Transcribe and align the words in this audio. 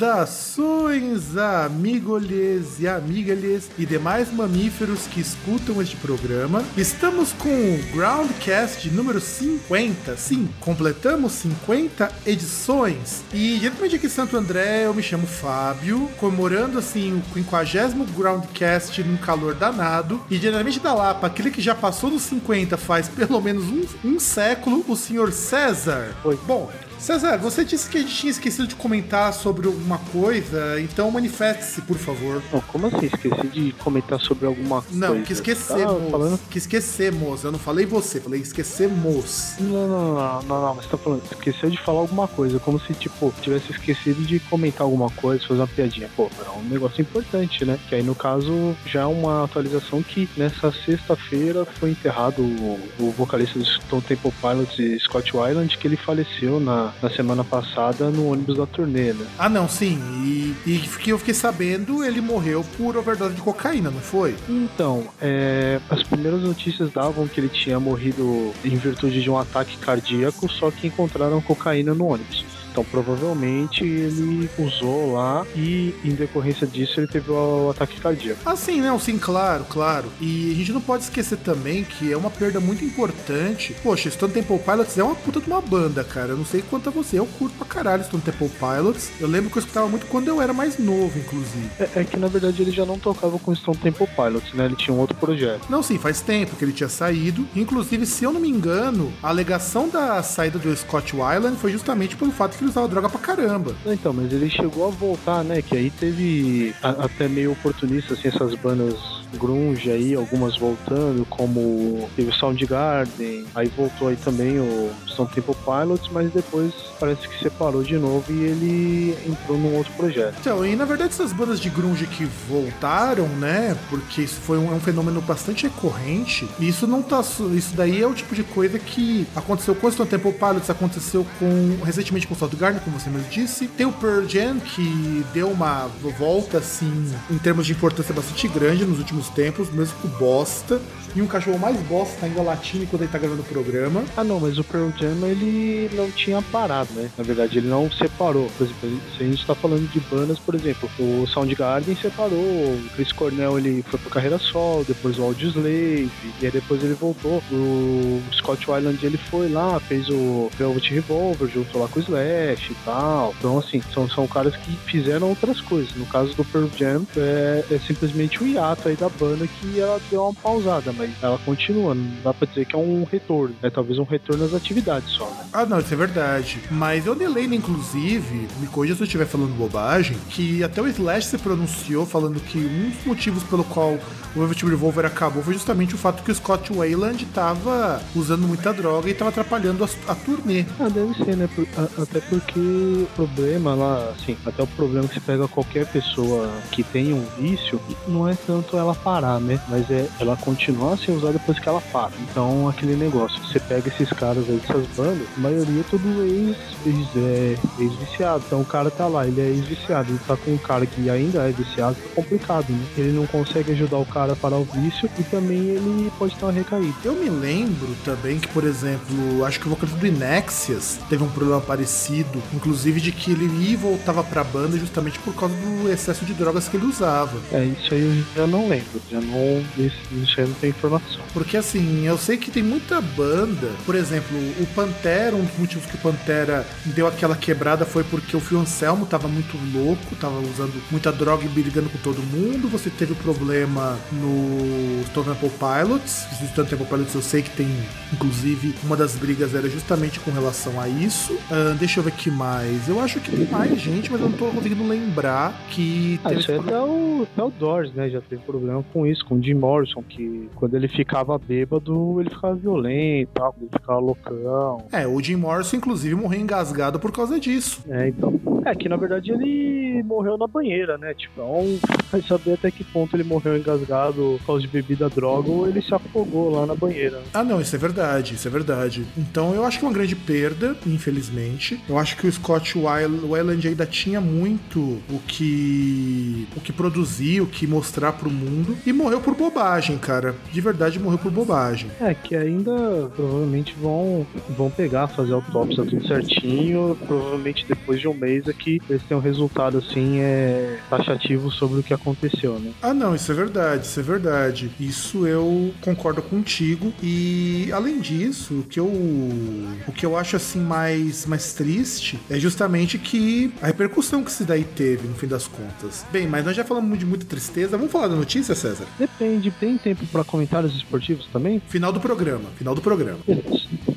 Saudações, 0.00 1.36
amigolhes 1.36 2.80
e 2.80 2.88
amigalhes 2.88 3.70
e 3.78 3.84
demais 3.84 4.32
mamíferos 4.32 5.06
que 5.06 5.20
escutam 5.20 5.82
este 5.82 5.94
programa. 5.96 6.64
Estamos 6.74 7.34
com 7.34 7.50
o 7.50 7.78
Groundcast 7.92 8.88
número 8.88 9.20
50. 9.20 10.16
Sim, 10.16 10.48
completamos 10.58 11.32
50 11.32 12.10
edições. 12.24 13.22
E 13.30 13.58
diretamente 13.58 13.96
aqui 13.96 14.06
em 14.06 14.08
Santo 14.08 14.38
André, 14.38 14.86
eu 14.86 14.94
me 14.94 15.02
chamo 15.02 15.26
Fábio, 15.26 16.08
comemorando 16.16 16.78
assim 16.78 17.18
o 17.18 17.34
50 17.34 18.10
Groundcast 18.16 19.04
num 19.04 19.18
calor 19.18 19.54
danado. 19.54 20.18
E 20.30 20.38
diretamente 20.38 20.80
da 20.80 20.94
Lapa, 20.94 21.26
aquele 21.26 21.50
que 21.50 21.60
já 21.60 21.74
passou 21.74 22.08
dos 22.08 22.22
50 22.22 22.78
faz 22.78 23.06
pelo 23.06 23.38
menos 23.38 23.64
um, 23.64 23.84
um 24.12 24.18
século, 24.18 24.82
o 24.88 24.96
senhor 24.96 25.30
César. 25.30 26.16
Oi. 26.24 26.38
Bom, 26.46 26.70
César, 27.00 27.38
você 27.38 27.64
disse 27.64 27.88
que 27.88 27.96
a 27.96 28.00
gente 28.02 28.14
tinha 28.14 28.30
esquecido 28.30 28.68
de 28.68 28.74
comentar 28.76 29.32
sobre 29.32 29.66
alguma 29.66 29.96
coisa, 30.12 30.78
então 30.80 31.10
manifeste-se, 31.10 31.80
por 31.80 31.96
favor. 31.96 32.42
Não, 32.52 32.60
como 32.60 32.88
assim? 32.88 33.06
Esqueci 33.06 33.46
de 33.48 33.72
comentar 33.72 34.20
sobre 34.20 34.44
alguma 34.46 34.84
Não, 34.90 35.08
coisa. 35.08 35.24
que 35.24 35.32
esquecemos. 35.32 36.04
Tá 36.04 36.10
falando? 36.10 36.40
Que 36.50 36.58
esquecemos. 36.58 37.42
Eu 37.42 37.52
não 37.52 37.58
falei 37.58 37.86
você, 37.86 38.20
falei 38.20 38.40
esquecemos. 38.40 39.54
Não, 39.58 39.88
não, 39.88 40.14
não, 40.14 40.42
não, 40.42 40.62
não, 40.62 40.74
mas 40.74 40.86
tá 40.86 40.98
falando, 40.98 41.22
esqueceu 41.24 41.70
de 41.70 41.78
falar 41.78 42.00
alguma 42.00 42.28
coisa, 42.28 42.58
como 42.58 42.78
se, 42.78 42.92
tipo, 42.92 43.32
tivesse 43.40 43.72
esquecido 43.72 44.22
de 44.22 44.38
comentar 44.38 44.82
alguma 44.82 45.08
coisa, 45.10 45.46
fazer 45.46 45.60
uma 45.60 45.66
piadinha. 45.66 46.10
Pô, 46.14 46.30
é 46.44 46.50
um 46.58 46.64
negócio 46.64 47.00
importante, 47.00 47.64
né? 47.64 47.78
Que 47.88 47.94
aí, 47.94 48.02
no 48.02 48.14
caso, 48.14 48.76
já 48.84 49.00
é 49.02 49.06
uma 49.06 49.44
atualização 49.44 50.02
que 50.02 50.28
nessa 50.36 50.70
sexta-feira 50.84 51.64
foi 51.64 51.90
enterrado 51.90 52.42
o, 52.42 52.78
o 52.98 53.10
vocalista 53.12 53.58
do 53.58 53.64
Stone 53.64 54.02
Temple 54.02 54.32
Pilots, 54.40 55.02
Scott 55.04 55.34
Weiland, 55.34 55.78
que 55.78 55.86
ele 55.88 55.96
faleceu 55.96 56.60
na, 56.60 56.89
na 57.02 57.10
semana 57.10 57.44
passada 57.44 58.10
no 58.10 58.30
ônibus 58.30 58.56
da 58.56 58.66
turnê, 58.66 59.12
né? 59.12 59.26
Ah, 59.38 59.48
não, 59.48 59.68
sim. 59.68 59.98
E, 60.24 60.54
e 60.66 60.78
que 60.78 61.10
eu 61.10 61.18
fiquei 61.18 61.34
sabendo, 61.34 62.04
ele 62.04 62.20
morreu 62.20 62.64
por 62.76 62.96
overdose 62.96 63.34
de 63.34 63.40
cocaína, 63.40 63.90
não 63.90 64.00
foi? 64.00 64.34
Então, 64.48 65.08
é, 65.20 65.80
as 65.88 66.02
primeiras 66.02 66.42
notícias 66.42 66.92
davam 66.92 67.26
que 67.26 67.40
ele 67.40 67.48
tinha 67.48 67.80
morrido 67.80 68.52
em 68.64 68.76
virtude 68.76 69.22
de 69.22 69.30
um 69.30 69.38
ataque 69.38 69.76
cardíaco, 69.78 70.50
só 70.50 70.70
que 70.70 70.86
encontraram 70.86 71.40
cocaína 71.40 71.94
no 71.94 72.06
ônibus. 72.06 72.44
Então, 72.80 72.84
provavelmente 72.90 73.84
ele 73.84 74.48
usou 74.58 75.12
lá 75.12 75.46
e, 75.54 75.94
em 76.04 76.10
decorrência 76.10 76.66
disso, 76.66 76.98
ele 76.98 77.06
teve 77.06 77.30
o 77.30 77.70
ataque 77.70 78.00
cardíaco. 78.00 78.40
Ah, 78.44 78.56
sim, 78.56 78.80
não, 78.80 78.98
sim, 78.98 79.18
claro, 79.18 79.64
claro. 79.68 80.08
E 80.20 80.52
a 80.52 80.54
gente 80.54 80.72
não 80.72 80.80
pode 80.80 81.04
esquecer 81.04 81.38
também 81.38 81.84
que 81.84 82.10
é 82.10 82.16
uma 82.16 82.30
perda 82.30 82.58
muito 82.60 82.84
importante. 82.84 83.76
Poxa, 83.82 84.10
Stone 84.10 84.32
Temple 84.32 84.58
Pilots 84.58 84.96
é 84.96 85.04
uma 85.04 85.14
puta 85.14 85.40
de 85.40 85.46
uma 85.46 85.60
banda, 85.60 86.02
cara. 86.02 86.30
Eu 86.30 86.38
não 86.38 86.44
sei 86.44 86.62
quanto 86.62 86.88
a 86.88 86.92
você, 86.92 87.18
eu 87.18 87.26
curto 87.26 87.56
pra 87.56 87.66
caralho 87.66 88.04
Stone 88.04 88.22
Temple 88.22 88.48
Pilots. 88.48 89.10
Eu 89.20 89.28
lembro 89.28 89.50
que 89.50 89.58
eu 89.58 89.60
escutava 89.60 89.88
muito 89.88 90.06
quando 90.06 90.28
eu 90.28 90.40
era 90.40 90.52
mais 90.52 90.78
novo, 90.78 91.18
inclusive. 91.18 91.68
É, 91.78 92.00
é 92.00 92.04
que, 92.04 92.16
na 92.16 92.28
verdade, 92.28 92.62
ele 92.62 92.70
já 92.70 92.86
não 92.86 92.98
tocava 92.98 93.38
com 93.38 93.54
Stone 93.54 93.76
Temple 93.78 94.06
Pilots, 94.06 94.54
né? 94.54 94.64
Ele 94.66 94.76
tinha 94.76 94.94
um 94.94 95.00
outro 95.00 95.16
projeto. 95.16 95.66
Não, 95.68 95.82
sim, 95.82 95.98
faz 95.98 96.20
tempo 96.20 96.56
que 96.56 96.64
ele 96.64 96.72
tinha 96.72 96.88
saído. 96.88 97.46
Inclusive, 97.54 98.06
se 98.06 98.24
eu 98.24 98.32
não 98.32 98.40
me 98.40 98.48
engano, 98.48 99.12
a 99.22 99.28
alegação 99.28 99.88
da 99.88 100.22
saída 100.22 100.58
do 100.58 100.74
Scott 100.74 101.14
Weiland 101.14 101.58
foi 101.58 101.72
justamente 101.72 102.16
pelo 102.16 102.32
fato 102.32 102.56
que 102.56 102.64
ele 102.64 102.69
usava 102.70 102.88
droga 102.88 103.08
pra 103.08 103.20
caramba. 103.20 103.74
Então, 103.86 104.12
mas 104.12 104.32
ele 104.32 104.48
chegou 104.50 104.86
a 104.86 104.90
voltar, 104.90 105.44
né? 105.44 105.60
Que 105.62 105.76
aí 105.76 105.90
teve 105.90 106.74
a- 106.82 107.04
até 107.04 107.28
meio 107.28 107.52
oportunista, 107.52 108.14
assim, 108.14 108.28
essas 108.28 108.54
bandas 108.54 108.94
grunge 109.38 109.88
aí, 109.90 110.14
algumas 110.16 110.56
voltando, 110.56 111.24
como 111.26 112.08
teve 112.16 112.30
o 112.30 112.34
Soundgarden, 112.34 113.44
aí 113.54 113.68
voltou 113.76 114.08
aí 114.08 114.16
também 114.16 114.58
o 114.58 114.90
Stone 115.06 115.28
Temple 115.32 115.54
Pilots, 115.64 116.08
mas 116.10 116.32
depois 116.32 116.72
parece 116.98 117.28
que 117.28 117.38
separou 117.40 117.82
de 117.84 117.96
novo 117.96 118.24
e 118.28 118.42
ele 118.42 119.16
entrou 119.28 119.56
num 119.56 119.76
outro 119.76 119.92
projeto. 119.92 120.34
Então, 120.40 120.66
e 120.66 120.74
na 120.74 120.84
verdade 120.84 121.12
essas 121.12 121.32
bandas 121.32 121.60
de 121.60 121.70
grunge 121.70 122.06
que 122.08 122.24
voltaram, 122.48 123.28
né? 123.28 123.76
Porque 123.88 124.22
isso 124.22 124.40
foi 124.40 124.58
um, 124.58 124.72
é 124.72 124.74
um 124.74 124.80
fenômeno 124.80 125.20
bastante 125.20 125.62
recorrente. 125.64 126.48
E 126.58 126.68
isso 126.68 126.86
não 126.88 127.00
tá. 127.02 127.20
Isso 127.20 127.74
daí 127.76 128.02
é 128.02 128.06
o 128.06 128.14
tipo 128.14 128.34
de 128.34 128.42
coisa 128.42 128.78
que 128.80 129.26
aconteceu 129.36 129.74
com 129.76 129.86
o 129.86 129.92
Stone 129.92 130.08
Temple 130.10 130.32
Pilots, 130.32 130.68
aconteceu 130.70 131.24
com 131.38 131.78
recentemente 131.84 132.26
com 132.26 132.34
o 132.34 132.36
Soundgarden, 132.50 132.80
como 132.82 132.98
você 132.98 133.08
mesmo 133.08 133.28
disse. 133.28 133.68
Tem 133.68 133.86
o 133.86 133.92
Pearl 133.92 134.26
Jam, 134.26 134.58
que 134.58 135.24
deu 135.32 135.48
uma 135.48 135.88
volta, 136.18 136.58
assim, 136.58 136.90
em 137.30 137.38
termos 137.38 137.66
de 137.66 137.72
importância 137.72 138.12
bastante 138.12 138.48
grande 138.48 138.84
nos 138.84 138.98
últimos 138.98 139.28
tempos, 139.28 139.70
mesmo 139.70 139.96
com 140.00 140.08
Bosta. 140.08 140.80
E 141.14 141.22
um 141.22 141.26
cachorro 141.26 141.58
mais 141.58 141.76
bosta 141.82 142.26
ainda 142.26 142.42
latino 142.42 142.86
quando 142.86 143.02
ele 143.02 143.10
tá 143.10 143.18
gravando 143.18 143.42
o 143.42 143.44
programa. 143.44 144.04
Ah 144.16 144.22
não, 144.22 144.38
mas 144.38 144.58
o 144.58 144.64
Pearl 144.64 144.90
Jam 144.96 145.26
ele 145.26 145.90
não 145.94 146.10
tinha 146.10 146.40
parado, 146.40 146.92
né? 146.94 147.10
Na 147.18 147.24
verdade, 147.24 147.58
ele 147.58 147.68
não 147.68 147.90
separou. 147.90 148.48
Por 148.56 148.64
exemplo, 148.64 149.00
se 149.16 149.22
a 149.24 149.26
gente 149.26 149.46
tá 149.46 149.54
falando 149.54 149.90
de 149.90 150.00
bandas, 150.00 150.38
por 150.38 150.54
exemplo, 150.54 150.88
o 150.98 151.26
Soundgarden 151.26 151.96
separou, 151.96 152.38
o 152.38 152.88
Chris 152.94 153.12
Cornell 153.12 153.58
ele 153.58 153.84
foi 153.88 153.98
pra 153.98 154.10
carreira 154.10 154.38
solo, 154.38 154.84
depois 154.84 155.18
o 155.18 155.24
Audioslave, 155.24 156.10
e 156.40 156.46
aí 156.46 156.50
depois 156.50 156.82
ele 156.82 156.94
voltou. 156.94 157.42
O 157.50 158.22
Scott 158.32 158.70
Weiland 158.70 159.04
ele 159.04 159.18
foi 159.18 159.48
lá, 159.48 159.80
fez 159.80 160.08
o 160.08 160.50
Velvet 160.56 160.94
Revolver, 160.94 161.48
juntou 161.48 161.82
lá 161.82 161.88
com 161.88 161.98
o 161.98 162.02
Slash 162.02 162.70
e 162.70 162.76
tal. 162.84 163.34
Então, 163.38 163.58
assim, 163.58 163.82
são, 163.92 164.08
são 164.08 164.26
caras 164.26 164.54
que 164.56 164.76
fizeram 164.86 165.28
outras 165.28 165.60
coisas. 165.60 165.94
No 165.96 166.06
caso 166.06 166.34
do 166.34 166.44
Pearl 166.44 166.68
Jam, 166.76 167.04
é, 167.16 167.64
é 167.70 167.78
simplesmente 167.78 168.42
o 168.42 168.46
hiato 168.46 168.88
aí 168.88 168.96
da 168.96 169.08
banda 169.08 169.46
que 169.46 169.80
ela 169.80 170.00
deu 170.10 170.22
uma 170.22 170.34
pausada, 170.34 170.92
mas 171.00 171.10
ela 171.22 171.38
continua. 171.44 171.94
Não 171.94 172.10
dá 172.22 172.32
pra 172.34 172.46
dizer 172.46 172.64
que 172.66 172.74
é 172.76 172.78
um 172.78 173.04
retorno, 173.10 173.54
é 173.62 173.70
talvez 173.70 173.98
um 173.98 174.04
retorno 174.04 174.44
às 174.44 174.54
atividades 174.54 175.10
só, 175.10 175.24
né? 175.30 175.44
Ah, 175.52 175.64
não, 175.66 175.78
isso 175.80 175.92
é 175.92 175.96
verdade. 175.96 176.60
Mas 176.70 177.06
eu 177.06 177.14
Delane, 177.14 177.56
inclusive, 177.56 178.48
me 178.60 178.66
corrija 178.66 178.94
se 178.94 179.00
eu 179.02 179.04
estiver 179.04 179.26
falando 179.26 179.56
bobagem, 179.56 180.16
que 180.30 180.62
até 180.62 180.80
o 180.80 180.86
Slash 180.88 181.26
se 181.28 181.38
pronunciou 181.38 182.04
falando 182.06 182.40
que 182.40 182.58
um 182.58 182.90
dos 182.90 183.04
motivos 183.04 183.42
pelo 183.44 183.64
qual 183.64 183.98
o 184.34 184.38
Velvet 184.38 184.64
Revolver 184.64 185.04
acabou 185.04 185.42
foi 185.42 185.54
justamente 185.54 185.94
o 185.94 185.98
fato 185.98 186.22
que 186.22 186.30
o 186.30 186.34
Scott 186.34 186.72
Wayland 186.72 187.24
estava 187.24 188.00
usando 188.14 188.46
muita 188.46 188.72
droga 188.72 189.08
e 189.08 189.12
estava 189.12 189.30
atrapalhando 189.30 189.84
a, 189.84 189.88
a 190.12 190.14
turnê. 190.14 190.64
Ah, 190.78 190.88
deve 190.88 191.14
ser, 191.24 191.36
né? 191.36 191.48
Por- 191.54 191.66
a- 191.76 192.02
até 192.02 192.20
porque 192.20 192.58
o 192.60 193.08
problema 193.16 193.74
lá, 193.74 194.10
assim, 194.10 194.36
até 194.46 194.62
o 194.62 194.66
problema 194.68 195.08
que 195.08 195.14
você 195.14 195.20
pega 195.20 195.48
qualquer 195.48 195.86
pessoa 195.86 196.48
que 196.70 196.82
tem 196.82 197.12
um 197.12 197.24
vício, 197.38 197.80
não 198.06 198.28
é 198.28 198.36
tanto 198.46 198.76
ela 198.76 198.94
parar, 198.94 199.40
né? 199.40 199.60
Mas 199.68 199.90
é 199.90 200.08
ela 200.20 200.36
continuar 200.36 200.89
a 200.92 200.96
ser 200.96 201.12
usada 201.12 201.34
depois 201.34 201.58
que 201.58 201.68
ela 201.68 201.80
para. 201.92 202.12
Então, 202.20 202.68
aquele 202.68 202.96
negócio, 202.96 203.40
você 203.44 203.58
pega 203.60 203.88
esses 203.88 204.10
caras 204.12 204.48
aí 204.48 204.56
dessas 204.56 204.86
bandas, 204.96 205.26
a 205.36 205.40
maioria 205.40 205.80
é 205.80 205.84
tudo 205.90 206.24
ex, 206.24 206.56
ex, 206.86 207.08
é, 207.16 207.56
ex-viciado. 207.78 208.44
Então 208.46 208.60
o 208.60 208.64
cara 208.64 208.90
tá 208.90 209.06
lá, 209.06 209.26
ele 209.26 209.40
é 209.40 209.44
ex-viciado, 209.44 210.10
ele 210.10 210.20
tá 210.26 210.36
com 210.36 210.52
um 210.52 210.58
cara 210.58 210.86
que 210.86 211.08
ainda 211.08 211.42
é 211.48 211.52
viciado, 211.52 211.96
é 212.04 212.14
complicado, 212.14 212.70
né? 212.70 212.84
Ele 212.96 213.12
não 213.12 213.26
consegue 213.26 213.72
ajudar 213.72 213.98
o 213.98 214.06
cara 214.06 214.32
a 214.32 214.36
parar 214.36 214.58
o 214.58 214.64
vício 214.64 215.08
e 215.18 215.22
também 215.24 215.58
ele 215.58 216.10
pode 216.18 216.34
ter 216.34 216.44
uma 216.44 216.52
recaída. 216.52 216.94
Eu 217.04 217.14
me 217.14 217.28
lembro 217.28 217.94
também 218.04 218.38
que, 218.38 218.48
por 218.48 218.64
exemplo, 218.64 219.44
acho 219.44 219.60
que 219.60 219.66
o 219.66 219.70
vocalista 219.70 219.98
do 219.98 220.06
Inexias 220.06 220.98
teve 221.08 221.22
um 221.22 221.28
problema 221.28 221.60
parecido, 221.60 222.42
inclusive 222.52 223.00
de 223.00 223.12
que 223.12 223.32
ele 223.32 223.46
ia 223.64 223.70
e 223.70 223.76
voltava 223.76 224.22
pra 224.24 224.42
banda 224.42 224.78
justamente 224.78 225.18
por 225.20 225.34
causa 225.34 225.54
do 225.54 225.90
excesso 225.90 226.24
de 226.24 226.34
drogas 226.34 226.68
que 226.68 226.76
ele 226.76 226.86
usava. 226.86 227.38
É, 227.52 227.64
isso 227.64 227.94
aí 227.94 228.00
eu 228.00 228.42
já 228.42 228.46
não 228.46 228.68
lembro, 228.68 229.00
já 229.10 229.20
não. 229.20 229.64
Isso, 229.76 229.96
isso 230.12 230.40
aí 230.40 230.46
não 230.46 230.54
tenho 230.54 230.74
informação. 230.80 231.22
Porque 231.32 231.56
assim, 231.56 232.06
eu 232.06 232.18
sei 232.18 232.36
que 232.36 232.50
tem 232.50 232.62
muita 232.62 233.00
banda, 233.00 233.68
por 233.84 233.94
exemplo, 233.94 234.36
o 234.60 234.66
Pantera, 234.74 235.36
um 235.36 235.44
dos 235.44 235.58
motivos 235.58 235.86
que 235.86 235.96
o 235.96 235.98
Pantera 235.98 236.66
deu 236.86 237.06
aquela 237.06 237.36
quebrada 237.36 237.84
foi 237.84 238.02
porque 238.02 238.36
o 238.36 238.40
Phil 238.40 238.58
Anselmo 238.58 239.06
tava 239.06 239.28
muito 239.28 239.56
louco, 239.72 240.16
tava 240.16 240.38
usando 240.40 240.72
muita 240.90 241.12
droga 241.12 241.44
e 241.44 241.48
brigando 241.48 241.88
com 241.88 241.98
todo 241.98 242.22
mundo. 242.22 242.68
Você 242.68 242.90
teve 242.90 243.12
o 243.12 243.16
problema 243.16 243.98
no 244.12 245.04
Stone 245.06 245.28
Temple 245.28 245.50
Pilots. 245.50 246.26
No 246.40 246.48
Stone 246.48 246.68
Temple 246.68 246.86
Pilots 246.86 247.14
eu 247.14 247.22
sei 247.22 247.42
que 247.42 247.50
tem, 247.50 247.68
inclusive, 248.12 248.74
uma 248.84 248.96
das 248.96 249.14
brigas 249.14 249.54
era 249.54 249.68
justamente 249.68 250.18
com 250.20 250.30
relação 250.30 250.80
a 250.80 250.88
isso. 250.88 251.34
Uh, 251.34 251.74
deixa 251.78 252.00
eu 252.00 252.04
ver 252.04 252.12
que 252.12 252.30
mais. 252.30 252.88
Eu 252.88 253.00
acho 253.00 253.20
que 253.20 253.30
tem 253.30 253.46
mais 253.46 253.78
gente, 253.80 254.10
mas 254.10 254.20
eu 254.20 254.28
não 254.28 254.36
tô 254.36 254.46
conseguindo 254.46 254.86
lembrar 254.86 255.52
que. 255.70 256.20
Ah, 256.24 256.32
isso 256.32 256.50
é 256.50 256.58
até 256.58 256.80
o, 256.80 257.26
até 257.32 257.42
o 257.42 257.50
Doors, 257.50 257.92
né? 257.92 258.08
Já 258.08 258.20
teve 258.20 258.42
problema 258.42 258.84
com 258.92 259.06
isso, 259.06 259.24
com 259.24 259.36
o 259.36 259.42
Jim 259.42 259.54
Morrison, 259.54 260.02
que 260.02 260.48
quando 260.54 260.69
ele 260.76 260.88
ficava 260.88 261.38
bêbado, 261.38 262.20
ele 262.20 262.30
ficava 262.30 262.54
violento, 262.54 263.30
tal, 263.34 263.54
ele 263.60 263.70
ficava 263.72 263.98
loucão. 263.98 264.84
É, 264.92 265.06
o 265.06 265.20
Jim 265.20 265.36
Morrison, 265.36 265.76
inclusive, 265.76 266.14
morreu 266.14 266.40
engasgado 266.40 266.98
por 266.98 267.12
causa 267.12 267.38
disso. 267.38 267.82
É, 267.88 268.08
então. 268.08 268.38
É 268.64 268.74
que 268.74 268.88
na 268.88 268.96
verdade 268.96 269.30
ele 269.30 270.02
morreu 270.02 270.36
na 270.36 270.46
banheira, 270.46 270.98
né? 270.98 271.14
Tipo, 271.14 271.40
então 271.40 271.78
vai 272.10 272.22
saber 272.22 272.54
até 272.54 272.70
que 272.70 272.84
ponto 272.84 273.14
ele 273.16 273.24
morreu 273.24 273.56
engasgado 273.56 274.36
por 274.38 274.46
causa 274.46 274.62
de 274.62 274.68
bebida 274.68 275.08
droga 275.08 275.50
ou 275.50 275.68
ele 275.68 275.80
se 275.80 275.94
afogou 275.94 276.50
lá 276.50 276.66
na 276.66 276.74
banheira. 276.74 277.20
Ah, 277.32 277.44
não, 277.44 277.60
isso 277.60 277.74
é 277.74 277.78
verdade, 277.78 278.34
isso 278.34 278.46
é 278.46 278.50
verdade. 278.50 279.06
Então 279.16 279.54
eu 279.54 279.64
acho 279.64 279.78
que 279.78 279.84
é 279.84 279.88
uma 279.88 279.94
grande 279.94 280.16
perda, 280.16 280.76
infelizmente. 280.86 281.80
Eu 281.88 281.98
acho 281.98 282.16
que 282.16 282.26
o 282.26 282.32
Scott 282.32 282.78
Weiland 282.78 283.66
ainda 283.66 283.86
tinha 283.86 284.20
muito 284.20 284.80
o 285.08 285.18
que 285.26 286.46
o 286.56 286.60
que 286.60 286.72
produzir, 286.72 287.40
o 287.40 287.46
que 287.46 287.66
mostrar 287.66 288.12
pro 288.12 288.30
mundo 288.30 288.76
e 288.86 288.92
morreu 288.92 289.20
por 289.20 289.34
bobagem, 289.34 289.98
cara. 289.98 290.34
De 290.52 290.60
verdade 290.60 290.98
morreu 290.98 291.18
por 291.18 291.30
bobagem. 291.30 291.90
É, 292.00 292.14
que 292.14 292.36
ainda 292.36 293.10
provavelmente 293.14 293.74
vão 293.80 294.26
vão 294.50 294.70
pegar, 294.70 295.08
fazer 295.08 295.32
autópsia 295.32 295.84
tudo 295.84 296.06
certinho, 296.06 296.96
provavelmente 297.06 297.64
depois 297.66 298.00
de 298.00 298.08
um 298.08 298.14
mês 298.14 298.48
aqui 298.50 298.80
eles 298.88 299.02
têm 299.02 299.16
um 299.16 299.20
resultado 299.20 299.78
assim 299.78 300.18
é 300.20 300.78
taxativo 300.88 301.50
sobre 301.50 301.80
o 301.80 301.82
que 301.82 301.94
aconteceu, 301.94 302.58
né? 302.58 302.72
Ah, 302.82 302.94
não, 302.94 303.14
isso 303.14 303.30
é 303.30 303.34
verdade, 303.34 303.86
isso 303.86 304.00
é 304.00 304.02
verdade. 304.02 304.70
Isso 304.78 305.26
eu 305.26 305.72
concordo 305.80 306.22
contigo 306.22 306.92
e 307.02 307.70
além 307.72 308.00
disso, 308.00 308.60
o 308.60 308.62
que 308.62 308.78
eu 308.78 308.86
o 308.86 309.92
que 309.92 310.04
eu 310.04 310.16
acho 310.16 310.36
assim 310.36 310.60
mais 310.60 311.26
mais 311.26 311.52
triste 311.52 312.18
é 312.28 312.38
justamente 312.38 312.98
que 312.98 313.52
a 313.62 313.66
repercussão 313.66 314.22
que 314.22 314.30
isso 314.30 314.44
daí 314.44 314.64
teve 314.64 315.06
no 315.06 315.14
fim 315.14 315.26
das 315.26 315.46
contas. 315.46 316.04
Bem, 316.12 316.26
mas 316.26 316.44
nós 316.44 316.56
já 316.56 316.64
falamos 316.64 316.98
de 316.98 317.06
muita 317.06 317.24
tristeza. 317.24 317.76
Vamos 317.76 317.92
falar 317.92 318.08
da 318.08 318.16
notícia, 318.16 318.54
César? 318.54 318.84
Depende, 318.98 319.50
tem 319.50 319.78
tempo 319.78 320.06
para 320.06 320.24
comentários 320.24 320.74
esportivos 320.74 321.26
também? 321.32 321.60
Final 321.68 321.92
do 321.92 322.00
programa, 322.00 322.50
final 322.56 322.74
do 322.74 322.80
programa. 322.80 323.18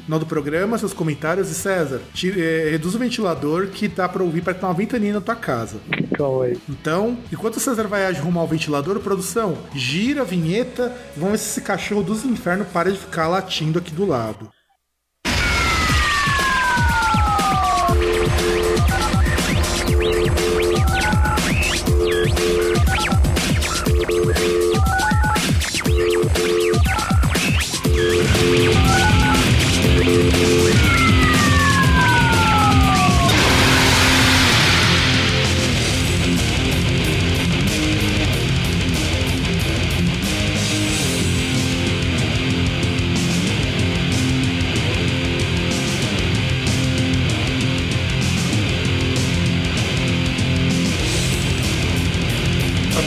Final 0.06 0.20
do 0.20 0.26
programa, 0.26 0.78
seus 0.78 0.94
comentários 0.94 1.50
e 1.50 1.54
César, 1.54 2.02
tira, 2.14 2.40
é, 2.40 2.70
reduz 2.72 2.94
o 2.94 3.00
ventilador 3.00 3.68
que 3.68 3.88
dá 3.88 4.08
para 4.10 4.22
ouvir 4.22 4.42
para 4.42 4.54
ter 4.54 4.66
uma 4.66 4.74
ventania 4.74 5.14
na 5.14 5.22
tua 5.22 5.36
casa. 5.36 5.78
Calma 6.18 6.46
aí. 6.46 6.58
Então, 6.70 7.18
enquanto 7.32 7.56
o 7.56 7.60
César 7.60 7.88
vai 7.88 8.06
arrumar 8.06 8.44
o 8.44 8.48
ventilador, 8.48 9.00
produção, 9.00 9.58
gira 9.74 10.22
a 10.22 10.26
vinheta, 10.26 10.94
vamos 11.16 11.32
ver 11.32 11.38
se 11.38 11.50
esse 11.52 11.62
cachorro 11.62 12.04
dos 12.04 12.26
infernos 12.26 12.68
para 12.68 12.92
de 12.92 12.98
ficar 12.98 13.28
latindo 13.28 13.80
aqui 13.80 13.94
do 13.94 14.06
lado. 14.06 14.53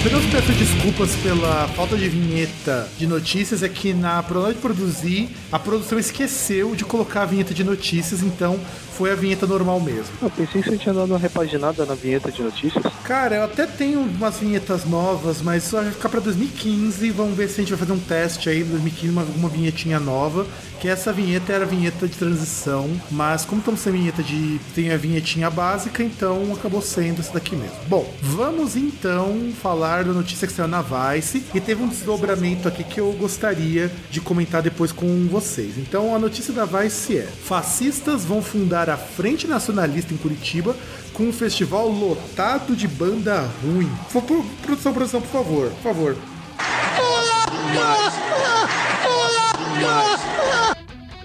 Apenas 0.07 0.25
peço 0.27 0.53
desculpas 0.53 1.17
pela 1.17 1.67
falta 1.75 1.97
de 1.97 2.09
vinheta 2.09 2.89
de 2.97 3.09
notícias. 3.09 3.65
É 3.65 3.69
que 3.69 3.93
na 3.93 4.21
hora 4.21 4.55
de 4.55 4.61
produzir, 4.61 5.29
a 5.51 5.59
produção 5.59 5.99
esqueceu 5.99 6.77
de 6.77 6.85
colocar 6.85 7.23
a 7.23 7.27
vinheta 7.27 7.53
de 7.53 7.65
notícias, 7.65 8.23
então 8.23 8.57
foi 8.97 9.13
a 9.13 9.15
vinheta 9.15 9.47
normal 9.47 9.79
mesmo. 9.79 10.13
Eu 10.23 10.31
pensei 10.31 10.63
que 10.63 10.71
você 10.71 10.79
tinha 10.79 10.95
dado 10.95 11.11
uma 11.11 11.19
repaginada 11.19 11.85
na 11.85 11.95
vinheta 11.95 12.33
de 12.33 12.43
notícias. 12.43 12.85
Cara, 13.05 13.37
eu 13.37 13.45
até 13.45 13.67
tenho 13.67 14.01
umas 14.01 14.39
vinhetas 14.39 14.85
novas, 14.85 15.43
mas 15.43 15.65
só 15.65 15.83
vai 15.83 15.93
ficar 15.93 16.09
pra 16.09 16.21
2015. 16.21 17.11
Vamos 17.11 17.37
ver 17.37 17.49
se 17.49 17.61
a 17.61 17.65
gente 17.65 17.71
vai 17.71 17.79
fazer 17.79 17.93
um 17.93 17.99
teste 17.99 18.49
aí, 18.49 18.65
2015, 18.65 19.13
uma, 19.13 19.23
uma 19.23 19.49
vinhetinha 19.49 20.01
nova. 20.01 20.47
Que 20.81 20.89
essa 20.89 21.13
vinheta 21.13 21.53
era 21.53 21.65
a 21.65 21.67
vinheta 21.67 22.07
de 22.07 22.17
transição, 22.17 22.91
mas 23.11 23.45
como 23.47 23.61
estamos 23.61 23.81
sem 23.81 23.93
vinheta 23.93 24.23
de. 24.23 24.61
tem 24.75 24.93
a 24.93 24.97
vinhetinha 24.97 25.49
básica, 25.49 26.03
então 26.03 26.53
acabou 26.53 26.83
sendo 26.83 27.21
essa 27.21 27.33
daqui 27.33 27.57
mesmo. 27.57 27.77
Bom, 27.89 28.13
vamos 28.21 28.77
então 28.77 29.53
falar 29.61 30.05
da 30.05 30.13
notícia 30.13 30.47
que 30.47 30.53
saiu 30.53 30.69
na 30.69 30.83
Vice 30.83 31.43
e 31.55 31.61
teve 31.61 31.83
um 31.83 31.89
desdobramento 31.89 32.69
aqui 32.69 32.85
que 32.85 33.01
eu 33.01 33.11
gostaria 33.13 33.91
de 34.11 34.21
comentar 34.21 34.63
depois 34.63 34.93
com 34.93 35.27
vocês. 35.29 35.79
Então 35.79 36.15
a 36.15 36.19
notícia 36.19 36.53
da 36.53 36.67
Vice 36.67 37.19
é: 37.19 37.23
fascistas 37.23 38.25
vão 38.25 38.43
fundar 38.43 38.86
a 38.95 38.97
Frente 38.97 39.47
Nacionalista 39.47 40.13
em 40.13 40.17
Curitiba 40.17 40.77
com 41.13 41.25
um 41.25 41.33
festival 41.33 41.89
lotado 41.89 42.77
de 42.77 42.87
banda 42.87 43.49
ruim. 43.63 43.91
Por, 44.13 44.23
por, 44.23 44.45
produção, 44.63 44.93
produção, 44.93 45.21
por 45.21 45.31
favor, 45.31 45.71
por 45.71 45.83
favor. 45.83 46.17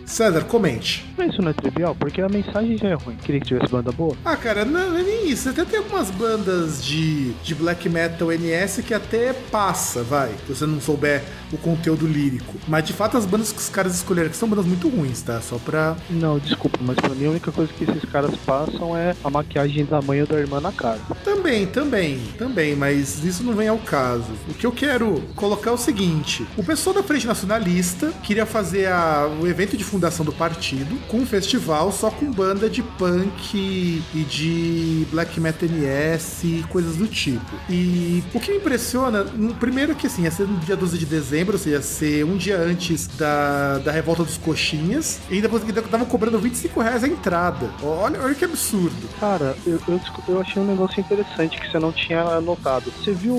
César, 0.06 0.44
comente. 0.44 1.06
Mas 1.18 1.31
isso 1.31 1.42
não 1.42 1.52
é 1.52 1.54
trivial, 1.54 1.96
porque 1.96 2.22
a 2.22 2.28
mensagem 2.28 2.78
já 2.78 2.90
é 2.90 2.94
ruim. 2.94 3.16
Queria 3.16 3.40
que 3.40 3.48
tivesse 3.48 3.72
banda 3.72 3.94
boa. 3.94 4.16
Ah, 4.25 4.36
cara, 4.36 4.66
não, 4.66 4.90
não 4.90 4.98
é 4.98 5.04
nem 5.04 5.30
isso. 5.30 5.50
Até 5.50 5.63
tem 5.63 5.80
algumas 5.80 6.12
bandas 6.12 6.84
de, 6.84 7.31
de 7.36 7.56
black 7.56 7.88
metal 7.88 8.30
NS 8.30 8.81
que 8.86 8.94
até 8.94 9.31
passa, 9.50 10.04
vai. 10.04 10.30
Se 10.46 10.54
você 10.54 10.66
não 10.66 10.81
souber 10.81 11.24
o 11.51 11.57
conteúdo 11.57 12.07
lírico. 12.07 12.53
Mas 12.68 12.83
de 12.86 12.94
fato, 12.94 13.18
as 13.18 13.25
bandas 13.25 13.51
que 13.51 13.59
os 13.59 13.69
caras 13.69 13.95
escolheram 13.95 14.27
aqui 14.27 14.38
são 14.38 14.50
bandas 14.50 14.65
muito 14.65 14.88
ruins, 14.89 15.21
tá? 15.21 15.42
Só 15.42 15.57
pra. 15.57 15.95
Não, 16.09 16.39
desculpa, 16.39 16.80
mas 16.81 16.95
pra 16.95 17.09
mim 17.09 17.25
a 17.25 17.30
única 17.31 17.51
coisa 17.51 17.71
que 17.74 17.83
esses 17.83 18.03
caras 18.09 18.36
passam 18.45 18.95
é 18.95 19.15
a 19.24 19.30
maquiagem 19.30 19.86
da 19.86 20.01
mãe 20.01 20.21
ou 20.21 20.27
da 20.27 20.39
irmã 20.39 20.59
na 20.59 20.71
cara. 20.71 21.00
Também, 21.24 21.65
também, 21.65 22.19
também, 22.38 22.75
mas 22.75 23.24
isso 23.24 23.44
não 23.44 23.53
vem 23.53 23.68
ao 23.68 23.77
caso. 23.77 24.31
O 24.50 24.53
que 24.53 24.65
eu 24.65 24.71
quero 24.71 25.21
colocar 25.36 25.71
é 25.71 25.74
o 25.74 25.77
seguinte: 25.77 26.45
o 26.57 26.63
pessoal 26.63 26.95
da 26.95 27.03
Frente 27.03 27.27
Nacionalista 27.27 28.12
queria 28.24 28.45
fazer 28.45 28.88
a, 28.88 29.27
o 29.42 29.48
evento 29.48 29.77
de 29.77 29.83
fundação 29.83 30.25
do 30.25 30.31
partido 30.31 30.98
com 31.08 31.17
um 31.17 31.25
festival 31.25 31.91
só 31.91 32.10
com 32.10 32.31
banda 32.31 32.70
de 32.70 32.81
punk 32.81 34.01
e 34.13 34.25
de 34.29 35.08
black 35.12 35.39
metal 35.39 35.67
NS 35.67 36.43
e 36.43 36.65
coisas 36.70 36.96
do 36.96 37.08
tipo. 37.08 37.46
E 37.70 38.24
o 38.34 38.39
que 38.39 38.51
me 38.51 38.58
impressiona, 38.58 39.25
primeiro 39.60 39.96
que 39.96 40.08
assim, 40.08 40.24
ia 40.24 40.31
ser 40.31 40.48
no 40.48 40.58
dia 40.60 40.75
12 40.75 40.98
de 40.98 41.05
dezembro, 41.05 41.40
ou 41.50 41.57
seja, 41.57 41.77
ia 41.77 41.81
ser 41.81 42.25
um 42.25 42.38
dia 42.38 42.57
antes 42.57 43.07
da, 43.07 43.79
da 43.79 43.91
revolta 43.91 44.24
dos 44.24 44.38
coxinhas, 44.38 45.19
e 45.29 45.36
ainda 45.36 45.48
estavam 45.48 46.05
cobrando 46.05 46.39
25 46.39 46.79
reais 46.79 47.03
a 47.03 47.07
entrada. 47.07 47.69
Olha, 47.81 48.21
olha 48.21 48.36
que 48.36 48.45
absurdo. 48.45 49.10
Cara, 49.19 49.55
eu, 49.65 49.79
eu, 49.88 50.00
eu 50.27 50.41
achei 50.41 50.62
um 50.62 50.65
negócio 50.65 51.00
interessante 51.00 51.60
que 51.60 51.69
você 51.69 51.79
não 51.79 51.91
tinha 51.91 52.39
notado. 52.41 52.91
Você 52.91 53.12
viu 53.12 53.36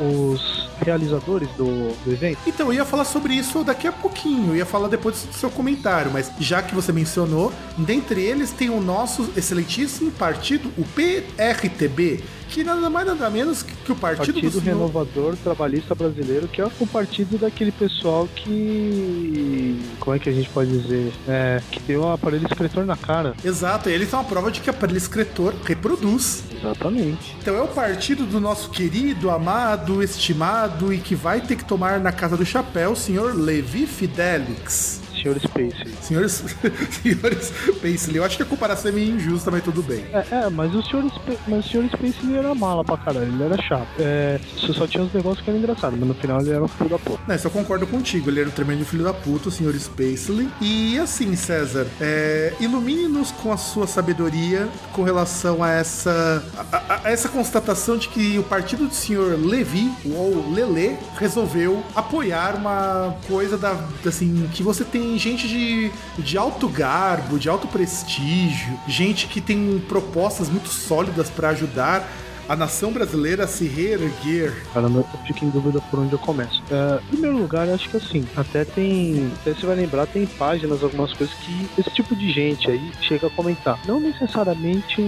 os 0.00 0.68
realizadores 0.80 1.48
do, 1.50 1.92
do 2.04 2.12
evento? 2.12 2.38
Então, 2.46 2.68
eu 2.68 2.74
ia 2.74 2.84
falar 2.84 3.04
sobre 3.04 3.34
isso 3.34 3.62
daqui 3.64 3.86
a 3.86 3.92
pouquinho, 3.92 4.52
eu 4.52 4.56
ia 4.56 4.66
falar 4.66 4.88
depois 4.88 5.22
do 5.22 5.34
seu 5.34 5.50
comentário, 5.50 6.10
mas 6.12 6.30
já 6.38 6.62
que 6.62 6.74
você 6.74 6.92
mencionou, 6.92 7.52
dentre 7.76 8.22
eles 8.22 8.50
tem 8.50 8.70
o 8.70 8.80
nosso 8.80 9.30
excelentíssimo 9.36 10.10
partido, 10.12 10.70
o 10.76 10.84
PRTB, 10.84 12.22
que 12.48 12.64
nada 12.64 12.88
mais 12.88 13.06
nada 13.06 13.28
menos 13.30 13.62
que 13.62 13.92
o 13.92 13.96
Partido, 13.96 14.34
partido 14.34 14.50
do 14.50 14.58
Renovador 14.60 15.36
Trabalhista 15.36 15.94
Brasileiro, 15.94 16.48
que 16.48 16.60
é 16.60 16.66
o 16.80 16.86
partido 16.86 17.38
daquele 17.38 17.72
pessoal 17.72 18.28
que. 18.34 19.80
Como 19.98 20.16
é 20.16 20.18
que 20.18 20.28
a 20.28 20.32
gente 20.32 20.48
pode 20.50 20.70
dizer? 20.70 21.12
É, 21.26 21.60
que 21.70 21.80
tem 21.80 21.96
um 21.96 22.10
aparelho 22.10 22.46
escritor 22.46 22.84
na 22.84 22.96
cara. 22.96 23.34
Exato, 23.44 23.88
eles 23.88 24.10
são 24.10 24.20
a 24.20 24.24
prova 24.24 24.50
de 24.50 24.60
que 24.60 24.68
o 24.68 24.72
aparelho 24.72 24.98
escritor 24.98 25.54
reproduz. 25.64 26.44
Exatamente. 26.58 27.36
Então 27.40 27.56
é 27.56 27.62
o 27.62 27.68
partido 27.68 28.26
do 28.26 28.40
nosso 28.40 28.70
querido, 28.70 29.30
amado, 29.30 30.02
estimado 30.02 30.92
e 30.92 30.98
que 30.98 31.14
vai 31.14 31.40
ter 31.40 31.56
que 31.56 31.64
tomar 31.64 32.00
na 32.00 32.12
casa 32.12 32.36
do 32.36 32.44
chapéu 32.44 32.92
o 32.92 32.96
senhor 32.96 33.34
Levi 33.34 33.86
Fidelix 33.86 35.05
Senhor 35.16 35.38
Space. 35.38 35.76
Senhor, 36.02 36.28
Senhor 36.28 37.34
Space, 37.42 38.14
eu 38.14 38.24
acho 38.24 38.36
que 38.36 38.42
a 38.42 38.46
comparação 38.46 38.90
é 38.90 38.94
meio 38.94 39.16
injusta, 39.16 39.50
mas 39.50 39.62
tudo 39.62 39.82
bem. 39.82 40.04
É, 40.12 40.24
é 40.30 40.50
mas 40.50 40.74
o 40.74 40.82
Senhor, 40.82 41.04
Sp 41.06 41.38
mas 41.48 41.66
o 41.66 41.68
Senhor 41.68 41.88
Space 41.88 42.18
ele 42.22 42.36
era 42.36 42.54
mala 42.54 42.84
pra 42.84 42.96
caralho, 42.96 43.26
ele 43.26 43.42
era 43.42 43.60
chato. 43.62 43.88
É, 43.98 44.38
só 44.56 44.86
tinha 44.86 45.04
uns 45.04 45.12
negócios 45.12 45.44
que 45.44 45.50
eram 45.50 45.58
engraçados, 45.58 45.98
mas 45.98 46.08
no 46.08 46.14
final 46.14 46.40
ele 46.40 46.50
era 46.50 46.62
um 46.62 46.68
filho 46.68 46.90
da 46.90 46.98
puta. 46.98 47.20
Não, 47.26 47.34
isso 47.34 47.46
eu 47.46 47.50
concordo 47.50 47.86
contigo, 47.86 48.30
ele 48.30 48.40
era 48.40 48.48
um 48.48 48.52
tremendo 48.52 48.84
filho 48.84 49.04
da 49.04 49.14
puta, 49.14 49.48
o 49.48 49.52
Senhor 49.52 49.74
Spacely. 49.74 50.48
E 50.60 50.98
assim, 50.98 51.34
César, 51.36 51.86
é, 52.00 52.54
ilumine-nos 52.60 53.30
com 53.32 53.52
a 53.52 53.56
sua 53.56 53.86
sabedoria 53.86 54.68
com 54.92 55.02
relação 55.02 55.62
a 55.62 55.70
essa, 55.70 56.44
a, 56.72 57.00
a, 57.04 57.10
essa 57.10 57.28
constatação 57.28 57.96
de 57.96 58.08
que 58.08 58.38
o 58.38 58.42
partido 58.42 58.86
do 58.86 58.94
senhor 58.94 59.38
Levi, 59.38 59.90
ou 60.04 60.52
Lele, 60.52 60.96
resolveu 61.18 61.82
apoiar 61.94 62.56
uma 62.56 63.16
coisa 63.26 63.56
da, 63.56 63.78
assim, 64.06 64.48
que 64.52 64.62
você 64.62 64.84
tem 64.84 65.05
gente 65.16 65.46
de, 65.46 65.90
de 66.18 66.38
alto 66.38 66.68
garbo, 66.68 67.38
de 67.38 67.48
alto 67.48 67.68
prestígio, 67.68 68.78
gente 68.88 69.26
que 69.26 69.40
tem 69.40 69.78
propostas 69.88 70.48
muito 70.48 70.68
sólidas 70.68 71.30
para 71.30 71.50
ajudar 71.50 72.08
a 72.48 72.54
nação 72.54 72.92
brasileira 72.92 73.44
a 73.44 73.46
se 73.46 73.66
reerguer? 73.66 74.54
Caramba, 74.72 75.00
eu 75.00 75.18
fico 75.26 75.44
em 75.44 75.50
dúvida 75.50 75.80
por 75.90 75.98
onde 76.00 76.12
eu 76.12 76.18
começo. 76.18 76.62
É, 76.70 77.00
em 77.04 77.08
primeiro 77.08 77.36
lugar, 77.36 77.68
acho 77.68 77.88
que 77.88 77.96
assim, 77.96 78.26
até 78.36 78.64
tem. 78.64 79.32
Até 79.40 79.54
você 79.54 79.66
vai 79.66 79.76
lembrar, 79.76 80.06
tem 80.06 80.26
páginas, 80.26 80.82
algumas 80.82 81.12
coisas 81.12 81.34
que 81.36 81.68
esse 81.78 81.90
tipo 81.90 82.14
de 82.14 82.30
gente 82.30 82.70
aí 82.70 82.92
chega 83.00 83.26
a 83.26 83.30
comentar. 83.30 83.78
Não 83.86 84.00
necessariamente 84.00 85.00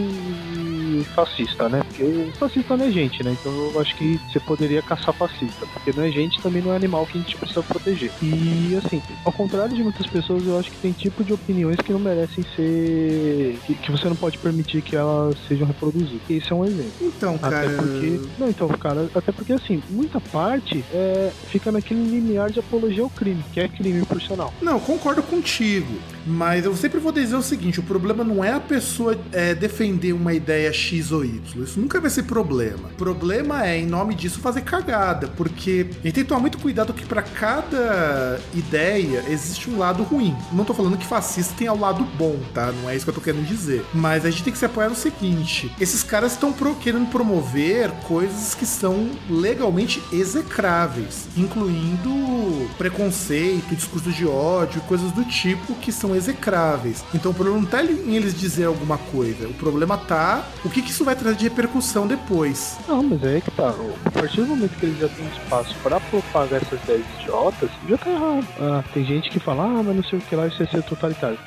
fascista, 1.15 1.69
né? 1.69 1.83
Porque 1.83 2.31
fascista 2.39 2.77
não 2.77 2.87
é 2.87 2.91
gente, 2.91 3.23
né? 3.23 3.37
Então 3.39 3.53
eu 3.53 3.81
acho 3.81 3.95
que 3.97 4.21
você 4.31 4.41
poderia 4.41 4.83
caçar 4.83 5.15
fascista. 5.15 5.67
Porque 5.67 5.93
não 5.95 6.05
é 6.05 6.11
gente, 6.11 6.41
também 6.41 6.63
não 6.63 6.73
é 6.73 6.77
animal 6.77 7.07
que 7.07 7.19
a 7.19 7.21
gente 7.21 7.37
precisa 7.37 7.63
proteger. 7.63 8.11
E 8.23 8.79
assim, 8.85 9.03
ao 9.25 9.33
contrário 9.33 9.75
de 9.75 9.83
muitas 9.83 10.07
pessoas, 10.07 10.47
eu 10.47 10.59
acho 10.59 10.71
que 10.71 10.79
tem 10.79 10.93
tipo 10.93 11.25
de 11.25 11.33
opiniões 11.33 11.77
que 11.79 11.93
não 11.93 12.01
merecem 12.01 12.45
ser. 12.57 13.59
que, 13.67 13.75
que 13.75 13.91
você 13.91 14.09
não 14.09 14.17
pode 14.17 14.39
permitir 14.39 14.83
que 14.83 14.97
elas 14.97 15.37
sejam 15.47 15.67
reproduzidas. 15.67 16.21
Esse 16.29 16.53
é 16.53 16.55
um 16.55 16.65
exemplo. 16.65 16.93
Então, 17.01 17.39
cara. 17.39 17.59
Até 17.59 17.77
porque. 17.77 18.21
Não, 18.39 18.49
então, 18.49 18.69
cara, 18.69 19.09
até 19.15 19.33
porque 19.33 19.53
assim, 19.53 19.83
muita 19.91 20.21
parte 20.21 20.85
é, 20.93 21.31
fica 21.49 21.71
naquele 21.73 22.03
limiar 22.03 22.51
de 22.51 22.61
apologia 22.61 23.03
ao 23.03 23.11
crime, 23.11 23.45
que 23.53 23.61
é 23.61 23.69
crime 23.69 24.05
por 24.05 24.21
sinal. 24.21 24.53
Não, 24.61 24.79
concordo 24.81 25.23
contigo. 25.23 25.99
Mas 26.29 26.67
eu 26.67 26.77
sempre 26.77 27.01
vou 27.01 27.11
dizer 27.11 27.35
o 27.35 27.43
seguinte: 27.43 27.81
o 27.81 27.83
problema 27.83 28.23
não 28.23 28.45
é 28.45 28.53
a 28.53 28.61
pessoa 28.61 29.19
é, 29.33 29.55
defender 29.55 30.13
uma 30.13 30.35
ideia 30.35 30.73
X 30.73 31.11
ou 31.11 31.25
Y. 31.25 31.65
Isso 31.65 31.81
nunca 31.81 32.01
vai 32.01 32.11
ser 32.11 32.25
problema. 32.25 32.89
O 32.93 32.97
problema 32.97 33.67
é, 33.67 33.79
em 33.79 33.87
nome 33.87 34.15
disso, 34.15 34.39
fazer 34.41 34.61
cagada. 34.61 35.29
Porque 35.29 35.87
a 35.91 35.95
gente 35.95 36.15
tem 36.15 36.25
que 36.25 36.25
tomar 36.25 36.41
muito 36.41 36.59
cuidado 36.59 36.93
que 36.93 37.07
para 37.07 37.23
cada 37.23 38.39
ideia 38.55 39.25
existe 39.29 39.71
um 39.71 39.79
lado 39.79 40.03
ruim. 40.03 40.37
Não 40.53 40.65
tô 40.65 40.75
falando 40.75 40.99
que 40.99 41.07
fascista 41.07 41.55
tem 41.57 41.69
o 41.69 41.79
lado 41.79 42.05
bom, 42.17 42.39
tá? 42.53 42.71
Não 42.73 42.91
é 42.91 42.95
isso 42.95 43.05
que 43.07 43.11
eu 43.11 43.15
tô 43.15 43.21
querendo 43.21 43.47
dizer. 43.47 43.85
Mas 43.95 44.25
a 44.27 44.31
gente 44.31 44.45
tem 44.45 44.53
que 44.53 44.59
se 44.59 44.67
apoiar 44.67 44.91
no 44.91 44.97
seguinte: 44.97 45.73
esses 45.81 46.03
caras 46.03 46.33
estão 46.33 46.53
pro, 46.53 46.75
querendo 46.75 47.09
promover 47.11 47.91
coisas 48.07 48.55
que 48.55 48.67
são 48.67 49.11
legalmente 49.31 50.03
execráveis, 50.13 51.27
incluindo 51.37 52.69
preconceito, 52.77 53.75
discurso 53.75 54.11
de 54.11 54.27
ódio, 54.27 54.81
coisas 54.83 55.11
do 55.13 55.25
tipo 55.25 55.75
que 55.77 55.91
são 55.93 56.18
execráveis. 56.19 57.05
Então 57.15 57.31
o 57.31 57.35
problema 57.35 57.61
não 57.61 57.67
tá 57.67 57.83
em 57.83 58.15
eles 58.15 58.39
dizer 58.39 58.65
alguma 58.65 58.99
coisa. 58.99 59.49
O 59.49 59.55
problema 59.55 59.97
tá 59.97 60.47
o 60.65 60.71
que, 60.71 60.83
que 60.83 60.91
isso 60.91 61.05
vai 61.05 61.17
trazer 61.17 61.37
de 61.37 61.45
repercussão 61.45 62.07
depois. 62.07 62.77
Não, 62.87 63.03
mas 63.03 63.23
é 63.25 63.41
que 63.41 63.51
tá. 63.51 63.75
A 64.05 64.11
partir 64.11 64.43
do 64.43 64.49
momento 64.49 64.77
que 64.79 64.87
eles 64.87 64.99
já 64.99 65.09
têm 65.09 65.27
espaço 65.27 65.75
para 65.83 66.01
propagar 66.01 66.61
essas 66.61 66.83
ideias 66.85 67.05
idiotas, 67.21 67.71
já 67.89 67.97
tá 67.97 68.11
errado. 68.11 68.47
Ah, 68.61 68.85
tem 68.93 69.05
gente 69.05 69.31
que 69.31 69.39
fala, 69.39 69.65
ah, 69.65 69.83
mas 69.83 69.97
não 69.97 70.05
sei 70.05 70.19
o 70.19 70.23
que 70.23 70.37
lá, 70.37 70.47
isso 70.47 70.63
é 70.63 70.67
ser 70.67 70.83
totalitário. 70.83 71.39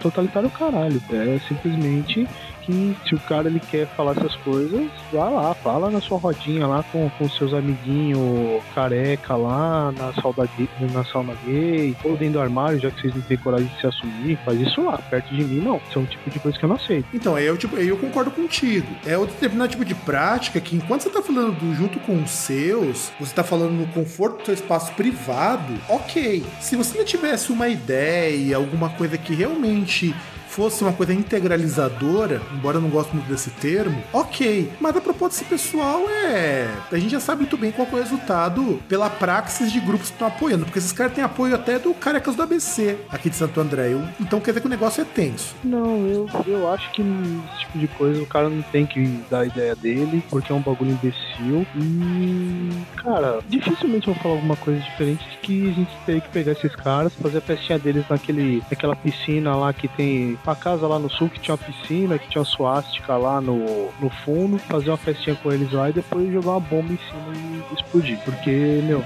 Totalitário 0.00 0.50
caralho. 0.50 1.00
É 1.10 1.38
simplesmente 1.46 2.26
que 2.66 2.96
se 3.06 3.14
o 3.14 3.20
cara 3.20 3.48
ele 3.48 3.60
quer 3.60 3.86
falar 3.86 4.12
essas 4.12 4.34
coisas, 4.36 4.90
vá 5.12 5.28
lá, 5.28 5.54
fala 5.54 5.90
na 5.90 6.00
sua 6.00 6.18
rodinha 6.18 6.66
lá 6.66 6.84
com, 6.90 7.08
com 7.10 7.28
seus 7.28 7.54
amiguinhos 7.54 8.62
careca 8.74 9.36
lá, 9.36 9.92
na 9.92 10.12
sauna, 10.14 10.48
na 10.92 11.04
sauna 11.04 11.34
gay, 11.46 11.96
ou 12.04 12.16
dentro 12.16 12.34
do 12.34 12.40
armário, 12.40 12.78
já 12.80 12.90
que 12.90 13.00
vocês 13.00 13.14
não 13.14 13.22
têm 13.22 13.36
coragem 13.36 13.68
de 13.68 13.80
se 13.80 13.86
assumir, 13.86 14.38
faz 14.44 14.60
isso 14.60 14.82
lá, 14.82 14.98
perto 14.98 15.34
de 15.34 15.44
mim 15.44 15.60
não. 15.60 15.80
Isso 15.88 15.98
é 15.98 16.02
um 16.02 16.06
tipo 16.06 16.28
de 16.28 16.38
coisa 16.38 16.58
que 16.58 16.64
eu 16.64 16.68
não 16.68 16.76
aceito. 16.76 17.06
Então, 17.14 17.36
aí 17.36 17.46
eu, 17.46 17.56
tipo, 17.56 17.76
eu 17.76 17.96
concordo 17.96 18.30
contigo. 18.30 18.88
É 19.06 19.16
outro 19.16 19.34
determinado 19.34 19.70
tipo 19.70 19.84
de 19.84 19.94
prática 19.94 20.60
que 20.60 20.76
enquanto 20.76 21.02
você 21.02 21.10
tá 21.10 21.22
falando 21.22 21.52
do, 21.52 21.74
junto 21.74 21.98
com 22.00 22.22
os 22.22 22.30
seus, 22.30 23.12
você 23.18 23.34
tá 23.34 23.44
falando 23.44 23.72
no 23.72 23.86
conforto 23.88 24.38
do 24.38 24.44
seu 24.46 24.54
espaço 24.54 24.92
privado, 24.92 25.74
ok. 25.88 26.44
Se 26.60 26.76
você 26.76 26.98
não 26.98 27.04
tivesse 27.04 27.52
uma 27.52 27.68
ideia, 27.68 28.56
alguma 28.56 28.90
coisa 28.90 29.16
que 29.16 29.34
realmente 29.34 30.14
fosse 30.56 30.82
uma 30.82 30.92
coisa 30.92 31.12
integralizadora, 31.12 32.40
embora 32.54 32.78
eu 32.78 32.80
não 32.80 32.88
goste 32.88 33.14
muito 33.14 33.28
desse 33.28 33.50
termo, 33.50 34.02
ok. 34.10 34.72
Mas 34.80 34.96
a 34.96 35.00
proposta 35.02 35.44
pessoal 35.44 36.08
é. 36.08 36.66
A 36.90 36.96
gente 36.96 37.10
já 37.10 37.20
sabe 37.20 37.42
muito 37.42 37.58
bem 37.58 37.70
qual 37.70 37.86
é 37.86 37.92
o 37.92 37.96
resultado 37.96 38.80
pela 38.88 39.10
praxis 39.10 39.70
de 39.70 39.78
grupos 39.80 40.08
que 40.08 40.14
estão 40.14 40.28
apoiando, 40.28 40.64
porque 40.64 40.78
esses 40.78 40.92
caras 40.92 41.12
têm 41.12 41.22
apoio 41.22 41.54
até 41.54 41.78
do 41.78 41.92
Carecas 41.92 42.34
do 42.34 42.42
ABC 42.42 42.96
aqui 43.10 43.28
de 43.28 43.36
Santo 43.36 43.60
André. 43.60 43.90
Então 44.18 44.40
quer 44.40 44.52
dizer 44.52 44.62
que 44.62 44.66
o 44.66 44.70
negócio 44.70 45.02
é 45.02 45.04
tenso. 45.04 45.54
Não, 45.62 46.06
eu, 46.06 46.26
eu 46.46 46.72
acho 46.72 46.90
que 46.92 47.02
esse 47.02 47.60
tipo 47.60 47.78
de 47.78 47.88
coisa 47.88 48.22
o 48.22 48.26
cara 48.26 48.48
não 48.48 48.62
tem 48.62 48.86
que 48.86 49.20
dar 49.30 49.40
a 49.40 49.46
ideia 49.46 49.76
dele, 49.76 50.24
porque 50.30 50.50
é 50.50 50.54
um 50.54 50.62
bagulho 50.62 50.92
imbecil. 50.92 51.66
E. 51.76 52.70
Cara, 52.96 53.40
dificilmente 53.46 54.08
eu 54.08 54.14
vou 54.14 54.22
falar 54.22 54.34
alguma 54.36 54.56
coisa 54.56 54.80
diferente 54.80 55.22
de 55.28 55.36
que 55.38 55.68
a 55.68 55.72
gente 55.72 55.90
teria 56.06 56.20
que 56.22 56.28
pegar 56.30 56.52
esses 56.52 56.74
caras, 56.74 57.12
fazer 57.14 57.38
a 57.38 57.42
festinha 57.42 57.78
deles 57.78 58.04
naquele, 58.08 58.62
naquela 58.70 58.96
piscina 58.96 59.54
lá 59.54 59.72
que 59.72 59.86
tem 59.88 60.38
uma 60.50 60.56
casa 60.56 60.86
lá 60.86 60.98
no 60.98 61.10
sul 61.10 61.28
que 61.28 61.40
tinha 61.40 61.54
uma 61.54 61.64
piscina, 61.64 62.18
que 62.18 62.28
tinha 62.28 62.40
uma 62.40 62.48
suástica 62.48 63.16
lá 63.16 63.40
no, 63.40 63.90
no 64.00 64.10
fundo, 64.24 64.58
fazer 64.58 64.90
uma 64.90 64.96
festinha 64.96 65.36
com 65.36 65.52
eles 65.52 65.72
lá 65.72 65.90
e 65.90 65.92
depois 65.92 66.32
jogar 66.32 66.52
uma 66.52 66.60
bomba 66.60 66.92
em 66.92 66.98
cima 66.98 67.64
e 67.70 67.74
explodir. 67.74 68.18
Porque, 68.24 68.50
meu, 68.84 69.02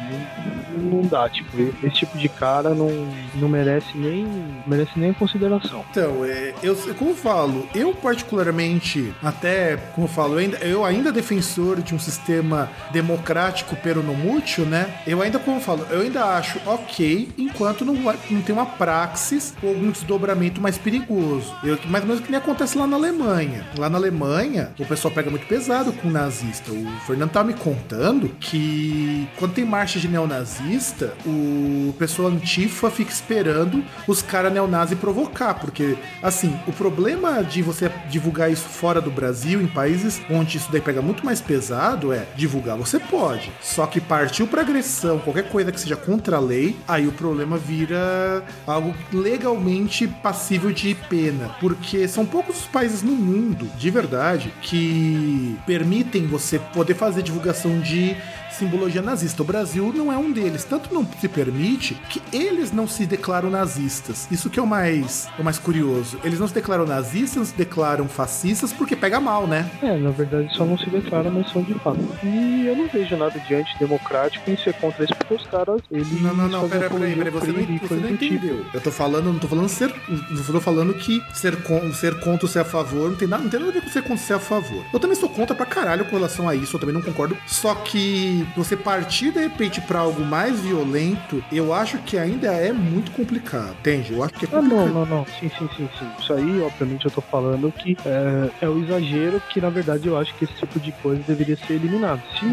não, 0.72 1.00
não 1.00 1.02
dá. 1.02 1.28
Tipo, 1.28 1.56
esse 1.84 1.96
tipo 1.96 2.18
de 2.18 2.28
cara 2.28 2.70
não, 2.70 2.90
não 3.36 3.48
merece 3.48 3.96
nem 3.96 4.26
merece 4.66 4.98
nem 4.98 5.12
consideração. 5.12 5.84
Então, 5.90 6.24
é, 6.24 6.54
eu, 6.62 6.76
como 6.98 7.10
eu 7.10 7.16
falo, 7.16 7.68
eu 7.74 7.94
particularmente, 7.94 9.12
até, 9.22 9.76
como 9.94 10.06
eu 10.06 10.10
falo, 10.10 10.34
eu 10.34 10.38
ainda, 10.38 10.56
eu 10.58 10.84
ainda 10.84 11.12
defensor 11.12 11.80
de 11.80 11.94
um 11.94 11.98
sistema 11.98 12.70
democrático 12.92 13.76
pero 13.82 14.02
no 14.02 14.14
mútil, 14.14 14.64
né? 14.64 15.00
Eu 15.06 15.22
ainda, 15.22 15.38
como 15.38 15.56
eu 15.56 15.60
falo, 15.60 15.86
eu 15.90 16.00
ainda 16.00 16.24
acho 16.36 16.60
ok 16.66 17.28
enquanto 17.38 17.84
não, 17.84 17.94
não 17.94 18.42
tem 18.42 18.54
uma 18.54 18.66
praxis 18.66 19.54
ou 19.62 19.70
algum 19.70 19.90
desdobramento 19.90 20.60
mais 20.60 20.76
perigoso 20.78 21.29
perigoso. 21.30 21.54
Eu, 21.62 21.78
mais 21.86 22.02
ou 22.02 22.08
menos 22.08 22.24
que 22.24 22.30
nem 22.30 22.38
acontece 22.38 22.76
lá 22.76 22.86
na 22.86 22.96
Alemanha. 22.96 23.64
Lá 23.78 23.88
na 23.88 23.98
Alemanha, 23.98 24.72
o 24.78 24.84
pessoal 24.84 25.12
pega 25.14 25.30
muito 25.30 25.46
pesado 25.46 25.92
com 25.92 26.08
o 26.08 26.10
nazista. 26.10 26.72
O 26.72 26.86
Fernando 27.06 27.30
tava 27.30 27.48
me 27.48 27.54
contando 27.54 28.28
que 28.40 29.28
quando 29.36 29.54
tem 29.54 29.64
marcha 29.64 29.98
de 29.98 30.08
neonazista, 30.08 31.14
o 31.24 31.94
pessoal 31.98 32.28
antifa 32.28 32.90
fica 32.90 33.10
esperando 33.10 33.84
os 34.06 34.22
caras 34.22 34.52
neonazi 34.52 34.96
provocar, 34.96 35.54
porque 35.54 35.96
assim, 36.22 36.58
o 36.66 36.72
problema 36.72 37.42
de 37.42 37.62
você 37.62 37.90
divulgar 38.08 38.50
isso 38.50 38.68
fora 38.68 39.00
do 39.00 39.10
Brasil, 39.10 39.60
em 39.60 39.66
países 39.66 40.20
onde 40.30 40.56
isso 40.56 40.70
daí 40.72 40.80
pega 40.80 41.00
muito 41.00 41.24
mais 41.24 41.40
pesado, 41.40 42.12
é 42.12 42.26
divulgar 42.36 42.76
você 42.76 42.98
pode. 42.98 43.52
Só 43.60 43.86
que 43.86 44.00
partiu 44.00 44.46
para 44.46 44.62
agressão, 44.62 45.18
qualquer 45.18 45.48
coisa 45.48 45.70
que 45.70 45.80
seja 45.80 45.96
contra 45.96 46.36
a 46.36 46.40
lei, 46.40 46.76
aí 46.88 47.06
o 47.06 47.12
problema 47.12 47.56
vira 47.56 48.42
algo 48.66 48.94
legalmente 49.12 50.06
passível 50.06 50.72
de 50.72 50.90
pena, 51.20 51.54
porque 51.60 52.08
são 52.08 52.24
poucos 52.24 52.60
os 52.60 52.66
países 52.66 53.02
no 53.02 53.12
mundo, 53.12 53.70
de 53.76 53.90
verdade, 53.90 54.52
que 54.62 55.58
permitem 55.66 56.26
você 56.26 56.58
poder 56.58 56.94
fazer 56.94 57.22
divulgação 57.22 57.78
de 57.80 58.16
simbologia 58.60 59.00
nazista. 59.00 59.42
O 59.42 59.44
Brasil 59.44 59.92
não 59.94 60.12
é 60.12 60.16
um 60.16 60.30
deles. 60.30 60.64
Tanto 60.64 60.92
não 60.92 61.06
se 61.18 61.28
permite 61.28 61.94
que 62.08 62.22
eles 62.32 62.72
não 62.72 62.86
se 62.86 63.06
declaram 63.06 63.50
nazistas. 63.50 64.28
Isso 64.30 64.50
que 64.50 64.58
é 64.58 64.62
o 64.62 64.66
mais, 64.66 65.28
o 65.38 65.42
mais 65.42 65.58
curioso. 65.58 66.18
Eles 66.22 66.38
não 66.38 66.46
se 66.46 66.54
declaram 66.54 66.86
nazistas, 66.86 67.36
não 67.36 67.44
se 67.44 67.54
declaram 67.54 68.06
fascistas 68.08 68.72
porque 68.72 68.94
pega 68.94 69.20
mal, 69.20 69.46
né? 69.46 69.70
É, 69.82 69.96
na 69.96 70.10
verdade 70.10 70.54
só 70.54 70.64
não 70.64 70.76
se 70.76 70.88
declaram, 70.90 71.30
mas 71.30 71.50
são 71.50 71.62
de 71.62 71.74
fato. 71.74 71.98
E 72.22 72.66
eu 72.66 72.76
não 72.76 72.88
vejo 72.88 73.16
nada 73.16 73.38
de 73.38 73.54
antidemocrático 73.54 74.50
em 74.50 74.56
ser 74.56 74.74
contra 74.74 75.04
isso, 75.04 75.14
porque 75.16 75.34
os 75.34 75.46
caras, 75.46 75.80
eles. 75.90 76.20
Não, 76.20 76.34
não, 76.34 76.48
não, 76.48 76.68
peraí, 76.68 76.88
peraí, 76.88 77.16
peraí, 77.16 77.32
você 77.32 77.52
não, 77.52 77.78
você 77.78 77.94
não 77.94 78.10
entendeu. 78.10 78.66
Eu 78.72 78.80
tô 78.80 78.90
falando, 78.90 79.32
não 79.32 79.38
tô 79.38 79.48
falando 79.48 79.68
ser. 79.68 79.94
Não 80.08 80.44
tô 80.44 80.60
falando 80.60 80.94
que 80.94 81.22
ser, 81.32 81.62
con 81.62 81.92
ser 81.92 82.20
contra 82.20 82.46
ou 82.46 82.52
ser 82.52 82.60
a 82.60 82.64
favor 82.64 83.10
não 83.10 83.16
tem, 83.16 83.28
nada, 83.28 83.42
não 83.42 83.50
tem 83.50 83.60
nada 83.60 83.72
a 83.72 83.74
ver 83.74 83.82
com 83.82 83.88
ser 83.88 84.02
contra 84.02 84.14
ou 84.14 84.18
ser 84.18 84.34
a 84.34 84.38
favor. 84.38 84.84
Eu 84.92 85.00
também 85.00 85.16
sou 85.16 85.28
contra 85.28 85.54
pra 85.54 85.66
caralho 85.66 86.04
com 86.04 86.16
relação 86.16 86.48
a 86.48 86.54
isso, 86.54 86.76
eu 86.76 86.80
também 86.80 86.94
não 86.94 87.02
concordo. 87.02 87.36
Só 87.46 87.74
que 87.74 88.46
você 88.56 88.76
partir 88.76 89.30
de 89.32 89.40
repente 89.40 89.80
pra 89.80 90.00
algo 90.00 90.24
mais 90.24 90.60
violento, 90.60 91.42
eu 91.52 91.72
acho 91.72 91.98
que 91.98 92.16
ainda 92.18 92.48
é 92.48 92.72
muito 92.72 93.10
complicado, 93.12 93.74
entende? 93.80 94.12
Eu 94.12 94.22
acho 94.24 94.34
que 94.34 94.44
é 94.44 94.48
Ah, 94.52 94.56
complicado. 94.60 94.86
não, 94.92 95.04
não, 95.04 95.06
não. 95.06 95.26
Sim, 95.38 95.50
sim, 95.58 95.68
sim, 95.76 95.88
sim. 95.98 96.08
Isso 96.18 96.32
aí, 96.32 96.60
obviamente, 96.62 97.04
eu 97.04 97.10
tô 97.10 97.20
falando 97.20 97.72
que 97.72 97.96
é, 98.04 98.50
é 98.62 98.68
o 98.68 98.82
exagero 98.82 99.40
que, 99.50 99.60
na 99.60 99.70
verdade, 99.70 100.06
eu 100.08 100.16
acho 100.18 100.34
que 100.34 100.44
esse 100.44 100.54
tipo 100.54 100.78
de 100.80 100.92
coisa 100.92 101.22
deveria 101.26 101.56
ser 101.56 101.74
eliminado. 101.74 102.20
Se 102.38 102.44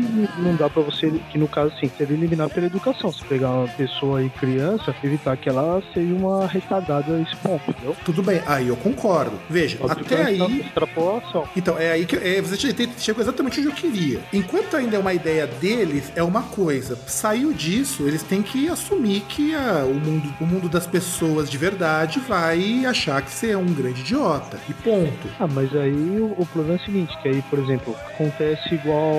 não 0.42 0.56
dá 0.56 0.70
pra 0.70 0.82
você, 0.82 1.12
que 1.32 1.38
no 1.38 1.48
caso, 1.48 1.74
sim, 1.80 1.90
seria 1.98 2.16
eliminado 2.16 2.52
pela 2.52 2.66
educação. 2.68 3.12
Se 3.12 3.24
pegar 3.26 3.50
uma 3.50 3.68
pessoa 3.68 4.20
aí, 4.20 4.30
criança, 4.30 4.94
evitar 5.04 5.38
que 5.38 5.50
ela 5.50 5.82
seja 5.94 6.14
uma 6.14 6.48
retardada 6.48 7.18
ponto, 7.44 7.70
entendeu? 7.70 7.96
Tudo 8.06 8.22
bem, 8.24 8.42
aí 8.46 8.68
eu 8.68 8.76
concordo. 8.76 9.38
Veja, 9.50 9.78
que 9.78 9.92
até 9.92 10.24
aí. 10.24 10.62
extrapolação. 10.62 11.48
Então, 11.56 11.78
é 11.78 11.92
aí 11.92 12.06
que 12.06 12.16
é, 12.16 12.42
você 12.42 12.58
chegou 12.98 13.22
exatamente 13.22 13.60
onde 13.60 13.70
eu 13.70 13.74
queria. 13.76 14.20
Enquanto 14.34 14.76
ainda 14.76 14.96
é 14.96 15.00
uma 15.00 15.14
ideia 15.14 15.48
é 16.16 16.24
uma 16.24 16.44
coisa. 16.44 16.98
Saiu 17.08 17.54
disso, 17.54 18.04
eles 18.08 18.24
têm 18.24 18.42
que 18.42 18.68
assumir 18.70 19.22
que 19.22 19.54
a- 19.56 19.86
o, 19.86 19.94
mundo, 19.94 20.34
o 20.40 20.46
mundo 20.46 20.70
das 20.70 20.86
pessoas 20.88 21.50
de 21.50 21.58
verdade 21.58 22.20
vai 22.20 22.86
achar 22.86 23.22
que 23.22 23.32
você 23.32 23.52
é 23.52 23.58
um 23.58 23.66
grande 23.74 24.02
idiota. 24.02 24.60
E 24.70 24.74
ponto. 24.74 25.28
Ah, 25.40 25.48
mas 25.48 25.76
aí 25.76 25.92
o, 26.20 26.34
o 26.38 26.46
problema 26.46 26.78
é 26.78 26.82
o 26.82 26.86
seguinte, 26.86 27.18
que 27.22 27.28
aí, 27.30 27.42
por 27.44 27.60
exemplo, 27.60 27.96
acontece 28.14 28.74
igual 28.76 29.16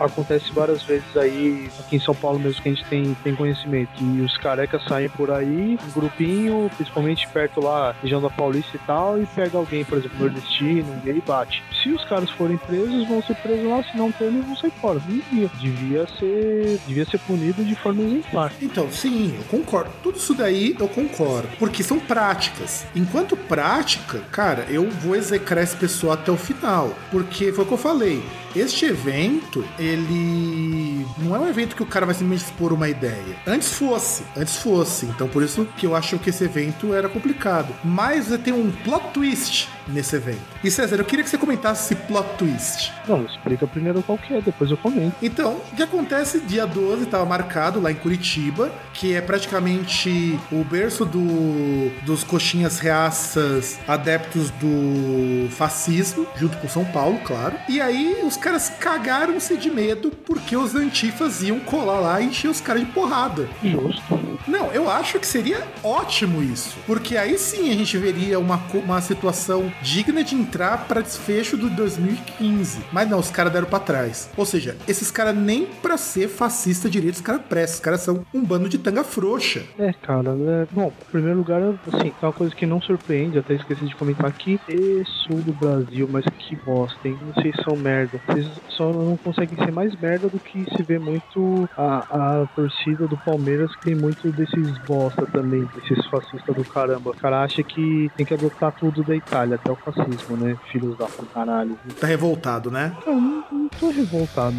acontece 0.00 0.52
várias 0.52 0.82
vezes 0.82 1.16
aí 1.16 1.68
aqui 1.78 1.96
em 1.96 2.00
São 2.00 2.14
Paulo 2.14 2.38
mesmo 2.38 2.62
que 2.62 2.68
a 2.68 2.72
gente 2.72 2.84
tem, 2.86 3.14
tem 3.22 3.34
conhecimento, 3.34 3.88
que 3.94 4.04
os 4.20 4.36
carecas 4.38 4.82
saem 4.84 5.08
por 5.08 5.30
aí, 5.30 5.78
um 5.86 6.00
grupinho, 6.00 6.70
principalmente 6.76 7.26
perto 7.28 7.60
lá, 7.60 7.94
região 8.02 8.20
da 8.20 8.30
Paulista 8.30 8.76
e 8.76 8.80
tal, 8.86 9.20
e 9.20 9.26
pega 9.26 9.56
alguém, 9.58 9.84
por 9.84 9.98
exemplo, 9.98 10.18
nordestino, 10.18 11.00
e 11.04 11.10
aí 11.10 11.22
bate. 11.26 11.62
Se 11.82 11.90
os 11.90 12.04
caras 12.04 12.30
forem 12.30 12.56
presos, 12.56 13.06
vão 13.08 13.22
ser 13.22 13.34
presos 13.36 13.64
lá, 13.68 13.82
se 13.82 13.96
não 13.96 14.12
forem, 14.12 14.40
vão 14.40 14.56
sair 14.56 14.72
fora. 14.80 15.00
Não 15.06 15.16
devia. 15.18 15.50
Devia 15.60 15.93
ser, 16.18 16.80
devia 16.86 17.04
ser 17.04 17.18
punido 17.20 17.64
de 17.64 17.74
forma 17.74 18.02
exemplar. 18.02 18.52
Então, 18.60 18.90
sim, 18.90 19.34
eu 19.36 19.44
concordo. 19.44 19.90
Tudo 20.02 20.18
isso 20.18 20.34
daí 20.34 20.76
eu 20.78 20.88
concordo. 20.88 21.48
Porque 21.58 21.82
são 21.82 21.98
práticas. 21.98 22.84
Enquanto 22.94 23.36
prática, 23.36 24.20
cara, 24.30 24.66
eu 24.68 24.90
vou 24.90 25.14
execrar 25.14 25.62
esse 25.62 25.76
pessoal 25.76 26.14
até 26.14 26.30
o 26.30 26.36
final. 26.36 26.94
Porque 27.10 27.52
foi 27.52 27.64
o 27.64 27.66
que 27.66 27.74
eu 27.74 27.78
falei. 27.78 28.22
Este 28.54 28.84
evento, 28.84 29.64
ele 29.80 31.04
não 31.18 31.34
é 31.34 31.38
um 31.40 31.48
evento 31.48 31.74
que 31.74 31.82
o 31.82 31.86
cara 31.86 32.06
vai 32.06 32.14
simplesmente 32.14 32.48
expor 32.48 32.72
uma 32.72 32.88
ideia. 32.88 33.36
Antes 33.46 33.72
fosse, 33.72 34.22
antes 34.36 34.56
fosse. 34.56 35.06
Então 35.06 35.26
por 35.28 35.42
isso 35.42 35.66
que 35.76 35.86
eu 35.86 35.96
acho 35.96 36.18
que 36.20 36.30
esse 36.30 36.44
evento 36.44 36.94
era 36.94 37.08
complicado. 37.08 37.74
Mas 37.82 38.28
tem 38.44 38.52
um 38.52 38.70
plot 38.70 39.08
twist 39.12 39.68
nesse 39.88 40.16
evento. 40.16 40.42
E 40.62 40.70
César, 40.70 40.96
eu 40.96 41.04
queria 41.04 41.24
que 41.24 41.30
você 41.30 41.38
comentasse 41.38 41.94
esse 41.94 42.02
plot 42.04 42.26
twist. 42.38 42.92
Não, 43.08 43.24
explica 43.24 43.66
primeiro 43.66 44.02
qual 44.02 44.18
que 44.18 44.34
é, 44.34 44.40
depois 44.40 44.70
eu 44.70 44.76
comento. 44.76 45.14
Então, 45.22 45.60
o 45.72 45.76
que 45.76 45.82
acontece 45.82 46.40
dia 46.40 46.66
12 46.66 47.04
estava 47.04 47.24
marcado 47.24 47.80
lá 47.80 47.90
em 47.90 47.94
Curitiba, 47.94 48.72
que 48.92 49.14
é 49.14 49.20
praticamente 49.20 50.38
o 50.50 50.64
berço 50.64 51.04
do, 51.04 51.90
dos 52.04 52.24
coxinhas 52.24 52.78
reaças 52.78 53.78
adeptos 53.86 54.50
do 54.50 55.48
fascismo, 55.50 56.26
junto 56.36 56.56
com 56.58 56.68
São 56.68 56.84
Paulo, 56.84 57.18
claro. 57.24 57.56
E 57.68 57.80
aí 57.80 58.20
os 58.24 58.36
caras 58.36 58.68
cagaram-se 58.68 59.56
de 59.56 59.70
medo 59.70 60.10
porque 60.10 60.56
os 60.56 60.74
antifas 60.74 61.42
iam 61.42 61.60
colar 61.60 62.00
lá 62.00 62.20
e 62.20 62.26
encher 62.26 62.48
os 62.48 62.60
caras 62.60 62.84
de 62.84 62.92
porrada. 62.92 63.48
Justo. 63.62 64.38
Não, 64.46 64.66
eu 64.72 64.90
acho 64.90 65.18
que 65.18 65.26
seria 65.26 65.66
ótimo 65.82 66.42
isso. 66.42 66.76
Porque 66.86 67.16
aí 67.16 67.38
sim 67.38 67.70
a 67.70 67.74
gente 67.74 67.96
veria 67.96 68.38
uma, 68.38 68.60
uma 68.74 69.00
situação 69.00 69.72
digna 69.82 70.22
de 70.22 70.34
entrar 70.34 70.86
para 70.86 71.00
desfecho 71.00 71.56
do 71.56 71.68
2015. 71.70 72.84
Mas 72.92 73.08
não, 73.08 73.18
os 73.18 73.30
caras 73.30 73.52
deram 73.52 73.66
pra 73.66 73.78
trás. 73.78 74.30
Ou 74.36 74.46
seja, 74.46 74.76
esses 74.86 75.10
caras 75.10 75.36
nem 75.36 75.66
pra 75.66 75.96
ser 75.96 76.28
fascista 76.28 76.88
direito, 76.88 77.16
os 77.16 77.20
caras 77.20 77.42
prestam. 77.48 77.74
Os 77.74 77.80
caras 77.80 78.00
são 78.00 78.26
um 78.32 78.44
bando 78.44 78.68
de 78.68 78.78
tanga 78.78 79.04
frouxa. 79.04 79.62
É, 79.78 79.92
cara, 79.92 80.30
é... 80.30 80.66
bom, 80.70 80.92
em 81.08 81.10
primeiro 81.10 81.38
lugar, 81.38 81.60
assim, 81.92 82.12
é 82.20 82.26
uma 82.26 82.32
coisa 82.32 82.54
que 82.54 82.66
não 82.66 82.80
surpreende, 82.80 83.38
até 83.38 83.54
esqueci 83.54 83.84
de 83.84 83.94
comentar 83.94 84.26
aqui, 84.26 84.60
e 84.68 85.02
sul 85.04 85.40
do 85.42 85.52
Brasil, 85.52 86.08
mas 86.10 86.24
que 86.38 86.56
bosta, 86.56 87.08
hein? 87.08 87.18
Vocês 87.34 87.54
são 87.64 87.76
merda. 87.76 88.20
Vocês 88.26 88.48
só 88.70 88.92
não 88.92 89.16
conseguem 89.16 89.56
ser 89.56 89.70
mais 89.70 89.94
merda 90.00 90.28
do 90.28 90.38
que 90.38 90.64
se 90.76 90.82
vê 90.82 90.98
muito 90.98 91.68
a, 91.76 92.42
a 92.42 92.46
torcida 92.54 93.06
do 93.06 93.16
Palmeiras, 93.16 93.74
que 93.76 93.82
tem 93.82 93.94
muito 93.94 94.30
desses 94.32 94.78
bosta 94.78 95.26
também, 95.26 95.68
desses 95.74 96.04
fascistas 96.06 96.54
do 96.54 96.64
caramba. 96.64 97.10
O 97.10 97.16
cara 97.16 97.42
acha 97.42 97.62
que 97.62 98.10
tem 98.16 98.26
que 98.26 98.34
adotar 98.34 98.72
tudo 98.72 99.02
da 99.02 99.14
Itália, 99.14 99.58
até 99.64 99.72
o 99.72 99.76
fascismo, 99.76 100.36
né? 100.36 100.56
Filhos 100.70 100.96
da 100.98 101.08
caralho. 101.32 101.78
Tá 101.98 102.06
revoltado, 102.06 102.70
né? 102.70 102.94
Eu 103.06 103.14
não, 103.14 103.44
não 103.50 103.68
tô 103.80 103.90
revoltado. 103.90 104.54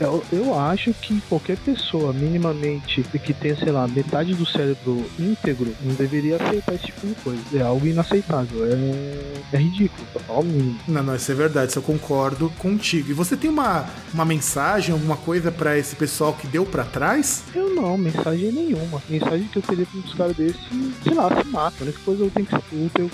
Eu, 0.00 0.24
eu 0.32 0.58
acho 0.58 0.92
que 0.94 1.20
qualquer 1.22 1.56
pessoa 1.58 2.12
minimamente 2.12 3.02
que 3.02 3.32
tenha, 3.32 3.56
sei 3.56 3.70
lá, 3.70 3.86
metade 3.86 4.34
do 4.34 4.44
cérebro 4.44 5.04
íntegro 5.18 5.72
não 5.82 5.94
deveria 5.94 6.36
aceitar 6.36 6.74
esse 6.74 6.86
tipo 6.86 7.06
de 7.06 7.14
coisa. 7.14 7.40
É 7.54 7.62
algo 7.62 7.86
inaceitável. 7.86 8.64
É, 8.66 9.56
é 9.56 9.56
ridículo, 9.56 10.06
pra 10.12 10.22
falar 10.22 10.40
o 10.40 10.44
mínimo. 10.44 10.78
Não, 10.88 11.02
não, 11.02 11.14
isso 11.14 11.30
é 11.30 11.34
verdade, 11.34 11.70
isso 11.70 11.78
eu 11.78 11.82
concordo 11.82 12.50
contigo. 12.58 13.10
E 13.10 13.14
você 13.14 13.36
tem 13.36 13.48
uma, 13.48 13.86
uma 14.12 14.24
mensagem, 14.24 14.92
alguma 14.92 15.16
coisa 15.16 15.52
pra 15.52 15.78
esse 15.78 15.94
pessoal 15.94 16.32
que 16.32 16.46
deu 16.46 16.66
pra 16.66 16.84
trás? 16.84 17.44
Eu 17.54 17.74
não, 17.74 17.96
mensagem 17.96 18.50
nenhuma. 18.50 19.00
Mensagem 19.08 19.46
que 19.48 19.58
eu 19.58 19.62
teria 19.62 19.86
pra 19.86 20.00
uns 20.00 20.14
caras 20.14 20.36
desses, 20.36 20.60
sei 21.02 21.14
lá, 21.14 21.28
se 21.28 21.48
matam. 21.48 21.78
A 21.80 21.84
única 21.84 21.98
coisa 22.04 22.24
eu 22.24 22.30
tenho 22.30 22.46
que 22.46 22.54
útil, 22.74 23.10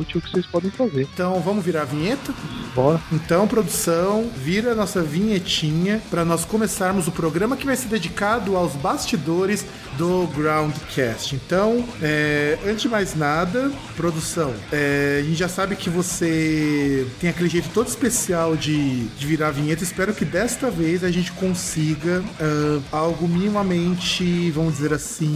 útil 0.00 0.23
que 0.24 0.32
vocês 0.32 0.46
podem 0.46 0.70
fazer. 0.70 1.02
Então 1.02 1.40
vamos 1.40 1.64
virar 1.64 1.82
a 1.82 1.84
vinheta? 1.84 2.32
Bora. 2.74 3.00
Então, 3.12 3.46
produção, 3.46 4.28
vira 4.36 4.72
a 4.72 4.74
nossa 4.74 5.00
vinhetinha 5.00 6.02
para 6.10 6.24
nós 6.24 6.44
começarmos 6.44 7.06
o 7.06 7.12
programa 7.12 7.56
que 7.56 7.64
vai 7.64 7.76
ser 7.76 7.86
dedicado 7.86 8.56
aos 8.56 8.72
bastidores 8.72 9.64
do 9.96 10.26
Groundcast. 10.34 11.36
Então, 11.36 11.84
é, 12.02 12.58
antes 12.66 12.82
de 12.82 12.88
mais 12.88 13.14
nada, 13.14 13.70
produção, 13.96 14.52
é, 14.72 15.20
a 15.20 15.22
gente 15.22 15.36
já 15.36 15.48
sabe 15.48 15.76
que 15.76 15.88
você 15.88 17.06
tem 17.20 17.30
aquele 17.30 17.48
jeito 17.48 17.68
todo 17.72 17.86
especial 17.86 18.56
de, 18.56 19.04
de 19.06 19.26
virar 19.26 19.48
a 19.48 19.52
vinheta. 19.52 19.84
Espero 19.84 20.12
que 20.12 20.24
desta 20.24 20.68
vez 20.68 21.04
a 21.04 21.10
gente 21.10 21.30
consiga 21.32 22.24
ah, 22.40 22.80
algo 22.90 23.28
minimamente, 23.28 24.50
vamos 24.50 24.74
dizer 24.74 24.92
assim. 24.92 25.34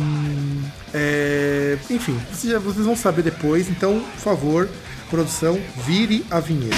É, 0.94 1.76
enfim, 1.90 2.18
vocês, 2.32 2.62
vocês 2.62 2.86
vão 2.86 2.96
saber 2.96 3.22
depois. 3.22 3.68
Então, 3.68 4.00
por 4.00 4.20
favor, 4.20 4.68
produção, 5.10 5.60
vire 5.86 6.24
a 6.30 6.40
vinheta. 6.40 6.76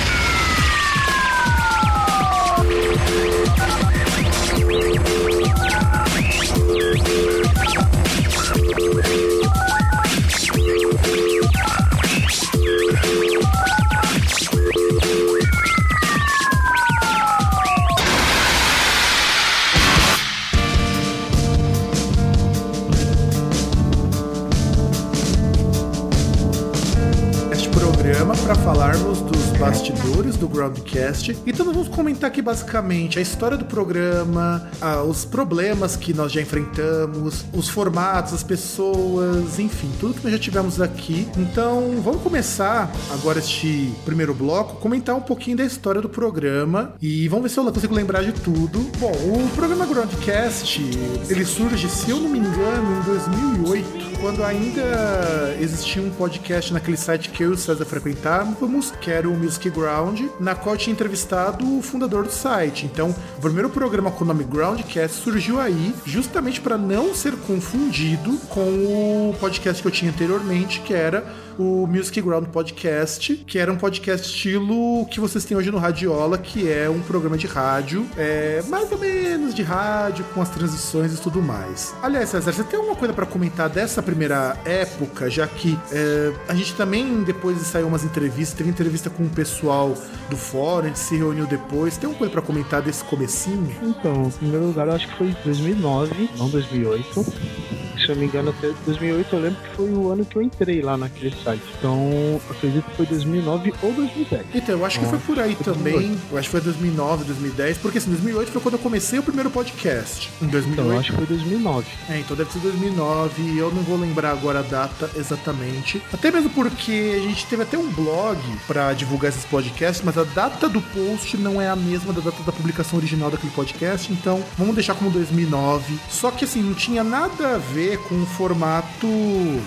Do 30.90 31.00
Groundcast. 31.00 31.38
Então 31.46 31.64
nós 31.64 31.74
vamos 31.74 31.88
comentar 31.88 32.28
aqui 32.28 32.42
basicamente 32.42 33.18
a 33.18 33.22
história 33.22 33.56
do 33.56 33.64
programa, 33.64 34.68
os 35.08 35.24
problemas 35.24 35.96
que 35.96 36.12
nós 36.12 36.32
já 36.32 36.40
enfrentamos, 36.40 37.44
os 37.52 37.68
formatos, 37.68 38.32
as 38.32 38.42
pessoas, 38.42 39.58
enfim, 39.58 39.90
tudo 39.98 40.14
que 40.14 40.24
nós 40.24 40.32
já 40.32 40.38
tivemos 40.38 40.80
aqui. 40.80 41.28
Então 41.36 42.00
vamos 42.02 42.22
começar 42.22 42.90
agora 43.12 43.38
este 43.38 43.92
primeiro 44.04 44.34
bloco, 44.34 44.76
comentar 44.76 45.14
um 45.14 45.20
pouquinho 45.20 45.56
da 45.56 45.64
história 45.64 46.00
do 46.00 46.08
programa 46.08 46.94
e 47.00 47.28
vamos 47.28 47.44
ver 47.44 47.48
se 47.50 47.58
eu 47.58 47.72
consigo 47.72 47.94
lembrar 47.94 48.22
de 48.22 48.32
tudo. 48.32 48.80
Bom, 48.98 49.12
o 49.12 49.48
programa 49.54 49.86
Groundcast, 49.86 50.80
ele 51.28 51.44
surge, 51.44 51.88
se 51.88 52.10
eu 52.10 52.18
não 52.18 52.28
me 52.28 52.38
engano, 52.38 53.00
em 53.00 53.04
2008 53.04 54.10
quando 54.20 54.44
ainda 54.44 55.56
existia 55.58 56.02
um 56.02 56.10
podcast 56.10 56.74
naquele 56.74 56.96
site 56.96 57.30
que 57.30 57.42
eu 57.42 57.52
e 57.52 57.54
o 57.54 57.56
César 57.56 57.86
frequentávamos, 57.86 58.90
que 58.90 59.10
era 59.10 59.26
o 59.26 59.34
Music 59.34 59.70
Ground, 59.70 60.20
na 60.38 60.54
qual 60.54 60.76
tinha 60.80 60.92
entrevistado 60.92 61.78
o 61.78 61.82
fundador 61.82 62.24
do 62.24 62.32
site. 62.32 62.86
Então, 62.86 63.14
o 63.36 63.40
primeiro 63.40 63.68
programa 63.68 64.10
com 64.10 64.24
o 64.24 64.26
nome 64.26 64.44
Groundcast 64.44 65.22
surgiu 65.22 65.60
aí 65.60 65.94
justamente 66.04 66.60
para 66.60 66.78
não 66.78 67.14
ser 67.14 67.36
confundido 67.36 68.36
com 68.48 68.60
o 68.60 69.36
podcast 69.38 69.82
que 69.82 69.86
eu 69.86 69.92
tinha 69.92 70.10
anteriormente, 70.10 70.80
que 70.80 70.94
era 70.94 71.24
o 71.60 71.86
Music 71.86 72.20
Ground 72.22 72.46
Podcast, 72.46 73.36
que 73.46 73.58
era 73.58 73.70
um 73.70 73.76
podcast 73.76 74.26
estilo 74.26 75.06
que 75.10 75.20
vocês 75.20 75.44
têm 75.44 75.56
hoje 75.56 75.70
no 75.70 75.76
Radiola, 75.76 76.38
que 76.38 76.70
é 76.70 76.88
um 76.88 77.00
programa 77.00 77.36
de 77.36 77.46
rádio, 77.46 78.06
é, 78.16 78.62
mais 78.68 78.90
ou 78.90 78.98
menos 78.98 79.54
de 79.54 79.62
rádio, 79.62 80.24
com 80.32 80.40
as 80.40 80.48
transições 80.48 81.12
e 81.12 81.20
tudo 81.20 81.42
mais. 81.42 81.94
Aliás, 82.02 82.30
César, 82.30 82.52
você 82.52 82.64
tem 82.64 82.78
alguma 82.78 82.96
coisa 82.96 83.12
para 83.12 83.26
comentar 83.26 83.68
dessa 83.68 84.02
primeira 84.02 84.56
época, 84.64 85.28
já 85.28 85.46
que 85.46 85.78
é, 85.92 86.32
a 86.48 86.54
gente 86.54 86.74
também, 86.74 87.22
depois 87.24 87.58
de 87.58 87.64
sair 87.64 87.84
umas 87.84 88.04
entrevistas, 88.04 88.56
teve 88.56 88.70
entrevista 88.70 89.10
com 89.10 89.24
o 89.24 89.28
pessoal 89.28 89.94
do 90.30 90.36
fórum, 90.36 90.60
a 90.78 90.82
gente 90.82 90.98
se 90.98 91.16
reuniu 91.16 91.46
depois. 91.46 91.96
Tem 91.96 92.06
alguma 92.06 92.18
coisa 92.18 92.32
para 92.32 92.42
comentar 92.42 92.82
desse 92.82 93.04
comecinho? 93.04 93.74
Então, 93.82 94.24
em 94.24 94.30
primeiro 94.30 94.66
lugar, 94.66 94.86
eu 94.86 94.94
acho 94.94 95.08
que 95.08 95.16
foi 95.16 95.36
2009, 95.44 96.30
não 96.38 96.48
2008 96.48 97.89
se 98.00 98.08
eu 98.08 98.14
não 98.14 98.22
me 98.22 98.28
engano, 98.28 98.50
até 98.50 98.72
2008 98.86 99.34
eu 99.34 99.42
lembro 99.42 99.60
que 99.62 99.76
foi 99.76 99.90
o 99.90 100.10
ano 100.10 100.24
que 100.24 100.36
eu 100.36 100.42
entrei 100.42 100.82
lá 100.82 100.96
naquele 100.96 101.34
site. 101.42 101.62
Então, 101.78 102.40
acredito 102.50 102.84
que 102.84 102.96
foi 102.96 103.06
2009 103.06 103.74
ou 103.82 103.92
2010. 103.92 104.46
Então, 104.54 104.78
eu 104.78 104.84
acho 104.84 105.00
que 105.00 105.06
foi 105.06 105.18
por 105.18 105.38
aí 105.38 105.54
foi 105.54 105.72
também. 105.72 105.92
2008. 105.92 106.22
Eu 106.30 106.38
acho 106.38 106.48
que 106.48 106.52
foi 106.52 106.60
2009, 106.60 107.24
2010, 107.24 107.78
porque 107.78 107.98
assim, 107.98 108.10
2008 108.10 108.52
foi 108.52 108.62
quando 108.62 108.74
eu 108.74 108.80
comecei 108.80 109.18
o 109.18 109.22
primeiro 109.22 109.50
podcast. 109.50 110.30
Em 110.40 110.46
2008. 110.46 110.72
Então, 110.72 110.92
eu 110.92 111.00
acho 111.00 111.10
que 111.10 111.16
foi 111.16 111.26
2009. 111.26 111.86
É, 112.08 112.18
então 112.18 112.36
deve 112.36 112.52
ser 112.52 112.58
2009, 112.60 113.42
e 113.42 113.58
eu 113.58 113.72
não 113.72 113.82
vou 113.82 113.98
lembrar 113.98 114.30
agora 114.32 114.60
a 114.60 114.62
data 114.62 115.10
exatamente. 115.16 116.02
Até 116.12 116.30
mesmo 116.30 116.50
porque 116.50 117.14
a 117.16 117.20
gente 117.20 117.46
teve 117.46 117.62
até 117.62 117.76
um 117.76 117.88
blog 117.90 118.38
para 118.66 118.92
divulgar 118.92 119.30
esses 119.30 119.44
podcasts, 119.44 120.04
mas 120.04 120.16
a 120.16 120.24
data 120.24 120.68
do 120.68 120.80
post 120.80 121.36
não 121.36 121.60
é 121.60 121.68
a 121.68 121.76
mesma 121.76 122.12
da 122.12 122.20
data 122.20 122.42
da 122.42 122.52
publicação 122.52 122.98
original 122.98 123.30
daquele 123.30 123.52
podcast, 123.52 124.12
então 124.12 124.42
vamos 124.56 124.74
deixar 124.74 124.94
como 124.94 125.10
2009. 125.10 125.98
Só 126.08 126.30
que 126.30 126.44
assim, 126.44 126.62
não 126.62 126.74
tinha 126.74 127.02
nada 127.02 127.56
a 127.56 127.58
ver 127.58 127.89
ver 127.90 127.98
com 127.98 128.22
o 128.22 128.26
formato 128.26 129.08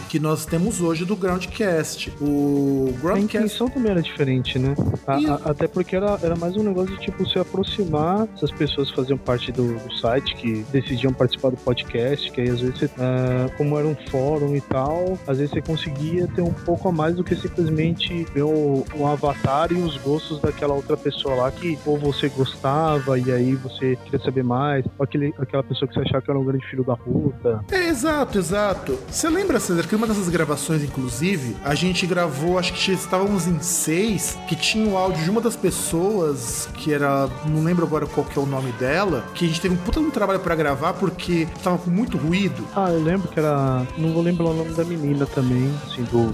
que 0.08 0.18
nós 0.18 0.46
temos 0.46 0.80
hoje 0.80 1.04
do 1.04 1.14
Groundcast. 1.14 2.14
O 2.22 2.94
Groundcast. 3.02 3.18
A 3.18 3.20
intenção 3.20 3.68
também 3.68 3.92
era 3.92 4.02
diferente, 4.02 4.58
né? 4.58 4.74
A, 5.06 5.16
a, 5.16 5.52
até 5.52 5.68
porque 5.68 5.94
era, 5.94 6.18
era 6.24 6.34
mais 6.36 6.56
um 6.56 6.64
negócio 6.64 6.96
de 6.96 7.02
tipo 7.02 7.28
se 7.28 7.38
aproximar, 7.38 8.26
essas 8.34 8.52
pessoas 8.52 8.90
faziam 8.92 9.18
parte 9.18 9.52
do, 9.52 9.78
do 9.78 9.94
site, 9.98 10.36
que 10.36 10.66
decidiam 10.72 11.12
participar 11.12 11.50
do 11.50 11.58
podcast, 11.58 12.32
que 12.32 12.40
aí 12.40 12.50
às 12.50 12.62
vezes, 12.62 12.84
uh, 12.84 13.58
como 13.58 13.78
era 13.78 13.88
um 13.88 13.96
fórum 14.10 14.56
e 14.56 14.62
tal, 14.62 15.18
às 15.28 15.40
vezes 15.40 15.52
você 15.52 15.62
conseguia 15.62 16.26
ter 16.28 16.42
um 16.42 16.54
pouco 16.54 16.88
a 16.88 16.92
mais 16.94 17.16
do 17.16 17.26
que 17.26 17.36
simplesmente 17.36 18.24
ver 18.34 18.44
o, 18.44 18.86
o 18.96 19.06
avatar 19.06 19.74
e 19.74 19.76
os 19.76 19.98
gostos 19.98 20.40
daquela 20.40 20.74
outra 20.74 20.96
pessoa 20.96 21.36
lá 21.36 21.52
que 21.52 21.78
ou 21.86 21.98
você 21.98 22.30
gostava 22.30 23.20
e 23.20 23.32
aí 23.32 23.54
você 23.56 23.98
queria 23.98 24.20
saber 24.20 24.44
mais, 24.44 24.86
ou 24.98 25.04
aquele, 25.04 25.34
aquela 25.38 25.64
pessoa 25.64 25.90
que 25.90 25.96
você 25.96 26.02
achava 26.02 26.22
que 26.22 26.32
era 26.32 26.40
um 26.40 26.46
grande 26.46 26.66
filho 26.68 26.86
da 26.86 26.96
puta. 26.96 27.60
É, 27.70 27.90
exato 27.90 28.13
Exato, 28.14 28.38
exato. 28.38 29.00
Você 29.10 29.28
lembra, 29.28 29.60
César, 29.60 29.88
que 29.88 29.96
uma 29.96 30.06
dessas 30.06 30.30
gravações, 30.30 30.84
inclusive, 30.84 31.58
a 31.64 31.74
gente 31.74 32.06
gravou, 32.06 32.60
acho 32.60 32.72
que 32.72 32.92
estávamos 32.92 33.48
em 33.48 33.60
seis, 33.60 34.38
que 34.48 34.56
tinha 34.56 34.88
o 34.88 34.96
áudio 34.96 35.24
de 35.24 35.32
uma 35.32 35.42
das 35.42 35.56
pessoas, 35.56 36.70
que 36.76 36.94
era. 36.94 37.28
Não 37.48 37.64
lembro 37.64 37.84
agora 37.84 38.06
qual 38.06 38.24
que 38.24 38.38
é 38.38 38.42
o 38.42 38.46
nome 38.46 38.72
dela, 38.74 39.26
que 39.34 39.46
a 39.46 39.48
gente 39.48 39.60
teve 39.60 39.74
um 39.74 39.78
puta 39.78 40.00
um 40.00 40.12
trabalho 40.12 40.40
para 40.40 40.54
gravar 40.54 40.94
porque 40.94 41.48
tava 41.64 41.80
com 41.80 41.90
muito 41.90 42.16
ruído. 42.16 42.64
Ah, 42.76 42.92
eu 42.92 43.02
lembro 43.02 43.28
que 43.28 43.40
era. 43.40 43.86
Não 43.98 44.14
vou 44.14 44.22
lembrar 44.22 44.46
o 44.46 44.54
nome 44.54 44.74
da 44.74 44.84
menina 44.84 45.26
também, 45.26 45.74
assim, 45.88 46.04
do 46.04 46.32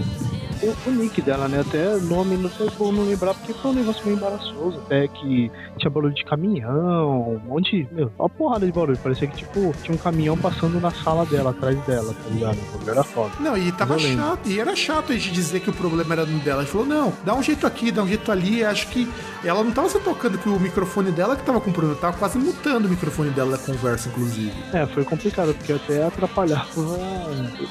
o, 0.61 0.89
o, 0.89 0.91
nick 0.91 1.21
dela, 1.21 1.47
né? 1.47 1.61
Até 1.61 1.97
nome 1.97 2.35
não 2.35 2.49
sei 2.49 2.69
como 2.71 2.91
não 2.91 3.05
lembrar, 3.05 3.33
porque 3.33 3.53
foi 3.53 3.71
um 3.71 3.75
negócio 3.75 4.05
meio 4.05 4.17
embaraçoso. 4.17 4.77
Até 4.85 5.07
que 5.07 5.51
tinha 5.77 5.89
barulho 5.89 6.13
de 6.13 6.25
caminhão, 6.25 7.35
um 7.35 7.39
monte. 7.39 7.87
Meu, 7.91 8.11
uma 8.19 8.29
porrada 8.29 8.65
de 8.65 8.71
barulho. 8.71 8.97
Parecia 8.97 9.27
que, 9.27 9.37
tipo, 9.37 9.73
tinha 9.81 9.95
um 9.95 9.97
caminhão 9.97 10.37
passando 10.37 10.79
na 10.81 10.91
sala 10.91 11.25
dela, 11.25 11.51
atrás 11.51 11.68
dela, 11.77 12.13
tá 12.13 12.29
ligado? 12.29 12.58
O 12.86 12.89
era 12.89 13.03
foda. 13.03 13.32
Não, 13.39 13.58
e 13.58 13.71
tava 13.71 13.99
chato. 13.99 14.49
E 14.49 14.60
era 14.60 14.75
chato 14.75 15.12
a 15.12 15.15
gente 15.15 15.32
dizer 15.32 15.60
que 15.60 15.69
o 15.69 15.73
problema 15.73 16.13
era 16.13 16.25
dela. 16.25 16.62
A 16.62 16.63
gente 16.63 16.71
falou, 16.71 16.88
não, 16.88 17.13
dá 17.23 17.36
um 17.36 17.43
jeito 17.43 17.65
aqui, 17.65 17.91
dá 17.91 18.03
um 18.03 18.08
jeito 18.08 18.32
ali. 18.32 18.63
Acho 18.63 18.88
que 18.88 19.10
ela 19.43 19.63
não 19.63 19.71
tava 19.71 19.89
se 19.89 19.99
tocando 19.99 20.38
que 20.38 20.49
o 20.49 20.60
microfone 20.60 21.12
dela 21.12 21.36
que 21.36 21.43
tava 21.43 21.62
com 21.62 21.71
problema, 21.71 21.95
tava 21.95 22.17
quase 22.17 22.38
mutando 22.38 22.88
o 22.88 22.89
microfone 22.89 23.29
dela 23.32 23.51
da 23.51 23.58
conversa, 23.58 24.10
inclusive. 24.10 24.53
É, 24.73 24.86
foi 24.88 25.03
complicado, 25.03 25.53
porque 25.53 25.73
até 25.73 26.05
atrapalhava 26.05 26.67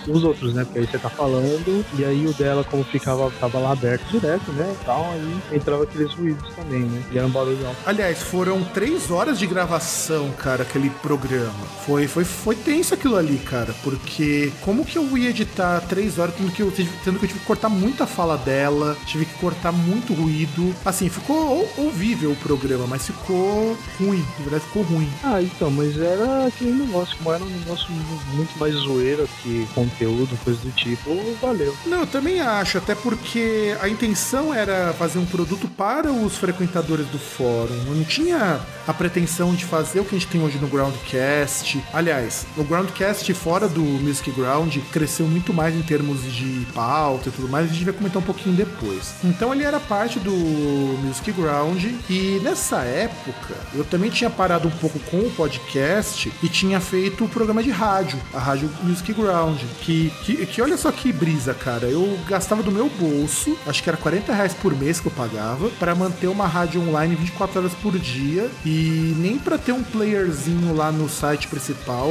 os 0.07 0.25
outros, 0.25 0.55
né? 0.55 0.65
Porque 0.65 0.79
aí 0.79 0.87
você 0.87 0.99
tá 0.99 1.11
falando, 1.11 1.85
e 1.99 2.05
aí 2.05 2.27
o 2.27 2.33
dela, 2.33 2.65
como 2.65 2.85
ficava 2.85 3.31
tava 3.39 3.59
lá 3.59 3.73
aberto 3.73 4.05
direto, 4.11 4.51
né? 4.53 4.75
E 4.81 4.85
tal, 4.85 5.11
aí 5.13 5.39
entrava 5.53 5.83
aqueles 5.85 6.13
ruídos 6.15 6.49
também, 6.55 6.81
né? 6.81 7.03
E 7.13 7.19
era 7.19 7.27
um 7.27 7.31
barulho 7.31 7.67
alto. 7.67 7.79
Aliás, 7.87 8.23
foram 8.23 8.63
três 8.65 9.11
horas 9.11 9.39
de 9.39 9.47
gravação, 9.47 10.31
cara, 10.33 10.63
aquele 10.63 10.91
programa. 10.91 11.53
Foi, 11.87 12.07
foi, 12.07 12.25
foi 12.25 12.55
tenso 12.55 12.95
aquilo 12.95 13.17
ali, 13.17 13.39
cara, 13.39 13.73
porque 13.83 14.53
como 14.63 14.85
que 14.85 14.97
eu 14.97 15.17
ia 15.17 15.31
editar 15.31 15.81
três 15.89 16.19
horas 16.19 16.35
tendo 16.37 16.53
que 16.53 16.63
eu, 16.63 16.71
tendo 16.71 17.19
que 17.19 17.25
eu 17.25 17.29
tive 17.29 17.41
que 17.41 17.47
cortar 17.47 17.69
muita 17.69 18.07
fala 18.07 18.37
dela, 18.37 18.97
tive 19.07 19.25
que 19.25 19.35
cortar 19.35 19.73
muito 19.73 20.13
ruído. 20.13 20.75
Assim, 20.85 21.09
ficou 21.09 21.69
ouvível 21.77 22.33
o 22.33 22.37
programa, 22.37 22.87
mas 22.87 23.07
ficou 23.07 23.77
ruim, 23.99 24.25
de 24.37 24.43
verdade 24.43 24.65
ficou 24.65 24.83
ruim. 24.83 25.09
Ah, 25.23 25.41
então, 25.43 25.71
mas 25.71 25.99
era 25.99 26.47
aquele 26.47 26.73
negócio, 26.73 27.17
como 27.19 27.33
era 27.33 27.43
um 27.43 27.49
negócio 27.49 27.91
muito 28.35 28.59
mais 28.59 28.75
zoeira 28.75 29.27
que 29.43 29.67
conteúdo, 29.75 30.37
coisa 30.45 30.59
do 30.61 30.71
tipo, 30.73 31.11
valeu. 31.41 31.75
Não, 31.87 32.01
eu 32.01 32.07
também 32.07 32.41
acho, 32.41 32.79
até 32.79 32.95
porque 32.95 33.77
a 33.81 33.89
intenção 33.89 34.53
era 34.53 34.93
fazer 34.99 35.19
um 35.19 35.27
produto 35.27 35.69
para 35.69 36.11
os 36.11 36.37
frequentadores 36.37 37.07
do 37.09 37.19
fórum. 37.19 37.75
Não 37.87 38.05
tinha 38.05 38.61
a 38.87 38.93
pretensão 38.93 39.55
de 39.55 39.65
fazer 39.65 40.01
o 40.01 40.05
que 40.05 40.17
a 40.17 40.19
gente 40.19 40.29
tem 40.29 40.43
hoje 40.43 40.59
no 40.59 40.67
Groundcast. 40.67 41.83
Aliás, 41.93 42.47
o 42.57 42.65
Groundcast 42.65 43.33
fora 43.35 43.68
do 43.69 43.83
Music 43.83 44.31
Ground 44.31 44.77
cresceu 44.93 45.27
muito 45.27 45.53
mais 45.53 45.75
em 45.75 45.83
termos 45.83 46.23
de 46.33 46.67
pauta 46.75 47.29
e 47.29 47.33
tudo 47.33 47.49
mais, 47.49 47.71
a 47.71 47.73
gente 47.73 47.85
vai 47.85 47.95
comentar 47.95 48.23
um 48.23 48.25
pouquinho 48.25 48.55
depois. 48.55 49.15
Então 49.25 49.53
ele 49.53 49.65
era 49.65 49.81
parte 49.81 50.19
do 50.19 50.33
Music 50.33 51.33
Ground 51.33 51.85
e 52.09 52.41
nessa 52.43 52.79
época 52.79 53.55
eu 53.75 53.85
também 53.85 54.11
tinha 54.11 54.31
parado 54.31 54.69
um 54.69 54.71
pouco 54.73 54.99
com 55.01 55.19
o 55.19 55.31
podcast 55.31 56.33
e 56.43 56.49
tinha 56.49 56.81
feito 56.81 57.25
o 57.25 57.29
programa 57.29 57.63
de 57.63 57.71
rádio, 57.71 58.19
a 58.33 58.39
Rádio 58.39 58.71
Music 58.83 59.13
Ground, 59.13 59.59
que, 59.81 60.11
que, 60.25 60.47
que 60.47 60.63
olha 60.63 60.77
só 60.77 60.91
que 60.91 61.13
brisa, 61.13 61.55
cara. 61.55 61.87
Eu 61.87 62.19
gastava 62.27 62.63
do 62.63 62.71
meu 62.71 62.89
bolso, 62.89 63.57
acho 63.67 63.83
que 63.83 63.89
era 63.89 63.97
40 63.97 64.33
reais 64.33 64.55
por 64.55 64.75
mês 64.77 65.01
que 65.01 65.07
eu 65.07 65.13
pagava, 65.13 65.69
para 65.79 65.95
manter 65.95 66.29
uma 66.29 66.47
rádio 66.47 66.81
online 66.81 67.15
24 67.15 67.61
horas 67.61 67.73
por 67.75 67.99
dia 67.99 68.51
e 68.65 69.15
nem 69.19 69.39
para 69.39 69.59
ter 69.59 69.73
um 69.73 69.83
playerzinho 69.83 70.75
lá 70.75 70.91
no 70.91 71.09
site 71.09 71.49
principal 71.49 72.09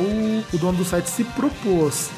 o 0.53 0.57
dono 0.57 0.77
do 0.77 0.85
site 0.85 1.09
se 1.09 1.23
propôs. 1.49 2.09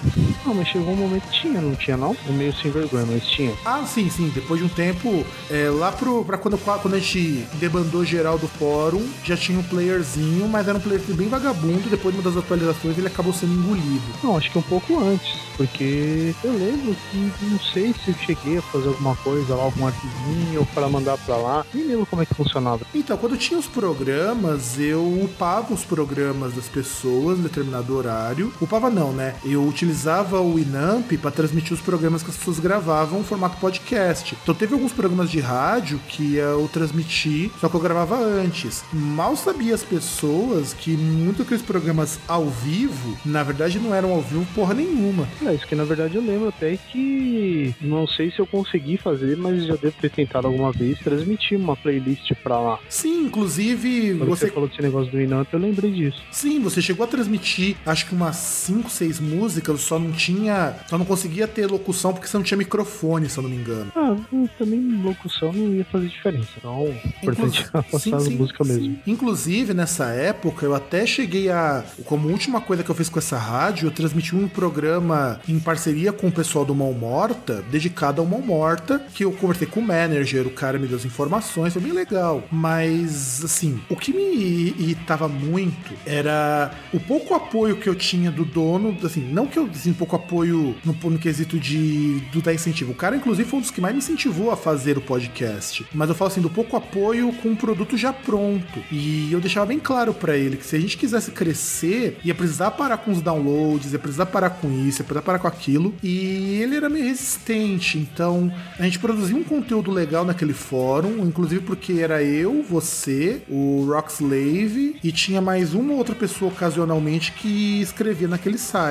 Não, 0.46 0.54
mas 0.54 0.68
chegou 0.68 0.94
um 0.94 0.96
momento 0.96 1.24
que 1.24 1.42
tinha, 1.42 1.62
não 1.62 1.76
tinha 1.76 1.98
não? 1.98 2.16
É 2.28 2.32
meio 2.32 2.54
sem 2.56 2.72
vergonha, 2.72 3.06
mas 3.06 3.26
tinha. 3.26 3.54
Ah, 3.66 3.84
sim, 3.86 4.10
sim. 4.10 4.32
Depois 4.34 4.60
de 4.60 4.66
um 4.66 4.70
tempo, 4.70 5.26
é, 5.50 5.70
lá 5.70 5.92
pro, 5.92 6.24
pra 6.24 6.38
quando, 6.38 6.58
quando 6.58 6.94
a 6.94 7.00
gente 7.00 7.46
debandou 7.56 8.04
geral 8.06 8.38
do 8.38 8.48
fórum, 8.48 9.06
já 9.24 9.36
tinha 9.36 9.60
um 9.60 9.64
playerzinho, 9.64 10.48
mas 10.48 10.68
era 10.68 10.78
um 10.78 10.82
playerzinho 10.82 11.18
bem 11.18 11.28
vagabundo. 11.28 11.90
Depois 11.90 12.14
de 12.14 12.22
uma 12.22 12.30
das 12.30 12.42
atualizações, 12.42 12.98
ele 12.98 13.08
acabou 13.08 13.34
sendo 13.34 13.54
engolido. 13.54 14.04
Não, 14.24 14.38
acho 14.38 14.52
que 14.52 14.58
um 14.58 14.64
pouco 14.64 15.00
antes, 15.00 15.38
porque 15.58 16.34
eu 16.44 16.52
lembro 16.52 16.96
que 17.12 17.32
não 17.46 17.60
sei 17.60 17.94
se 17.94 18.12
eu 18.12 18.16
cheguei 18.26 18.58
a 18.58 18.62
fazer 18.62 18.88
alguma 18.88 19.16
coisa 19.18 19.56
lá, 19.56 19.64
algum 19.64 19.88
arquivinho 19.88 20.66
para 20.74 20.88
mandar 20.88 21.18
para 21.18 21.36
lá. 21.38 21.66
Nem 21.74 21.86
lembro 21.86 22.06
como 22.06 22.22
é 22.22 22.26
que 22.26 22.34
funcionava. 22.34 22.86
Então, 22.94 23.18
quando 23.18 23.38
tinha 23.38 23.60
os 23.60 23.68
programas, 23.68 24.80
eu 24.80 25.06
upava 25.24 25.74
os 25.74 25.84
programas 25.84 26.54
das 26.54 26.66
pessoas 26.66 27.40
em 27.40 27.44
determinado 27.44 27.96
horário. 27.96 28.54
Upava 28.62 28.90
não, 28.90 29.12
né? 29.12 29.19
Eu 29.44 29.64
utilizava 29.64 30.42
o 30.42 30.60
Inamp 30.60 31.12
para 31.22 31.32
transmitir 31.32 31.74
os 31.74 31.82
programas 31.82 32.24
que 32.24 32.30
as 32.30 32.38
pessoas 32.38 32.60
gravavam 32.60 33.20
em 33.20 33.24
formato 33.24 33.58
podcast. 33.58 34.38
Então 34.42 34.56
teve 34.56 34.74
alguns 34.74 34.92
programas 34.92 35.30
de 35.30 35.40
rádio 35.40 36.00
que 36.08 36.36
eu 36.36 36.70
transmiti, 36.72 37.52
só 37.60 37.70
que 37.70 37.76
eu 37.76 37.80
gravava 37.80 38.18
antes. 38.18 38.84
Mal 38.94 39.36
sabia 39.36 39.74
as 39.76 39.84
pessoas 39.84 40.74
que 40.74 40.92
muitos 40.92 41.40
daqueles 41.40 41.64
programas 41.64 42.20
ao 42.28 42.46
vivo, 42.46 43.18
na 43.26 43.44
verdade, 43.44 43.80
não 43.80 43.94
eram 43.94 44.12
ao 44.12 44.22
vivo 44.22 44.46
porra 44.54 44.74
nenhuma. 44.74 45.28
É, 45.46 45.54
isso 45.54 45.68
que 45.68 45.76
na 45.76 45.84
verdade 45.84 46.16
eu 46.16 46.22
lembro 46.22 46.50
até 46.50 46.78
que 46.78 47.74
não 47.82 48.08
sei 48.08 48.32
se 48.32 48.40
eu 48.40 48.48
consegui 48.48 48.98
fazer, 48.98 49.38
mas 49.38 49.66
já 49.66 49.76
devo 49.76 49.96
ter 50.00 50.10
tentado 50.10 50.48
alguma 50.48 50.72
vez 50.72 51.00
transmitir 51.00 51.58
uma 51.58 51.76
playlist 51.76 52.32
pra 52.44 52.60
lá. 52.60 52.80
Sim, 52.90 53.26
inclusive. 53.26 54.16
Quando 54.18 54.30
você... 54.30 54.48
você 54.48 54.52
falou 54.52 54.70
desse 54.70 54.82
negócio 54.82 55.12
do 55.12 55.22
Inamp, 55.22 55.48
eu 55.52 55.60
lembrei 55.60 55.92
disso. 55.92 56.22
Sim, 56.32 56.60
você 56.60 56.82
chegou 56.82 57.04
a 57.04 57.08
transmitir, 57.08 57.76
acho 57.86 58.06
que 58.06 58.14
umas 58.14 58.36
5, 58.36 58.90
6 58.90 59.09
músicas, 59.18 59.80
só 59.80 59.98
não 59.98 60.12
tinha. 60.12 60.76
Só 60.88 60.98
não 60.98 61.06
conseguia 61.06 61.48
ter 61.48 61.68
locução 61.68 62.12
porque 62.12 62.28
você 62.28 62.36
não 62.36 62.44
tinha 62.44 62.58
microfone, 62.58 63.30
se 63.30 63.38
eu 63.38 63.44
não 63.44 63.50
me 63.50 63.56
engano. 63.56 63.92
Ah, 63.96 64.18
também 64.58 65.02
locução 65.02 65.54
não 65.54 65.74
ia 65.74 65.86
fazer 65.86 66.08
diferença. 66.08 66.50
Então, 66.58 66.94
importante 67.24 67.66
é 67.74 67.82
passar 67.82 68.20
música 68.30 68.64
sim. 68.64 68.74
mesmo. 68.74 69.00
Inclusive, 69.08 69.74
nessa 69.74 70.08
época, 70.08 70.66
eu 70.66 70.76
até 70.76 71.06
cheguei 71.06 71.50
a. 71.50 71.84
Como 72.06 72.28
última 72.30 72.60
coisa 72.60 72.84
que 72.84 72.92
eu 72.92 72.96
fiz 72.96 73.08
com 73.08 73.20
essa 73.20 73.38
rádio, 73.38 73.88
eu 73.88 73.92
transmiti 73.92 74.36
um 74.36 74.48
programa 74.48 75.40
em 75.48 75.60
parceria 75.60 76.12
com 76.12 76.28
o 76.28 76.32
pessoal 76.32 76.66
do 76.66 76.76
Mão 76.76 76.92
Morta, 76.94 77.64
dedicado 77.72 78.22
a 78.22 78.26
uma 78.26 78.40
morta, 78.40 79.00
que 79.14 79.24
eu 79.24 79.32
conversei 79.32 79.68
com 79.68 79.80
o 79.80 79.84
manager, 79.84 80.48
o 80.48 80.52
cara 80.52 80.78
me 80.78 80.88
deu 80.88 80.98
as 80.98 81.06
informações, 81.06 81.74
foi 81.74 81.82
bem 81.82 81.94
legal. 81.94 82.44
Mas, 82.52 83.44
assim, 83.44 83.80
o 83.90 83.96
que 83.96 84.12
me 84.12 84.74
irritava 84.78 85.28
muito 85.28 85.94
era 86.06 86.72
o 86.94 87.00
pouco 87.00 87.34
apoio 87.34 87.78
que 87.78 87.88
eu 87.88 87.96
tinha 87.96 88.32
do 88.32 88.44
dono, 88.44 88.92
assim, 89.08 89.22
não 89.22 89.48
que 89.48 89.58
eu, 89.58 89.66
assim, 89.66 89.94
pouco 89.94 90.16
apoio 90.16 90.76
no, 90.84 90.94
no 91.10 91.20
quesito 91.20 91.60
de 91.60 92.20
do 92.32 92.42
dar 92.42 92.54
incentivo. 92.54 92.92
O 92.92 92.96
cara, 92.96 93.16
inclusive, 93.16 93.50
foi 93.50 93.60
um 93.60 93.62
dos 93.62 93.72
que 93.72 93.82
mais 93.82 93.94
me 93.94 94.00
incentivou 94.00 94.52
a 94.52 94.58
fazer 94.58 94.98
o 94.98 95.02
podcast. 95.02 95.86
Mas 95.94 96.10
eu 96.10 96.16
falo 96.16 96.32
assim, 96.32 96.42
do 96.42 96.50
pouco 96.50 96.76
apoio 96.76 97.32
com 97.34 97.50
um 97.50 97.56
produto 97.56 97.98
já 97.98 98.14
pronto. 98.14 98.84
E 98.92 99.32
eu 99.32 99.40
deixava 99.40 99.66
bem 99.66 99.80
claro 99.80 100.14
para 100.14 100.38
ele 100.38 100.58
que 100.58 100.66
se 100.66 100.76
a 100.76 100.80
gente 100.80 100.98
quisesse 100.98 101.32
crescer, 101.32 102.18
ia 102.24 102.36
precisar 102.36 102.72
parar 102.72 102.98
com 102.98 103.12
os 103.12 103.22
downloads, 103.22 103.94
ia 103.94 104.00
precisar 104.00 104.26
parar 104.28 104.52
com 104.52 104.70
isso, 104.72 105.02
ia 105.02 105.06
precisar 105.06 105.22
parar 105.22 105.40
com 105.40 105.48
aquilo. 105.48 105.94
E 106.04 106.60
ele 106.62 106.76
era 106.76 106.90
meio 106.90 107.06
resistente. 107.06 107.98
Então, 107.98 108.52
a 108.78 108.84
gente 108.84 109.00
produziu 109.00 109.38
um 109.38 109.44
conteúdo 109.44 109.92
legal 109.92 110.26
naquele 110.26 110.54
fórum, 110.54 111.26
inclusive 111.26 111.62
porque 111.62 111.94
era 111.94 112.24
eu, 112.24 112.64
você, 112.64 113.42
o 113.50 113.86
Rockslave 113.88 114.98
e 115.04 115.12
tinha 115.12 115.42
mais 115.42 115.74
uma 115.74 115.94
outra 115.94 116.16
pessoa 116.16 116.52
ocasionalmente 116.52 117.32
que 117.32 117.82
escrevia 117.82 118.28
naquele 118.28 118.58
site. 118.58 118.89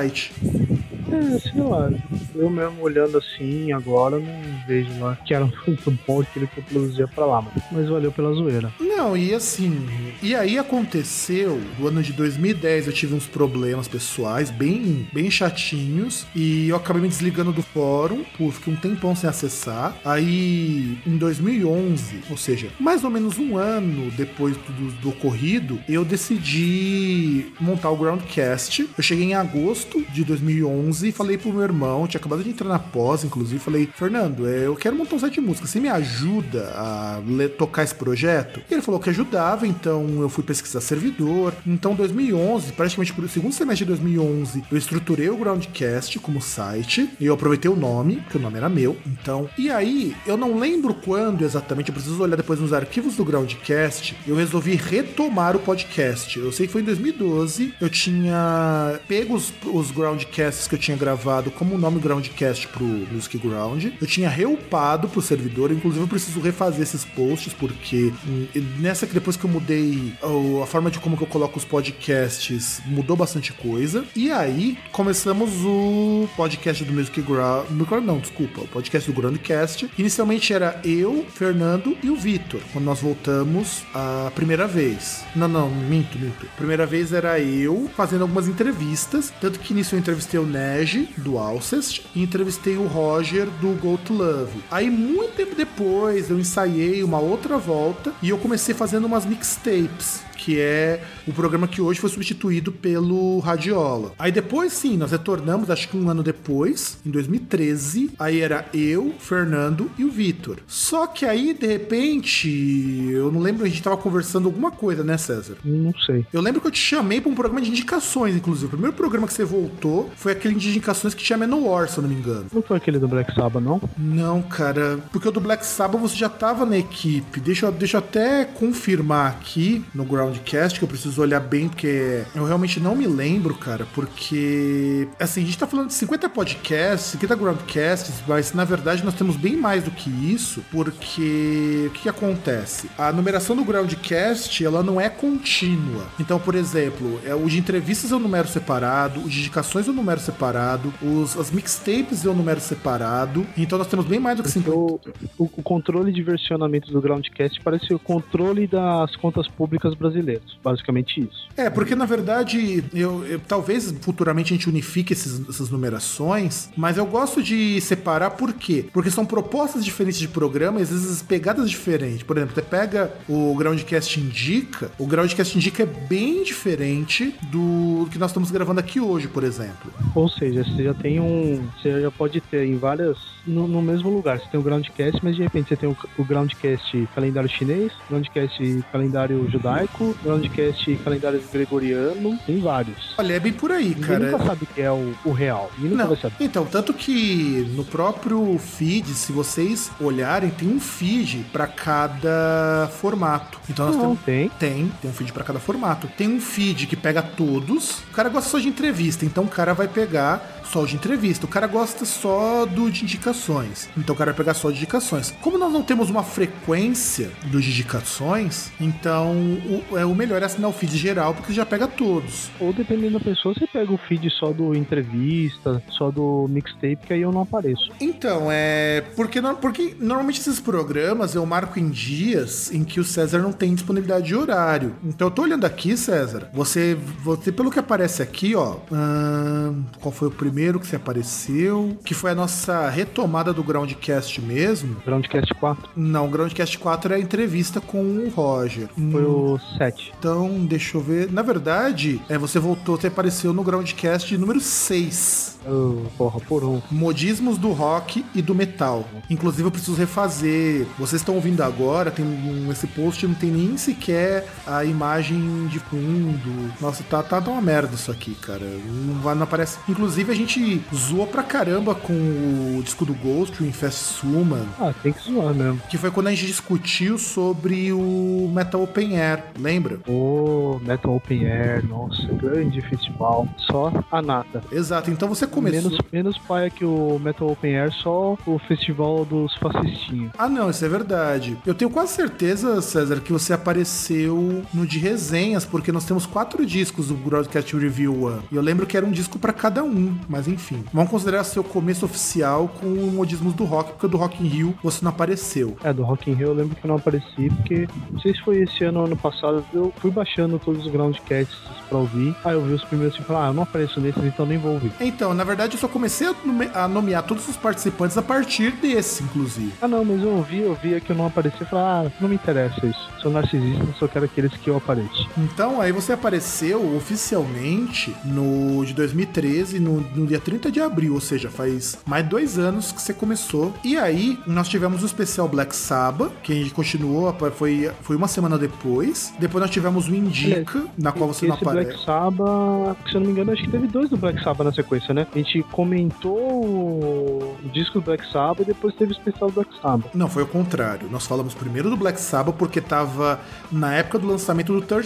É, 1.11 1.39
sei 1.39 1.61
lá. 1.61 1.91
Eu 2.35 2.49
mesmo 2.49 2.81
olhando 2.81 3.17
assim 3.17 3.71
agora 3.71 4.19
não 4.19 4.41
vejo 4.67 4.89
lá 4.99 5.15
que 5.25 5.33
era 5.33 5.45
muito 5.65 5.91
bom 6.07 6.21
aquilo 6.21 6.47
que 6.47 6.59
eu 6.59 6.63
produzia 6.63 7.07
pra 7.07 7.25
lá, 7.25 7.41
mas, 7.41 7.63
mas 7.71 7.89
valeu 7.89 8.11
pela 8.11 8.33
zoeira. 8.33 8.71
Não, 8.79 9.17
e 9.17 9.33
assim, 9.33 9.87
e 10.21 10.35
aí 10.35 10.57
aconteceu, 10.57 11.59
no 11.77 11.87
ano 11.87 12.03
de 12.03 12.13
2010 12.13 12.87
eu 12.87 12.93
tive 12.93 13.15
uns 13.15 13.25
problemas 13.25 13.87
pessoais 13.87 14.51
bem, 14.51 15.07
bem 15.11 15.31
chatinhos 15.31 16.27
e 16.35 16.69
eu 16.69 16.75
acabei 16.75 17.01
me 17.01 17.07
desligando 17.07 17.51
do 17.51 17.61
fórum, 17.61 18.23
por 18.37 18.51
fiquei 18.53 18.73
um 18.73 18.77
tempão 18.77 19.15
sem 19.15 19.29
acessar. 19.29 19.95
Aí 20.05 20.97
em 21.05 21.17
2011, 21.17 22.21
ou 22.29 22.37
seja, 22.37 22.69
mais 22.79 23.03
ou 23.03 23.09
menos 23.09 23.37
um 23.39 23.57
ano 23.57 24.11
depois 24.11 24.55
do, 24.55 24.91
do 25.01 25.09
ocorrido, 25.09 25.79
eu 25.87 26.05
decidi 26.05 27.47
montar 27.59 27.89
o 27.89 27.97
Groundcast. 27.97 28.87
Eu 28.97 29.03
cheguei 29.03 29.25
em 29.25 29.33
agosto 29.33 29.88
de 30.11 30.23
2011 30.23 31.09
e 31.09 31.11
falei 31.11 31.37
pro 31.37 31.53
meu 31.53 31.63
irmão, 31.63 32.07
tinha 32.07 32.19
acabado 32.19 32.43
de 32.43 32.49
entrar 32.49 32.67
na 32.67 32.79
pós, 32.79 33.23
inclusive, 33.23 33.59
falei, 33.59 33.89
Fernando, 33.95 34.47
é, 34.47 34.65
eu 34.65 34.75
quero 34.75 34.95
montar 34.95 35.15
um 35.15 35.19
site 35.19 35.35
de 35.35 35.41
música, 35.41 35.67
você 35.67 35.79
me 35.79 35.89
ajuda 35.89 36.71
a 36.75 37.21
tocar 37.57 37.83
esse 37.83 37.95
projeto? 37.95 38.61
E 38.69 38.73
ele 38.73 38.81
falou 38.81 38.99
que 38.99 39.09
ajudava, 39.09 39.67
então 39.67 40.21
eu 40.21 40.29
fui 40.29 40.43
pesquisar 40.43 40.81
servidor. 40.81 41.53
Então, 41.65 41.95
2011, 41.95 42.73
praticamente 42.73 43.13
por 43.13 43.27
segundo 43.29 43.53
semestre 43.53 43.85
de 43.85 43.89
2011, 43.89 44.63
eu 44.71 44.77
estruturei 44.77 45.29
o 45.29 45.37
Groundcast 45.37 46.19
como 46.19 46.41
site 46.41 47.09
e 47.19 47.25
eu 47.25 47.33
aproveitei 47.33 47.69
o 47.69 47.75
nome, 47.75 48.17
porque 48.17 48.37
o 48.37 48.41
nome 48.41 48.57
era 48.57 48.69
meu. 48.69 48.97
Então, 49.05 49.49
e 49.57 49.69
aí, 49.69 50.15
eu 50.25 50.37
não 50.37 50.57
lembro 50.57 50.93
quando 50.93 51.43
exatamente, 51.43 51.89
eu 51.89 51.93
preciso 51.93 52.21
olhar 52.21 52.35
depois 52.35 52.59
nos 52.59 52.73
arquivos 52.73 53.15
do 53.15 53.25
Groundcast, 53.25 54.15
eu 54.27 54.35
resolvi 54.35 54.75
retomar 54.75 55.55
o 55.55 55.59
podcast. 55.59 56.37
Eu 56.37 56.51
sei 56.51 56.67
que 56.67 56.73
foi 56.73 56.81
em 56.81 56.85
2012, 56.85 57.73
eu 57.79 57.89
tinha 57.89 58.99
pego 59.07 59.35
os, 59.35 59.53
os 59.79 59.91
Groundcasts 59.91 60.67
que 60.67 60.75
eu 60.75 60.79
tinha 60.79 60.97
gravado 60.97 61.49
como 61.51 61.75
o 61.75 61.77
nome 61.77 61.99
Groundcast 61.99 62.67
pro 62.67 62.85
Music 62.85 63.37
Ground. 63.37 63.85
Eu 63.99 64.07
tinha 64.07 64.29
reupado 64.29 65.07
pro 65.07 65.21
servidor, 65.21 65.71
inclusive 65.71 66.03
eu 66.03 66.07
preciso 66.07 66.39
refazer 66.39 66.81
esses 66.81 67.05
posts, 67.05 67.53
porque 67.53 68.11
hum, 68.27 68.47
nessa 68.79 69.07
que 69.07 69.13
depois 69.13 69.37
que 69.37 69.45
eu 69.45 69.49
mudei 69.49 70.13
a 70.61 70.65
forma 70.65 70.91
de 70.91 70.99
como 70.99 71.17
que 71.17 71.23
eu 71.23 71.27
coloco 71.27 71.57
os 71.57 71.65
podcasts, 71.65 72.81
mudou 72.85 73.15
bastante 73.15 73.53
coisa. 73.53 74.03
E 74.15 74.31
aí 74.31 74.77
começamos 74.91 75.49
o 75.65 76.27
podcast 76.35 76.83
do 76.83 76.93
Music 76.93 77.21
Ground. 77.21 77.67
Não, 78.03 78.19
desculpa, 78.19 78.61
o 78.61 78.67
podcast 78.67 79.09
do 79.09 79.15
Groundcast. 79.19 79.89
Inicialmente 79.97 80.53
era 80.53 80.79
eu, 80.83 81.25
Fernando 81.33 81.97
e 82.03 82.09
o 82.09 82.15
Vitor, 82.15 82.61
quando 82.71 82.85
nós 82.85 83.01
voltamos 83.01 83.83
a 83.93 84.31
primeira 84.35 84.67
vez. 84.67 85.23
Não, 85.35 85.47
não, 85.47 85.69
minto, 85.69 86.17
minto. 86.17 86.45
Primeira 86.57 86.85
vez 86.85 87.13
era 87.13 87.39
eu 87.39 87.89
fazendo 87.95 88.21
algumas 88.21 88.47
entrevistas, 88.47 89.33
tanto 89.39 89.58
que 89.63 89.73
nisso 89.73 89.95
eu 89.95 89.99
entrevistei 89.99 90.39
o 90.39 90.45
Nej, 90.45 91.09
do 91.17 91.37
Alcest, 91.37 92.05
e 92.15 92.21
entrevistei 92.21 92.77
o 92.77 92.87
Roger, 92.87 93.47
do 93.61 93.69
Go 93.79 93.97
to 93.97 94.13
Love. 94.13 94.63
Aí, 94.71 94.89
muito 94.89 95.35
tempo 95.35 95.55
depois, 95.55 96.29
eu 96.29 96.39
ensaiei 96.39 97.03
uma 97.03 97.19
outra 97.19 97.57
volta 97.57 98.13
e 98.21 98.29
eu 98.29 98.37
comecei 98.37 98.73
fazendo 98.73 99.05
umas 99.05 99.25
mixtapes 99.25 100.28
que 100.39 100.57
é 100.57 101.03
o 101.27 101.33
programa 101.33 101.67
que 101.67 101.81
hoje 101.81 101.99
foi 101.99 102.09
substituído 102.09 102.71
pelo 102.71 103.39
Radiola. 103.39 104.13
Aí 104.17 104.31
depois, 104.31 104.71
sim, 104.73 104.95
nós 104.95 105.11
retornamos, 105.11 105.69
acho 105.69 105.89
que 105.89 105.97
um 105.97 106.09
ano 106.09 106.23
depois, 106.23 106.97
em 107.05 107.11
2013. 107.11 108.11
Aí 108.17 108.39
era 108.39 108.65
eu, 108.73 109.13
Fernando 109.19 109.91
e 109.97 110.05
o 110.05 110.09
Vitor. 110.09 110.59
Só 110.65 111.05
que 111.05 111.25
aí, 111.25 111.53
de 111.53 111.67
repente, 111.67 113.09
eu 113.11 113.31
não 113.31 113.41
lembro, 113.41 113.65
a 113.65 113.67
gente 113.67 113.83
tava 113.83 113.97
conversando 113.97 114.47
alguma 114.47 114.71
coisa, 114.71 115.03
né, 115.03 115.17
César? 115.17 115.57
Não 115.63 115.93
sei. 116.05 116.25
Eu 116.31 116.41
lembro 116.41 116.61
que 116.61 116.67
eu 116.67 116.71
te 116.71 116.79
chamei 116.79 117.19
para 117.19 117.31
um 117.31 117.35
programa 117.35 117.61
de 117.61 117.69
indicações, 117.69 118.35
inclusive. 118.35 118.67
O 118.67 118.69
primeiro 118.69 118.95
programa 118.95 119.27
que 119.27 119.33
você 119.33 119.43
voltou 119.43 120.09
foi 120.15 120.31
aquele 120.31 120.55
de 120.55 120.69
indicações 120.69 121.13
que 121.13 121.23
tinha 121.23 121.37
Menor, 121.37 121.87
se 121.87 121.97
eu 121.97 122.01
não 122.03 122.09
me 122.09 122.15
engano. 122.15 122.45
Não 122.53 122.61
foi 122.61 122.77
aquele 122.77 122.99
do 122.99 123.07
Black 123.07 123.33
Sabbath, 123.33 123.63
não? 123.63 123.81
Não, 123.97 124.41
cara, 124.41 124.99
porque 125.11 125.27
o 125.27 125.31
do 125.31 125.39
Black 125.39 125.65
Sabbath 125.65 126.01
você 126.01 126.15
já 126.15 126.29
tava 126.29 126.65
na 126.65 126.77
equipe. 126.77 127.39
Deixa 127.39 127.65
eu, 127.65 127.71
deixa 127.71 127.97
eu 127.97 127.99
até 127.99 128.45
confirmar 128.45 129.31
aqui 129.31 129.83
no 129.93 130.03
Ground 130.03 130.28
Groundcast, 130.29 130.77
que 130.77 130.85
eu 130.85 130.87
preciso 130.87 131.21
olhar 131.21 131.39
bem, 131.39 131.67
porque 131.67 132.23
eu 132.35 132.45
realmente 132.45 132.79
não 132.79 132.95
me 132.95 133.07
lembro, 133.07 133.55
cara, 133.55 133.85
porque, 133.93 135.07
assim, 135.19 135.41
a 135.41 135.45
gente 135.45 135.57
tá 135.57 135.67
falando 135.67 135.87
de 135.87 135.93
50 135.95 136.29
podcasts, 136.29 137.11
50 137.11 137.35
Groundcasts, 137.35 138.23
mas 138.27 138.53
na 138.53 138.63
verdade 138.63 139.03
nós 139.03 139.15
temos 139.15 139.35
bem 139.35 139.55
mais 139.55 139.83
do 139.83 139.91
que 139.91 140.09
isso, 140.09 140.63
porque 140.71 141.85
o 141.87 141.89
que, 141.91 142.03
que 142.03 142.09
acontece? 142.09 142.89
A 142.97 143.11
numeração 143.11 143.55
do 143.55 143.63
Groundcast, 143.63 144.63
ela 144.63 144.83
não 144.83 145.01
é 145.01 145.09
contínua. 145.09 146.05
Então, 146.19 146.39
por 146.39 146.55
exemplo, 146.55 147.19
é, 147.25 147.33
o 147.33 147.47
de 147.47 147.57
entrevistas 147.57 148.11
é 148.11 148.15
um 148.15 148.19
número 148.19 148.47
separado, 148.47 149.21
o 149.21 149.29
de 149.29 149.39
indicações 149.39 149.87
é 149.87 149.91
um 149.91 149.95
número 149.95 150.19
separado, 150.19 150.93
os, 151.01 151.37
as 151.37 151.51
mixtapes 151.51 152.25
é 152.25 152.29
um 152.29 152.35
número 152.35 152.59
separado, 152.59 153.45
então 153.57 153.77
nós 153.77 153.87
temos 153.87 154.05
bem 154.05 154.19
mais 154.19 154.37
do 154.37 154.43
que 154.43 154.51
50. 154.51 154.75
O, 154.75 154.99
o, 155.37 155.43
o 155.57 155.63
controle 155.63 156.11
de 156.11 156.21
versionamento 156.21 156.91
do 156.91 157.01
Groundcast 157.01 157.59
parece 157.61 157.93
o 157.93 157.99
controle 157.99 158.67
das 158.67 159.15
contas 159.15 159.47
públicas 159.47 159.93
brasileiras 159.95 160.18
brasileiros. 160.19 160.59
Basicamente 160.63 161.21
isso. 161.21 161.47
É, 161.55 161.69
porque 161.69 161.95
na 161.95 162.05
verdade, 162.05 162.83
eu, 162.93 163.25
eu 163.25 163.39
talvez 163.39 163.93
futuramente 164.01 164.53
a 164.53 164.55
gente 164.55 164.69
unifique 164.69 165.13
esses, 165.13 165.47
essas 165.47 165.69
numerações, 165.69 166.69
mas 166.75 166.97
eu 166.97 167.05
gosto 167.05 167.41
de 167.41 167.79
separar 167.81 168.31
por 168.31 168.53
quê? 168.53 168.85
Porque 168.93 169.09
são 169.09 169.25
propostas 169.25 169.83
diferentes 169.83 170.19
de 170.19 170.27
programa 170.27 170.79
às 170.79 170.89
vezes 170.89 171.21
pegadas 171.21 171.69
diferentes. 171.69 172.23
Por 172.23 172.37
exemplo, 172.37 172.55
você 172.55 172.61
pega 172.61 173.11
o 173.27 173.55
Groundcast 173.55 174.19
Indica, 174.19 174.91
o 174.97 175.07
Groundcast 175.07 175.57
Indica 175.57 175.83
é 175.83 175.85
bem 175.85 176.43
diferente 176.43 177.35
do 177.51 178.07
que 178.11 178.17
nós 178.17 178.31
estamos 178.31 178.51
gravando 178.51 178.79
aqui 178.79 178.99
hoje, 178.99 179.27
por 179.27 179.43
exemplo. 179.43 179.91
Ou 180.13 180.29
seja, 180.29 180.63
você 180.63 180.83
já 180.83 180.93
tem 180.93 181.19
um. 181.19 181.67
Você 181.77 182.01
já 182.01 182.11
pode 182.11 182.41
ter 182.41 182.65
em 182.65 182.77
várias. 182.77 183.17
No, 183.49 183.67
no 183.67 183.81
mesmo 183.81 184.09
lugar. 184.09 184.39
Você 184.39 184.45
tem 184.51 184.59
o 184.59 184.63
Groundcast, 184.63 185.19
mas 185.23 185.35
de 185.35 185.41
repente 185.43 185.69
você 185.69 185.75
tem 185.75 185.89
o, 185.89 185.97
o 186.17 186.23
Groundcast 186.23 187.07
calendário 187.15 187.49
chinês, 187.49 187.91
Groundcast 188.09 188.83
calendário 188.91 189.49
judaico, 189.49 190.15
Groundcast 190.23 190.95
calendário 191.03 191.41
gregoriano, 191.51 192.37
tem 192.45 192.59
vários. 192.59 193.15
Olha, 193.17 193.33
é 193.33 193.39
bem 193.39 193.51
por 193.53 193.71
aí, 193.71 193.89
Ninguém 193.89 194.01
cara. 194.03 194.31
nunca 194.31 194.45
sabe 194.45 194.63
o 194.63 194.67
que 194.67 194.81
é 194.81 194.91
o, 194.91 195.13
o 195.25 195.31
real. 195.31 195.71
Ninguém 195.77 195.91
nunca 195.91 196.03
Não. 196.03 196.09
vai 196.09 196.17
saber. 196.21 196.35
Então, 196.39 196.65
tanto 196.65 196.93
que 196.93 197.67
no 197.75 197.83
próprio 197.83 198.57
feed, 198.59 199.07
se 199.09 199.31
vocês 199.31 199.91
olharem, 199.99 200.49
tem 200.51 200.67
um 200.67 200.79
feed 200.79 201.45
para 201.51 201.67
cada 201.67 202.89
formato. 202.99 203.59
Então 203.69 203.85
nós 203.87 203.95
Não, 203.95 204.01
temos 204.03 204.19
tem. 204.21 204.49
tem, 204.59 204.91
tem 205.01 205.09
um 205.11 205.13
feed 205.13 205.33
para 205.33 205.43
cada 205.43 205.59
formato. 205.59 206.07
Tem 206.17 206.27
um 206.27 206.39
feed 206.39 206.87
que 206.87 206.95
pega 206.95 207.21
todos. 207.21 207.99
O 208.11 208.11
cara 208.13 208.29
gosta 208.29 208.49
só 208.49 208.59
de 208.59 208.67
entrevista, 208.67 209.25
então 209.25 209.43
o 209.45 209.47
cara 209.47 209.73
vai 209.73 209.87
pegar 209.87 210.58
só 210.71 210.85
de 210.85 210.95
entrevista. 210.95 211.45
O 211.45 211.49
cara 211.49 211.67
gosta 211.67 212.05
só 212.05 212.65
do 212.65 212.89
de 212.91 213.03
indicações. 213.03 213.89
Então 213.97 214.13
o 214.13 214.17
cara 214.17 214.31
vai 214.31 214.37
pegar 214.37 214.53
só 214.53 214.69
de 214.69 214.77
indicações. 214.77 215.31
Como 215.41 215.57
nós 215.57 215.71
não 215.71 215.83
temos 215.83 216.09
uma 216.09 216.23
frequência 216.23 217.31
dos 217.45 217.63
de 217.63 217.71
indicações, 217.71 218.71
então 218.79 219.31
o, 219.31 219.97
é, 219.97 220.05
o 220.05 220.13
melhor 220.13 220.41
é 220.41 220.45
assinar 220.45 220.69
o 220.69 220.73
feed 220.73 220.97
geral, 220.97 221.33
porque 221.33 221.53
já 221.53 221.65
pega 221.65 221.87
todos. 221.87 222.49
Ou 222.59 222.71
dependendo 222.71 223.17
da 223.17 223.19
pessoa, 223.19 223.53
você 223.53 223.67
pega 223.67 223.91
o 223.91 223.97
feed 223.97 224.29
só 224.31 224.51
do 224.51 224.75
entrevista, 224.75 225.81
só 225.89 226.11
do 226.11 226.47
mixtape, 226.49 226.97
que 227.07 227.13
aí 227.13 227.21
eu 227.21 227.31
não 227.31 227.41
apareço. 227.41 227.91
Então, 227.99 228.47
é. 228.51 229.03
Porque, 229.15 229.41
porque 229.61 229.95
normalmente 229.99 230.39
esses 230.39 230.59
programas 230.59 231.35
eu 231.35 231.45
marco 231.45 231.79
em 231.79 231.89
dias 231.89 232.71
em 232.71 232.83
que 232.83 232.99
o 232.99 233.03
César 233.03 233.39
não 233.39 233.51
tem 233.51 233.73
disponibilidade 233.73 234.27
de 234.27 234.35
horário. 234.35 234.95
Então 235.03 235.27
eu 235.27 235.31
tô 235.31 235.41
olhando 235.43 235.65
aqui, 235.65 235.97
César. 235.97 236.49
Você, 236.53 236.97
você 237.23 237.51
pelo 237.51 237.71
que 237.71 237.79
aparece 237.79 238.21
aqui, 238.21 238.55
ó. 238.55 238.77
ahn, 238.91 239.83
qual 239.99 240.11
foi 240.11 240.27
o 240.27 240.31
primeiro 240.31 240.58
primeiro 240.59 240.77
que 240.77 240.87
você 240.87 240.97
apareceu, 240.97 241.97
que 242.03 242.13
foi 242.13 242.31
a 242.31 242.35
nossa 242.35 242.89
retomada 242.89 243.53
do 243.53 243.63
Groundcast 243.63 244.41
mesmo. 244.41 244.97
Groundcast 245.05 245.53
4? 245.53 245.91
Não, 245.95 246.25
o 246.25 246.29
Groundcast 246.29 246.77
4 246.77 247.13
é 247.13 247.15
a 247.15 247.19
entrevista 247.19 247.79
com 247.79 248.01
o 248.01 248.29
Roger. 248.29 248.89
Foi 249.09 249.23
o 249.23 249.57
7. 249.77 250.11
Então, 250.19 250.65
deixa 250.65 250.97
eu 250.97 251.01
ver. 251.01 251.31
Na 251.31 251.41
verdade, 251.41 252.21
é, 252.27 252.37
você 252.37 252.59
voltou, 252.59 252.97
você 252.97 253.07
apareceu 253.07 253.53
no 253.53 253.63
Groundcast 253.63 254.37
número 254.37 254.59
6. 254.59 255.59
Oh, 255.65 256.09
porra, 256.17 256.39
por 256.41 256.63
um. 256.63 256.81
Modismos 256.89 257.57
do 257.57 257.71
rock 257.71 258.25
e 258.33 258.41
do 258.41 258.55
metal. 258.55 259.05
Inclusive, 259.29 259.63
eu 259.63 259.71
preciso 259.71 259.95
refazer. 259.95 260.87
Vocês 260.97 261.21
estão 261.21 261.35
ouvindo 261.35 261.61
agora, 261.61 262.11
tem 262.11 262.25
um, 262.25 262.71
esse 262.71 262.87
post 262.87 263.25
não 263.27 263.35
tem 263.35 263.51
nem 263.51 263.77
sequer 263.77 264.47
a 264.65 264.83
imagem 264.83 265.67
de 265.67 265.79
fundo. 265.79 266.73
Nossa, 266.81 267.03
tá, 267.03 267.21
tá 267.21 267.39
uma 267.39 267.61
merda 267.61 267.93
isso 267.93 268.11
aqui, 268.11 268.35
cara. 268.35 268.65
Não, 268.65 269.35
não 269.35 269.43
aparece. 269.43 269.77
Inclusive, 269.87 270.31
a 270.31 270.35
gente 270.35 270.48
zoou 270.93 271.27
pra 271.27 271.43
caramba 271.43 271.93
com 271.93 272.13
o 272.13 272.81
disco 272.83 273.05
do 273.05 273.13
Ghost, 273.13 273.61
o 273.61 273.65
Infest 273.65 273.97
Suman. 273.97 274.65
Ah, 274.79 274.93
tem 275.01 275.13
que 275.13 275.31
zoar 275.31 275.53
mesmo. 275.53 275.81
Que 275.89 275.97
foi 275.97 276.11
quando 276.11 276.27
a 276.27 276.31
gente 276.31 276.45
discutiu 276.45 277.17
sobre 277.17 277.91
o 277.91 278.49
Metal 278.53 278.81
Open 278.81 279.19
Air, 279.19 279.43
lembra? 279.59 279.99
O 280.07 280.79
Metal 280.83 281.15
Open 281.15 281.45
Air, 281.45 281.85
nossa, 281.87 282.27
grande 282.33 282.81
festival. 282.81 283.47
Só 283.57 283.91
a 284.11 284.21
nata. 284.21 284.63
Exato, 284.71 285.11
então 285.11 285.27
você 285.27 285.45
começou. 285.45 285.91
Menos, 285.91 285.99
menos 286.11 286.37
paia 286.39 286.69
que 286.69 286.85
o 286.85 287.19
Metal 287.19 287.49
Open 287.49 287.77
Air, 287.77 287.91
só 287.93 288.37
o 288.45 288.59
festival 288.67 289.25
dos 289.25 289.55
fascistinhos. 289.55 290.31
Ah, 290.37 290.49
não, 290.49 290.69
isso 290.69 290.83
é 290.83 290.89
verdade. 290.89 291.57
Eu 291.65 291.73
tenho 291.73 291.91
quase 291.91 292.13
certeza, 292.13 292.81
César, 292.81 293.19
que 293.19 293.31
você 293.31 293.53
apareceu 293.53 294.63
no 294.73 294.85
de 294.85 294.99
resenhas, 294.99 295.65
porque 295.65 295.91
nós 295.91 296.05
temos 296.05 296.25
quatro 296.25 296.65
discos 296.65 297.07
do 297.07 297.13
Broadcast 297.15 297.75
Review 297.75 298.23
One. 298.23 298.41
E 298.51 298.55
eu 298.55 298.61
lembro 298.61 298.85
que 298.85 298.97
era 298.97 299.05
um 299.05 299.11
disco 299.11 299.37
para 299.37 299.53
cada 299.53 299.83
um, 299.83 300.17
mas 300.27 300.38
enfim. 300.47 300.83
Vamos 300.93 301.09
considerar 301.09 301.43
seu 301.43 301.63
começo 301.63 302.05
oficial 302.05 302.69
com 302.79 302.87
o 302.87 303.11
modismos 303.11 303.53
do 303.53 303.63
rock, 303.65 303.91
porque 303.91 304.07
do 304.07 304.17
Rock 304.17 304.43
in 304.43 304.47
Rio 304.47 304.75
você 304.83 305.03
não 305.03 305.11
apareceu. 305.11 305.75
É, 305.83 305.91
do 305.93 306.03
Rock 306.03 306.29
in 306.29 306.33
Rio 306.33 306.47
eu 306.47 306.53
lembro 306.53 306.75
que 306.75 306.83
eu 306.83 306.87
não 306.87 306.95
apareci, 306.95 307.49
porque 307.49 307.87
não 308.11 308.19
sei 308.19 308.33
se 308.33 308.41
foi 308.41 308.59
esse 308.59 308.83
ano 308.83 308.99
ou 308.99 309.05
ano 309.05 309.17
passado, 309.17 309.63
eu 309.73 309.93
fui 309.97 310.11
baixando 310.11 310.59
todos 310.59 310.85
os 310.85 310.91
Groundcasts 310.91 311.57
pra 311.89 311.97
ouvir. 311.97 312.35
Aí 312.43 312.53
eu 312.53 312.61
vi 312.61 312.73
os 312.73 312.83
primeiros 312.83 313.17
e 313.17 313.21
falei, 313.23 313.43
ah, 313.43 313.47
eu 313.47 313.53
não 313.53 313.63
apareço 313.63 313.99
nesses, 313.99 314.23
então 314.23 314.45
nem 314.45 314.57
vou 314.57 314.73
ouvir. 314.73 314.91
Então, 314.99 315.33
na 315.33 315.43
verdade, 315.43 315.75
eu 315.75 315.79
só 315.79 315.87
comecei 315.87 316.27
a, 316.27 316.35
nome 316.45 316.69
a 316.73 316.87
nomear 316.87 317.23
todos 317.23 317.47
os 317.47 317.57
participantes 317.57 318.17
a 318.17 318.21
partir 318.21 318.71
desse, 318.71 319.23
inclusive. 319.23 319.73
Ah, 319.81 319.87
não, 319.87 320.05
mas 320.05 320.21
eu 320.21 320.29
ouvi, 320.29 320.59
eu 320.59 320.75
via 320.75 320.99
que 320.99 321.11
eu 321.11 321.15
não 321.15 321.27
aparecia 321.27 321.65
e 321.65 321.69
falei, 321.69 321.85
ah, 321.85 322.11
não 322.19 322.29
me 322.29 322.35
interessa 322.35 322.85
isso. 322.85 323.09
Sou 323.21 323.31
narcisista, 323.31 323.85
só 323.97 324.07
quero 324.07 324.25
aqueles 324.25 324.53
que 324.53 324.69
eu 324.69 324.77
apareço. 324.77 325.27
Então, 325.37 325.81
aí 325.81 325.91
você 325.91 326.13
apareceu 326.13 326.95
oficialmente 326.95 328.15
no 328.23 328.85
de 328.85 328.93
2013, 328.93 329.79
no, 329.79 330.01
no 330.01 330.25
dia 330.29 330.39
30 330.39 330.71
de 330.71 330.79
abril, 330.79 331.13
ou 331.13 331.19
seja, 331.21 331.49
faz 331.49 331.97
mais 332.05 332.25
dois 332.25 332.57
anos 332.57 332.91
que 332.91 333.01
você 333.01 333.13
começou. 333.13 333.73
E 333.83 333.97
aí, 333.97 334.39
nós 334.47 334.67
tivemos 334.69 335.03
o 335.03 335.05
especial 335.05 335.47
Black 335.47 335.75
Sabbath, 335.75 336.31
que 336.43 336.53
a 336.53 336.55
gente 336.55 336.71
continuou, 336.71 337.33
foi, 337.55 337.91
foi 338.01 338.15
uma 338.15 338.27
semana 338.27 338.57
depois. 338.57 339.33
Depois 339.39 339.61
nós 339.61 339.71
tivemos 339.71 340.07
o 340.07 340.15
Indica, 340.15 340.85
na 340.97 341.11
qual 341.11 341.27
você 341.33 341.47
não 341.47 341.55
aparece. 341.55 341.87
Black 341.91 342.05
Sabbath, 342.05 342.97
se 343.09 343.15
eu 343.15 343.19
não 343.19 343.27
me 343.27 343.33
engano, 343.33 343.51
acho 343.51 343.63
que 343.63 343.71
teve 343.71 343.87
dois 343.87 344.09
do 344.09 344.17
Black 344.17 344.41
Sabbath 344.43 344.65
na 344.65 344.73
sequência, 344.73 345.13
né? 345.13 345.27
A 345.33 345.37
gente 345.37 345.63
comentou 345.71 346.37
o 346.37 347.57
disco 347.73 347.99
do 347.99 348.05
Black 348.05 348.23
Sabbath 348.31 348.61
e 348.61 348.65
depois 348.65 348.93
teve 348.95 349.11
o 349.11 349.15
especial 349.15 349.49
do 349.49 349.55
Black 349.55 349.69
Sabbath. 349.81 350.13
Não, 350.13 350.29
foi 350.29 350.43
o 350.43 350.47
contrário. 350.47 351.09
Nós 351.11 351.25
falamos 351.25 351.53
primeiro 351.53 351.89
do 351.89 351.97
Black 351.97 352.19
Sabbath 352.19 352.55
porque 352.55 352.81
tava 352.81 353.39
na 353.71 353.93
época 353.93 354.19
do 354.19 354.27
lançamento 354.27 354.73
do 354.73 354.81
13. 354.81 354.99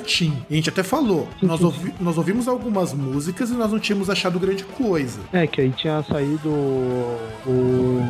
E 0.49 0.53
a 0.53 0.55
gente 0.55 0.69
até 0.69 0.83
falou. 0.83 1.27
Sim, 1.39 1.45
Nós, 1.47 1.59
sim. 1.59 1.65
ouvi- 1.65 1.93
nós 1.99 2.17
ouvimos 2.17 2.47
algumas 2.47 2.93
músicas 2.93 3.49
e 3.49 3.53
nós 3.53 3.71
não 3.71 3.79
tínhamos 3.79 4.09
achado 4.09 4.39
grande 4.39 4.63
coisa. 4.63 5.12
É, 5.31 5.47
que 5.47 5.61
aí 5.61 5.71
tinha 5.71 6.03
saído 6.03 6.49
o. 6.49 8.01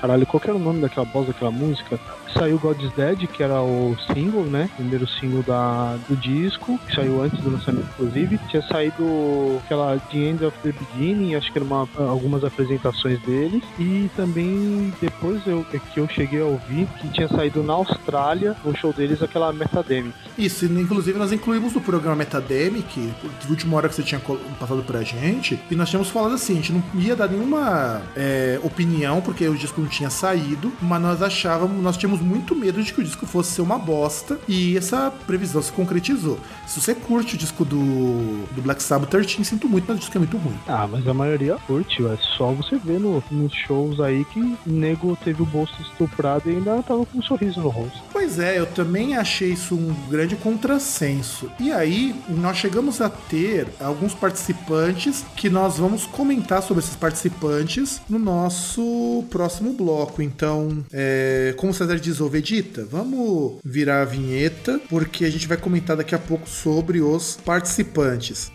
Caralho, 0.00 0.26
qual 0.26 0.40
que 0.40 0.48
era 0.48 0.56
o 0.56 0.60
nome 0.60 0.80
daquela 0.80 1.06
voz 1.06 1.26
daquela 1.26 1.50
música? 1.50 1.98
Saiu 2.34 2.58
God's 2.58 2.92
Dead, 2.94 3.26
que 3.26 3.42
era 3.42 3.60
o 3.62 3.96
single, 4.12 4.44
né? 4.44 4.68
Primeiro 4.76 5.06
single 5.06 5.42
da, 5.42 5.96
do 6.08 6.16
disco, 6.16 6.78
que 6.86 6.94
saiu 6.94 7.22
antes 7.22 7.40
do 7.40 7.50
lançamento, 7.50 7.86
inclusive. 7.94 8.38
Tinha 8.48 8.62
saído 8.62 9.60
aquela 9.64 9.98
The 10.10 10.18
End 10.18 10.44
of 10.44 10.56
the 10.62 10.72
Beginning, 10.72 11.34
acho 11.34 11.52
que 11.52 11.58
era 11.58 11.64
uma, 11.64 11.88
algumas 11.98 12.44
apresentações 12.44 13.20
deles. 13.22 13.62
E 13.78 14.10
também 14.16 14.92
depois 15.00 15.46
eu, 15.46 15.64
é 15.72 15.78
que 15.78 16.00
eu 16.00 16.08
cheguei 16.08 16.40
a 16.40 16.44
ouvir 16.44 16.86
que 17.00 17.08
tinha 17.08 17.28
saído 17.28 17.62
na 17.62 17.74
Austrália, 17.74 18.56
no 18.64 18.76
show 18.76 18.92
deles, 18.92 19.22
aquela 19.22 19.52
Metademic. 19.52 20.14
Isso, 20.36 20.64
inclusive 20.64 21.18
nós 21.18 21.32
incluímos 21.32 21.72
no 21.74 21.80
programa 21.80 22.16
Metademic, 22.16 23.12
de 23.40 23.50
última 23.50 23.76
hora 23.76 23.88
que 23.88 23.94
você 23.94 24.02
tinha 24.02 24.20
passado 24.58 24.82
pra 24.82 25.02
gente, 25.02 25.58
e 25.70 25.74
nós 25.74 25.88
tínhamos 25.88 26.08
falado 26.08 26.34
assim, 26.34 26.54
a 26.54 26.56
gente 26.56 26.72
não 26.72 26.82
ia 26.94 27.14
dar 27.14 27.28
nenhuma 27.28 28.02
é, 28.16 28.58
opinião, 28.62 29.20
porque 29.20 29.46
o 29.46 29.54
disco 29.54 29.80
não 29.80 29.88
tinha 29.88 30.10
saído, 30.10 30.72
mas 30.80 31.02
nós 31.02 31.22
achávamos, 31.22 31.82
nós 31.82 31.96
tínhamos 31.96 32.21
muito 32.22 32.54
medo 32.54 32.82
de 32.82 32.92
que 32.92 33.00
o 33.00 33.04
disco 33.04 33.26
fosse 33.26 33.52
ser 33.52 33.62
uma 33.62 33.78
bosta, 33.78 34.38
e 34.48 34.76
essa 34.76 35.10
previsão 35.26 35.62
se 35.62 35.72
concretizou. 35.72 36.38
Se 36.66 36.80
você 36.80 36.94
curte 36.94 37.34
o 37.34 37.38
disco 37.38 37.64
do, 37.64 38.46
do 38.52 38.62
Black 38.62 38.82
Sabbath 38.82 39.10
13, 39.10 39.44
sinto 39.44 39.68
muito, 39.68 39.84
mas 39.86 39.96
o 39.96 40.00
disco 40.00 40.16
é 40.16 40.20
muito 40.20 40.36
ruim. 40.36 40.58
Ah, 40.66 40.86
mas 40.86 41.06
a 41.06 41.14
maioria 41.14 41.56
curte, 41.66 42.04
é 42.04 42.16
só 42.36 42.52
você 42.52 42.76
ver 42.76 42.98
no, 42.98 43.22
nos 43.30 43.52
shows 43.52 44.00
aí 44.00 44.24
que 44.26 44.40
o 44.40 44.58
nego 44.66 45.16
teve 45.16 45.42
o 45.42 45.46
bolso 45.46 45.74
estuprado 45.80 46.50
e 46.50 46.56
ainda 46.56 46.82
tava 46.82 47.04
com 47.04 47.18
um 47.18 47.22
sorriso 47.22 47.60
no 47.60 47.68
rosto. 47.68 48.00
Pois 48.12 48.38
é, 48.38 48.58
eu 48.58 48.66
também 48.66 49.16
achei 49.16 49.52
isso 49.52 49.74
um 49.74 49.94
grande 50.08 50.36
contrassenso. 50.36 51.50
E 51.58 51.72
aí, 51.72 52.14
nós 52.28 52.56
chegamos 52.56 53.00
a 53.00 53.08
ter 53.08 53.68
alguns 53.80 54.14
participantes 54.14 55.24
que 55.36 55.48
nós 55.48 55.78
vamos 55.78 56.06
comentar 56.06 56.62
sobre 56.62 56.82
esses 56.82 56.96
participantes 56.96 58.00
no 58.08 58.18
nosso 58.18 59.24
próximo 59.30 59.72
bloco. 59.72 60.22
Então, 60.22 60.84
é, 60.92 61.54
como 61.56 61.72
o 61.72 61.74
César 61.74 61.98
diz, 61.98 62.11
Vegeta, 62.28 62.84
vamos 62.84 63.58
virar 63.64 64.02
a 64.02 64.04
vinheta, 64.04 64.80
porque 64.88 65.24
a 65.24 65.30
gente 65.30 65.46
vai 65.46 65.56
comentar 65.56 65.96
daqui 65.96 66.14
a 66.14 66.18
pouco 66.18 66.48
sobre 66.48 67.00
os 67.00 67.38
participantes. 67.44 68.50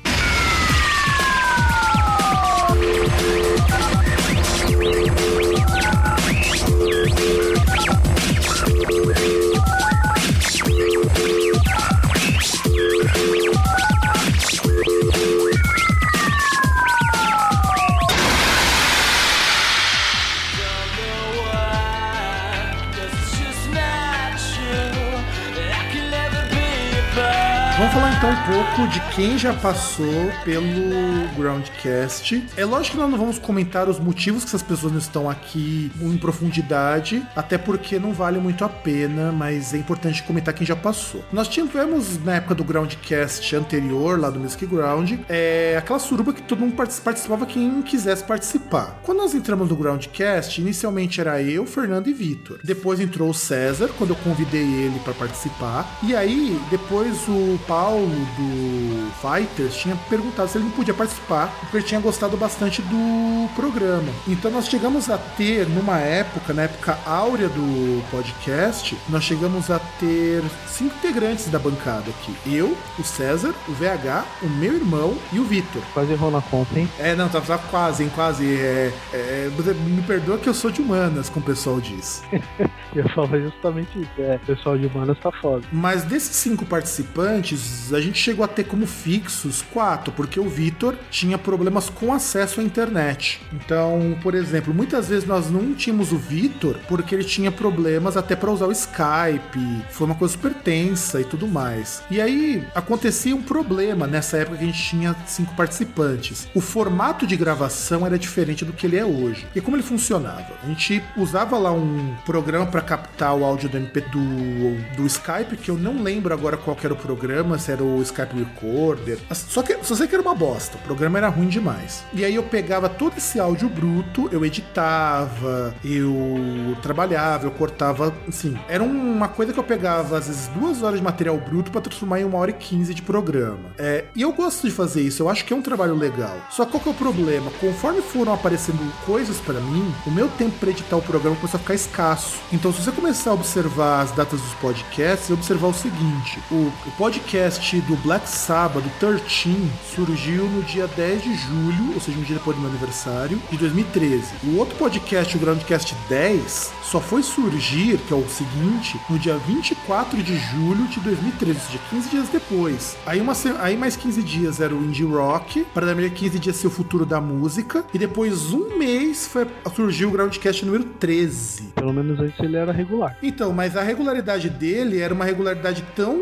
Vamos 27.98 28.16
um 28.25 28.51
pouco 28.51 28.88
de 28.89 28.99
quem 29.15 29.38
já 29.38 29.53
passou 29.53 30.32
pelo 30.43 31.27
Groundcast. 31.38 32.43
É 32.58 32.65
lógico 32.65 32.95
que 32.95 33.01
nós 33.01 33.12
não 33.12 33.17
vamos 33.17 33.38
comentar 33.38 33.88
os 33.88 33.99
motivos 33.99 34.43
que 34.43 34.49
essas 34.49 34.63
pessoas 34.63 34.91
não 34.91 34.99
estão 34.99 35.30
aqui 35.30 35.91
em 36.01 36.17
profundidade, 36.17 37.23
até 37.36 37.58
porque 37.58 37.99
não 37.99 38.13
vale 38.13 38.39
muito 38.39 38.65
a 38.65 38.69
pena, 38.69 39.32
mas 39.32 39.73
é 39.73 39.77
importante 39.77 40.23
comentar 40.23 40.53
quem 40.53 40.65
já 40.65 40.75
passou. 40.75 41.23
Nós 41.32 41.47
tivemos 41.47 42.21
na 42.23 42.36
época 42.36 42.56
do 42.56 42.63
Groundcast 42.63 43.56
anterior, 43.56 44.19
lá 44.19 44.30
do 44.30 44.39
Music 44.39 44.65
Ground, 44.65 45.13
é, 45.30 45.75
aquela 45.77 45.99
suruba 45.99 46.34
que 46.34 46.41
todo 46.41 46.60
mundo 46.60 46.75
partici- 46.75 47.01
participava 47.01 47.45
quem 47.45 47.82
quisesse 47.84 48.23
participar. 48.23 48.99
Quando 49.03 49.19
nós 49.19 49.36
entramos 49.36 49.69
no 49.69 49.75
Groundcast, 49.75 50.60
inicialmente 50.60 51.21
era 51.21 51.41
eu, 51.41 51.65
Fernando 51.65 52.08
e 52.08 52.13
Vitor. 52.13 52.60
Depois 52.63 52.99
entrou 52.99 53.30
o 53.30 53.34
César, 53.34 53.89
quando 53.97 54.12
eu 54.12 54.15
convidei 54.17 54.63
ele 54.63 54.99
para 55.03 55.13
participar. 55.13 55.99
E 56.03 56.15
aí, 56.15 56.60
depois 56.71 57.15
o 57.27 57.60
Paulo 57.67 58.07
do 58.10 59.12
Fighters 59.22 59.76
tinha 59.76 59.96
perguntado 60.10 60.50
se 60.50 60.58
ele 60.58 60.65
não 60.65 60.72
podia 60.72 60.93
participar, 60.93 61.48
porque 61.62 61.78
ele 61.78 61.86
tinha 61.86 62.00
gostado 62.00 62.38
bastante 62.38 62.82
do 62.82 63.50
programa. 63.56 64.08
Então 64.28 64.52
nós 64.52 64.67
chegamos 64.67 65.10
a 65.10 65.17
ter, 65.17 65.67
numa 65.67 66.00
época, 66.00 66.54
na 66.54 66.63
época 66.63 66.98
áurea 67.06 67.50
do 67.50 68.04
podcast, 68.10 68.98
nós 69.10 69.24
chegamos 69.24 69.70
a 69.70 69.80
ter 70.00 70.43
cinco 70.67 70.96
integrantes 70.96 71.50
da 71.50 71.60
bancada 71.60 72.10
aqui. 72.10 72.36
Eu, 72.46 72.78
o 72.98 73.04
César, 73.04 73.54
o 73.67 73.72
VH, 73.72 74.26
o 74.43 74.48
meu 74.48 74.74
irmão 74.76 75.17
e 75.32 75.39
o 75.39 75.43
Vitor. 75.43 75.82
Quase 75.93 76.12
errou 76.12 76.32
na 76.32 76.41
conta, 76.41 76.80
hein? 76.80 76.89
É, 77.00 77.15
não, 77.15 77.30
tá, 77.30 77.41
tá 77.41 77.58
quase, 77.58 78.04
hein? 78.04 78.12
Quase. 78.13 78.46
É, 78.46 78.91
é, 79.13 79.50
me 79.86 80.02
perdoa 80.02 80.38
que 80.38 80.48
eu 80.48 80.54
sou 80.54 80.72
de 80.72 80.82
humanas, 80.82 81.30
como 81.30 81.43
o 81.43 81.48
pessoal 81.48 81.80
diz. 81.80 82.24
Eu 82.96 83.08
falar 83.10 83.39
justamente 83.39 84.00
isso. 84.00 84.12
É, 84.17 84.38
o 84.38 84.39
pessoal 84.39 84.78
de 84.78 84.88
humanas 84.88 85.17
tá 85.20 85.32
foda. 85.32 85.63
Mas 85.72 86.04
desses 86.04 86.36
cinco 86.36 86.65
participantes, 86.65 87.91
a 87.98 88.02
gente 88.02 88.20
chegou 88.20 88.46
a 88.46 88.48
ter 88.48 88.64
como 88.64 88.86
fixos 88.86 89.64
quatro, 89.74 90.14
porque 90.14 90.40
o 90.40 90.50
Vitor 90.50 90.96
tinha 91.10 91.38
problemas 91.38 91.90
com 91.90 92.14
acesso 92.14 92.62
à 92.62 92.64
internet. 92.64 93.42
Então, 93.52 94.18
por 94.22 94.36
exemplo, 94.36 94.74
muitas 94.74 95.10
vezes 95.10 95.28
nós 95.28 95.50
não 95.50 95.74
tínhamos 95.74 96.12
o 96.12 96.18
Vitor 96.18 96.78
porque 96.88 97.16
ele 97.16 97.24
tinha 97.24 97.52
problemas 97.52 98.16
até 98.16 98.36
para 98.36 98.52
usar 98.52 98.68
o 98.68 98.72
Skype, 98.72 99.84
foi 99.90 100.06
uma 100.06 100.16
coisa 100.16 100.34
super 100.34 100.54
tensa 100.54 101.20
e 101.20 101.24
tudo 101.24 101.48
mais. 101.48 102.04
E 102.10 102.22
aí 102.22 102.64
acontecia 102.76 103.36
um 103.36 103.42
problema 103.42 104.08
nessa 104.08 104.38
época 104.38 104.58
que 104.58 104.64
a 104.64 104.68
gente 104.68 104.90
tinha 104.90 105.16
cinco 105.26 105.56
participantes. 105.56 106.48
O 106.54 106.62
formato 106.62 107.26
de 107.26 107.36
gravação 107.36 108.06
era 108.06 108.18
diferente 108.18 108.64
do 108.64 108.74
que 108.74 108.86
ele 108.86 108.98
é 108.98 109.06
hoje. 109.06 109.48
E 109.56 109.62
como 109.62 109.76
ele 109.76 109.84
funcionava? 109.84 110.54
A 110.64 110.68
gente 110.68 111.04
usava 111.16 111.58
lá 111.58 111.72
um 111.72 112.16
programa 112.26 112.66
para 112.66 112.82
captar 112.82 113.36
o 113.36 113.44
áudio 113.44 113.70
do 113.70 113.78
MP 113.78 114.02
do, 114.02 114.96
do 114.96 115.06
Skype, 115.06 115.58
que 115.58 115.70
eu 115.70 115.78
não 115.78 116.04
lembro 116.04 116.34
agora 116.34 116.58
qual 116.58 116.78
era 116.84 116.94
o 116.94 116.98
programa, 116.98 117.58
se 117.58 117.72
era 117.72 117.84
o 117.84 117.87
Skype 118.02 118.36
Recorder. 118.36 119.19
Só 119.32 119.62
que 119.62 119.78
só 119.84 119.95
sei 119.95 120.08
que 120.08 120.15
era 120.15 120.21
uma 120.21 120.36
bosta. 120.36 120.78
O 120.78 120.82
programa 120.82 121.17
era 121.17 121.30
ruim 121.30 121.47
demais. 121.47 122.04
E 122.13 122.23
aí 122.23 122.36
eu 122.36 122.43
pegava 122.43 122.89
todo 122.89 123.17
esse 123.17 123.39
áudio 123.39 123.69
bruto, 123.69 124.30
eu 124.32 124.45
editava, 124.45 125.73
eu 125.84 126.76
trabalhava, 126.82 127.45
eu 127.45 127.52
cortava, 127.52 128.13
assim, 128.28 128.58
era 128.67 128.84
uma 128.84 129.28
coisa 129.28 129.54
que 129.54 129.60
eu 129.60 129.63
pegava 129.63 130.17
às 130.17 130.28
vezes 130.28 130.47
duas 130.50 130.84
horas 130.84 131.00
de 131.00 131.04
material 131.04 131.38
bruto 131.38 131.71
para 131.71 131.82
transformar 131.82 132.19
em 132.19 132.23
uma 132.23 132.38
hora 132.38 132.52
e 132.52 132.54
quinze 132.54 132.93
de 132.93 133.02
programa. 133.02 133.71
É, 133.78 134.06
e 134.15 134.21
eu 134.21 134.32
gosto 134.32 134.67
de 134.67 134.73
fazer 134.73 135.02
isso, 135.02 135.23
eu 135.23 135.30
acho 135.30 135.45
que 135.45 135.54
é 135.54 135.56
um 135.56 135.62
trabalho 135.62 135.95
legal. 135.95 136.38
Só 136.50 136.65
qual 136.65 136.82
que 136.82 136.89
é 136.89 136.91
o 136.91 136.95
problema? 136.95 137.52
Conforme 137.60 138.02
foram 138.02 138.34
aparecendo 138.34 138.80
coisas 139.06 139.38
para 139.38 139.60
mim, 139.60 139.93
o 140.06 140.12
meu 140.12 140.28
tempo 140.30 140.58
para 140.60 140.69
editar 140.69 140.97
o 140.97 141.02
programa 141.02 141.36
começou 141.36 141.58
a 141.58 141.62
ficar 141.62 141.76
escasso. 141.76 142.38
Então, 142.52 142.71
se 142.71 142.82
você 142.82 142.91
começar 142.91 143.32
a 143.32 143.34
observar 143.34 144.02
as 144.02 144.12
datas 144.12 144.39
dos 144.41 144.54
podcasts, 144.56 145.30
observar 145.30 145.67
o 145.67 145.73
seguinte: 145.73 146.39
o, 146.52 146.71
o 146.86 146.91
podcast 146.97 147.77
do 147.82 147.96
Black 147.98 148.30
Sabbath, 148.30 148.84
do 148.84 148.90
13, 149.00 149.70
surgiu 149.96 150.46
no 150.46 150.62
dia 150.63 150.88
10 150.88 151.24
de 151.24 151.36
julho, 151.36 151.94
ou 151.94 152.02
seja, 152.02 152.18
um 152.18 152.24
dia 152.24 152.36
depois 152.38 152.56
do 152.56 152.62
meu 152.62 152.70
aniversário, 152.70 153.42
de 153.50 153.58
2013. 153.58 154.26
O 154.44 154.58
outro 154.58 154.76
podcast, 154.76 155.36
o 155.36 155.40
Groundcast 155.40 155.96
10, 156.10 156.72
só 156.84 157.00
foi 157.00 157.22
surgir, 157.24 157.98
que 157.98 158.13
é 158.13 158.16
o 158.16 158.28
seguinte, 158.28 159.00
no 159.10 159.20
dia 159.20 159.38
24 159.38 160.22
de 160.22 160.38
julho 160.38 160.88
de 160.88 161.00
2013, 161.00 161.60
ou 161.60 161.66
seja, 161.66 161.80
15 161.90 162.10
dias 162.10 162.30
depois. 162.30 162.98
Aí, 163.06 163.20
uma, 163.20 163.34
aí 163.60 163.76
mais 163.76 163.95
15 163.95 164.24
dias 164.24 164.62
era 164.62 164.74
o 164.74 164.84
Indie 164.84 165.04
Rock, 165.04 165.66
para 165.74 165.86
dar 165.86 165.95
15 166.10 166.39
dias 166.39 166.56
ser 166.56 166.68
o 166.68 166.72
futuro 166.72 167.06
da 167.06 167.20
música, 167.20 167.84
e 167.93 167.97
depois 167.97 168.54
um 168.54 168.78
mês 168.78 169.28
foi, 169.28 169.47
surgiu 169.76 170.10
o 170.10 170.12
Groundcast 170.12 170.66
número 170.66 170.84
13. 170.84 171.74
Pelo 171.76 171.93
menos 171.93 172.20
antes 172.20 172.39
ele 172.39 172.56
era 172.56 172.72
regular. 172.72 173.18
Então, 173.22 173.51
mas 173.51 173.76
a 173.76 173.84
regularidade 173.84 174.49
dele 174.49 174.99
era 174.99 175.14
uma 175.14 175.26
regularidade 175.26 175.84
tão 175.95 176.16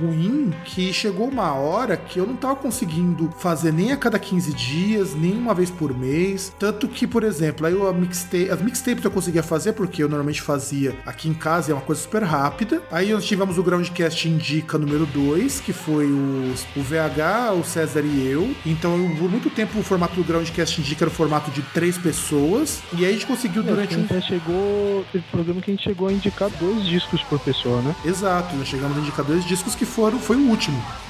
ruim 0.00 0.52
que 0.74 0.92
chegou 0.92 1.28
uma 1.28 1.52
hora 1.52 1.96
que 1.96 2.18
eu 2.18 2.26
não 2.26 2.34
tava 2.34 2.56
conseguindo 2.56 3.30
fazer 3.38 3.72
nem 3.72 3.92
a 3.92 3.96
cada 3.96 4.18
15 4.18 4.52
dias, 4.54 5.14
nem 5.14 5.32
uma 5.32 5.54
vez 5.54 5.70
por 5.70 5.96
mês. 5.96 6.52
Tanto 6.58 6.88
que, 6.88 7.06
por 7.06 7.24
exemplo, 7.24 7.66
aí 7.66 7.74
eu, 7.74 7.92
mixtape, 7.92 8.50
as 8.50 8.60
mixtapes 8.62 9.04
eu 9.04 9.10
conseguia 9.10 9.42
fazer 9.42 9.74
porque 9.74 10.02
eu 10.02 10.08
normalmente 10.08 10.40
fazia 10.40 10.96
aqui 11.04 11.28
em 11.28 11.34
casa, 11.34 11.72
é 11.72 11.74
uma 11.74 11.82
coisa 11.82 12.00
super 12.00 12.22
rápida. 12.22 12.82
Aí 12.90 13.12
nós 13.12 13.24
tivemos 13.24 13.58
o 13.58 13.62
Groundcast 13.62 14.28
Indica 14.28 14.78
número 14.78 15.04
2, 15.06 15.60
que 15.60 15.72
foi 15.72 16.06
o, 16.06 16.54
o 16.76 16.82
VH, 16.82 17.52
o 17.60 17.64
César 17.64 18.02
e 18.02 18.26
eu. 18.26 18.54
Então, 18.64 18.96
eu, 18.96 19.16
por 19.16 19.30
muito 19.30 19.50
tempo 19.50 19.78
o 19.78 19.82
formato 19.82 20.14
do 20.14 20.24
Groundcast 20.24 20.80
Indica 20.80 21.04
era 21.04 21.10
o 21.10 21.14
formato 21.14 21.50
de 21.50 21.60
três 21.74 21.98
pessoas. 21.98 22.80
E 22.94 23.04
aí 23.04 23.10
a 23.10 23.12
gente 23.12 23.26
conseguiu 23.26 23.62
É, 23.62 23.66
durante 23.66 23.94
a 23.94 23.98
um 23.98 24.22
chegou. 24.22 25.04
Teve 25.12 25.24
programa 25.30 25.60
que 25.60 25.70
a 25.70 25.74
gente 25.74 25.84
chegou 25.84 26.08
a 26.08 26.12
indicar 26.12 26.48
dois 26.58 26.84
discos 26.86 27.20
por 27.24 27.38
pessoa, 27.40 27.82
né? 27.82 27.94
Exato, 28.04 28.56
nós 28.56 28.68
chegamos 28.68 28.96
a 28.96 29.00
indicar 29.00 29.24
dois 29.24 29.44
discos 29.44 29.74
que 29.74 29.84
foram, 29.84 30.18
foi 30.18 30.36
o 30.36 30.48
último, 30.48 30.61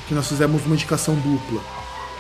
que 0.06 0.14
nós 0.14 0.28
fizemos 0.28 0.64
uma 0.64 0.74
indicação 0.74 1.14
dupla. 1.16 1.60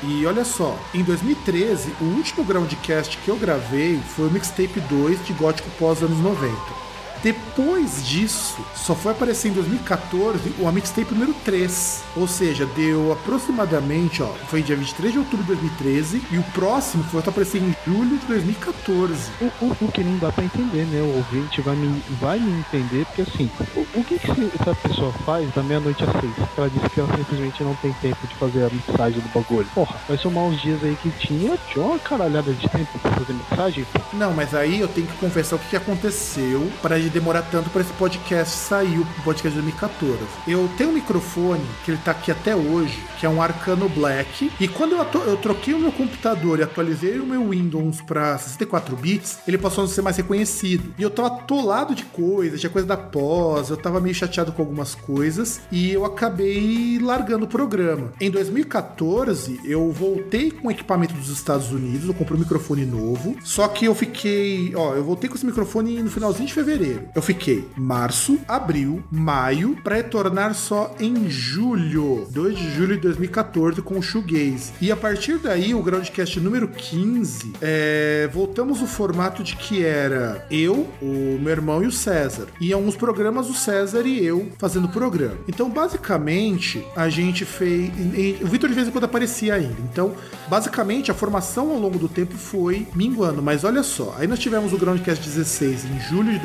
E 0.02 0.26
olha 0.26 0.44
só, 0.44 0.76
em 0.92 1.02
2013, 1.04 1.94
o 2.00 2.04
último 2.04 2.44
Groundcast 2.44 3.16
que 3.18 3.28
eu 3.28 3.36
gravei 3.36 4.00
foi 4.16 4.26
o 4.26 4.30
Mixtape 4.30 4.80
2 4.80 5.24
de 5.24 5.32
Gótico 5.32 5.70
pós 5.78 6.02
anos 6.02 6.18
90. 6.18 6.91
Depois 7.22 8.06
disso, 8.06 8.64
só 8.74 8.94
foi 8.94 9.12
aparecer 9.12 9.48
em 9.48 9.52
2014 9.52 10.54
o 10.58 10.66
a 10.66 10.72
mixtape 10.72 11.14
número 11.14 11.34
3. 11.44 12.02
Ou 12.16 12.26
seja, 12.26 12.66
deu 12.66 13.12
aproximadamente, 13.12 14.22
ó, 14.22 14.28
foi 14.48 14.62
dia 14.62 14.76
23 14.76 15.12
de 15.12 15.18
outubro 15.20 15.44
de 15.44 15.54
2013 15.54 16.22
e 16.30 16.38
o 16.38 16.42
próximo 16.54 17.04
foi 17.04 17.20
aparecer 17.20 17.62
em 17.62 17.74
julho 17.86 18.18
de 18.18 18.26
2014. 18.26 19.30
O, 19.40 19.44
o, 19.64 19.76
o 19.82 19.92
que 19.92 20.02
não 20.02 20.18
dá 20.18 20.32
pra 20.32 20.44
entender, 20.44 20.84
né? 20.86 21.00
O 21.00 21.16
ouvinte 21.16 21.60
vai 21.60 21.76
me, 21.76 22.02
vai 22.20 22.38
me 22.40 22.58
entender, 22.58 23.04
porque 23.06 23.22
assim, 23.22 23.50
o, 23.76 24.00
o 24.00 24.04
que, 24.04 24.18
que 24.18 24.50
essa 24.60 24.74
pessoa 24.74 25.12
faz 25.24 25.48
da 25.54 25.62
meia-noite 25.62 26.02
às 26.02 26.10
seis? 26.20 26.48
Ela 26.56 26.70
disse 26.70 26.90
que 26.90 27.00
ela 27.00 27.16
simplesmente 27.16 27.62
não 27.62 27.74
tem 27.76 27.92
tempo 27.94 28.26
de 28.26 28.34
fazer 28.34 28.64
a 28.64 28.70
mixagem 28.70 29.20
do 29.20 29.28
bagulho. 29.32 29.68
Porra, 29.74 29.96
vai 30.08 30.18
somar 30.18 30.46
os 30.46 30.60
dias 30.60 30.82
aí 30.82 30.96
que 31.00 31.10
tinha, 31.10 31.56
tinha 31.68 31.84
uma 31.84 31.98
caralhada 31.98 32.52
de 32.52 32.68
tempo 32.68 32.98
pra 32.98 33.12
fazer 33.12 33.32
mixagem. 33.32 33.86
Não, 34.12 34.32
mas 34.32 34.54
aí 34.54 34.80
eu 34.80 34.88
tenho 34.88 35.06
que 35.06 35.16
confessar 35.18 35.56
o 35.56 35.58
que 35.58 35.76
aconteceu 35.76 36.70
para 36.80 36.98
demorar 37.12 37.42
tanto 37.42 37.70
para 37.70 37.82
esse 37.82 37.92
podcast 37.92 38.56
sair, 38.56 38.98
o 38.98 39.06
podcast 39.22 39.50
de 39.50 39.62
2014. 39.62 40.18
Eu 40.46 40.68
tenho 40.76 40.90
um 40.90 40.94
microfone 40.94 41.64
que 41.84 41.90
ele 41.90 42.00
tá 42.04 42.12
aqui 42.12 42.30
até 42.30 42.56
hoje, 42.56 42.98
que 43.18 43.26
é 43.26 43.28
um 43.28 43.42
Arcano 43.42 43.88
Black, 43.88 44.50
e 44.58 44.66
quando 44.68 44.92
eu, 44.92 45.06
eu 45.26 45.36
troquei 45.36 45.74
o 45.74 45.78
meu 45.78 45.92
computador 45.92 46.58
e 46.58 46.62
atualizei 46.62 47.18
o 47.18 47.26
meu 47.26 47.50
Windows 47.50 48.00
para 48.00 48.38
64 48.38 48.96
bits, 48.96 49.38
ele 49.46 49.58
passou 49.58 49.84
a 49.84 49.88
ser 49.88 50.02
mais 50.02 50.16
reconhecido. 50.16 50.94
E 50.98 51.02
eu 51.02 51.10
tava 51.10 51.28
atolado 51.28 51.94
de 51.94 52.04
coisas, 52.04 52.60
tinha 52.60 52.70
coisa 52.70 52.86
da 52.86 52.96
pós, 52.96 53.70
eu 53.70 53.76
tava 53.76 54.00
meio 54.00 54.14
chateado 54.14 54.52
com 54.52 54.62
algumas 54.62 54.94
coisas 54.94 55.60
e 55.70 55.92
eu 55.92 56.04
acabei 56.04 56.98
largando 57.00 57.44
o 57.44 57.48
programa. 57.48 58.12
Em 58.20 58.30
2014, 58.30 59.60
eu 59.64 59.90
voltei 59.92 60.50
com 60.50 60.70
equipamento 60.70 61.14
dos 61.14 61.28
Estados 61.28 61.70
Unidos, 61.70 62.08
eu 62.08 62.14
comprei 62.14 62.36
um 62.36 62.40
microfone 62.40 62.84
novo, 62.84 63.36
só 63.42 63.68
que 63.68 63.84
eu 63.84 63.94
fiquei, 63.94 64.74
ó, 64.74 64.94
eu 64.94 65.04
voltei 65.04 65.28
com 65.28 65.36
esse 65.36 65.46
microfone 65.46 66.02
no 66.02 66.10
finalzinho 66.10 66.46
de 66.46 66.54
fevereiro. 66.54 67.01
Eu 67.14 67.22
fiquei 67.22 67.68
março, 67.76 68.38
abril, 68.48 69.02
maio, 69.10 69.76
para 69.82 69.96
retornar 69.96 70.54
só 70.54 70.94
em 71.00 71.28
julho, 71.30 72.26
2 72.30 72.56
de 72.56 72.70
julho 72.74 72.94
de 72.96 73.02
2014 73.02 73.80
com 73.82 73.98
o 73.98 74.02
Shoegaze. 74.02 74.72
E 74.80 74.90
a 74.90 74.96
partir 74.96 75.38
daí, 75.38 75.74
o 75.74 75.82
Groundcast 75.82 76.38
número 76.40 76.68
15, 76.68 77.52
é, 77.60 78.28
voltamos 78.32 78.80
o 78.82 78.86
formato 78.86 79.42
de 79.42 79.56
que 79.56 79.84
era 79.84 80.46
eu, 80.50 80.88
o 81.00 81.38
meu 81.40 81.50
irmão 81.50 81.82
e 81.82 81.86
o 81.86 81.92
César. 81.92 82.46
E 82.60 82.70
em 82.70 82.72
alguns 82.72 82.96
programas, 82.96 83.48
o 83.48 83.54
César 83.54 84.06
e 84.06 84.24
eu 84.24 84.48
fazendo 84.58 84.88
programa. 84.88 85.36
Então, 85.48 85.68
basicamente, 85.70 86.84
a 86.96 87.08
gente 87.08 87.44
fez. 87.44 87.90
e- 87.98 88.38
e 88.40 88.44
O 88.44 88.46
Vitor 88.46 88.68
de 88.68 88.74
vez 88.74 88.88
em 88.88 88.90
quando 88.90 89.04
aparecia 89.04 89.54
ainda. 89.54 89.76
Então, 89.90 90.12
basicamente, 90.48 91.10
a 91.10 91.14
formação 91.14 91.70
ao 91.70 91.78
longo 91.78 91.98
do 91.98 92.08
tempo 92.08 92.34
foi 92.36 92.86
minguando. 92.94 93.42
Mas 93.42 93.64
olha 93.64 93.82
só, 93.82 94.14
aí 94.18 94.26
nós 94.26 94.38
tivemos 94.38 94.72
o 94.72 94.78
Groundcast 94.78 95.24
16 95.24 95.84
em 95.84 96.00
julho 96.10 96.32
de 96.32 96.38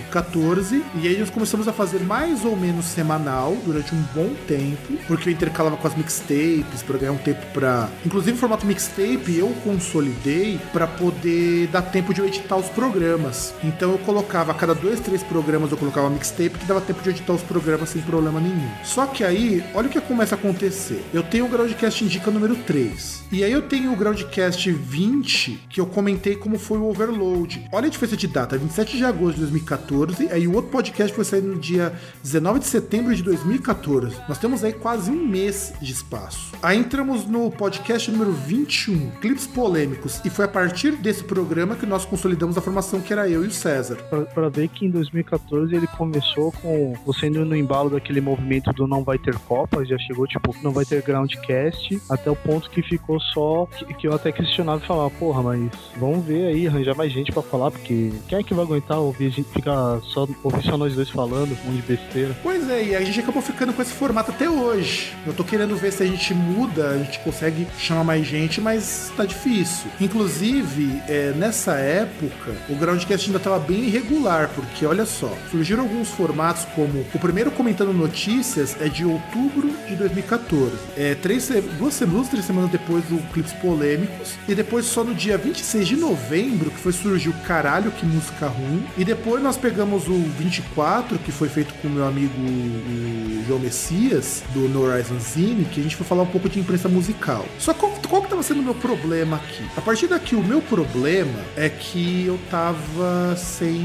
2014. 0.00 0.82
E 0.96 1.08
aí 1.08 1.18
nós 1.18 1.30
começamos 1.30 1.68
a 1.68 1.72
fazer 1.72 2.00
mais 2.00 2.44
ou 2.44 2.56
menos 2.56 2.86
semanal 2.86 3.56
durante 3.64 3.94
um 3.94 4.02
bom 4.14 4.34
tempo. 4.46 4.94
Porque 5.06 5.28
eu 5.28 5.32
intercalava 5.32 5.76
com 5.76 5.86
as 5.86 5.94
mixtapes 5.94 6.82
para 6.86 6.98
ganhar 6.98 7.12
um 7.12 7.18
tempo 7.18 7.44
para. 7.52 7.88
Inclusive, 8.04 8.36
o 8.36 8.40
formato 8.40 8.66
mixtape 8.66 9.36
eu 9.36 9.48
consolidei 9.64 10.60
para 10.72 10.86
poder 10.86 11.68
dar 11.68 11.82
tempo 11.82 12.14
de 12.14 12.20
eu 12.20 12.26
editar 12.26 12.56
os 12.56 12.68
programas. 12.68 13.54
Então 13.62 13.92
eu 13.92 13.98
colocava 13.98 14.52
a 14.52 14.54
cada 14.54 14.74
dois, 14.74 15.00
três 15.00 15.22
programas 15.22 15.70
eu 15.70 15.76
colocava 15.76 16.08
mixtape 16.10 16.58
que 16.58 16.64
dava 16.64 16.80
tempo 16.80 17.02
de 17.02 17.10
editar 17.10 17.32
os 17.32 17.42
programas 17.42 17.90
sem 17.90 18.02
problema 18.02 18.40
nenhum. 18.40 18.70
Só 18.84 19.06
que 19.06 19.24
aí, 19.24 19.64
olha 19.74 19.88
o 19.88 19.90
que 19.90 20.00
começa 20.00 20.34
a 20.34 20.38
acontecer. 20.38 21.04
Eu 21.12 21.22
tenho 21.22 21.46
o 21.46 21.48
Groundcast 21.48 22.04
Indica 22.04 22.30
número 22.30 22.56
3. 22.56 23.24
E 23.32 23.44
aí 23.44 23.52
eu 23.52 23.62
tenho 23.62 23.92
o 23.92 23.96
Groundcast 23.96 24.70
20, 24.70 25.66
que 25.68 25.80
eu 25.80 25.86
comentei 25.86 26.36
como 26.36 26.58
foi 26.58 26.78
o 26.78 26.88
Overload. 26.88 27.68
Olha 27.72 27.86
a 27.86 27.90
diferença 27.90 28.16
de 28.16 28.26
data, 28.26 28.58
27 28.58 28.96
de 28.96 29.04
agosto 29.04 29.34
de 29.34 29.42
2014, 29.42 29.89
aí 30.30 30.46
o 30.46 30.54
outro 30.54 30.70
podcast 30.70 31.14
foi 31.14 31.24
sair 31.24 31.42
no 31.42 31.58
dia 31.58 31.92
19 32.22 32.60
de 32.60 32.66
setembro 32.66 33.14
de 33.14 33.22
2014. 33.22 34.16
Nós 34.28 34.38
temos 34.38 34.62
aí 34.62 34.72
quase 34.72 35.10
um 35.10 35.26
mês 35.26 35.72
de 35.80 35.92
espaço. 35.92 36.52
Aí 36.62 36.78
entramos 36.78 37.26
no 37.26 37.50
podcast 37.50 38.10
número 38.10 38.32
21, 38.32 39.10
Clipes 39.20 39.46
Polêmicos, 39.46 40.20
e 40.24 40.30
foi 40.30 40.44
a 40.44 40.48
partir 40.48 40.92
desse 40.92 41.24
programa 41.24 41.74
que 41.74 41.86
nós 41.86 42.04
consolidamos 42.04 42.56
a 42.56 42.60
formação 42.60 43.00
que 43.00 43.12
era 43.12 43.28
eu 43.28 43.44
e 43.44 43.48
o 43.48 43.50
César. 43.50 43.96
Pra 44.34 44.48
ver 44.48 44.68
que 44.68 44.86
em 44.86 44.90
2014 44.90 45.74
ele 45.74 45.86
começou 45.86 46.52
com 46.52 46.94
você 47.04 47.26
indo 47.26 47.44
no 47.44 47.56
embalo 47.56 47.90
daquele 47.90 48.20
movimento 48.20 48.72
do 48.72 48.86
não 48.86 49.02
vai 49.02 49.18
ter 49.18 49.38
Copa, 49.40 49.84
já 49.84 49.98
chegou 49.98 50.26
tipo, 50.26 50.54
não 50.62 50.70
vai 50.70 50.84
ter 50.84 51.02
Groundcast, 51.02 52.00
até 52.08 52.30
o 52.30 52.36
ponto 52.36 52.70
que 52.70 52.82
ficou 52.82 53.18
só, 53.20 53.66
que, 53.66 53.84
que 53.94 54.06
eu 54.06 54.14
até 54.14 54.30
questionava 54.30 54.82
e 54.82 54.86
falava, 54.86 55.10
porra, 55.10 55.42
mas 55.42 55.70
vamos 55.96 56.24
ver 56.24 56.46
aí, 56.46 56.66
arranjar 56.66 56.96
mais 56.96 57.12
gente 57.12 57.32
pra 57.32 57.42
falar, 57.42 57.70
porque 57.70 58.12
quem 58.28 58.38
é 58.38 58.42
que 58.42 58.54
vai 58.54 58.64
aguentar 58.64 58.98
ouvir 58.98 59.26
a 59.26 59.30
gente, 59.30 59.48
ficar 59.48 59.69
ficar 59.70 60.00
só 60.02 60.28
ouvir 60.42 60.62
só 60.62 60.76
nós 60.76 60.94
dois 60.94 61.08
falando, 61.08 61.56
um 61.66 61.74
de 61.74 61.82
besteira. 61.82 62.36
Pois 62.42 62.68
é, 62.68 62.84
e 62.84 62.96
a 62.96 63.00
gente 63.02 63.20
acabou 63.20 63.40
ficando 63.40 63.72
com 63.72 63.80
esse 63.80 63.92
formato 63.92 64.30
até 64.30 64.48
hoje. 64.48 65.14
Eu 65.26 65.32
tô 65.32 65.44
querendo 65.44 65.76
ver 65.76 65.92
se 65.92 66.02
a 66.02 66.06
gente 66.06 66.34
muda, 66.34 66.90
a 66.90 66.98
gente 66.98 67.18
consegue 67.20 67.66
chamar 67.78 68.04
mais 68.04 68.26
gente, 68.26 68.60
mas 68.60 69.12
tá 69.16 69.24
difícil. 69.24 69.90
Inclusive, 70.00 71.00
é, 71.08 71.32
nessa 71.36 71.74
época, 71.74 72.52
o 72.68 72.74
Groundcast 72.74 73.26
ainda 73.26 73.38
tava 73.38 73.58
bem 73.58 73.84
irregular, 73.84 74.50
porque 74.54 74.84
olha 74.84 75.06
só, 75.06 75.32
surgiram 75.50 75.82
alguns 75.82 76.08
formatos 76.08 76.64
como 76.74 77.04
o 77.14 77.18
primeiro 77.18 77.50
comentando 77.50 77.92
notícias 77.92 78.76
é 78.80 78.88
de 78.88 79.04
outubro 79.04 79.70
de 79.86 79.94
2014. 79.96 80.72
É, 80.96 81.14
três, 81.14 81.48
duas 81.78 81.94
semanas, 81.94 82.28
três 82.28 82.44
semanas 82.44 82.70
depois 82.70 83.04
do 83.04 83.18
Clipes 83.32 83.52
Polêmicos. 83.54 84.34
E 84.48 84.54
depois 84.54 84.86
só 84.86 85.04
no 85.04 85.14
dia 85.14 85.36
26 85.38 85.86
de 85.86 85.96
novembro 85.96 86.70
que 86.70 86.78
foi 86.78 86.92
surgir 86.92 87.28
o 87.28 87.32
Caralho, 87.44 87.90
que 87.92 88.06
música 88.06 88.46
ruim. 88.46 88.84
E 88.96 89.04
depois 89.04 89.42
nós 89.42 89.56
pegamos 89.60 90.08
o 90.08 90.14
24, 90.14 91.18
que 91.18 91.30
foi 91.30 91.48
feito 91.48 91.74
com 91.74 91.88
o 91.88 91.90
meu 91.90 92.06
amigo 92.06 92.32
o 92.40 93.44
João 93.46 93.60
Messias, 93.60 94.42
do 94.54 94.60
No 94.68 94.82
Horizon 94.82 95.18
Zine, 95.18 95.64
que 95.64 95.80
a 95.80 95.82
gente 95.82 95.96
foi 95.96 96.06
falar 96.06 96.22
um 96.22 96.26
pouco 96.26 96.48
de 96.48 96.58
imprensa 96.58 96.88
musical. 96.88 97.44
Só 97.58 97.74
qual, 97.74 97.92
qual 98.08 98.22
que 98.22 98.28
tava 98.28 98.42
sendo 98.42 98.60
o 98.60 98.62
meu 98.62 98.74
problema 98.74 99.36
aqui? 99.36 99.64
A 99.76 99.80
partir 99.80 100.06
daqui, 100.06 100.34
o 100.34 100.42
meu 100.42 100.62
problema 100.62 101.38
é 101.56 101.68
que 101.68 102.26
eu 102.26 102.38
tava 102.50 103.36
sem, 103.36 103.84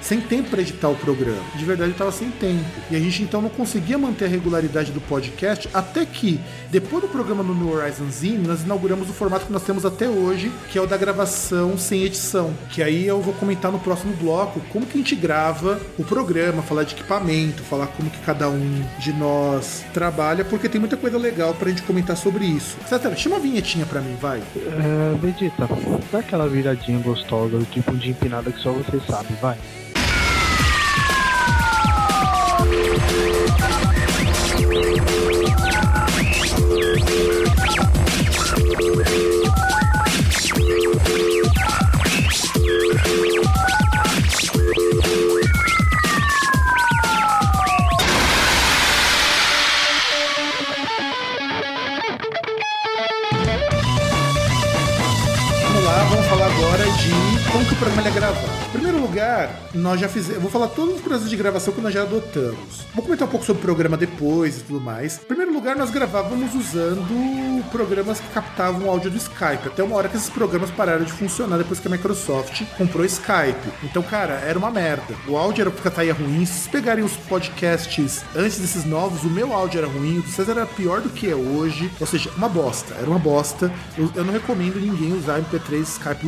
sem 0.00 0.20
tempo 0.20 0.50
para 0.50 0.62
editar 0.62 0.88
o 0.88 0.96
programa. 0.96 1.42
De 1.56 1.64
verdade, 1.64 1.90
eu 1.90 1.96
tava 1.96 2.12
sem 2.12 2.30
tempo. 2.30 2.64
E 2.90 2.96
a 2.96 3.00
gente 3.00 3.22
então 3.22 3.42
não 3.42 3.50
conseguia 3.50 3.98
manter 3.98 4.24
a 4.24 4.28
regularidade 4.28 4.92
do 4.92 5.00
podcast 5.00 5.68
até 5.74 6.06
que, 6.06 6.40
depois 6.70 7.02
do 7.02 7.08
programa 7.08 7.42
no 7.42 7.72
Horizon 7.72 8.10
Zine, 8.10 8.46
nós 8.46 8.62
inauguramos 8.62 9.10
o 9.10 9.12
formato 9.12 9.46
que 9.46 9.52
nós 9.52 9.62
temos 9.62 9.84
até 9.84 10.08
hoje, 10.08 10.50
que 10.70 10.78
é 10.78 10.80
o 10.80 10.86
da 10.86 10.96
gravação 10.96 11.76
sem 11.76 12.04
edição. 12.04 12.54
Que 12.70 12.82
aí 12.82 13.06
eu 13.06 13.20
vou 13.20 13.34
comentar 13.34 13.70
no 13.70 13.78
próximo 13.78 14.14
bloco 14.14 14.60
como 14.72 14.86
que 14.86 14.94
a 14.94 14.98
gente 14.98 15.14
grava 15.14 15.80
o 15.98 16.04
programa, 16.04 16.62
falar 16.62 16.84
de 16.84 16.94
equipamento, 16.94 17.62
falar 17.62 17.88
como 17.88 18.08
que 18.10 18.18
cada 18.18 18.48
um 18.48 18.82
de 18.98 19.12
nós 19.12 19.84
trabalha, 19.92 20.44
porque 20.44 20.68
tem 20.68 20.80
muita 20.80 20.96
coisa 20.96 21.18
legal 21.18 21.54
pra 21.54 21.68
gente 21.68 21.82
comentar 21.82 22.16
sobre 22.16 22.44
isso. 22.44 22.76
César, 22.86 23.14
chama 23.16 23.36
uma 23.36 23.42
vinhetinha 23.42 23.86
pra 23.86 24.00
mim, 24.00 24.16
vai. 24.20 24.40
É, 24.56 25.18
Vegeta, 25.20 25.68
dá 26.10 26.18
aquela 26.20 26.48
viradinha 26.48 26.98
gostosa, 26.98 27.60
tipo 27.70 27.96
de 27.96 28.10
empinada 28.10 28.50
que 28.50 28.60
só 28.60 28.72
você 28.72 29.00
sabe, 29.06 29.34
vai. 29.40 29.58
Vamos 37.76 37.99
agora 56.60 56.84
de 56.84 57.50
como 57.50 57.64
que 57.64 57.72
o 57.72 57.76
programa 57.76 58.08
é 58.08 58.10
gravado. 58.10 58.60
Em 58.68 58.72
primeiro 58.72 59.00
lugar, 59.00 59.50
nós 59.74 59.98
já 59.98 60.08
fizemos. 60.08 60.42
Vou 60.42 60.50
falar 60.50 60.68
todos 60.68 60.96
os 60.96 61.00
processos 61.00 61.30
de 61.30 61.36
gravação 61.36 61.72
que 61.72 61.80
nós 61.80 61.92
já 61.92 62.02
adotamos. 62.02 62.86
Vou 62.94 63.02
comentar 63.02 63.26
um 63.26 63.30
pouco 63.30 63.46
sobre 63.46 63.62
o 63.62 63.64
programa 63.64 63.96
depois 63.96 64.58
e 64.58 64.60
tudo 64.60 64.80
mais. 64.80 65.16
Em 65.16 65.26
primeiro 65.26 65.52
lugar, 65.52 65.74
nós 65.74 65.90
gravávamos 65.90 66.54
usando 66.54 67.64
programas 67.70 68.20
que 68.20 68.28
captavam 68.28 68.90
áudio 68.90 69.10
do 69.10 69.16
Skype. 69.16 69.66
Até 69.66 69.82
uma 69.82 69.96
hora 69.96 70.08
que 70.08 70.16
esses 70.16 70.28
programas 70.28 70.70
pararam 70.70 71.04
de 71.04 71.12
funcionar 71.12 71.56
depois 71.56 71.80
que 71.80 71.88
a 71.88 71.90
Microsoft 71.90 72.62
comprou 72.76 73.04
Skype. 73.04 73.72
Então, 73.82 74.02
cara, 74.02 74.34
era 74.34 74.58
uma 74.58 74.70
merda. 74.70 75.14
O 75.26 75.36
áudio 75.36 75.62
era 75.62 75.70
porque 75.70 75.90
saía 75.90 76.12
ruim. 76.12 76.44
Se 76.44 76.52
vocês 76.52 76.68
pegarem 76.68 77.04
os 77.04 77.16
podcasts 77.16 78.22
antes 78.36 78.58
desses 78.58 78.84
novos, 78.84 79.22
o 79.24 79.30
meu 79.30 79.52
áudio 79.52 79.78
era 79.78 79.88
ruim, 79.88 80.18
o 80.18 80.22
do 80.22 80.28
César 80.28 80.52
era 80.52 80.66
pior 80.66 81.00
do 81.00 81.08
que 81.08 81.30
é 81.30 81.34
hoje. 81.34 81.90
Ou 81.98 82.06
seja, 82.06 82.30
uma 82.36 82.48
bosta. 82.48 82.94
Era 82.94 83.08
uma 83.08 83.18
bosta. 83.18 83.72
Eu, 83.96 84.10
eu 84.14 84.24
não 84.24 84.32
recomendo 84.32 84.80
ninguém 84.80 85.12
usar 85.12 85.40
MP3 85.40 85.80
Skype 85.82 86.26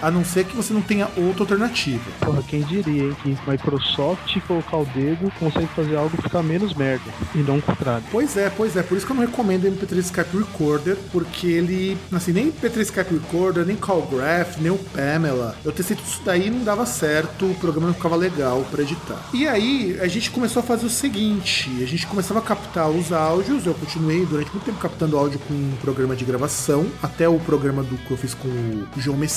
A 0.00 0.10
não 0.10 0.24
ser 0.24 0.44
que 0.44 0.56
você 0.56 0.72
não 0.72 0.82
tenha 0.82 1.08
outra 1.16 1.42
alternativa. 1.42 2.04
Porra, 2.20 2.42
quem 2.42 2.62
diria, 2.62 3.04
hein, 3.04 3.16
que 3.22 3.36
Microsoft 3.48 4.34
colocar 4.46 4.76
o 4.78 4.84
dedo 4.86 5.32
consegue 5.38 5.66
fazer 5.68 5.96
algo 5.96 6.16
ficar 6.20 6.42
menos 6.42 6.74
merda, 6.74 7.10
e 7.34 7.38
não 7.38 7.58
o 7.58 7.62
contrário. 7.62 8.04
Pois 8.10 8.36
é, 8.36 8.50
pois 8.50 8.76
é, 8.76 8.82
por 8.82 8.96
isso 8.96 9.06
que 9.06 9.12
eu 9.12 9.16
não 9.16 9.26
recomendo 9.26 9.66
MP3 9.66 9.98
Skype 9.98 10.36
Recorder, 10.36 10.96
porque 11.12 11.46
ele, 11.46 11.96
assim, 12.12 12.32
nem 12.32 12.50
MP3 12.50 12.80
Skype 12.80 13.14
Recorder, 13.14 13.64
nem 13.64 13.76
Callgraph, 13.76 14.58
nem 14.58 14.70
o 14.70 14.78
Pamela. 14.78 15.56
Eu 15.64 15.72
testei 15.72 15.96
tudo 15.96 16.06
isso 16.06 16.22
daí 16.24 16.46
e 16.46 16.50
não 16.50 16.64
dava 16.64 16.86
certo, 16.86 17.46
o 17.46 17.54
programa 17.54 17.88
não 17.88 17.94
ficava 17.94 18.16
legal 18.16 18.64
pra 18.70 18.82
editar. 18.82 19.18
E 19.32 19.46
aí, 19.46 19.98
a 20.00 20.06
gente 20.06 20.30
começou 20.30 20.60
a 20.60 20.62
fazer 20.62 20.86
o 20.86 20.90
seguinte, 20.90 21.70
a 21.82 21.86
gente 21.86 22.06
começava 22.06 22.40
a 22.40 22.42
captar 22.42 22.88
os 22.88 23.12
áudios, 23.12 23.66
eu 23.66 23.74
continuei 23.74 24.24
durante 24.26 24.50
muito 24.50 24.64
tempo 24.64 24.78
captando 24.78 25.16
áudio 25.16 25.38
com 25.40 25.54
um 25.54 25.76
programa 25.80 26.14
de 26.16 26.24
gravação, 26.24 26.86
até 27.02 27.28
o 27.28 27.38
programa 27.38 27.82
do 27.82 27.96
que 27.96 28.10
eu 28.10 28.16
fiz 28.16 28.34
com 28.34 28.48
o 28.48 28.86
João 28.96 29.16
Messias, 29.16 29.33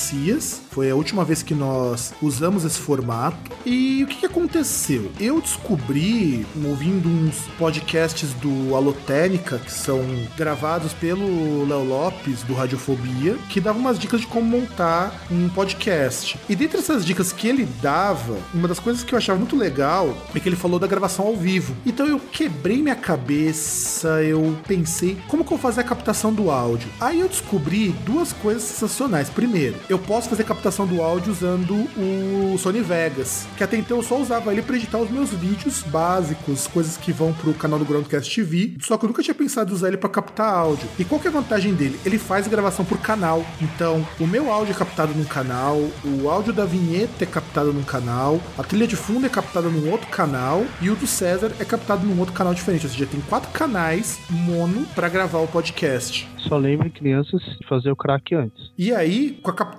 foi 0.72 0.92
a 0.92 0.96
última 0.96 1.26
vez 1.26 1.42
que 1.42 1.56
nós 1.56 2.14
usamos 2.22 2.64
esse 2.64 2.78
formato. 2.78 3.52
E 3.66 4.04
o 4.04 4.08
que, 4.08 4.18
que 4.18 4.26
aconteceu? 4.28 5.12
Eu 5.20 5.42
descobri, 5.42 6.46
ouvindo 6.64 7.10
uns 7.10 7.40
podcasts 7.58 8.32
do 8.34 8.76
Alotênica, 8.76 9.58
que 9.58 9.72
são 9.72 10.00
gravados 10.38 10.94
pelo 10.94 11.68
Léo 11.68 11.84
Lopes, 11.84 12.44
do 12.44 12.54
Radiofobia, 12.54 13.36
que 13.50 13.60
dava 13.60 13.80
umas 13.80 13.98
dicas 13.98 14.22
de 14.22 14.28
como 14.28 14.46
montar 14.46 15.26
um 15.32 15.50
podcast. 15.50 16.40
E 16.48 16.56
dentre 16.56 16.78
essas 16.78 17.04
dicas 17.04 17.34
que 17.34 17.48
ele 17.48 17.68
dava, 17.82 18.38
uma 18.54 18.68
das 18.68 18.80
coisas 18.80 19.04
que 19.04 19.14
eu 19.14 19.18
achava 19.18 19.40
muito 19.40 19.58
legal 19.58 20.16
é 20.36 20.40
que 20.40 20.48
ele 20.48 20.56
falou 20.56 20.78
da 20.78 20.86
gravação 20.86 21.26
ao 21.26 21.36
vivo. 21.36 21.76
Então 21.86 22.06
eu 22.06 22.20
quebrei 22.20 22.84
minha 22.84 22.96
cabeça, 22.96 24.22
eu 24.24 24.56
pensei, 24.68 25.18
como 25.28 25.44
que 25.44 25.52
eu 25.52 25.58
vou 25.58 25.60
fazer 25.60 25.82
a 25.82 25.84
captação 25.84 26.32
do 26.32 26.52
áudio? 26.52 26.90
Aí 27.02 27.20
eu 27.20 27.28
descobri 27.28 27.90
duas 28.06 28.32
coisas 28.32 28.62
sensacionais. 28.62 29.30
Primeiro, 29.30 29.76
eu 29.90 29.98
posso 29.98 30.30
fazer 30.30 30.44
captação 30.44 30.86
do 30.86 31.02
áudio 31.02 31.32
usando 31.32 31.74
o 31.98 32.58
Sony 32.58 32.82
Vegas, 32.82 33.48
que 33.56 33.64
até 33.64 33.78
então 33.78 33.98
eu 33.98 34.04
só 34.04 34.18
usava 34.18 34.52
ele 34.52 34.62
para 34.62 34.76
editar 34.76 34.98
os 34.98 35.10
meus 35.10 35.32
vídeos 35.32 35.82
básicos, 35.84 36.68
coisas 36.68 36.98
que 36.98 37.12
vão 37.12 37.34
pro 37.34 37.54
canal 37.54 37.80
do 37.80 37.86
Groundcast 37.86 38.34
TV, 38.34 38.76
só 38.82 38.98
que 38.98 39.06
eu 39.06 39.08
nunca 39.08 39.24
tinha 39.24 39.34
pensado 39.34 39.72
em 39.72 39.74
usar 39.74 39.88
ele 39.88 39.98
para 39.98 40.10
captar 40.10 40.54
áudio. 40.54 40.90
E 41.00 41.06
qual 41.06 41.22
que 41.22 41.28
é 41.28 41.30
a 41.30 41.34
vantagem 41.34 41.74
dele? 41.74 42.00
Ele 42.06 42.18
faz 42.18 42.48
gravação 42.48 42.84
por 42.84 43.00
canal. 43.00 43.46
Então, 43.62 44.06
o 44.20 44.28
meu 44.28 44.52
áudio 44.52 44.74
é 44.74 44.78
captado 44.78 45.14
num 45.14 45.26
canal, 45.26 45.78
o 46.04 46.30
áudio 46.30 46.52
da 46.52 46.66
vinheta 46.66 47.24
é 47.24 47.28
captado 47.28 47.72
num 47.72 47.84
canal, 47.84 48.42
a 48.58 48.64
trilha 48.64 48.88
de 48.88 48.96
fundo 48.96 49.26
é 49.26 49.30
captada 49.30 49.70
num 49.70 49.90
outro 49.90 50.08
canal 50.08 50.66
e 50.82 50.90
o 50.90 50.96
do 50.96 51.08
César 51.08 51.52
é 51.60 51.66
captado 51.66 52.06
num 52.06 52.20
outro 52.20 52.34
canal 52.34 52.54
diferente. 52.54 52.86
Ou 52.86 52.92
seja, 52.92 53.06
tem 53.06 53.22
quatro 53.22 53.50
canais 53.52 54.20
mono 54.30 54.86
para 54.94 55.08
gravar 55.08 55.40
o 55.40 55.48
podcast. 55.48 56.28
Só 56.40 56.58
lembre, 56.58 56.90
crianças, 56.90 57.42
de 57.42 57.68
fazer 57.68 57.92
o 57.92 57.96
crack 57.96 58.34
antes. 58.34 58.72
E 58.78 58.94
aí, 58.94 59.38
com 59.42 59.52
a 59.52 59.54
captação 59.54 59.77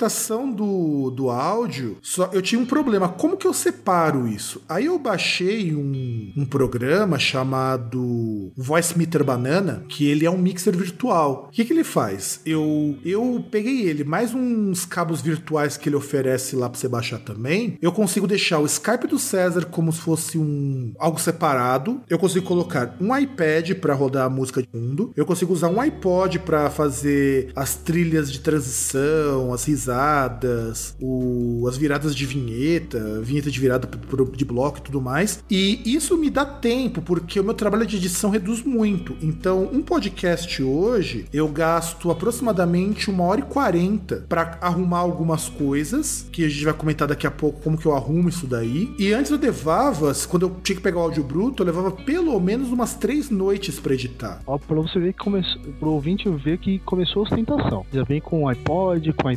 do, 0.54 1.10
do 1.10 1.30
áudio, 1.30 1.98
só 2.02 2.30
eu 2.32 2.42
tinha 2.42 2.60
um 2.60 2.66
problema. 2.66 3.08
Como 3.08 3.36
que 3.36 3.46
eu 3.46 3.52
separo 3.52 4.28
isso? 4.28 4.62
Aí 4.68 4.86
eu 4.86 4.98
baixei 4.98 5.74
um, 5.74 6.32
um 6.36 6.44
programa 6.44 7.18
chamado 7.18 8.52
Voice 8.56 8.96
Meter 8.96 9.24
Banana, 9.24 9.84
que 9.88 10.08
ele 10.08 10.24
é 10.26 10.30
um 10.30 10.38
mixer 10.38 10.76
virtual. 10.76 11.46
O 11.48 11.52
que, 11.52 11.64
que 11.64 11.72
ele 11.72 11.84
faz? 11.84 12.40
Eu, 12.44 12.96
eu 13.04 13.44
peguei 13.50 13.82
ele, 13.82 14.04
mais 14.04 14.34
uns 14.34 14.84
cabos 14.84 15.20
virtuais 15.20 15.76
que 15.76 15.88
ele 15.88 15.96
oferece 15.96 16.56
lá 16.56 16.68
pra 16.68 16.78
você 16.78 16.88
baixar 16.88 17.18
também. 17.18 17.78
Eu 17.80 17.92
consigo 17.92 18.26
deixar 18.26 18.58
o 18.58 18.66
Skype 18.66 19.06
do 19.06 19.18
César 19.18 19.66
como 19.66 19.92
se 19.92 20.00
fosse 20.00 20.38
um 20.38 20.92
algo 20.98 21.20
separado. 21.20 22.00
Eu 22.08 22.18
consigo 22.18 22.46
colocar 22.46 22.96
um 23.00 23.16
iPad 23.16 23.74
para 23.74 23.94
rodar 23.94 24.26
a 24.26 24.30
música 24.30 24.62
de 24.62 24.68
fundo. 24.68 25.12
Eu 25.16 25.26
consigo 25.26 25.52
usar 25.52 25.68
um 25.68 25.80
iPod 25.80 26.38
para 26.40 26.70
fazer 26.70 27.50
as 27.54 27.74
trilhas 27.74 28.30
de 28.30 28.40
transição, 28.40 29.52
as 29.52 29.68
risadas, 29.78 30.96
o, 31.00 31.64
as 31.68 31.76
viradas 31.76 32.14
de 32.14 32.26
vinheta, 32.26 33.20
vinheta 33.22 33.50
de 33.50 33.60
virada 33.60 33.88
de 34.34 34.44
bloco 34.44 34.78
e 34.78 34.82
tudo 34.82 35.00
mais. 35.00 35.42
E 35.48 35.80
isso 35.84 36.16
me 36.16 36.28
dá 36.28 36.44
tempo, 36.44 37.00
porque 37.00 37.38
o 37.38 37.44
meu 37.44 37.54
trabalho 37.54 37.86
de 37.86 37.96
edição 37.96 38.30
reduz 38.30 38.62
muito. 38.64 39.16
Então, 39.22 39.68
um 39.72 39.80
podcast 39.80 40.60
hoje, 40.62 41.26
eu 41.32 41.46
gasto 41.48 42.10
aproximadamente 42.10 43.08
uma 43.08 43.24
hora 43.24 43.40
e 43.40 43.44
quarenta 43.44 44.24
para 44.28 44.58
arrumar 44.60 44.98
algumas 44.98 45.48
coisas, 45.48 46.26
que 46.32 46.44
a 46.44 46.48
gente 46.48 46.64
vai 46.64 46.74
comentar 46.74 47.06
daqui 47.06 47.26
a 47.26 47.30
pouco 47.30 47.60
como 47.62 47.78
que 47.78 47.86
eu 47.86 47.94
arrumo 47.94 48.28
isso 48.28 48.46
daí. 48.46 48.92
E 48.98 49.12
antes 49.12 49.30
eu 49.30 49.38
levava, 49.38 50.12
quando 50.28 50.42
eu 50.46 50.56
tinha 50.62 50.76
que 50.76 50.82
pegar 50.82 50.98
o 50.98 51.02
áudio 51.02 51.22
bruto, 51.22 51.62
eu 51.62 51.66
levava 51.66 51.92
pelo 51.92 52.38
menos 52.40 52.70
umas 52.70 52.94
três 52.94 53.30
noites 53.30 53.78
para 53.78 53.94
editar. 53.94 54.40
Ó, 54.46 54.58
pra 54.58 54.76
você 54.76 54.98
ver 54.98 55.12
que 55.12 55.20
começou, 55.20 55.60
pro 55.78 55.90
ouvinte 55.90 56.28
ver 56.28 56.58
que 56.58 56.78
começou 56.80 57.22
a 57.22 57.26
ostentação. 57.26 57.86
Já 57.92 58.02
vem 58.02 58.20
com 58.20 58.48
iPod, 58.48 59.12
com 59.12 59.28
o 59.28 59.30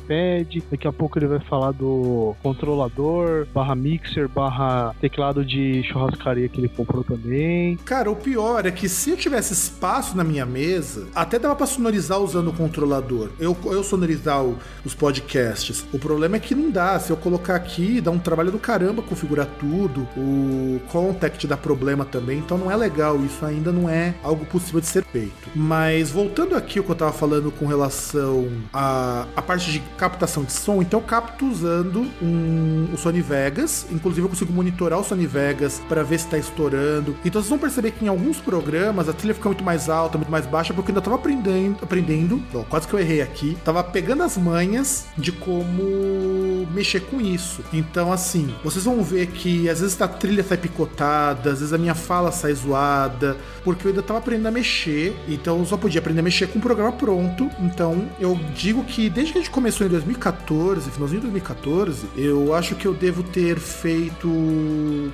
daqui 0.70 0.88
a 0.88 0.94
pouco 0.94 1.18
ele 1.18 1.28
vai 1.28 1.40
falar 1.40 1.72
do 1.72 2.36
controlador, 2.42 3.48
barra 3.54 3.76
mixer, 3.76 4.28
barra 4.28 4.96
teclado 5.00 5.44
de 5.44 5.84
churrascaria 5.84 6.48
que 6.48 6.60
ele 6.60 6.70
comprou 6.70 7.04
também. 7.04 7.78
Cara, 7.78 8.10
o 8.10 8.16
pior 8.16 8.66
é 8.66 8.72
que 8.72 8.88
se 8.88 9.12
eu 9.12 9.18
tivesse 9.18 9.54
espaço 9.54 10.16
na 10.16 10.24
minha 10.24 10.46
mesa, 10.46 11.08
até 11.14 11.38
dava 11.38 11.56
pra 11.56 11.66
sonorizar 11.66 12.20
usando 12.20 12.50
o 12.50 12.54
controlador. 12.54 13.30
Eu, 13.40 13.56
eu 13.66 13.84
sonorizar 13.84 14.44
o, 14.44 14.58
os 14.86 14.94
podcasts. 14.94 15.86
O 15.92 16.00
problema 16.00 16.38
é 16.38 16.40
que 16.40 16.56
não 16.56 16.70
dá. 16.70 17.00
Se 17.00 17.12
eu 17.12 17.18
colocar 17.18 17.56
aqui, 17.56 18.02
dá 18.02 18.12
um 18.12 18.20
trabalho 18.20 18.52
do 18.52 18.60
caramba 18.60 19.02
configurar 19.02 19.48
tudo. 19.60 20.08
O 20.16 20.80
contact 20.92 21.48
dá 21.48 21.58
problema 21.58 22.06
também, 22.06 22.40
então 22.40 22.58
não 22.58 22.72
é 22.72 22.76
legal. 22.76 23.18
Isso 23.24 23.46
ainda 23.46 23.72
não 23.72 23.90
é 23.90 24.14
algo 24.24 24.46
possível 24.46 24.82
de 24.82 24.88
ser 24.88 25.04
feito. 25.04 25.50
Mas 25.56 26.12
voltando 26.12 26.56
aqui 26.56 26.80
o 26.80 26.84
que 26.84 26.90
eu 26.90 26.96
tava 26.96 27.12
falando 27.12 27.52
com 27.52 27.66
relação 27.66 28.50
à, 28.74 29.26
à 29.36 29.42
parte 29.42 29.72
de 29.72 29.80
captação 30.22 30.44
de 30.44 30.52
som, 30.52 30.82
então 30.82 31.00
eu 31.00 31.06
capto 31.06 31.48
usando 31.48 32.08
um, 32.22 32.90
o 32.94 32.98
Sony 32.98 33.22
Vegas. 33.22 33.88
Inclusive 33.92 34.26
eu 34.26 34.30
consigo 34.30 34.54
monitorar 34.54 35.00
o 35.00 35.04
Sony 35.04 35.26
Vegas 35.26 35.82
para 35.90 36.04
ver 36.04 36.20
se 36.20 36.28
tá 36.28 36.38
estourando. 36.38 37.16
Então 37.26 37.42
vocês 37.42 37.50
vão 37.50 37.58
perceber 37.58 37.92
que 37.92 38.06
em 38.06 38.08
alguns 38.08 38.38
programas 38.38 39.10
a 39.10 39.14
trilha 39.14 39.34
fica 39.34 39.50
muito 39.50 39.64
mais 39.64 39.90
alta, 39.90 40.18
muito 40.18 40.30
mais 40.30 40.46
baixa, 40.46 40.74
porque 40.74 40.92
eu 40.92 40.94
ainda 40.94 41.02
tava 41.02 41.16
aprendendo, 41.16 41.78
aprendendo, 41.82 42.42
não, 42.54 42.64
quase 42.64 42.88
que 42.88 42.94
eu 42.94 43.00
errei 43.00 43.22
aqui, 43.22 43.58
tava 43.66 43.84
pegando 43.84 44.22
as 44.22 44.38
manhas 44.38 45.08
de 45.18 45.32
como 45.32 46.68
mexer 46.72 47.00
com 47.02 47.20
isso. 47.20 47.64
Então 47.74 48.14
assim, 48.14 48.54
vocês 48.64 48.86
vão 48.86 49.02
ver 49.04 49.28
que 49.28 49.68
às 49.70 49.82
vezes 49.82 50.00
a 50.00 50.08
trilha 50.08 50.44
sai 50.44 50.58
picotada, 50.58 51.52
às 51.52 51.60
vezes 51.60 51.74
a 51.74 51.78
minha 51.78 51.96
fala 51.96 52.32
sai 52.32 52.54
zoada, 52.54 53.38
porque 53.64 53.88
eu 53.88 53.90
ainda 53.90 54.04
tava 54.04 54.20
aprendendo 54.20 54.48
a 54.48 54.52
mexer, 54.52 55.16
então 55.28 55.60
eu 55.60 55.66
só 55.66 55.78
podia 55.78 56.00
aprender 56.00 56.20
a 56.20 56.24
mexer 56.24 56.48
com 56.48 56.60
o 56.60 56.62
programa 56.62 56.92
pronto. 56.92 57.50
Então 57.60 58.08
eu 58.20 58.40
digo 58.56 58.84
que 58.84 59.10
desde 59.10 59.34
que 59.34 59.40
a 59.40 59.42
gente 59.42 59.52
começou 59.52 59.86
em 59.86 59.90
2014, 60.12 60.92
finalzinho 60.92 61.22
de 61.22 61.28
2014, 61.28 62.08
eu 62.16 62.54
acho 62.54 62.76
que 62.76 62.86
eu 62.86 62.94
devo 62.94 63.24
ter 63.24 63.58
feito 63.60 64.28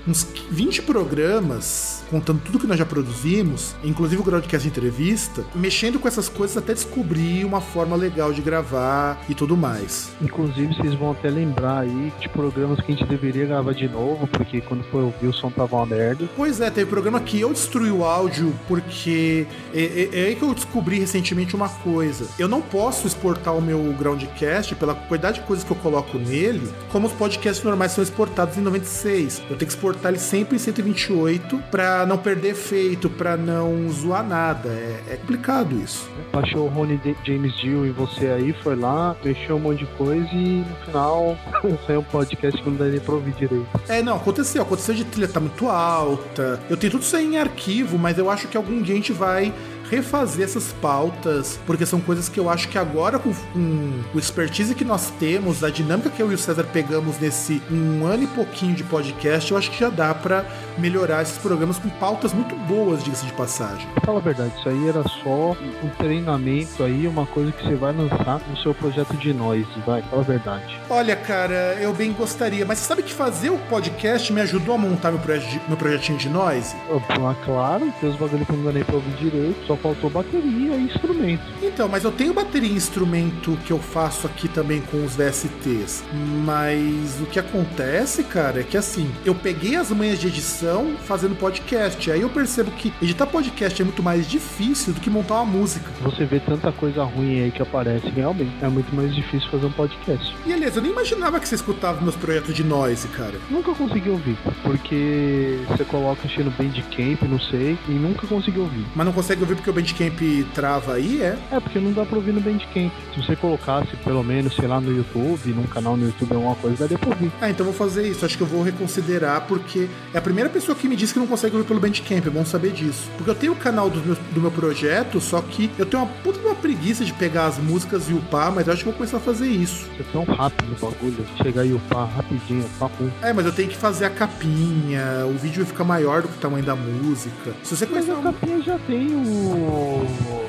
uns 0.07 0.27
20 0.49 0.81
programas, 0.83 2.03
contando 2.09 2.41
tudo 2.43 2.59
que 2.59 2.67
nós 2.67 2.77
já 2.77 2.85
produzimos, 2.85 3.75
inclusive 3.83 4.21
o 4.21 4.25
Groundcast 4.25 4.67
Entrevista, 4.67 5.43
mexendo 5.53 5.99
com 5.99 6.07
essas 6.07 6.27
coisas 6.29 6.57
até 6.57 6.73
descobrir 6.73 7.45
uma 7.45 7.61
forma 7.61 7.95
legal 7.95 8.33
de 8.33 8.41
gravar 8.41 9.21
e 9.29 9.35
tudo 9.35 9.55
mais. 9.55 10.09
Inclusive, 10.21 10.73
vocês 10.75 10.93
vão 10.93 11.11
até 11.11 11.29
lembrar 11.29 11.79
aí 11.79 12.13
de 12.19 12.29
programas 12.29 12.79
que 12.79 12.91
a 12.91 12.95
gente 12.95 13.05
deveria 13.05 13.45
gravar 13.45 13.73
de 13.73 13.87
novo, 13.87 14.27
porque 14.27 14.61
quando 14.61 14.83
foi 14.85 15.03
ouvir 15.03 15.27
o 15.27 15.33
som 15.33 15.51
tava 15.51 15.75
uma 15.75 15.85
merda. 15.85 16.27
Pois 16.35 16.59
é, 16.61 16.69
teve 16.69 16.89
programa 16.89 17.19
que 17.19 17.39
eu 17.39 17.49
destruí 17.49 17.91
o 17.91 18.03
áudio 18.03 18.53
porque 18.67 19.45
é, 19.73 19.81
é, 19.81 20.09
é 20.13 20.25
aí 20.27 20.35
que 20.35 20.43
eu 20.43 20.53
descobri 20.53 20.99
recentemente 20.99 21.55
uma 21.55 21.69
coisa. 21.69 22.27
Eu 22.39 22.47
não 22.47 22.61
posso 22.61 23.07
exportar 23.07 23.55
o 23.55 23.61
meu 23.61 23.93
Groundcast 23.97 24.75
pela 24.75 24.86
quantidade 24.95 25.39
de 25.39 25.45
coisas 25.45 25.63
que 25.63 25.71
eu 25.71 25.77
coloco 25.77 26.17
nele, 26.17 26.69
como 26.91 27.07
os 27.07 27.13
podcasts 27.13 27.63
normais 27.63 27.91
são 27.91 28.03
exportados 28.03 28.57
em 28.57 28.61
96. 28.61 29.39
Eu 29.49 29.57
tenho 29.57 29.57
que 29.57 29.65
exportar 29.65 30.11
ele 30.11 30.19
sempre 30.19 30.55
em 30.55 30.59
128 30.59 31.57
para 31.71 32.05
não 32.05 32.17
perder 32.17 32.49
efeito, 32.49 33.09
para 33.09 33.37
não 33.37 33.89
zoar 33.89 34.27
nada. 34.27 34.69
É, 34.69 35.03
é 35.11 35.15
complicado 35.17 35.75
isso. 35.75 36.09
Baixou 36.31 36.65
o 36.65 36.69
Rony 36.69 36.99
James 37.25 37.55
Dio 37.57 37.85
e 37.85 37.91
você 37.91 38.27
aí, 38.27 38.53
foi 38.63 38.75
lá, 38.75 39.15
mexeu 39.23 39.57
um 39.57 39.59
monte 39.59 39.79
de 39.79 39.85
coisa 39.97 40.27
e 40.31 40.65
no 40.67 40.75
final 40.85 41.37
saiu 41.85 41.99
um 42.01 42.03
podcast 42.03 42.61
que 42.61 42.69
não 42.69 42.77
dá 42.77 42.85
nem 42.85 42.99
pra 42.99 43.15
ouvir 43.15 43.33
direito. 43.33 43.67
É, 43.87 44.01
não, 44.01 44.15
aconteceu. 44.15 44.61
Aconteceu 44.61 44.95
de 44.95 45.05
trilha 45.05 45.27
tá 45.27 45.39
muito 45.39 45.67
alta. 45.67 46.59
Eu 46.69 46.77
tenho 46.77 46.91
tudo 46.91 47.01
isso 47.01 47.15
aí 47.15 47.25
em 47.25 47.37
arquivo, 47.37 47.97
mas 47.97 48.17
eu 48.17 48.29
acho 48.29 48.47
que 48.47 48.57
algum 48.57 48.81
dia 48.81 48.93
a 48.93 48.97
gente 48.97 49.13
vai 49.13 49.53
refazer 49.89 50.45
essas 50.45 50.73
pautas, 50.73 51.59
porque 51.65 51.85
são 51.85 51.99
coisas 51.99 52.29
que 52.29 52.39
eu 52.39 52.49
acho 52.49 52.67
que 52.69 52.77
agora, 52.77 53.19
com, 53.19 53.33
com 53.33 54.01
o 54.13 54.19
expertise 54.19 54.75
que 54.75 54.83
nós 54.83 55.11
temos, 55.19 55.63
a 55.63 55.69
dinâmica 55.69 56.09
que 56.09 56.21
eu 56.21 56.31
e 56.31 56.35
o 56.35 56.37
César 56.37 56.65
pegamos 56.65 57.19
nesse 57.19 57.61
um 57.71 58.05
ano 58.05 58.23
e 58.23 58.27
pouquinho 58.27 58.75
de 58.75 58.83
podcast, 58.83 59.51
eu 59.51 59.57
acho 59.57 59.71
que 59.71 59.79
já 59.79 59.89
dá 59.89 60.13
pra 60.13 60.45
melhorar 60.77 61.21
esses 61.21 61.37
programas 61.37 61.77
com 61.79 61.89
pautas 61.89 62.33
muito 62.33 62.55
boas, 62.55 63.03
diga-se 63.03 63.25
de 63.25 63.33
passagem. 63.33 63.87
Fala 64.05 64.19
a 64.19 64.21
verdade, 64.21 64.53
isso 64.57 64.69
aí 64.69 64.87
era 64.87 65.03
só 65.23 65.55
um 65.83 65.89
treinamento 65.97 66.83
aí, 66.83 67.07
uma 67.07 67.25
coisa 67.25 67.51
que 67.51 67.63
você 67.63 67.75
vai 67.75 67.93
lançar 67.93 68.41
no 68.49 68.57
seu 68.57 68.73
projeto 68.73 69.15
de 69.17 69.33
noise, 69.33 69.67
vai, 69.85 70.01
fala 70.03 70.21
a 70.21 70.25
verdade. 70.25 70.79
Olha, 70.89 71.15
cara, 71.15 71.77
eu 71.79 71.93
bem 71.93 72.11
gostaria, 72.13 72.65
mas 72.65 72.79
você 72.79 72.85
sabe 72.85 73.03
que 73.03 73.13
fazer 73.13 73.49
o 73.49 73.57
podcast 73.69 74.31
me 74.31 74.41
ajudou 74.41 74.75
a 74.75 74.77
montar 74.77 75.11
meu, 75.11 75.19
proje 75.19 75.61
meu 75.67 75.77
projetinho 75.77 76.17
de 76.17 76.29
noise? 76.29 76.75
Ah, 77.09 77.35
claro, 77.45 77.91
tem 77.99 78.09
os 78.09 78.15
bagulho 78.15 78.45
que 78.45 78.51
não 78.53 78.65
dá 78.65 78.71
nem 78.71 78.83
pra 78.83 78.95
ouvir 78.95 79.15
direito, 79.15 79.65
só 79.65 79.75
faltou 79.75 80.09
bateria 80.09 80.75
e 80.75 80.83
instrumento. 80.83 81.43
Então, 81.61 81.87
mas 81.87 82.03
eu 82.03 82.11
tenho 82.11 82.33
bateria 82.33 82.69
e 82.69 82.75
instrumento 82.75 83.57
que 83.65 83.71
eu 83.71 83.79
faço 83.79 84.27
aqui 84.27 84.47
também 84.47 84.81
com 84.81 85.03
os 85.03 85.15
VSTs. 85.15 86.03
Mas 86.45 87.19
o 87.21 87.25
que 87.25 87.39
acontece, 87.39 88.23
cara, 88.23 88.61
é 88.61 88.63
que 88.63 88.77
assim, 88.77 89.11
eu 89.25 89.35
peguei 89.35 89.75
as 89.75 89.91
manhas 89.91 90.19
de 90.19 90.27
edição 90.27 90.66
fazendo 91.05 91.35
podcast. 91.35 92.11
Aí 92.11 92.21
eu 92.21 92.29
percebo 92.29 92.71
que 92.71 92.93
editar 93.01 93.25
podcast 93.25 93.81
é 93.81 93.85
muito 93.85 94.03
mais 94.03 94.27
difícil 94.27 94.93
do 94.93 94.99
que 94.99 95.09
montar 95.09 95.35
uma 95.35 95.45
música. 95.45 95.91
Você 96.01 96.25
vê 96.25 96.39
tanta 96.39 96.71
coisa 96.71 97.03
ruim 97.03 97.41
aí 97.41 97.51
que 97.51 97.61
aparece, 97.61 98.07
realmente. 98.09 98.51
É 98.61 98.67
muito 98.67 98.93
mais 98.95 99.13
difícil 99.13 99.49
fazer 99.49 99.65
um 99.65 99.71
podcast. 99.71 100.35
E 100.45 100.53
aliás, 100.53 100.75
eu 100.75 100.81
nem 100.81 100.91
imaginava 100.91 101.39
que 101.39 101.47
você 101.47 101.55
escutava 101.55 102.01
meus 102.01 102.15
projetos 102.15 102.53
de 102.53 102.63
noise, 102.63 103.07
cara. 103.09 103.35
Nunca 103.49 103.73
consegui 103.73 104.09
ouvir, 104.09 104.37
porque 104.63 105.59
você 105.67 105.83
coloca 105.83 106.25
achei 106.25 106.43
no 106.43 106.51
Bandcamp, 106.51 107.21
não 107.23 107.39
sei, 107.39 107.77
e 107.87 107.91
nunca 107.91 108.27
consegui 108.27 108.59
ouvir. 108.59 108.85
Mas 108.95 109.05
não 109.05 109.13
consegue 109.13 109.41
ouvir 109.41 109.55
porque 109.55 109.69
o 109.69 109.73
Bandcamp 109.73 110.19
trava 110.53 110.93
aí, 110.93 111.21
é? 111.21 111.37
É, 111.51 111.59
porque 111.59 111.79
não 111.79 111.91
dá 111.91 112.05
pra 112.05 112.17
ouvir 112.17 112.33
no 112.33 112.41
Bandcamp. 112.41 112.91
Se 113.13 113.23
você 113.23 113.35
colocasse, 113.35 113.95
pelo 113.97 114.23
menos, 114.23 114.55
sei 114.55 114.67
lá, 114.67 114.79
no 114.79 114.95
YouTube, 114.95 115.53
num 115.53 115.67
canal 115.67 115.97
no 115.97 116.05
YouTube, 116.05 116.35
alguma 116.35 116.55
coisa, 116.55 116.77
daria 116.77 116.97
pra 116.97 117.09
ouvir. 117.09 117.31
Ah, 117.41 117.49
então 117.49 117.65
eu 117.65 117.71
vou 117.71 117.87
fazer 117.87 118.07
isso. 118.07 118.25
Acho 118.25 118.37
que 118.37 118.43
eu 118.43 118.47
vou 118.47 118.61
reconsiderar, 118.61 119.41
porque 119.47 119.87
é 120.13 120.17
a 120.17 120.21
primeira 120.21 120.49
pessoa 120.57 120.75
que 120.75 120.87
me 120.87 120.95
disse 120.95 121.13
que 121.13 121.19
não 121.19 121.27
consegue 121.27 121.55
ouvir 121.55 121.67
pelo 121.67 121.79
Bandcamp. 121.79 122.25
É 122.25 122.29
bom 122.29 122.43
saber 122.43 122.71
disso. 122.71 123.09
Porque 123.15 123.29
eu 123.29 123.35
tenho 123.35 123.53
o 123.53 123.55
canal 123.55 123.89
do 123.89 123.99
meu, 123.99 124.15
do 124.33 124.41
meu 124.41 124.51
projeto, 124.51 125.21
só 125.21 125.39
que 125.41 125.69
eu 125.77 125.85
tenho 125.85 126.03
uma 126.03 126.11
puta 126.23 126.39
uma 126.39 126.55
preguiça 126.55 127.05
de 127.05 127.13
pegar 127.13 127.45
as 127.45 127.57
músicas 127.57 128.09
e 128.09 128.13
upar, 128.13 128.51
mas 128.51 128.67
eu 128.67 128.73
acho 128.73 128.83
que 128.83 128.89
vou 128.89 128.93
começar 128.93 129.17
a 129.17 129.19
fazer 129.19 129.47
isso. 129.47 129.85
É 129.99 130.03
tão 130.11 130.23
rápido 130.23 130.73
o 130.73 130.85
bagulho, 130.85 131.25
chegar 131.41 131.65
e 131.65 131.73
upar 131.73 132.07
rapidinho, 132.09 132.67
papo. 132.79 133.03
É, 133.21 133.33
mas 133.33 133.45
eu 133.45 133.51
tenho 133.51 133.69
que 133.69 133.77
fazer 133.77 134.05
a 134.05 134.09
capinha, 134.09 135.25
o 135.27 135.37
vídeo 135.37 135.63
vai 135.63 135.65
ficar 135.65 135.83
maior 135.83 136.21
do 136.21 136.27
que 136.27 136.37
o 136.37 136.41
tamanho 136.41 136.65
da 136.65 136.75
música. 136.75 137.53
Se 137.63 137.75
você 137.75 137.85
Mas 137.85 138.05
começar 138.05 138.19
a 138.19 138.33
capinha 138.33 138.61
já 138.61 138.79
tem 138.79 139.13
o. 139.15 140.46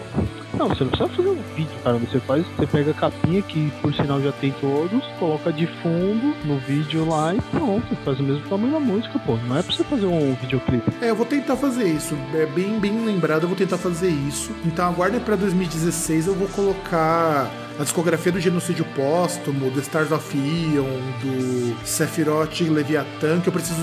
Não, 0.59 0.68
você 0.68 0.82
não 0.82 0.90
precisa 0.90 1.09
fazer 1.09 1.28
um 1.28 1.42
vídeo, 1.54 1.78
cara. 1.84 1.96
Você 1.98 2.18
faz, 2.20 2.44
você 2.46 2.66
pega 2.66 2.90
a 2.90 2.94
capinha, 2.94 3.40
que 3.42 3.70
por 3.80 3.94
sinal 3.94 4.20
já 4.20 4.32
tem 4.32 4.50
todos, 4.61 5.04
coloca 5.18 5.52
de 5.52 5.66
fundo 5.66 6.34
no 6.44 6.59
vídeo 6.59 7.09
lá 7.09 7.32
e 7.34 7.40
pronto. 7.40 7.94
Faz 8.04 8.18
o 8.18 8.22
mesmo 8.24 8.48
tamanho 8.48 8.72
da 8.72 8.80
música, 8.80 9.18
pô. 9.20 9.36
Não 9.36 9.56
é 9.56 9.62
pra 9.62 9.72
você 9.72 9.84
fazer 9.84 10.06
um 10.06 10.34
videoclipe. 10.34 10.90
É, 11.00 11.11
eu 11.11 11.16
vou 11.16 11.24
tentar 11.24 11.56
fazer 11.56 11.84
isso. 11.84 12.16
É 12.34 12.46
bem, 12.46 12.80
bem 12.80 13.04
lembrado, 13.04 13.42
eu 13.44 13.48
vou 13.48 13.56
tentar 13.56 13.78
fazer 13.78 14.09
isso. 14.09 14.50
Então 14.64 14.88
aguardem 14.88 15.20
pra 15.20 15.36
2016, 15.36 16.26
eu 16.26 16.34
vou 16.34 16.48
colocar 16.48 17.48
a 17.78 17.84
discografia 17.84 18.32
do 18.32 18.40
Genocídio 18.40 18.84
Póstumo, 18.96 19.70
do 19.70 19.78
Stars 19.80 20.11
of 20.11 20.36
Ion, 20.36 20.84
do 21.22 21.86
Sephiroth 21.86 22.61
Leviathan, 22.61 23.40
que 23.40 23.48
eu 23.48 23.52
preciso 23.52 23.80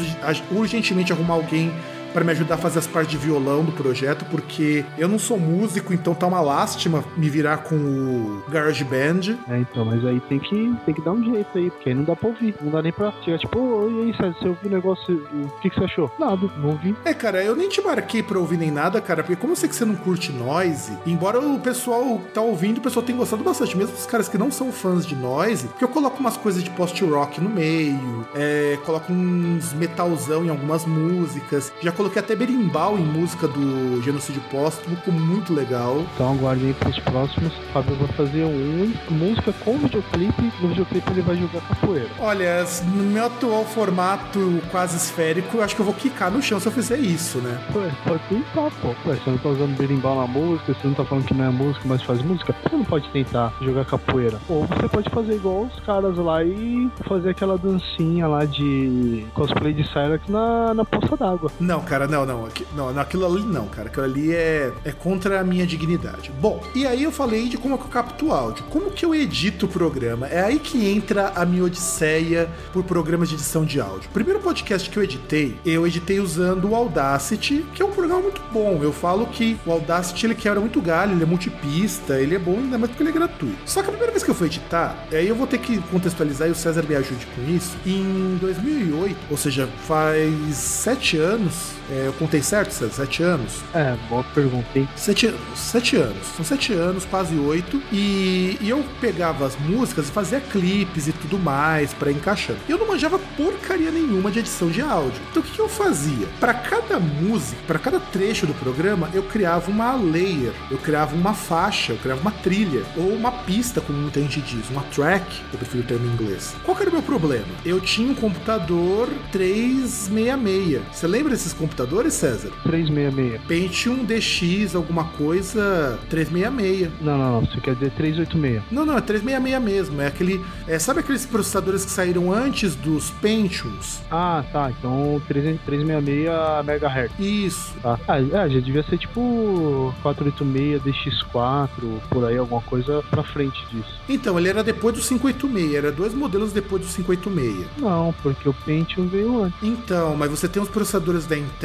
urgentemente 0.51 1.13
arrumar 1.13 1.36
alguém 1.36 1.71
para 2.16 2.24
me 2.24 2.32
ajudar 2.32 2.55
a 2.55 2.57
fazer 2.57 2.80
as 2.80 2.88
partes 2.88 3.11
de 3.11 3.18
violão 3.18 3.61
do 3.61 3.74
projeto, 3.74 4.24
porque 4.32 4.86
eu 4.97 5.05
não 5.05 5.20
sou 5.20 5.38
músico, 5.38 5.93
então 5.93 6.16
tá 6.16 6.26
uma 6.26 6.39
lástima 6.39 7.03
me 7.18 7.30
virar 7.30 7.57
com 7.57 7.76
o 7.76 8.41
GarageBand. 8.49 9.38
É, 9.49 9.57
então, 9.59 9.84
mas 9.84 10.03
aí 10.05 10.22
tem 10.22 10.39
que, 10.39 10.74
tem 10.86 10.95
que 10.95 11.01
dar 11.01 11.11
um 11.11 11.22
jeito 11.22 11.57
aí, 11.57 11.70
porque 11.70 11.89
aí 11.89 11.95
não 11.95 12.05
dá 12.05 12.16
pra 12.16 12.30
ouvir. 12.30 12.55
Não 12.61 12.72
dá 12.72 12.82
nem 12.82 12.93
pra 12.93 13.11
chegar, 13.22 13.38
tipo, 13.38 13.59
ô, 13.59 13.91
e 13.91 14.03
aí, 14.05 14.13
César, 14.16 14.34
você 14.39 14.47
ouviu 14.47 14.70
o 14.70 14.74
negócio, 14.74 15.28
o 15.34 15.59
que, 15.59 15.70
que 15.70 15.76
você 15.76 15.84
achou? 15.84 16.09
Nada, 16.18 16.49
não 16.57 16.70
ouvi. 16.70 16.95
É, 17.03 17.13
cara, 17.13 17.43
eu 17.43 17.53
nem 17.53 17.68
te 17.68 17.82
marquei 17.82 18.24
pra 18.24 18.39
ouvir 18.39 18.57
nem 18.57 18.72
nada, 18.72 19.01
cara, 19.01 19.22
porque 19.22 19.36
como 19.36 19.51
eu 19.51 19.57
sei 19.57 19.68
que 19.68 19.76
você 19.76 19.84
não 19.84 19.95
curte 19.95 20.32
noise, 20.32 20.97
embora 21.05 21.41
o 21.41 21.59
pessoal 21.59 22.22
tá 22.34 22.39
ouvindo, 22.39 22.78
o 22.78 22.82
pessoal 22.82 23.05
tem 23.05 23.18
gostado 23.18 23.43
bastante, 23.43 23.76
mesmo 23.76 23.93
os 23.93 24.05
caras 24.05 24.30
que 24.30 24.38
não 24.38 24.49
são 24.49 24.72
fãs 24.72 25.05
de 25.05 25.18
noise, 25.18 25.68
porque 25.68 25.84
eu 25.84 25.89
coloco 25.89 26.18
umas 26.22 26.38
coisas 26.38 26.63
de 26.63 26.70
post-rock 26.70 27.41
no 27.41 27.49
meio, 27.49 28.26
é, 28.34 28.80
coloco 28.86 29.11
uns 29.11 29.74
metalzão 29.74 30.45
em 30.45 30.49
algumas 30.49 30.86
músicas, 30.86 31.74
já 31.82 31.91
coloquei 32.06 32.22
até 32.22 32.36
berimbau 32.36 32.99
em 32.99 33.03
música 33.03 33.47
do 33.47 33.99
Genocídio 34.03 34.41
Póstumo, 34.51 34.95
ficou 34.97 35.14
muito 35.14 35.53
legal. 35.53 36.06
Então 36.14 36.34
aguardem 36.34 36.68
aí 36.68 36.74
pros 36.74 36.99
próximos. 36.99 37.51
O 37.51 37.62
Fábio 37.74 37.95
vai 37.95 38.08
fazer 38.10 38.43
um 38.43 38.93
música 39.10 39.51
com 39.64 39.78
videoclipe. 39.80 40.53
No 40.62 40.68
videoclipe 40.68 41.12
ele 41.12 41.22
vai 41.22 41.36
jogar 41.36 41.62
capoeira. 41.62 42.10
Olha, 42.20 42.64
no 42.93 43.03
meu 43.03 43.26
atual 43.26 43.66
formato 43.66 44.62
quase 44.70 44.97
esférico, 44.97 45.58
eu 45.58 45.64
acho 45.64 45.76
que 45.76 45.82
eu 45.82 45.86
vou 45.86 45.95
quicar 45.95 46.30
no 46.30 46.41
chão 46.41 46.60
se 46.60 46.68
eu 46.68 46.72
fizer 46.72 46.99
isso, 46.99 47.39
né? 47.39 47.60
Ué, 47.74 47.91
pode 48.06 48.24
tentar, 48.30 48.72
pô. 48.82 48.89
Ué, 49.10 49.16
você 49.16 49.30
não 49.32 49.38
tá 49.39 49.49
usando 49.49 49.76
berimbau 49.76 50.16
na 50.16 50.28
música, 50.28 50.74
você 50.74 50.88
não 50.88 50.93
tá 50.93 51.06
falando 51.06 51.26
que 51.26 51.34
não 51.34 51.45
é 51.45 51.49
música, 51.49 51.82
mas 51.86 52.03
faz 52.03 52.22
música, 52.22 52.56
você 52.62 52.76
não 52.76 52.86
pode 52.86 53.10
tentar 53.10 53.51
jogar 53.62 53.86
capoeira. 53.86 54.38
Ou 54.47 54.68
você 54.68 54.88
pode 54.88 55.10
fazer 55.10 55.36
igual 55.36 55.64
os 55.64 55.80
caras 55.80 56.18
lá 56.18 56.43
e 56.43 56.88
fazer 57.08 57.32
aquela 57.32 57.58
dancinha 57.58 58.28
lá 58.28 58.45
de 58.45 59.26
cosplay 59.34 59.74
de 59.74 59.84
Cyrax 59.88 60.28
na, 60.28 60.74
na 60.76 60.86
poça 60.86 61.18
d'água. 61.18 61.51
Não, 61.60 61.82
cara. 61.82 61.95
Cara, 61.96 62.08
não, 62.08 62.26
não, 62.26 62.46
aqui, 62.46 62.68
não, 62.76 63.00
aquilo 63.00 63.26
ali 63.26 63.41
não, 63.41 63.68
cara, 63.68 63.88
aquilo 63.88 64.04
ali 64.04 64.34
é, 64.34 64.74
é 64.84 64.91
contra 64.91 65.39
a 65.39 65.43
minha 65.46 65.66
dignidade. 65.66 66.30
Bom, 66.41 66.62
e 66.76 66.86
aí 66.86 67.04
eu 67.04 67.12
falei 67.12 67.48
de 67.48 67.58
como 67.58 67.76
é 67.76 67.78
que 67.78 67.86
eu 67.86 67.89
capto 67.89 68.34
áudio, 68.34 68.66
como 68.70 68.91
que 68.91 69.06
eu 69.06 69.16
edito 69.16 69.66
o 69.66 69.70
programa, 69.70 70.28
é 70.28 70.41
aí 70.41 70.60
que 70.60 70.86
entra 70.86 71.32
a 71.34 71.46
minha 71.46 71.64
odisseia 71.64 72.50
por 72.74 72.84
programas 72.84 73.30
de 73.30 73.36
edição 73.36 73.64
de 73.64 73.80
áudio. 73.80 74.10
O 74.10 74.14
primeiro 74.14 74.41
podcast 74.41 74.89
que 74.89 74.98
eu 74.98 75.04
editei, 75.04 75.58
eu 75.66 75.88
editei 75.88 76.20
usando 76.20 76.70
o 76.70 76.76
Audacity, 76.76 77.66
que 77.74 77.82
é 77.82 77.86
um 77.86 77.91
programa 77.91 78.24
muito 78.24 78.41
bom, 78.52 78.78
eu 78.82 78.91
falo 78.91 79.28
que 79.28 79.58
o 79.66 79.72
Audacity 79.72 80.26
ele 80.26 80.36
quebra 80.36 80.60
muito 80.60 80.82
galho, 80.82 81.14
ele 81.14 81.24
é 81.24 81.26
multipista, 81.26 82.20
ele 82.20 82.36
é 82.36 82.39
bom 82.39 82.58
ainda 82.58 82.78
mais 82.78 82.91
porque 82.91 83.04
ele 83.04 83.12
é 83.12 83.14
gratuito. 83.14 83.58
Só 83.66 83.82
que 83.82 83.88
a 83.88 83.91
primeira 83.91 84.12
vez 84.12 84.22
que 84.22 84.30
eu 84.32 84.36
fui 84.36 84.48
editar, 84.48 85.08
aí 85.14 85.30
eu 85.30 85.36
vou 85.36 85.48
ter 85.48 85.60
que 85.60 85.78
contextualizar 85.84 86.50
e 86.50 86.52
o 86.52 86.56
César 86.56 86.84
me 86.84 86.96
ajude 86.96 87.26
com 87.28 87.41
isso, 87.50 87.78
em 87.86 88.38
2008, 88.41 89.18
ou 89.32 89.38
seja, 89.38 89.70
faz 89.88 90.56
sete 90.56 91.18
anos, 91.18 91.76
é, 91.90 92.08
eu 92.08 92.14
contei 92.14 92.42
certo, 92.42 92.72
César? 92.72 93.06
Sete 93.06 93.24
anos? 93.24 93.62
É, 93.74 93.96
boa 94.10 94.24
pergunta, 94.24 94.68
hein? 94.76 94.88
Sete, 94.96 95.34
sete 95.56 95.96
anos. 95.96 96.26
São 96.36 96.46
sete 96.46 96.74
anos, 96.74 97.06
quase 97.06 97.36
oito. 97.36 97.82
E, 97.92 98.58
e 98.60 98.70
eu 98.70 98.84
pegava 99.00 99.46
as 99.46 99.56
músicas 99.60 100.08
e 100.08 100.12
fazia 100.12 100.40
clipes 100.40 101.08
e 101.08 101.14
tudo 101.14 101.38
mais 101.38 101.94
para 101.94 102.12
encaixando. 102.12 102.60
E 102.68 102.72
eu 102.72 102.78
não 102.78 102.88
manjava 102.88 103.20
porcaria 103.38 103.92
nenhuma 103.92 104.32
de 104.32 104.40
edição 104.40 104.70
de 104.70 104.82
áudio. 104.82 105.22
Então 105.30 105.42
o 105.42 105.46
que, 105.46 105.52
que 105.52 105.60
eu 105.60 105.70
fazia? 105.70 106.28
Para 106.40 106.54
cada 106.54 107.00
música, 107.00 107.62
para 107.68 107.80
cada 107.80 108.00
trecho 108.00 108.48
do 108.48 108.54
programa, 108.54 109.10
eu 109.14 109.24
criava 109.24 109.70
uma 109.70 109.94
layer, 109.94 110.54
eu 110.72 110.78
criava 110.78 111.16
uma 111.16 111.34
faixa, 111.34 111.94
eu 111.94 111.98
criava 111.98 112.22
uma 112.22 112.32
trilha, 112.32 112.84
ou 112.98 113.14
uma 113.14 113.32
pista, 113.32 113.82
como 113.82 114.00
muita 114.00 114.20
gente 114.22 114.42
diz, 114.42 114.70
uma 114.70 114.84
track, 114.84 115.26
eu 115.52 115.60
prefiro 115.60 115.84
o 115.84 115.88
termo 115.88 116.08
em 116.08 116.14
inglês. 116.14 116.56
Qual 116.64 116.76
que 116.76 116.84
era 116.84 116.90
o 116.90 116.94
meu 116.94 117.04
problema? 117.04 117.48
Eu 117.66 117.80
tinha 117.80 118.10
um 118.10 118.16
computador 118.16 119.10
366. 119.32 120.82
Você 120.92 121.08
lembra 121.08 121.32
desses 121.32 121.54
computadores, 121.54 121.74
César? 122.09 122.51
366. 122.63 123.41
Pentium 123.47 124.03
DX, 124.03 124.76
alguma 124.76 125.05
coisa 125.05 125.99
366. 126.09 126.91
Não, 127.01 127.17
não, 127.17 127.32
não. 127.34 127.41
Você 127.41 127.59
quer 127.59 127.73
dizer 127.76 127.91
386. 127.91 128.63
Não, 128.71 128.86
não, 128.86 128.97
é 128.97 129.01
366 129.01 129.63
mesmo. 129.63 130.01
É 130.01 130.07
aquele. 130.07 130.43
É, 130.67 130.80
sabe 130.80 131.01
aqueles 131.01 131.26
processadores 131.26 131.86
que 131.86 131.91
saíram 131.91 132.32
antes 132.32 132.76
dos 132.76 133.09
Pentiums? 133.11 134.01
Ah, 134.09 134.43
tá. 134.51 134.71
Então 134.71 135.21
366 135.28 135.84
MHz. 135.84 137.11
Isso. 137.19 137.73
Tá. 137.82 137.99
Ah, 138.07 138.19
é, 138.19 138.49
já 138.49 138.59
devia 138.59 138.84
ser 138.84 138.97
tipo 138.97 139.93
486 140.01 140.82
DX4, 140.82 141.99
por 142.09 142.26
aí, 142.26 142.38
alguma 142.38 142.61
coisa 142.61 143.03
pra 143.09 143.23
frente 143.23 143.65
disso. 143.71 143.99
Então, 144.07 144.38
ele 144.39 144.49
era 144.49 144.63
depois 144.63 144.95
do 144.95 145.01
586, 145.01 145.73
era 145.76 145.91
dois 145.91 146.13
modelos 146.13 146.51
depois 146.51 146.82
do 146.82 146.88
586. 146.88 147.67
Não, 147.78 148.13
porque 148.21 148.47
o 148.47 148.53
Pentium 148.53 149.07
veio 149.07 149.43
antes. 149.43 149.57
Então, 149.61 150.15
mas 150.15 150.30
você 150.30 150.47
tem 150.47 150.61
os 150.61 150.69
processadores 150.69 151.26
da 151.26 151.38
Intel 151.38 151.64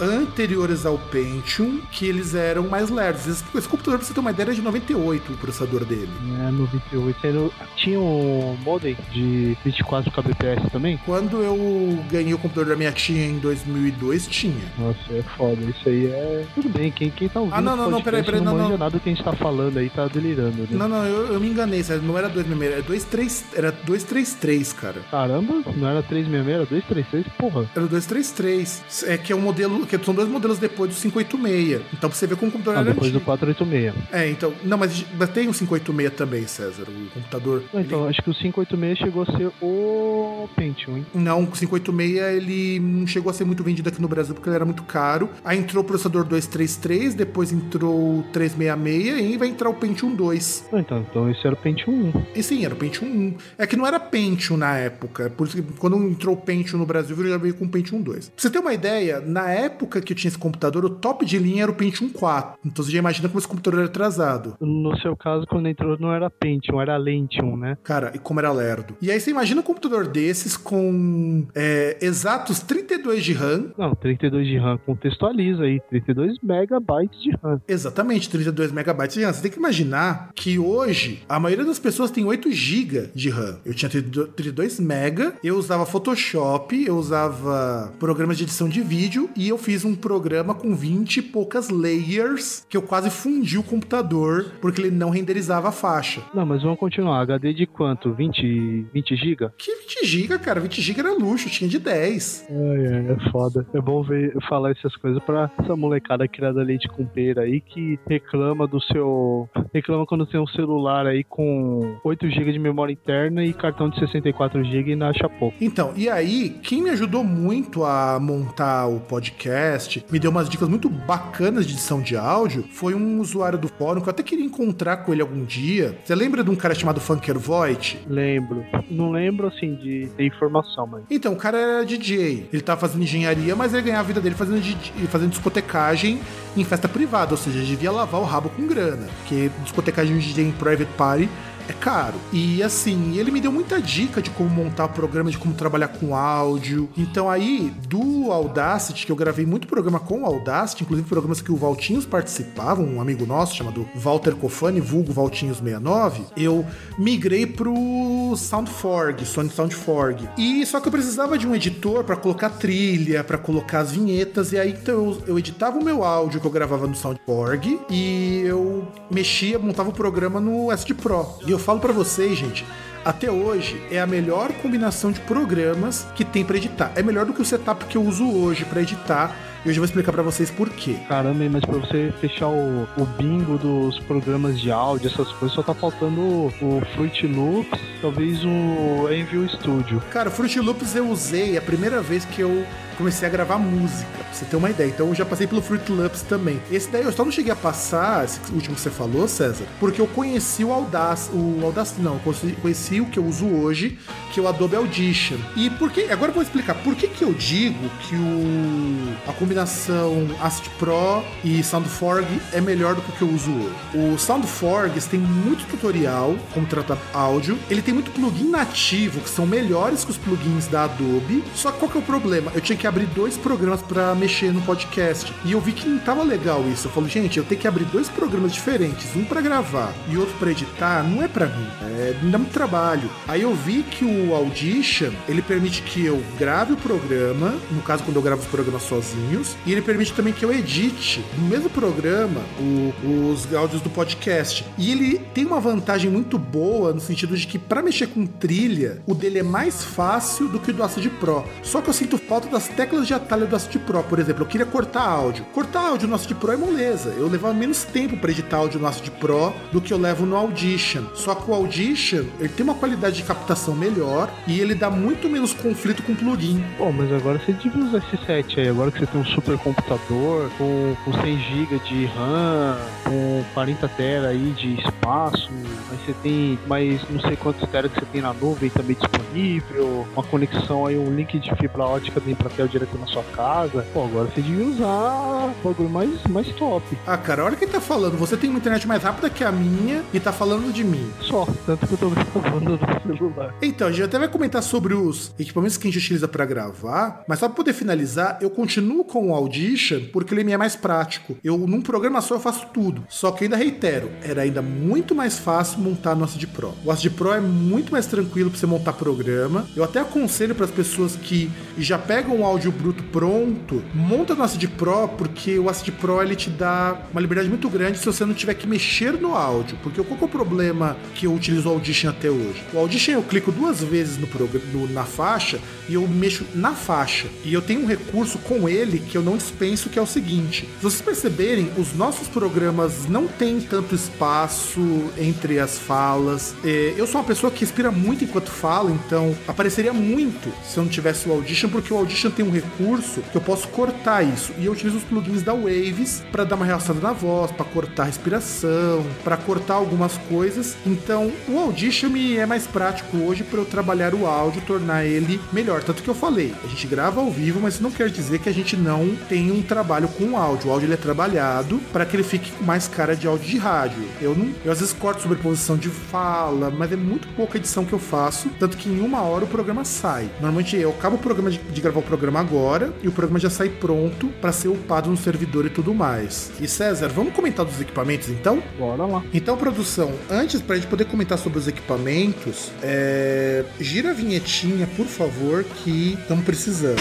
anteriores 0.00 0.86
ao 0.86 0.98
Pentium, 0.98 1.80
que 1.90 2.06
eles 2.06 2.34
eram 2.34 2.68
mais 2.68 2.90
lerdos. 2.90 3.26
Esse, 3.26 3.44
esse 3.54 3.68
computador, 3.68 3.98
pra 3.98 4.06
você 4.06 4.14
ter 4.14 4.20
uma 4.20 4.30
ideia, 4.30 4.44
era 4.46 4.54
de 4.54 4.62
98 4.62 5.32
o 5.32 5.36
processador 5.36 5.84
dele. 5.84 6.08
É, 6.46 6.50
98. 6.50 7.26
Era- 7.26 7.50
Tinha 7.76 7.98
um 8.00 8.56
modem 8.62 8.96
de 9.12 9.56
24 9.64 10.10
kbps 10.10 10.70
também? 10.72 10.98
Quando 11.04 11.42
eu 11.42 12.04
ganhei 12.10 12.34
o 12.34 12.38
computador 12.38 12.70
da 12.70 12.76
minha 12.76 12.92
tia 12.92 13.24
em 13.26 13.38
2002, 13.38 14.26
tinha. 14.26 14.54
Nossa, 14.78 14.98
é 15.12 15.22
foda. 15.36 15.60
Isso 15.62 15.88
aí 15.88 16.06
é. 16.06 16.46
Tudo 16.54 16.68
bem, 16.68 16.90
quem, 16.90 17.10
quem 17.10 17.28
tá 17.28 17.40
ouvindo. 17.40 17.56
Ah, 17.56 17.60
não, 17.60 17.76
não, 17.76 17.90
não, 17.90 18.02
peraí, 18.02 18.22
peraí, 18.22 18.40
não, 18.40 18.52
manja 18.56 18.70
não. 18.70 18.78
nada 18.78 18.98
que 18.98 19.08
a 19.08 19.12
gente 19.12 19.24
tá 19.24 19.32
falando 19.32 19.78
aí, 19.78 19.90
tá 19.90 20.06
delirando, 20.06 20.62
né? 20.62 20.68
Não, 20.70 20.88
não, 20.88 21.04
eu, 21.04 21.32
eu 21.34 21.40
me 21.40 21.48
enganei, 21.48 21.82
não 22.02 22.16
era 22.16 22.28
266, 22.28 22.72
era 22.72 22.82
23, 22.82 23.44
era 23.54 23.72
233, 23.72 24.72
cara. 24.72 25.00
Caramba, 25.10 25.62
não 25.76 25.88
era 25.88 26.02
366, 26.02 26.48
era 26.54 26.66
236? 26.66 27.26
Porra. 27.38 27.68
Era 27.74 27.84
o 27.84 27.88
233. 27.88 29.04
É 29.06 29.16
que 29.24 29.32
é 29.32 29.36
um 29.36 29.40
modelo. 29.40 29.86
Que 29.86 29.98
são 30.04 30.14
dois 30.14 30.28
modelos 30.28 30.58
depois 30.58 30.94
do 30.94 31.00
586. 31.00 31.82
Então 31.92 32.08
pra 32.10 32.16
você 32.18 32.26
ver 32.26 32.36
como 32.36 32.48
o 32.50 32.52
computador 32.52 32.78
Ah, 32.78 32.82
era 32.82 32.90
depois 32.92 33.10
do 33.10 33.16
antigo. 33.16 33.24
486. 33.24 33.94
É, 34.12 34.28
então. 34.28 34.52
Não, 34.62 34.76
mas, 34.78 35.04
mas 35.18 35.28
tem 35.30 35.48
o 35.48 35.52
586 35.52 36.12
também, 36.14 36.46
César, 36.46 36.84
o 36.88 37.10
computador. 37.10 37.62
Não, 37.72 37.80
Então, 37.80 38.08
acho 38.08 38.22
que 38.22 38.30
o 38.30 38.34
586 38.34 38.98
chegou 38.98 39.22
a 39.22 39.26
ser 39.36 39.50
o 39.60 40.48
Pentium, 40.56 40.98
hein? 40.98 41.06
Não, 41.14 41.42
o 41.42 41.46
586 41.46 42.36
ele 42.36 42.80
não 42.80 43.06
chegou 43.06 43.30
a 43.30 43.32
ser 43.34 43.44
muito 43.44 43.62
vendido 43.64 43.88
aqui 43.88 44.00
no 44.00 44.08
Brasil 44.08 44.34
porque 44.34 44.48
ele 44.48 44.56
era 44.56 44.64
muito 44.64 44.82
caro. 44.84 45.28
Aí 45.44 45.58
entrou 45.58 45.82
o 45.82 45.86
processador 45.86 46.24
233, 46.24 47.14
depois 47.14 47.52
entrou 47.52 48.18
o 48.20 48.22
366 48.32 49.34
e 49.34 49.36
vai 49.36 49.48
entrar 49.48 49.68
o 49.70 49.74
Pentium 49.74 50.14
2. 50.14 50.68
Ah, 50.72 50.78
Então, 50.80 50.98
então 51.08 51.30
esse 51.30 51.46
era 51.46 51.54
o 51.54 51.58
Pentium 51.58 52.12
1. 52.14 52.22
E 52.34 52.42
sim, 52.42 52.64
era 52.64 52.74
o 52.74 52.76
Pentium 52.76 53.06
1. 53.08 53.34
É 53.58 53.66
que 53.66 53.76
não 53.76 53.86
era 53.86 53.98
Pentium 53.98 54.56
na 54.56 54.76
época. 54.76 55.30
Por 55.30 55.46
isso 55.46 55.56
que 55.56 55.62
quando 55.78 55.96
entrou 56.08 56.34
o 56.34 56.38
Pentium 56.40 56.78
no 56.78 56.86
Brasil, 56.86 57.16
ele 57.18 57.30
já 57.30 57.38
veio 57.38 57.54
com 57.54 57.64
o 57.64 57.68
Pentium 57.68 58.00
2. 58.02 58.28
Pra 58.28 58.32
você 58.36 58.50
ter 58.50 58.58
uma 58.58 58.74
ideia, 58.74 59.13
na 59.20 59.50
época 59.50 60.00
que 60.00 60.12
eu 60.12 60.16
tinha 60.16 60.28
esse 60.28 60.38
computador, 60.38 60.84
o 60.84 60.90
top 60.90 61.24
de 61.24 61.38
linha 61.38 61.64
era 61.64 61.72
o 61.72 61.74
Pentium 61.74 62.08
4. 62.08 62.58
Então 62.64 62.84
você 62.84 62.90
já 62.90 62.98
imagina 62.98 63.28
como 63.28 63.38
esse 63.38 63.48
computador 63.48 63.80
era 63.80 63.88
atrasado. 63.88 64.56
No 64.60 64.96
seu 65.00 65.16
caso, 65.16 65.46
quando 65.46 65.68
entrou, 65.68 65.98
não 65.98 66.12
era 66.12 66.30
Pentium, 66.30 66.80
era 66.80 66.96
Lentium, 66.96 67.56
né? 67.56 67.76
Cara, 67.82 68.12
e 68.14 68.18
como 68.18 68.40
era 68.40 68.52
lerdo. 68.52 68.96
E 69.00 69.10
aí 69.10 69.20
você 69.20 69.30
imagina 69.30 69.60
um 69.60 69.64
computador 69.64 70.06
desses 70.06 70.56
com 70.56 71.46
é, 71.54 71.98
exatos 72.00 72.60
32 72.60 73.24
de 73.24 73.32
RAM. 73.32 73.72
Não, 73.76 73.94
32 73.94 74.46
de 74.46 74.58
RAM, 74.58 74.78
contextualiza 74.78 75.62
aí, 75.62 75.80
32 75.90 76.38
megabytes 76.42 77.20
de 77.22 77.30
RAM. 77.42 77.60
Exatamente, 77.66 78.28
32 78.28 78.72
megabytes 78.72 79.16
de 79.16 79.24
RAM. 79.24 79.32
Você 79.32 79.42
tem 79.42 79.50
que 79.50 79.58
imaginar 79.58 80.30
que 80.34 80.58
hoje 80.58 81.22
a 81.28 81.38
maioria 81.38 81.64
das 81.64 81.78
pessoas 81.78 82.10
tem 82.10 82.24
8 82.24 82.50
GB 82.50 83.10
de 83.14 83.30
RAM. 83.30 83.58
Eu 83.64 83.74
tinha 83.74 83.90
32 83.90 84.80
mega, 84.80 85.34
eu 85.42 85.56
usava 85.56 85.86
Photoshop, 85.86 86.84
eu 86.84 86.96
usava 86.96 87.92
programas 87.98 88.36
de 88.36 88.44
edição 88.44 88.68
de 88.68 88.80
vídeo 88.80 89.03
e 89.36 89.48
eu 89.48 89.58
fiz 89.58 89.84
um 89.84 89.94
programa 89.94 90.54
com 90.54 90.74
20 90.74 91.18
e 91.18 91.22
poucas 91.22 91.68
layers 91.68 92.64
que 92.68 92.76
eu 92.76 92.82
quase 92.82 93.10
fundi 93.10 93.58
o 93.58 93.62
computador 93.62 94.52
porque 94.60 94.80
ele 94.80 94.90
não 94.90 95.10
renderizava 95.10 95.68
a 95.68 95.72
faixa. 95.72 96.22
Não, 96.32 96.46
mas 96.46 96.62
vamos 96.62 96.78
continuar. 96.78 97.20
HD 97.20 97.52
de 97.52 97.66
quanto? 97.66 98.12
20, 98.14 98.86
20 98.92 99.16
GB? 99.16 99.50
Que 99.58 99.74
20 99.74 100.06
GB, 100.06 100.38
cara? 100.38 100.60
20 100.60 100.80
GB 100.80 101.00
era 101.00 101.12
luxo, 101.12 101.50
tinha 101.50 101.68
de 101.68 101.78
10. 101.78 102.46
Ai, 102.48 102.86
ai, 102.86 103.12
é 103.12 103.30
foda. 103.30 103.66
É 103.74 103.80
bom 103.80 104.02
ver, 104.02 104.34
falar 104.48 104.70
essas 104.70 104.96
coisas 104.96 105.22
pra 105.22 105.50
essa 105.58 105.76
molecada 105.76 106.26
criada 106.26 106.62
leite 106.62 106.88
com 106.88 107.04
pera 107.04 107.42
aí 107.42 107.60
que 107.60 107.98
reclama 108.08 108.66
do 108.66 108.80
seu. 108.82 109.48
Reclama 109.72 110.06
quando 110.06 110.26
tem 110.26 110.40
um 110.40 110.46
celular 110.46 111.06
aí 111.06 111.22
com 111.24 111.98
8 112.02 112.30
GB 112.30 112.52
de 112.52 112.58
memória 112.58 112.92
interna 112.92 113.44
e 113.44 113.52
cartão 113.52 113.90
de 113.90 113.98
64 113.98 114.64
GB 114.64 114.92
e 114.92 114.96
não 114.96 115.08
acha 115.08 115.28
pouco. 115.28 115.56
Então, 115.60 115.92
e 115.96 116.08
aí, 116.08 116.58
quem 116.62 116.82
me 116.82 116.90
ajudou 116.90 117.22
muito 117.22 117.84
a 117.84 118.18
montar 118.20 118.88
o 118.96 119.00
podcast, 119.00 120.04
me 120.10 120.18
deu 120.18 120.30
umas 120.30 120.48
dicas 120.48 120.68
muito 120.68 120.88
bacanas 120.88 121.66
de 121.66 121.72
edição 121.72 122.00
de 122.00 122.16
áudio, 122.16 122.64
foi 122.72 122.94
um 122.94 123.20
usuário 123.20 123.58
do 123.58 123.68
fórum 123.68 124.00
que 124.00 124.08
eu 124.08 124.10
até 124.10 124.22
queria 124.22 124.44
encontrar 124.44 124.98
com 124.98 125.12
ele 125.12 125.22
algum 125.22 125.44
dia. 125.44 125.98
Você 126.04 126.14
lembra 126.14 126.42
de 126.42 126.50
um 126.50 126.56
cara 126.56 126.74
chamado 126.74 127.00
Funker 127.00 127.38
Voigt? 127.38 127.98
Lembro. 128.06 128.64
Não 128.90 129.10
lembro 129.10 129.48
assim 129.48 129.74
de 129.74 130.08
ter 130.16 130.26
informação, 130.26 130.86
mas. 130.86 131.04
Então, 131.10 131.32
o 131.32 131.36
cara 131.36 131.58
era 131.58 131.84
DJ. 131.84 132.48
Ele 132.52 132.62
tava 132.62 132.80
fazendo 132.80 133.02
engenharia, 133.02 133.54
mas 133.56 133.72
ele 133.72 133.82
ganhava 133.82 134.04
a 134.04 134.06
vida 134.06 134.20
dele 134.20 134.34
fazendo, 134.34 134.60
DJ 134.60 135.06
fazendo 135.08 135.30
discotecagem 135.30 136.20
em 136.56 136.64
festa 136.64 136.88
privada, 136.88 137.32
ou 137.32 137.36
seja, 137.36 137.60
devia 137.64 137.90
lavar 137.90 138.20
o 138.20 138.24
rabo 138.24 138.48
com 138.50 138.66
grana. 138.66 139.06
Porque 139.20 139.50
discotecagem 139.62 140.18
de 140.18 140.28
DJ 140.28 140.48
em 140.48 140.52
private 140.52 140.90
party 140.96 141.28
é 141.68 141.72
caro. 141.72 142.18
E 142.32 142.62
assim, 142.62 143.16
ele 143.16 143.30
me 143.30 143.40
deu 143.40 143.52
muita 143.52 143.80
dica 143.80 144.20
de 144.20 144.30
como 144.30 144.50
montar 144.50 144.88
programa, 144.88 145.30
de 145.30 145.38
como 145.38 145.54
trabalhar 145.54 145.88
com 145.88 146.14
áudio. 146.14 146.88
Então 146.96 147.30
aí, 147.30 147.72
do 147.88 148.30
Audacity, 148.30 149.06
que 149.06 149.12
eu 149.12 149.16
gravei 149.16 149.46
muito 149.46 149.66
programa 149.66 149.98
com 149.98 150.22
o 150.22 150.26
Audacity, 150.26 150.84
inclusive 150.84 151.08
programas 151.08 151.40
que 151.40 151.52
o 151.52 151.56
Valtinhos 151.56 152.06
participava, 152.06 152.82
um 152.82 153.00
amigo 153.00 153.26
nosso 153.26 153.54
chamado 153.54 153.88
Walter 153.94 154.34
Cofani, 154.34 154.80
vulgo 154.80 155.12
Valtinhos69, 155.12 156.26
eu 156.36 156.66
migrei 156.98 157.46
pro 157.46 158.34
Soundforge, 158.36 159.24
Sony 159.24 159.50
Soundforge. 159.50 160.28
E 160.36 160.64
só 160.66 160.80
que 160.80 160.88
eu 160.88 160.92
precisava 160.92 161.38
de 161.38 161.46
um 161.46 161.54
editor 161.54 162.04
para 162.04 162.16
colocar 162.16 162.50
trilha, 162.50 163.24
para 163.24 163.38
colocar 163.38 163.80
as 163.80 163.92
vinhetas, 163.92 164.52
e 164.52 164.58
aí 164.58 164.70
então 164.70 164.94
eu, 164.94 165.22
eu 165.28 165.38
editava 165.38 165.78
o 165.78 165.84
meu 165.84 166.04
áudio 166.04 166.40
que 166.40 166.46
eu 166.46 166.50
gravava 166.50 166.86
no 166.86 166.94
Soundforge 166.94 167.78
e 167.90 168.42
eu 168.44 168.86
mexia, 169.10 169.58
montava 169.58 169.90
o 169.90 169.92
programa 169.92 170.40
no 170.40 170.70
SD 170.70 170.94
Pro. 170.94 171.26
E 171.46 171.53
eu 171.54 171.58
falo 171.58 171.80
pra 171.80 171.92
vocês, 171.92 172.36
gente, 172.36 172.64
até 173.04 173.30
hoje 173.30 173.80
é 173.90 174.00
a 174.00 174.06
melhor 174.06 174.52
combinação 174.54 175.12
de 175.12 175.20
programas 175.20 176.06
que 176.14 176.24
tem 176.24 176.44
pra 176.44 176.56
editar. 176.56 176.90
É 176.96 177.02
melhor 177.02 177.26
do 177.26 177.32
que 177.32 177.42
o 177.42 177.44
setup 177.44 177.84
que 177.84 177.96
eu 177.96 178.02
uso 178.02 178.28
hoje 178.28 178.64
pra 178.64 178.82
editar. 178.82 179.36
E 179.64 179.68
hoje 179.68 179.78
eu 179.78 179.82
vou 179.82 179.84
explicar 179.86 180.12
pra 180.12 180.22
vocês 180.22 180.50
por 180.50 180.68
quê. 180.68 180.96
Caramba, 181.08 181.44
mas 181.50 181.64
pra 181.64 181.78
você 181.78 182.12
fechar 182.20 182.48
o, 182.48 182.88
o 182.98 183.06
bingo 183.16 183.56
dos 183.56 183.98
programas 184.00 184.60
de 184.60 184.70
áudio, 184.70 185.08
essas 185.08 185.30
coisas, 185.32 185.54
só 185.54 185.62
tá 185.62 185.72
faltando 185.72 186.20
o, 186.20 186.46
o 186.60 186.82
Fruit 186.94 187.26
Loops, 187.26 187.80
talvez 188.02 188.44
o 188.44 189.12
Envio 189.12 189.48
Studio. 189.48 190.02
Cara, 190.10 190.28
o 190.28 190.32
Fruit 190.32 190.58
Loops 190.60 190.94
eu 190.94 191.08
usei 191.08 191.56
a 191.56 191.62
primeira 191.62 192.02
vez 192.02 192.24
que 192.24 192.40
eu 192.40 192.66
comecei 192.94 193.26
a 193.26 193.30
gravar 193.30 193.58
música, 193.58 194.08
pra 194.16 194.32
você 194.32 194.44
ter 194.44 194.56
uma 194.56 194.70
ideia. 194.70 194.88
Então 194.88 195.08
eu 195.08 195.14
já 195.14 195.24
passei 195.24 195.46
pelo 195.46 195.62
Fruit 195.62 195.90
Loops 195.90 196.22
também. 196.22 196.60
Esse 196.70 196.88
daí 196.90 197.02
eu 197.02 197.12
só 197.12 197.24
não 197.24 197.32
cheguei 197.32 197.52
a 197.52 197.56
passar, 197.56 198.24
esse 198.24 198.40
último 198.52 198.74
que 198.74 198.80
você 198.80 198.90
falou, 198.90 199.28
César, 199.28 199.64
porque 199.80 200.00
eu 200.00 200.06
conheci 200.06 200.64
o 200.64 200.72
Audacity, 200.72 201.36
o 201.36 201.60
Audacity 201.64 202.00
não, 202.00 202.14
eu 202.14 202.54
conheci 202.60 203.00
o 203.00 203.06
que 203.06 203.18
eu 203.18 203.24
uso 203.24 203.46
hoje, 203.46 203.98
que 204.32 204.40
é 204.40 204.42
o 204.42 204.48
Adobe 204.48 204.76
Audition. 204.76 205.36
E 205.56 205.70
por 205.70 205.90
que, 205.90 206.10
agora 206.10 206.30
eu 206.30 206.34
vou 206.34 206.42
explicar 206.42 206.74
por 206.74 206.94
que 206.94 207.08
que 207.08 207.22
eu 207.22 207.32
digo 207.32 207.88
que 208.08 208.14
o 208.16 209.14
a 209.26 209.32
combinação 209.32 210.26
Acid 210.40 210.68
Pro 210.78 211.24
e 211.42 211.62
SoundForge 211.62 212.40
é 212.52 212.60
melhor 212.60 212.94
do 212.94 213.02
que 213.02 213.10
o 213.10 213.12
que 213.12 213.22
eu 213.22 213.28
uso 213.28 213.50
hoje. 213.50 213.74
O 213.94 214.18
SoundForge 214.18 215.00
tem 215.08 215.20
muito 215.20 215.66
tutorial 215.66 216.36
como 216.52 216.66
tratar 216.66 216.98
áudio, 217.12 217.58
ele 217.70 217.82
tem 217.82 217.94
muito 217.94 218.10
plugin 218.10 218.50
nativo 218.50 219.20
que 219.20 219.30
são 219.30 219.46
melhores 219.46 220.04
que 220.04 220.10
os 220.10 220.18
plugins 220.18 220.66
da 220.66 220.84
Adobe. 220.84 221.44
Só 221.54 221.70
que 221.70 221.78
qual 221.78 221.90
que 221.90 221.98
é 221.98 222.00
o 222.00 222.04
problema? 222.04 222.50
Eu 222.54 222.60
tinha 222.60 222.76
que 222.76 222.83
abrir 222.86 223.06
dois 223.06 223.36
programas 223.36 223.82
para 223.82 224.14
mexer 224.14 224.52
no 224.52 224.60
podcast 224.62 225.32
e 225.44 225.52
eu 225.52 225.60
vi 225.60 225.72
que 225.72 225.88
não 225.88 225.98
tava 225.98 226.22
legal 226.22 226.64
isso. 226.68 226.88
Eu 226.88 226.92
falo, 226.92 227.08
gente, 227.08 227.38
eu 227.38 227.44
tenho 227.44 227.60
que 227.60 227.68
abrir 227.68 227.84
dois 227.86 228.08
programas 228.08 228.52
diferentes, 228.52 229.14
um 229.16 229.24
para 229.24 229.40
gravar 229.40 229.92
e 230.08 230.16
outro 230.16 230.34
para 230.38 230.50
editar, 230.50 231.02
não 231.02 231.22
é 231.22 231.28
para 231.28 231.46
mim. 231.46 231.66
É, 231.82 232.16
me 232.22 232.30
dá 232.30 232.38
muito 232.38 232.52
trabalho. 232.52 233.10
Aí 233.26 233.42
eu 233.42 233.54
vi 233.54 233.82
que 233.82 234.04
o 234.04 234.34
Audition, 234.34 235.12
ele 235.28 235.42
permite 235.42 235.82
que 235.82 236.04
eu 236.04 236.22
grave 236.38 236.72
o 236.72 236.76
programa, 236.76 237.54
no 237.70 237.82
caso 237.82 238.02
quando 238.04 238.16
eu 238.16 238.22
gravo 238.22 238.42
os 238.42 238.48
programas 238.48 238.82
sozinhos, 238.82 239.56
e 239.66 239.72
ele 239.72 239.82
permite 239.82 240.12
também 240.12 240.32
que 240.32 240.44
eu 240.44 240.52
edite 240.52 241.24
no 241.36 241.48
mesmo 241.48 241.70
programa 241.70 242.40
o, 242.58 243.30
os 243.30 243.52
áudios 243.54 243.82
do 243.82 243.90
podcast. 243.90 244.64
E 244.78 244.90
ele 244.90 245.18
tem 245.32 245.44
uma 245.44 245.60
vantagem 245.60 246.10
muito 246.10 246.38
boa 246.38 246.92
no 246.92 247.00
sentido 247.00 247.36
de 247.36 247.46
que 247.46 247.58
para 247.58 247.82
mexer 247.82 248.08
com 248.08 248.26
trilha, 248.26 249.02
o 249.06 249.14
dele 249.14 249.38
é 249.38 249.42
mais 249.42 249.84
fácil 249.84 250.48
do 250.48 250.58
que 250.58 250.70
o 250.70 250.74
do 250.74 250.82
Acid 250.82 251.08
Pro. 251.20 251.44
Só 251.62 251.80
que 251.80 251.88
eu 251.88 251.94
sinto 251.94 252.18
falta 252.18 252.48
das 252.48 252.68
teclas 252.74 253.06
de 253.06 253.14
atalho 253.14 253.46
do 253.46 253.56
Acid 253.56 253.78
Pro, 253.78 254.02
por 254.02 254.18
exemplo. 254.18 254.42
Eu 254.42 254.46
queria 254.46 254.66
cortar 254.66 255.02
áudio. 255.02 255.44
Cortar 255.46 255.88
áudio 255.88 256.08
no 256.08 256.14
Acid 256.14 256.34
Pro 256.34 256.52
é 256.52 256.56
moleza. 256.56 257.10
Eu 257.16 257.28
levava 257.28 257.54
menos 257.54 257.84
tempo 257.84 258.16
para 258.16 258.30
editar 258.30 258.58
áudio 258.58 258.80
no 258.80 258.86
Acid 258.86 259.10
Pro 259.10 259.52
do 259.72 259.80
que 259.80 259.92
eu 259.92 259.98
levo 259.98 260.26
no 260.26 260.36
Audition. 260.36 261.04
Só 261.14 261.34
que 261.34 261.50
o 261.50 261.54
Audition, 261.54 262.24
ele 262.38 262.48
tem 262.48 262.64
uma 262.64 262.74
qualidade 262.74 263.16
de 263.16 263.22
captação 263.22 263.74
melhor 263.74 264.30
e 264.46 264.60
ele 264.60 264.74
dá 264.74 264.90
muito 264.90 265.28
menos 265.28 265.52
conflito 265.52 266.02
com 266.02 266.12
o 266.12 266.16
plugin. 266.16 266.64
Bom, 266.78 266.92
mas 266.92 267.12
agora 267.12 267.38
você 267.38 267.52
devia 267.52 267.84
usar 267.84 267.98
esse 267.98 268.26
set 268.26 268.60
aí. 268.60 268.68
Agora 268.68 268.90
que 268.90 268.98
você 268.98 269.06
tem 269.06 269.20
um 269.20 269.24
super 269.24 269.56
computador 269.58 270.50
com, 270.58 270.96
com 271.04 271.12
100 271.12 271.38
GB 271.38 271.78
de 271.80 272.06
RAM, 272.06 272.76
com 273.04 273.44
40 273.54 273.88
TB 273.88 274.26
aí 274.26 274.54
de 274.56 274.80
espaço, 274.80 275.50
aí 275.90 275.98
você 276.04 276.12
tem 276.22 276.58
mais 276.66 277.00
não 277.10 277.20
sei 277.20 277.36
quantos 277.36 277.68
TB 277.68 277.88
que 277.88 278.00
você 278.00 278.06
tem 278.06 278.20
na 278.20 278.32
nuvem 278.32 278.70
também 278.70 278.96
disponível, 278.96 280.06
uma 280.14 280.22
conexão 280.22 280.86
aí, 280.86 280.96
um 280.96 281.14
link 281.14 281.38
de 281.38 281.54
fibra 281.56 281.84
ótica 281.84 282.20
também 282.20 282.34
pra 282.34 282.48
ter 282.68 282.78
direto 282.78 282.98
na 282.98 283.06
sua 283.06 283.22
casa. 283.34 283.84
Pô, 283.92 284.04
agora 284.04 284.28
você 284.28 284.40
devia 284.40 284.66
usar 284.66 285.46
o 285.46 285.54
bagulho 285.62 285.90
mais, 285.90 286.22
mais 286.24 286.48
top. 286.52 286.84
Ah, 287.06 287.16
cara, 287.16 287.44
olha 287.44 287.56
quem 287.56 287.68
tá 287.68 287.80
falando. 287.80 288.16
Você 288.16 288.36
tem 288.36 288.50
uma 288.50 288.58
internet 288.58 288.86
mais 288.86 289.02
rápida 289.02 289.30
que 289.30 289.44
a 289.44 289.52
minha 289.52 290.02
e 290.12 290.20
tá 290.20 290.32
falando 290.32 290.72
de 290.72 290.84
mim. 290.84 291.10
Só, 291.20 291.46
tanto 291.66 291.86
que 291.86 291.94
eu 291.94 291.98
tô 291.98 292.10
gravando 292.40 292.78
no 293.04 293.16
celular. 293.16 293.54
Então, 293.62 293.88
a 293.88 293.90
gente 293.92 294.04
até 294.04 294.18
vai 294.18 294.28
comentar 294.28 294.62
sobre 294.62 294.94
os 294.94 295.32
equipamentos 295.38 295.76
que 295.76 295.86
a 295.86 295.90
gente 295.90 296.02
utiliza 296.02 296.28
para 296.28 296.44
gravar, 296.44 297.22
mas 297.28 297.38
só 297.38 297.48
pra 297.48 297.56
poder 297.56 297.72
finalizar, 297.72 298.38
eu 298.40 298.50
continuo 298.50 299.04
com 299.04 299.30
o 299.30 299.34
Audition 299.34 300.02
porque 300.12 300.34
ele 300.34 300.44
me 300.44 300.52
é 300.52 300.56
mais 300.56 300.76
prático. 300.76 301.36
Eu, 301.42 301.58
num 301.58 301.80
programa 301.80 302.20
só, 302.20 302.34
eu 302.34 302.40
faço 302.40 302.66
tudo. 302.72 303.04
Só 303.08 303.30
que 303.32 303.44
ainda 303.44 303.56
reitero, 303.56 304.10
era 304.22 304.42
ainda 304.42 304.62
muito 304.62 305.14
mais 305.14 305.38
fácil 305.38 305.80
montar 305.80 306.14
no 306.14 306.24
Acid 306.24 306.46
Pro. 306.48 306.74
O 306.84 306.90
Acid 306.90 307.12
Pro 307.12 307.32
é 307.32 307.40
muito 307.40 307.92
mais 307.92 308.06
tranquilo 308.06 308.50
para 308.50 308.58
você 308.58 308.66
montar 308.66 308.92
programa. 308.92 309.66
Eu 309.76 309.84
até 309.84 310.00
aconselho 310.00 310.54
para 310.54 310.64
as 310.64 310.70
pessoas 310.70 311.16
que 311.16 311.50
já 311.76 311.98
pegam 311.98 312.40
o 312.40 312.44
áudio 312.54 312.70
bruto 312.70 313.02
pronto, 313.04 313.82
monta 313.92 314.34
no 314.34 314.42
Acid 314.44 314.68
Pro, 314.68 315.08
porque 315.08 315.58
o 315.58 315.68
Acid 315.68 315.90
Pro 315.92 316.22
ele 316.22 316.36
te 316.36 316.48
dá 316.48 316.96
uma 317.10 317.20
liberdade 317.20 317.48
muito 317.48 317.68
grande 317.68 317.98
se 317.98 318.06
você 318.06 318.24
não 318.24 318.32
tiver 318.32 318.54
que 318.54 318.66
mexer 318.66 319.12
no 319.14 319.34
áudio. 319.34 319.76
Porque 319.82 320.02
qual 320.02 320.20
é 320.20 320.24
o 320.24 320.28
problema 320.28 320.96
que 321.14 321.26
eu 321.26 321.34
utilizo 321.34 321.68
o 321.68 321.72
Audition 321.72 322.10
até 322.10 322.30
hoje? 322.30 322.62
O 322.72 322.78
Audition 322.78 323.12
eu 323.12 323.22
clico 323.22 323.50
duas 323.50 323.82
vezes 323.82 324.18
no, 324.18 324.28
no 324.72 324.88
na 324.92 325.04
faixa 325.04 325.58
e 325.88 325.94
eu 325.94 326.06
mexo 326.06 326.46
na 326.54 326.72
faixa. 326.72 327.26
E 327.44 327.52
eu 327.52 327.60
tenho 327.60 327.82
um 327.82 327.86
recurso 327.86 328.38
com 328.38 328.68
ele 328.68 329.00
que 329.00 329.18
eu 329.18 329.22
não 329.22 329.36
dispenso, 329.36 329.90
que 329.90 329.98
é 329.98 330.02
o 330.02 330.06
seguinte: 330.06 330.68
se 330.76 330.82
vocês 330.82 331.02
perceberem, 331.02 331.70
os 331.76 331.92
nossos 331.94 332.28
programas 332.28 333.08
não 333.08 333.26
têm 333.26 333.60
tanto 333.60 333.94
espaço 333.94 334.80
entre 335.18 335.58
as 335.58 335.76
falas. 335.76 336.54
É, 336.64 336.94
eu 336.96 337.06
sou 337.06 337.20
uma 337.20 337.26
pessoa 337.26 337.50
que 337.50 337.60
respira 337.60 337.90
muito 337.90 338.22
enquanto 338.22 338.50
fala, 338.50 338.92
então 338.92 339.36
apareceria 339.48 339.92
muito 339.92 340.52
se 340.64 340.78
eu 340.78 340.84
não 340.84 340.90
tivesse 340.90 341.28
o 341.28 341.32
Audition, 341.32 341.68
porque 341.68 341.92
o 341.92 341.96
Audition 341.96 342.30
tem 342.30 342.43
um 342.44 342.50
recurso 342.50 343.20
que 343.32 343.36
eu 343.36 343.40
posso 343.40 343.68
cortar 343.68 344.22
isso. 344.22 344.52
E 344.58 344.66
eu 344.66 344.72
utilizo 344.72 344.98
os 344.98 345.04
plugins 345.04 345.42
da 345.42 345.52
Waves 345.52 346.22
para 346.30 346.44
dar 346.44 346.56
uma 346.56 346.64
realçada 346.64 347.00
na 347.00 347.12
voz, 347.12 347.50
para 347.50 347.64
cortar 347.64 348.04
a 348.04 348.06
respiração, 348.06 349.04
para 349.22 349.36
cortar 349.36 349.74
algumas 349.74 350.16
coisas. 350.28 350.76
Então, 350.86 351.32
o 351.48 351.58
Audition 351.58 352.10
me 352.10 352.36
é 352.36 352.46
mais 352.46 352.66
prático 352.66 353.16
hoje 353.18 353.42
para 353.42 353.58
eu 353.58 353.64
trabalhar 353.64 354.14
o 354.14 354.26
áudio, 354.26 354.62
tornar 354.62 355.04
ele 355.04 355.40
melhor. 355.52 355.82
Tanto 355.82 356.02
que 356.02 356.08
eu 356.08 356.14
falei, 356.14 356.54
a 356.62 356.66
gente 356.66 356.86
grava 356.86 357.20
ao 357.20 357.30
vivo, 357.30 357.60
mas 357.60 357.74
isso 357.74 357.82
não 357.82 357.90
quer 357.90 358.08
dizer 358.08 358.38
que 358.38 358.48
a 358.48 358.54
gente 358.54 358.76
não 358.76 359.16
tem 359.28 359.50
um 359.50 359.62
trabalho 359.62 360.08
com 360.08 360.24
o 360.24 360.36
áudio. 360.36 360.68
O 360.68 360.72
áudio 360.72 360.86
ele 360.86 360.94
é 360.94 360.98
trabalhado 360.98 361.80
para 361.92 362.04
que 362.04 362.16
ele 362.16 362.22
fique 362.22 362.52
mais 362.62 362.88
cara 362.88 363.16
de 363.16 363.26
áudio 363.26 363.48
de 363.48 363.58
rádio. 363.58 364.04
Eu 364.20 364.34
não, 364.34 364.52
eu 364.64 364.72
às 364.72 364.80
vezes 364.80 364.94
corto 364.94 365.22
sobreposição 365.22 365.76
de 365.76 365.88
fala, 365.88 366.70
mas 366.70 366.92
é 366.92 366.96
muito 366.96 367.28
pouca 367.28 367.56
edição 367.56 367.84
que 367.84 367.92
eu 367.92 367.98
faço, 367.98 368.48
tanto 368.58 368.76
que 368.76 368.88
em 368.88 369.00
uma 369.00 369.22
hora 369.22 369.44
o 369.44 369.48
programa 369.48 369.84
sai. 369.84 370.28
Normalmente 370.40 370.76
eu 370.76 370.90
acabo 370.90 371.16
o 371.16 371.18
programa 371.18 371.50
de, 371.50 371.58
de 371.58 371.80
gravar 371.80 372.00
o 372.00 372.02
programa 372.02 372.33
agora 372.40 372.92
e 373.02 373.08
o 373.08 373.12
programa 373.12 373.38
já 373.38 373.50
sai 373.50 373.68
pronto 373.68 374.28
para 374.40 374.52
ser 374.52 374.68
upado 374.68 375.10
no 375.10 375.16
servidor 375.16 375.66
e 375.66 375.70
tudo 375.70 375.94
mais. 375.94 376.52
E 376.60 376.68
César, 376.68 377.08
vamos 377.08 377.34
comentar 377.34 377.64
dos 377.64 377.80
equipamentos 377.80 378.28
então? 378.28 378.62
Bora 378.78 379.04
lá. 379.06 379.22
Então, 379.32 379.56
produção, 379.56 380.12
antes 380.30 380.60
pra 380.60 380.76
gente 380.76 380.86
poder 380.86 381.04
comentar 381.06 381.38
sobre 381.38 381.58
os 381.58 381.68
equipamentos, 381.68 382.70
é... 382.82 383.64
gira 383.80 384.10
a 384.10 384.14
vinhetinha, 384.14 384.86
por 384.96 385.06
favor, 385.06 385.64
que 385.64 386.18
estamos 386.20 386.44
precisando. 386.44 387.00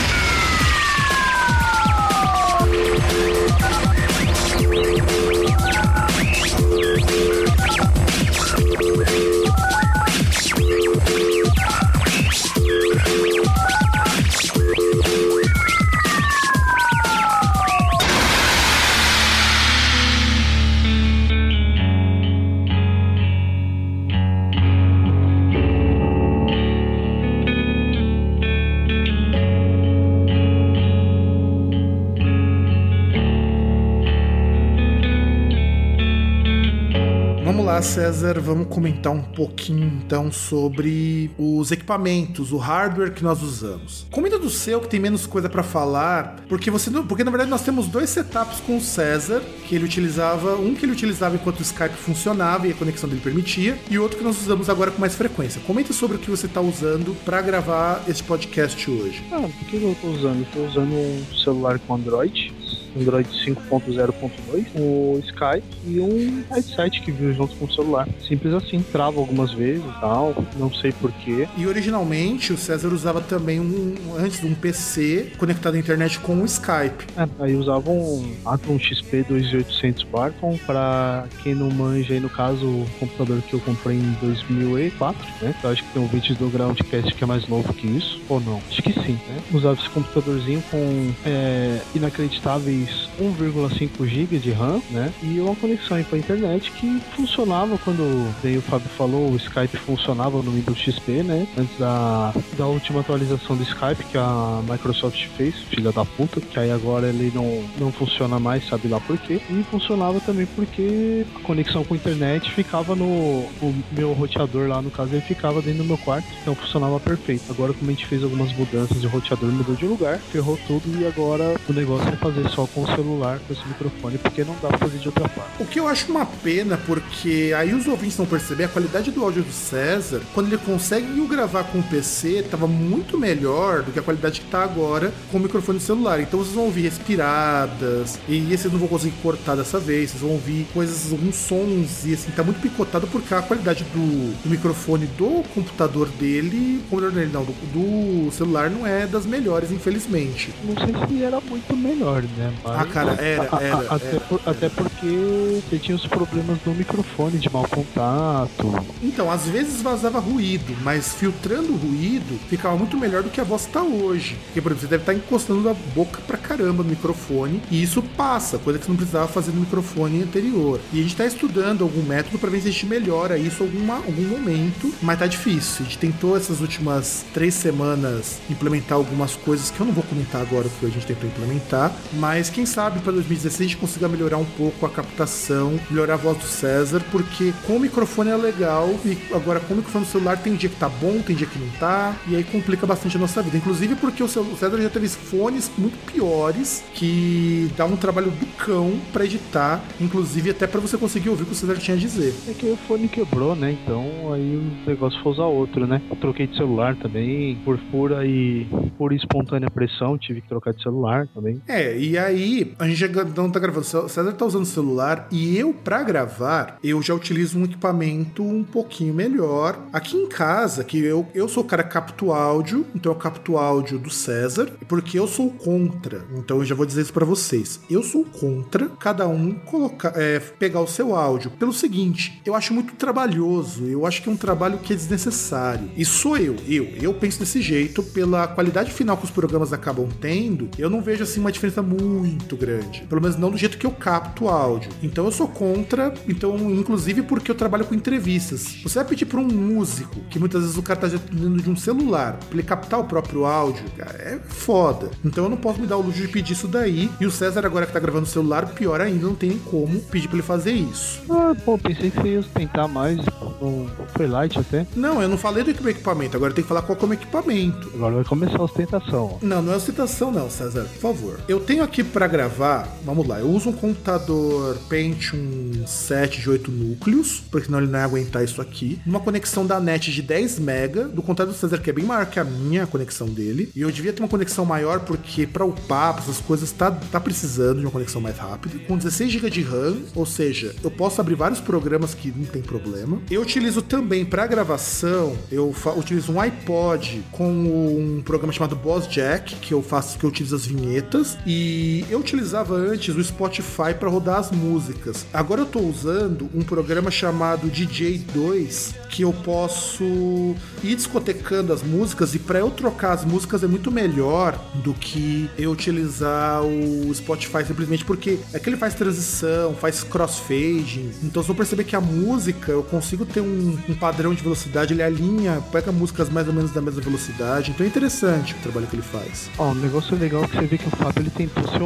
César, 37.84 38.39
vamos 38.39 38.67
comentar 38.69 39.11
um 39.11 39.21
pouquinho 39.21 40.01
então 40.03 40.31
sobre 40.31 41.29
os 41.38 41.69
equipamentos, 41.69 42.51
o 42.53 42.57
hardware 42.57 43.13
que 43.13 43.23
nós 43.23 43.43
usamos. 43.43 44.07
Comenta 44.09 44.39
do 44.39 44.49
seu 44.49 44.79
que 44.79 44.88
tem 44.88 44.99
menos 44.99 45.27
coisa 45.27 45.49
para 45.49 45.61
falar, 45.61 46.38
porque 46.47 46.71
você 46.71 46.89
porque 47.07 47.23
na 47.23 47.29
verdade 47.29 47.49
nós 47.49 47.61
temos 47.61 47.88
dois 47.88 48.09
setups 48.09 48.61
com 48.61 48.77
o 48.77 48.81
César 48.81 49.41
que 49.67 49.75
ele 49.75 49.84
utilizava, 49.84 50.55
um 50.55 50.73
que 50.73 50.86
ele 50.86 50.93
utilizava 50.93 51.36
enquanto 51.36 51.59
o 51.59 51.61
Skype 51.61 51.95
funcionava 51.95 52.67
e 52.67 52.71
a 52.71 52.73
conexão 52.73 53.09
dele 53.09 53.21
permitia, 53.21 53.77
e 53.89 53.99
outro 53.99 54.17
que 54.17 54.23
nós 54.23 54.41
usamos 54.41 54.69
agora 54.69 54.89
com 54.89 54.99
mais 54.99 55.15
frequência. 55.15 55.61
Comenta 55.67 55.91
sobre 55.91 56.17
o 56.17 56.19
que 56.19 56.31
você 56.31 56.45
está 56.45 56.61
usando 56.61 57.15
para 57.25 57.41
gravar 57.41 58.01
este 58.07 58.23
podcast 58.23 58.89
hoje. 58.89 59.23
Ah, 59.31 59.39
o 59.39 59.65
que 59.65 59.75
eu 59.75 59.91
estou 59.91 60.11
usando? 60.11 60.41
Estou 60.41 60.65
usando 60.65 60.93
um 60.93 61.23
celular 61.43 61.77
com 61.79 61.95
Android 61.95 62.62
Android 62.99 63.27
5.0.2, 63.29 64.65
o 64.75 65.19
Skype 65.23 65.63
e 65.85 65.99
um 65.99 66.43
headset 66.49 67.01
que 67.01 67.11
veio 67.11 67.33
junto 67.33 67.55
com 67.55 67.65
o 67.65 67.73
celular. 67.73 68.07
Simples 68.27 68.53
assim, 68.53 68.81
trava 68.91 69.19
algumas 69.19 69.51
vezes 69.51 69.83
e 69.83 69.99
tal, 69.99 70.35
não 70.57 70.73
sei 70.73 70.91
porquê. 70.91 71.47
E 71.57 71.67
originalmente 71.67 72.53
o 72.53 72.57
César 72.57 72.89
usava 72.89 73.21
também 73.21 73.59
um, 73.59 73.95
antes 74.17 74.43
um 74.43 74.53
PC 74.53 75.33
conectado 75.37 75.75
à 75.75 75.79
internet 75.79 76.19
com 76.19 76.35
o 76.41 76.45
Skype. 76.45 77.05
É, 77.17 77.27
aí 77.39 77.55
usava 77.55 77.89
um 77.89 78.35
Atom 78.45 78.79
XP 78.79 79.25
2800 79.29 80.03
Barton, 80.03 80.57
para 80.65 81.25
quem 81.41 81.55
não 81.55 81.69
manja 81.69 82.13
aí 82.13 82.19
no 82.19 82.29
caso, 82.29 82.65
o 82.65 82.87
computador 82.99 83.41
que 83.41 83.53
eu 83.53 83.59
comprei 83.59 83.97
em 83.97 84.17
2004, 84.21 85.25
né? 85.41 85.55
Eu 85.63 85.69
acho 85.69 85.83
que 85.83 85.89
tem 85.93 86.01
um 86.01 86.07
vídeo 86.07 86.35
do 86.35 86.49
Groundcast 86.49 87.13
que 87.13 87.23
é 87.23 87.27
mais 87.27 87.47
novo 87.47 87.73
que 87.73 87.87
isso, 87.87 88.21
ou 88.29 88.39
não? 88.39 88.61
Acho 88.69 88.81
que 88.81 88.93
sim, 88.93 89.19
né? 89.27 89.41
Usava 89.51 89.79
esse 89.79 89.89
computadorzinho 89.89 90.63
com 90.69 91.11
é, 91.25 91.81
inacreditáveis 91.95 92.82
mais 92.84 93.09
1,5 93.19 94.05
GB 94.05 94.39
de 94.39 94.51
RAM, 94.51 94.81
né? 94.91 95.11
E 95.21 95.39
uma 95.39 95.55
conexão 95.55 96.01
para 96.03 96.17
internet 96.17 96.71
que 96.71 96.99
funcionava 97.15 97.77
quando 97.77 98.31
veio 98.41 98.59
o 98.59 98.61
Fábio 98.61 98.89
falou, 98.89 99.31
o 99.31 99.36
Skype 99.36 99.77
funcionava 99.77 100.41
no 100.41 100.51
Windows 100.51 100.77
XP, 100.77 101.23
né? 101.23 101.47
Antes 101.57 101.77
da, 101.77 102.34
da 102.57 102.65
última 102.65 103.01
atualização 103.01 103.55
do 103.55 103.63
Skype 103.63 104.03
que 104.11 104.17
a 104.17 104.61
Microsoft 104.69 105.27
fez, 105.38 105.55
filha 105.55 105.91
da 105.91 106.03
puta, 106.03 106.41
que 106.41 106.59
aí 106.59 106.71
agora 106.71 107.07
ele 107.07 107.31
não, 107.34 107.63
não 107.79 107.91
funciona 107.91 108.39
mais, 108.39 108.67
sabe 108.67 108.88
lá 108.88 108.99
por 108.99 109.17
quê. 109.17 109.39
E 109.49 109.63
funcionava 109.63 110.19
também 110.19 110.45
porque 110.45 111.25
a 111.36 111.39
conexão 111.39 111.84
com 111.84 111.93
a 111.93 111.97
internet 111.97 112.51
ficava 112.51 112.95
no 112.95 113.05
o 113.05 113.73
meu 113.91 114.13
roteador 114.13 114.67
lá, 114.67 114.81
no 114.81 114.91
caso, 114.91 115.13
ele 115.13 115.21
ficava 115.21 115.61
dentro 115.61 115.84
do 115.84 115.86
meu 115.86 115.97
quarto, 115.97 116.27
então 116.41 116.55
funcionava 116.55 116.99
perfeito. 116.99 117.43
Agora, 117.49 117.73
como 117.73 117.89
a 117.89 117.93
gente 117.93 118.05
fez 118.05 118.23
algumas 118.23 118.51
mudanças 118.53 118.99
de 118.99 119.07
roteador, 119.07 119.49
mudou 119.51 119.75
de 119.75 119.86
lugar, 119.86 120.17
ferrou 120.19 120.57
tudo 120.67 120.84
e 120.99 121.05
agora 121.05 121.55
o 121.69 121.73
negócio 121.73 122.09
é 122.09 122.15
fazer 122.15 122.49
só 122.49 122.65
com 122.74 122.82
o 122.82 122.88
celular, 122.88 123.39
com 123.39 123.53
esse 123.53 123.65
microfone, 123.67 124.17
porque 124.17 124.43
não 124.43 124.55
dá 124.61 124.69
pra 124.69 124.78
fazer 124.78 124.97
de 124.97 125.07
outra 125.07 125.28
forma. 125.30 125.49
O 125.59 125.65
que 125.65 125.80
eu 125.80 125.88
acho 125.88 126.09
uma 126.11 126.26
pena, 126.26 126.78
porque 126.86 127.53
aí 127.55 127.74
os 127.74 127.88
ouvintes 127.88 128.17
não 128.17 128.26
perceber 128.26 128.65
a 128.65 128.67
qualidade 128.67 129.11
do 129.11 129.24
áudio 129.24 129.43
do 129.43 129.51
César, 129.51 130.21
quando 130.34 130.47
ele 130.47 130.57
consegue 130.57 131.07
gravar 131.28 131.63
com 131.65 131.80
o 131.80 131.84
PC, 131.84 132.45
tava 132.49 132.67
muito 132.67 133.17
melhor 133.17 133.82
do 133.82 133.91
que 133.91 133.99
a 133.99 134.01
qualidade 134.01 134.41
que 134.41 134.47
tá 134.47 134.63
agora 134.63 135.13
com 135.32 135.38
o 135.38 135.41
microfone 135.41 135.80
celular. 135.80 136.19
Então 136.19 136.39
vocês 136.39 136.55
vão 136.55 136.65
ouvir 136.65 136.82
respiradas, 136.82 138.19
e 138.28 138.39
vocês 138.41 138.71
não 138.71 138.80
vão 138.80 138.88
conseguir 138.88 139.15
cortar 139.21 139.55
dessa 139.55 139.80
vez, 139.80 140.11
vocês 140.11 140.21
vão 140.21 140.32
ouvir 140.32 140.67
coisas, 140.74 141.11
alguns 141.11 141.36
sons, 141.36 142.05
e 142.05 142.13
assim, 142.13 142.32
tá 142.32 142.43
muito 142.43 142.61
picotado 142.61 143.07
porque 143.07 143.34
a 143.34 143.41
qualidade 143.41 143.84
do, 143.86 144.43
do 144.43 144.49
microfone 144.49 145.05
do 145.17 145.43
computador 145.53 146.07
dele, 146.09 146.82
computador 146.89 147.11
dele 147.11 147.32
não, 147.32 147.43
do, 147.43 147.53
do, 147.74 148.32
celular 148.32 148.69
não 148.69 148.86
é 148.86 149.05
das 149.05 149.26
melhores, 149.26 149.71
infelizmente. 149.71 150.53
Não 150.63 150.76
sei 150.76 151.07
se 151.07 151.24
era 151.24 151.39
muito 151.41 151.76
melhor, 151.76 152.24
né? 152.38 152.53
Mas... 152.64 152.82
Ah, 152.82 152.86
cara, 152.86 153.11
era, 153.14 153.49
era. 153.61 153.76
A, 153.76 153.80
a, 153.93 153.95
até, 153.95 154.07
era, 154.07 154.20
por, 154.22 154.41
era. 154.41 154.51
até 154.51 154.70
porque 154.70 155.61
você 155.70 155.78
tinha 155.78 155.95
os 155.95 156.05
problemas 156.05 156.57
do 156.59 156.72
microfone 156.72 157.38
de 157.38 157.49
mau 157.51 157.68
contato. 157.68 158.86
Então, 159.01 159.30
às 159.30 159.47
vezes 159.47 159.82
vazava 159.82 160.20
ruído, 160.20 160.76
mas 160.82 161.14
filtrando 161.14 161.74
o 161.74 161.78
ruído 161.78 162.39
ficava 162.47 162.76
muito 162.76 162.97
melhor 162.97 163.24
do 163.24 163.30
que 163.30 163.41
a 163.41 163.43
voz 163.43 163.66
tá 163.66 163.82
hoje. 163.82 164.38
Porque, 164.45 164.61
por 164.61 164.72
exemplo, 164.72 164.82
você 164.82 164.88
deve 164.88 165.03
estar 165.03 165.14
tá 165.14 165.18
encostando 165.18 165.70
a 165.70 165.74
boca 165.74 166.22
pra 166.26 166.38
caramba 166.38 166.84
no 166.84 166.89
microfone 166.89 167.61
e 167.70 167.82
isso 167.82 168.01
passa, 168.01 168.57
coisa 168.57 168.80
que 168.80 168.86
você 168.86 168.91
não 168.91 168.97
precisava 168.97 169.28
fazer 169.28 169.51
no 169.51 169.61
microfone 169.61 170.24
anterior. 170.24 170.80
E 170.91 170.99
a 170.99 171.03
gente 171.03 171.16
tá 171.16 171.26
estudando 171.26 171.84
algum 171.84 172.01
método 172.03 172.38
para 172.39 172.49
ver 172.49 172.61
se 172.61 172.70
a 172.70 172.72
gente 172.72 172.86
melhora 172.86 173.38
isso 173.38 173.64
alguma, 173.64 173.95
algum 173.95 174.28
momento, 174.28 174.93
mas 175.01 175.20
tá 175.20 175.28
difícil. 175.28 175.82
A 175.82 175.84
gente 175.84 175.97
tentou 175.97 176.38
essas 176.38 176.61
últimas 176.61 177.26
três 177.34 177.53
semanas 177.53 178.39
implementar 178.49 178.97
algumas 178.97 179.36
coisas 179.36 179.72
que 179.72 179.80
eu 179.80 179.86
não 179.86 179.93
vou 179.93 180.03
comentar 180.03 180.41
agora 180.41 180.68
o 180.68 180.70
que 180.70 180.86
a 180.86 180.89
gente 180.89 181.05
tentou 181.05 181.28
implementar, 181.28 181.93
mas 182.14 182.49
quem 182.54 182.66
sabe 182.68 182.99
para 182.99 183.12
2016 183.14 183.60
a 183.60 183.64
gente 183.64 183.78
consiga 183.78 184.08
melhorar 184.08 184.38
um 184.38 184.45
pouco 184.45 184.86
a 184.86 184.89
captação, 184.89 185.80
melhorar 185.89 186.14
a 186.14 186.18
voz 186.18 186.38
do 186.38 186.43
César, 186.43 187.04
porque 187.12 187.51
com 187.66 187.78
o 187.78 187.80
microfone 187.80 188.30
é 188.30 188.38
legal 188.38 188.89
e 189.04 189.18
agora 189.34 189.60
com 189.60 189.74
o 189.74 189.78
microfone 189.78 190.06
do 190.06 190.12
celular 190.12 190.38
tem 190.38 190.56
dia 190.56 190.70
que 190.70 190.76
tá 190.76 190.88
bom, 190.88 191.20
tem 191.22 191.36
dia 191.36 191.47
que 191.47 191.58
não 191.58 191.68
tá, 191.80 192.16
e 192.28 192.36
aí 192.36 192.43
complica 192.43 192.86
bastante 192.86 193.18
a 193.18 193.20
nossa 193.20 193.41
vida. 193.41 193.58
Inclusive 193.58 193.95
porque 193.95 194.22
o 194.22 194.28
César 194.28 194.82
já 194.82 194.89
teve 194.89 195.10
fones 195.10 195.72
muito 195.78 195.97
piores 196.12 196.84
que 196.93 197.72
dá 197.76 197.86
um 197.86 197.95
trabalho 197.95 198.30
do 198.30 198.45
cão 198.58 198.99
para 199.12 199.26
editar, 199.26 199.84
inclusive 199.99 200.51
até 200.51 200.68
para 200.68 200.80
você 200.80 200.97
conseguir 200.97 201.30
ouvir 201.30 201.43
o 201.43 201.45
que 201.47 201.54
o 201.54 201.56
César 201.56 201.76
tinha 201.76 201.97
a 201.97 201.99
dizer. 201.99 202.36
É 202.47 202.54
que 202.54 202.68
o 202.68 202.78
fone 202.88 203.08
quebrou, 203.08 203.56
né? 203.56 203.76
Então 203.84 204.32
aí 204.32 204.56
o 204.56 204.89
negócio 204.89 205.20
foi 205.24 205.32
usar 205.32 205.45
outro, 205.45 205.88
né? 205.88 206.01
Eu 206.08 206.16
troquei 206.18 206.45
de 206.45 206.56
celular 206.56 206.95
também, 206.97 207.56
por 207.66 207.80
pura 207.91 208.26
e 208.28 208.68
por 208.95 209.12
espontânea 209.12 209.72
pressão, 209.72 210.18
tive 210.20 210.41
que 210.41 210.47
trocar 210.47 210.74
de 210.74 210.84
celular 210.84 211.28
também. 211.34 211.60
É, 211.68 211.97
e 211.97 212.16
aí 212.18 212.42
a 212.77 212.87
gente 212.87 213.07
não 213.35 213.49
tá 213.49 213.59
gravando, 213.59 213.85
o 213.85 214.09
César 214.09 214.33
tá 214.33 214.45
usando 214.45 214.63
o 214.63 214.67
celular 214.67 215.27
e 215.31 215.57
eu, 215.57 215.73
para 215.73 216.03
gravar, 216.03 216.77
eu 216.83 217.01
já 217.01 217.13
utilizo 217.13 217.57
um 217.57 217.63
equipamento 217.63 218.43
um 218.43 218.63
pouquinho 218.63 219.13
melhor. 219.13 219.79
Aqui 219.91 220.17
em 220.17 220.27
casa, 220.27 220.83
que 220.83 220.97
eu, 220.97 221.27
eu 221.33 221.47
sou 221.47 221.63
o 221.63 221.65
cara 221.65 221.83
que 221.83 221.93
capto 221.93 222.33
áudio, 222.33 222.87
então 222.95 223.11
eu 223.11 223.15
capto 223.15 223.55
áudio 223.55 223.99
do 223.99 224.09
César, 224.09 224.67
porque 224.87 225.19
eu 225.19 225.27
sou 225.27 225.51
contra. 225.51 226.25
Então 226.35 226.57
eu 226.57 226.65
já 226.65 226.73
vou 226.73 226.87
dizer 226.87 227.03
isso 227.03 227.13
para 227.13 227.23
vocês. 227.23 227.79
Eu 227.87 228.01
sou 228.01 228.25
contra 228.25 228.89
cada 228.99 229.27
um 229.27 229.53
colocar, 229.53 230.13
é, 230.15 230.39
pegar 230.39 230.81
o 230.81 230.87
seu 230.87 231.15
áudio. 231.15 231.51
Pelo 231.51 231.71
seguinte, 231.71 232.41
eu 232.43 232.55
acho 232.55 232.73
muito 232.73 232.95
trabalhoso, 232.95 233.85
eu 233.85 234.07
acho 234.07 234.23
que 234.23 234.29
é 234.29 234.31
um 234.31 234.37
trabalho 234.37 234.79
que 234.79 234.91
é 234.91 234.95
desnecessário. 234.95 235.89
E 235.95 236.03
sou 236.03 236.35
eu, 236.35 236.55
eu, 236.67 236.85
eu 236.99 237.13
penso 237.13 237.39
desse 237.39 237.61
jeito, 237.61 238.01
pela 238.01 238.47
qualidade 238.47 238.91
final 238.91 239.15
que 239.15 239.25
os 239.25 239.31
programas 239.31 239.71
acabam 239.71 240.09
tendo, 240.19 240.69
eu 240.79 240.89
não 240.89 241.01
vejo 241.01 241.23
assim 241.23 241.39
uma 241.39 241.51
diferença 241.51 241.83
muito 241.83 242.32
grande. 242.55 243.05
Pelo 243.07 243.21
menos 243.21 243.38
não 243.38 243.49
do 243.49 243.57
jeito 243.57 243.77
que 243.77 243.86
eu 243.86 243.91
capto 243.91 244.49
áudio. 244.49 244.91
Então 245.01 245.25
eu 245.25 245.31
sou 245.31 245.47
contra, 245.47 246.13
então, 246.27 246.55
inclusive 246.71 247.23
porque 247.23 247.49
eu 247.49 247.55
trabalho 247.55 247.86
com 247.86 247.95
entrevistas. 247.95 248.77
Você 248.84 248.99
vai 248.99 249.05
pedir 249.05 249.25
para 249.25 249.39
um 249.39 249.47
músico, 249.47 250.19
que 250.29 250.39
muitas 250.39 250.61
vezes 250.61 250.77
o 250.77 250.84
cara 250.84 250.99
tá 250.99 251.07
dentro 251.07 251.61
de 251.61 251.69
um 251.69 251.75
celular, 251.75 252.34
pra 252.34 252.53
ele 252.53 252.63
captar 252.63 252.99
o 252.99 253.05
próprio 253.05 253.45
áudio, 253.45 253.86
cara, 253.97 254.17
é 254.17 254.39
foda. 254.45 255.09
Então 255.23 255.45
eu 255.45 255.49
não 255.49 255.57
posso 255.57 255.79
me 255.79 255.88
dar 255.88 255.97
o 255.97 256.01
luxo 256.01 256.21
de 256.21 256.27
pedir 256.27 256.53
isso 256.53 256.67
daí. 256.67 257.09
E 257.19 257.25
o 257.25 257.31
César, 257.31 257.65
agora 257.65 257.86
que 257.86 257.93
tá 257.93 257.99
gravando 257.99 258.25
no 258.25 258.31
celular, 258.31 258.67
pior 258.67 258.99
ainda, 258.99 259.25
não 259.25 259.36
tem 259.36 259.53
nem 259.53 259.59
como 259.59 259.99
pedir 259.99 260.27
pra 260.27 260.38
ele 260.38 260.45
fazer 260.45 260.71
isso. 260.71 261.21
Ah, 261.29 261.55
pô, 261.63 261.77
pensei 261.77 262.09
que 262.09 262.19
você 262.19 262.27
ia 262.29 262.43
tentar 262.43 262.88
mais. 262.88 263.17
Não 263.61 263.88
foi 264.09 264.27
light 264.27 264.57
até? 264.57 264.86
Não, 264.95 265.21
eu 265.21 265.29
não 265.29 265.38
falei 265.38 265.63
do 265.63 265.89
equipamento, 265.89 266.36
agora 266.36 266.53
tem 266.53 266.63
que 266.63 266.67
falar 266.67 266.81
qual 266.81 266.97
é 266.99 267.05
o 267.05 267.13
equipamento. 267.13 267.91
Agora 267.93 268.15
vai 268.15 268.23
começar 268.23 268.57
a 268.57 268.63
ostentação. 268.63 269.38
Não, 269.41 269.61
não 269.61 269.73
é 269.73 269.75
ostentação 269.75 270.31
não, 270.31 270.49
César, 270.49 270.86
por 270.86 270.99
favor. 270.99 271.39
Eu 271.47 271.59
tenho 271.59 271.84
aqui 271.84 272.03
para 272.14 272.28
gravar, 272.28 272.88
vamos 273.03 273.28
lá, 273.28 273.39
eu 273.39 273.47
uso 273.47 273.70
um 273.70 273.74
computador 273.74 274.78
Pentium 274.88 275.86
7 275.86 276.41
de 276.41 276.49
8 276.49 276.72
núcleos, 276.72 277.41
porque 277.49 277.66
senão 277.66 277.80
ele 277.80 277.88
não 277.89 277.97
ia 277.97 278.05
aguentar 278.05 278.43
isso 278.43 278.61
aqui. 278.61 279.01
Uma 279.05 279.20
conexão 279.20 279.66
da 279.66 279.80
net 279.80 280.11
de 280.11 280.22
10 280.22 280.59
mega, 280.59 281.05
do 281.05 281.24
computador 281.24 281.53
do 281.53 281.59
César 281.59 281.80
que 281.80 281.89
é 281.89 281.93
bem 281.93 282.05
maior 282.05 282.28
que 282.28 282.39
a 282.39 282.43
minha, 282.43 282.84
a 282.84 282.88
conexão 282.88 283.28
dele. 283.28 283.72
E 283.76 283.82
eu 283.82 283.91
devia 283.91 284.14
ter 284.14 284.22
uma 284.22 284.30
conexão 284.30 284.64
maior 284.64 284.99
porque 284.99 285.47
para 285.47 285.66
upar, 285.66 286.14
pra 286.14 286.24
essas 286.24 286.38
coisas, 286.38 286.72
tá, 286.72 286.91
tá 286.91 287.20
precisando 287.20 287.80
de 287.80 287.86
uma 287.86 287.91
conexão 287.91 288.22
mais 288.22 288.38
rápida. 288.38 288.78
Com 288.88 288.95
16 288.95 289.32
GB 289.32 289.49
de 289.49 289.64
RAM, 289.64 289.97
ou 290.14 290.26
seja, 290.26 290.76
eu 290.84 290.91
posso 290.91 291.20
abrir 291.20 291.36
vários 291.36 291.59
programas 291.59 292.14
que 292.14 292.32
não 292.36 292.45
tem 292.45 292.61
problema. 292.61 293.20
Eu 293.32 293.41
utilizo 293.41 293.82
também 293.82 294.24
para 294.24 294.45
gravação, 294.45 295.36
eu 295.51 295.74
utilizo 295.97 296.32
um 296.32 296.39
iPod 296.39 297.24
com 297.32 297.49
um 297.49 298.22
programa 298.24 298.53
chamado 298.53 298.76
Boss 298.76 299.07
Jack, 299.07 299.55
que 299.55 299.74
eu 299.74 299.82
faço, 299.82 300.20
que 300.20 300.24
eu 300.24 300.30
utilizo 300.30 300.55
as 300.55 300.66
vinhetas, 300.66 301.38
e 301.47 302.03
eu 302.10 302.20
utilizava 302.20 302.76
antes 302.76 303.16
o 303.16 303.24
Spotify 303.24 303.93
para 303.97 304.10
rodar 304.10 304.38
as 304.38 304.51
músicas. 304.51 305.26
Agora 305.34 305.62
eu 305.62 305.66
tô 305.66 305.80
usando 305.80 306.49
um 306.54 306.62
programa 306.62 307.12
chamado 307.12 307.70
DJ2, 307.70 308.93
que 309.10 309.22
eu 309.22 309.32
posso 309.32 310.56
ir 310.84 310.95
discotecando 310.95 311.72
as 311.72 311.84
músicas 311.84 312.34
e 312.34 312.39
para 312.39 312.60
eu 312.60 312.72
trocar 312.72 313.14
as 313.14 313.24
músicas 313.24 313.64
é 313.64 313.68
muito 313.68 313.91
melhor 313.91 314.60
do 314.76 314.93
que 314.93 315.49
eu 315.58 315.72
utilizar 315.72 316.64
o 316.64 317.14
Spotify 317.14 317.64
simplesmente 317.66 318.04
porque 318.04 318.39
é 318.51 318.60
que 318.60 318.70
ele 318.70 318.78
faz 318.78 318.95
transição, 318.95 319.76
faz 319.76 320.04
crossfading. 320.04 321.12
Então 321.24 321.43
se 321.43 321.49
eu 321.49 321.56
perceber 321.56 321.84
que 321.84 321.95
a 321.95 322.01
música 322.01 322.72
eu 322.72 322.84
consigo 322.84 323.26
ter 323.26 323.41
um, 323.41 323.78
um 323.88 323.93
padrão 323.93 324.34
de 324.34 324.41
velocidade, 324.41 324.93
ele 324.93 325.04
alinha, 325.04 325.64
pega 325.72 325.91
músicas 325.91 326.30
mais 326.30 326.47
ou 326.47 326.54
menos 326.54 326.72
da 326.72 326.82
mesma 326.82 327.01
velocidade. 327.01 327.72
Então 327.72 327.86
é 327.86 327.89
interessante 327.89 328.54
o 328.54 328.58
trabalho 328.58 328.88
que 328.88 328.95
ele 328.95 329.04
faz. 329.04 329.49
Ó, 329.58 329.72
um 329.72 329.76
negócio 329.76 330.18
legal 330.18 330.47
que 330.47 330.56
você 330.58 330.66
vê 330.66 330.78
que 330.78 330.88
o 330.88 330.91
Fábio 330.91 331.22
ele 331.22 331.30
tentou 331.30 331.68
ser 331.70 331.82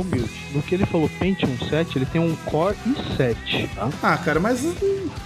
No 0.53 0.61
que 0.61 0.75
ele 0.75 0.85
falou 0.85 1.09
Pentium 1.19 1.57
7, 1.69 1.97
ele 1.97 2.05
tem 2.05 2.21
um 2.21 2.35
Core 2.45 2.75
i7, 2.87 3.69
tá? 3.75 3.89
Ah, 4.01 4.17
cara, 4.17 4.39
mas 4.39 4.63
o 4.63 4.73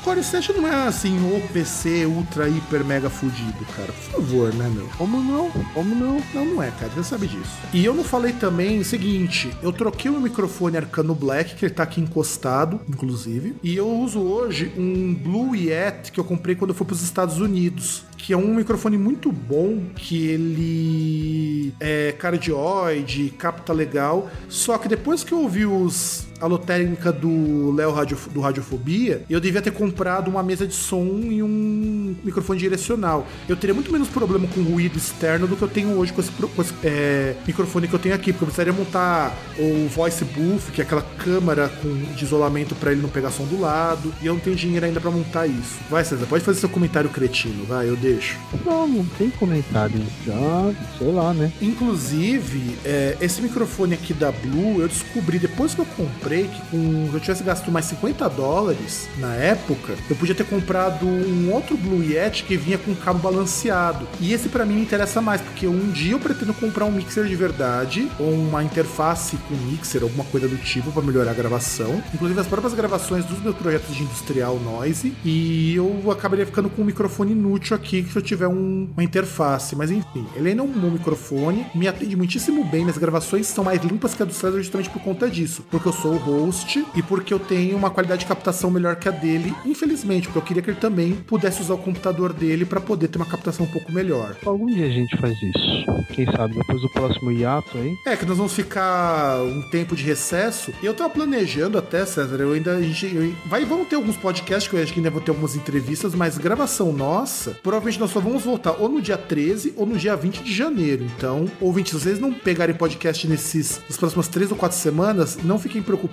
Core 0.04 0.22
i7 0.22 0.56
não 0.56 0.68
é 0.68 0.88
assim 0.88 1.18
o 1.18 1.48
PC 1.50 2.06
ultra 2.06 2.50
hiper 2.50 2.84
mega 2.84 3.10
fudido, 3.10 3.66
cara. 3.76 3.92
Por 3.92 4.22
favor, 4.22 4.54
né, 4.54 4.70
meu? 4.74 4.88
Como 4.98 5.22
não? 5.22 5.52
Como 5.74 5.96
não? 5.96 6.22
Não, 6.34 6.46
não 6.46 6.64
é, 6.64 6.72
cara. 6.72 6.92
Você 6.92 7.04
sabe 7.04 7.28
disso. 7.28 7.52
E 7.74 7.84
eu 7.86 7.94
não 7.94 8.04
falei 8.04 8.34
também 8.34 8.80
o 8.80 8.86
seguinte: 8.86 9.52
eu 9.62 9.72
troquei 9.72 10.10
o 10.10 10.14
meu 10.14 10.22
microfone 10.22 10.78
Arcano 10.78 11.14
Black, 11.14 11.56
que 11.56 11.66
ele 11.66 11.74
tá 11.74 11.84
aqui 11.84 12.02
encostado, 12.02 12.80
inclusive. 12.88 13.56
E 13.64 13.76
eu 13.76 13.88
uso 13.90 14.20
hoje 14.20 14.72
um 14.78 15.14
Blue 15.14 15.56
Yeti 15.56 16.12
que 16.12 16.20
eu 16.20 16.24
comprei 16.24 16.56
quando 16.56 16.72
eu 16.72 16.76
fui 16.76 16.86
pros 16.86 17.02
Estados 17.02 17.40
Unidos 17.40 18.04
que 18.22 18.34
é 18.34 18.38
um 18.38 18.54
microfone 18.54 18.98
muito 18.98 19.32
bom, 19.32 19.82
que 19.96 20.28
ele 20.28 21.74
é 21.80 22.12
cardioide, 22.12 23.32
capta 23.32 23.74
legal. 23.74 24.30
Só 24.48 24.78
que 24.78 24.88
depois 24.88 25.24
que 25.24 25.32
eu 25.32 25.40
ouvi 25.40 25.66
os 25.66 26.28
a 26.42 26.48
lotérica 26.48 27.12
do 27.12 27.72
Léo 27.76 27.92
Radio, 27.92 28.18
do 28.34 28.42
Radiofobia, 28.42 29.24
eu 29.30 29.40
devia 29.40 29.62
ter 29.62 29.72
comprado 29.72 30.28
uma 30.30 30.42
mesa 30.42 30.66
de 30.66 30.74
som 30.74 31.06
e 31.24 31.44
um 31.44 32.16
microfone 32.24 32.60
direcional. 32.60 33.28
Eu 33.48 33.56
teria 33.56 33.74
muito 33.74 33.92
menos 33.92 34.08
problema 34.08 34.48
com 34.48 34.62
ruído 34.62 34.98
externo 34.98 35.48
do 35.48 35.56
que 35.56 35.62
eu 35.62 35.68
tenho 35.68 35.98
hoje 35.98 36.12
com 36.12 36.20
esse, 36.20 36.32
com 36.32 36.62
esse 36.62 36.74
é, 36.84 37.36
microfone 37.46 37.88
que 37.88 37.94
eu 37.94 38.00
tenho 38.00 38.16
aqui, 38.16 38.34
porque 38.34 38.44
eu 38.44 38.48
precisaria 38.48 38.74
montar 38.74 39.38
o 39.58 39.88
voice 39.88 40.26
booth, 40.26 40.72
que 40.74 40.82
é 40.82 40.84
aquela 40.84 41.04
câmera 41.20 41.70
com, 41.70 41.94
de 42.16 42.26
isolamento 42.26 42.74
para 42.76 42.92
ele 42.92 43.02
não 43.02 43.10
pegar 43.10 43.30
som 43.30 43.46
do 43.46 43.60
lado, 43.60 44.12
e 44.22 44.26
eu 44.26 44.34
não 44.34 44.40
tenho 44.40 44.56
dinheiro 44.56 44.86
ainda 44.86 45.00
para 45.00 45.12
montar 45.12 45.46
isso. 45.46 45.80
Vai, 45.90 46.04
César, 46.04 46.26
pode 46.26 46.44
fazer 46.44 46.60
seu 46.60 46.70
comentário 46.70 47.10
cretino, 47.10 47.66
vai, 47.66 47.88
eu 47.88 47.96
deixo. 47.96 48.38
Não, 48.66 48.88
não 48.88 49.06
tem 49.18 49.30
comentário. 49.30 50.02
Já, 50.26 50.74
sei 50.98 51.12
lá, 51.12 51.34
né? 51.34 51.52
Inclusive, 51.62 52.78
é, 52.84 53.16
esse 53.22 53.42
microfone 53.42 53.94
aqui 53.94 54.14
da 54.14 54.32
Blue, 54.32 54.82
eu 54.82 54.88
descobri 54.88 55.38
depois 55.38 55.76
que 55.76 55.82
eu 55.82 55.86
comprei 55.86 56.31
que 56.40 56.62
com, 56.70 57.08
se 57.10 57.14
eu 57.14 57.20
tivesse 57.20 57.44
gasto 57.44 57.72
mais 57.72 57.86
50 57.86 58.30
dólares 58.30 59.08
na 59.18 59.34
época, 59.36 59.94
eu 60.10 60.16
podia 60.16 60.36
ter 60.36 60.46
comprado 60.46 61.06
um 61.06 61.52
outro 61.52 61.78
Blue 61.78 62.04
Yeti 62.04 62.44
que 62.44 62.58
vinha 62.58 62.78
com 62.78 62.96
cabo 62.96 63.20
balanceado. 63.20 64.08
E 64.20 64.34
esse 64.34 64.50
para 64.50 64.66
mim 64.66 64.76
me 64.76 64.82
interessa 64.82 65.22
mais, 65.22 65.42
porque 65.42 65.68
um 65.68 65.92
dia 65.92 66.14
eu 66.14 66.20
pretendo 66.20 66.54
comprar 66.54 66.86
um 66.86 66.92
mixer 66.92 67.26
de 67.26 67.36
verdade, 67.36 68.10
ou 68.20 68.32
uma 68.32 68.64
interface 68.64 69.38
com 69.48 69.56
mixer, 69.56 70.04
alguma 70.04 70.24
coisa 70.26 70.48
do 70.48 70.58
tipo, 70.58 70.92
para 70.92 71.02
melhorar 71.02 71.32
a 71.32 71.34
gravação. 71.34 72.02
Inclusive 72.14 72.40
as 72.40 72.48
próprias 72.48 72.74
gravações 72.74 73.26
dos 73.26 73.42
meus 73.42 73.56
projetos 73.56 73.96
de 73.96 74.04
industrial 74.04 74.60
noise. 74.60 75.14
E 75.24 75.76
eu 75.76 76.12
acabaria 76.12 76.46
ficando 76.46 76.70
com 76.70 76.82
um 76.82 76.86
microfone 76.86 77.32
inútil 77.32 77.76
aqui 77.76 78.06
se 78.10 78.16
eu 78.16 78.22
tiver 78.22 78.48
um, 78.48 78.90
uma 78.94 79.04
interface. 79.04 79.76
Mas 79.76 79.92
enfim, 79.92 80.26
ele 80.36 80.50
ainda 80.50 80.62
é 80.62 80.66
um 80.66 80.72
bom 80.72 80.90
microfone, 80.90 81.66
me 81.76 81.88
atende 81.88 82.16
muitíssimo 82.16 82.64
bem. 82.64 82.82
Minhas 82.82 82.98
gravações 82.98 83.48
são 83.48 83.64
mais 83.64 83.82
limpas 83.84 84.14
que 84.14 84.24
a 84.24 84.26
do 84.26 84.34
César 84.34 84.58
justamente 84.58 84.90
por 84.90 85.02
conta 85.02 85.30
disso. 85.30 85.64
Porque 85.70 85.88
eu 85.88 85.94
sou 85.94 86.21
host 86.22 86.86
e 86.96 87.04
porque 87.04 87.34
eu 87.34 87.40
tenho 87.40 87.78
uma 87.78 87.90
qualidade 87.90 88.22
de 88.22 88.26
captação 88.26 88.72
melhor 88.72 88.96
que 88.96 89.08
a 89.08 89.12
dele, 89.12 89.54
infelizmente, 89.66 90.28
porque 90.28 90.38
eu 90.38 90.44
queria 90.44 90.64
que 90.64 90.70
ele 90.70 90.80
também 90.80 91.14
pudesse 91.14 91.62
usar 91.62 91.74
o 91.74 91.78
computador 91.78 92.34
dele 92.34 92.66
para 92.66 92.80
poder 92.80 93.08
ter 93.08 93.18
uma 93.18 93.26
captação 93.26 93.66
um 93.66 93.70
pouco 93.70 93.92
melhor. 93.92 94.36
Algum 94.46 94.68
dia 94.68 94.86
a 94.86 94.90
gente 94.90 95.16
faz 95.18 95.34
isso. 95.42 95.86
Quem 96.14 96.26
sabe 96.26 96.56
depois 96.56 96.82
do 96.82 96.90
próximo 96.90 97.32
hiato 97.32 97.78
aí. 97.78 97.96
É, 98.06 98.16
que 98.16 98.26
nós 98.26 98.38
vamos 98.38 98.54
ficar 98.54 99.42
um 99.42 99.62
tempo 99.70 99.96
de 99.96 100.04
recesso. 100.04 100.74
E 100.82 100.86
eu 100.86 100.94
tava 100.94 101.10
planejando 101.10 101.78
até, 101.78 102.06
César, 102.06 102.38
eu 102.38 102.54
ainda. 102.54 102.78
A 102.78 102.82
gente, 102.82 103.06
eu, 103.14 103.34
vai, 103.48 103.66
vamos 103.66 103.88
ter 103.88 103.96
alguns 103.96 104.18
podcasts 104.18 104.70
que 104.70 104.76
eu 104.76 104.82
acho 104.82 104.94
que 104.94 105.00
ainda 105.00 105.10
vou 105.10 105.22
ter 105.22 105.32
algumas 105.32 105.56
entrevistas, 105.56 106.14
mas 106.16 106.38
gravação 106.38 106.92
nossa, 106.94 107.52
provavelmente 107.64 108.00
nós 108.00 108.12
só 108.12 108.20
vamos 108.20 108.44
voltar 108.44 108.72
ou 108.72 108.90
no 108.90 109.02
dia 109.02 109.18
13 109.18 109.74
ou 109.76 109.86
no 109.86 109.98
dia 109.98 110.16
20 110.16 110.44
de 110.44 110.54
janeiro. 110.54 111.06
Então, 111.18 111.46
ouvintes, 111.60 111.92
se 111.92 112.00
vocês 112.00 112.20
não 112.20 112.34
pegarem 112.34 112.76
podcast 112.76 113.28
nesses 113.28 113.82
nas 113.88 113.98
próximas 113.98 114.28
três 114.28 114.52
ou 114.52 114.58
quatro 114.58 114.78
semanas, 114.78 115.38
não 115.44 115.60
fiquem 115.60 115.82
preocupados, 115.82 116.11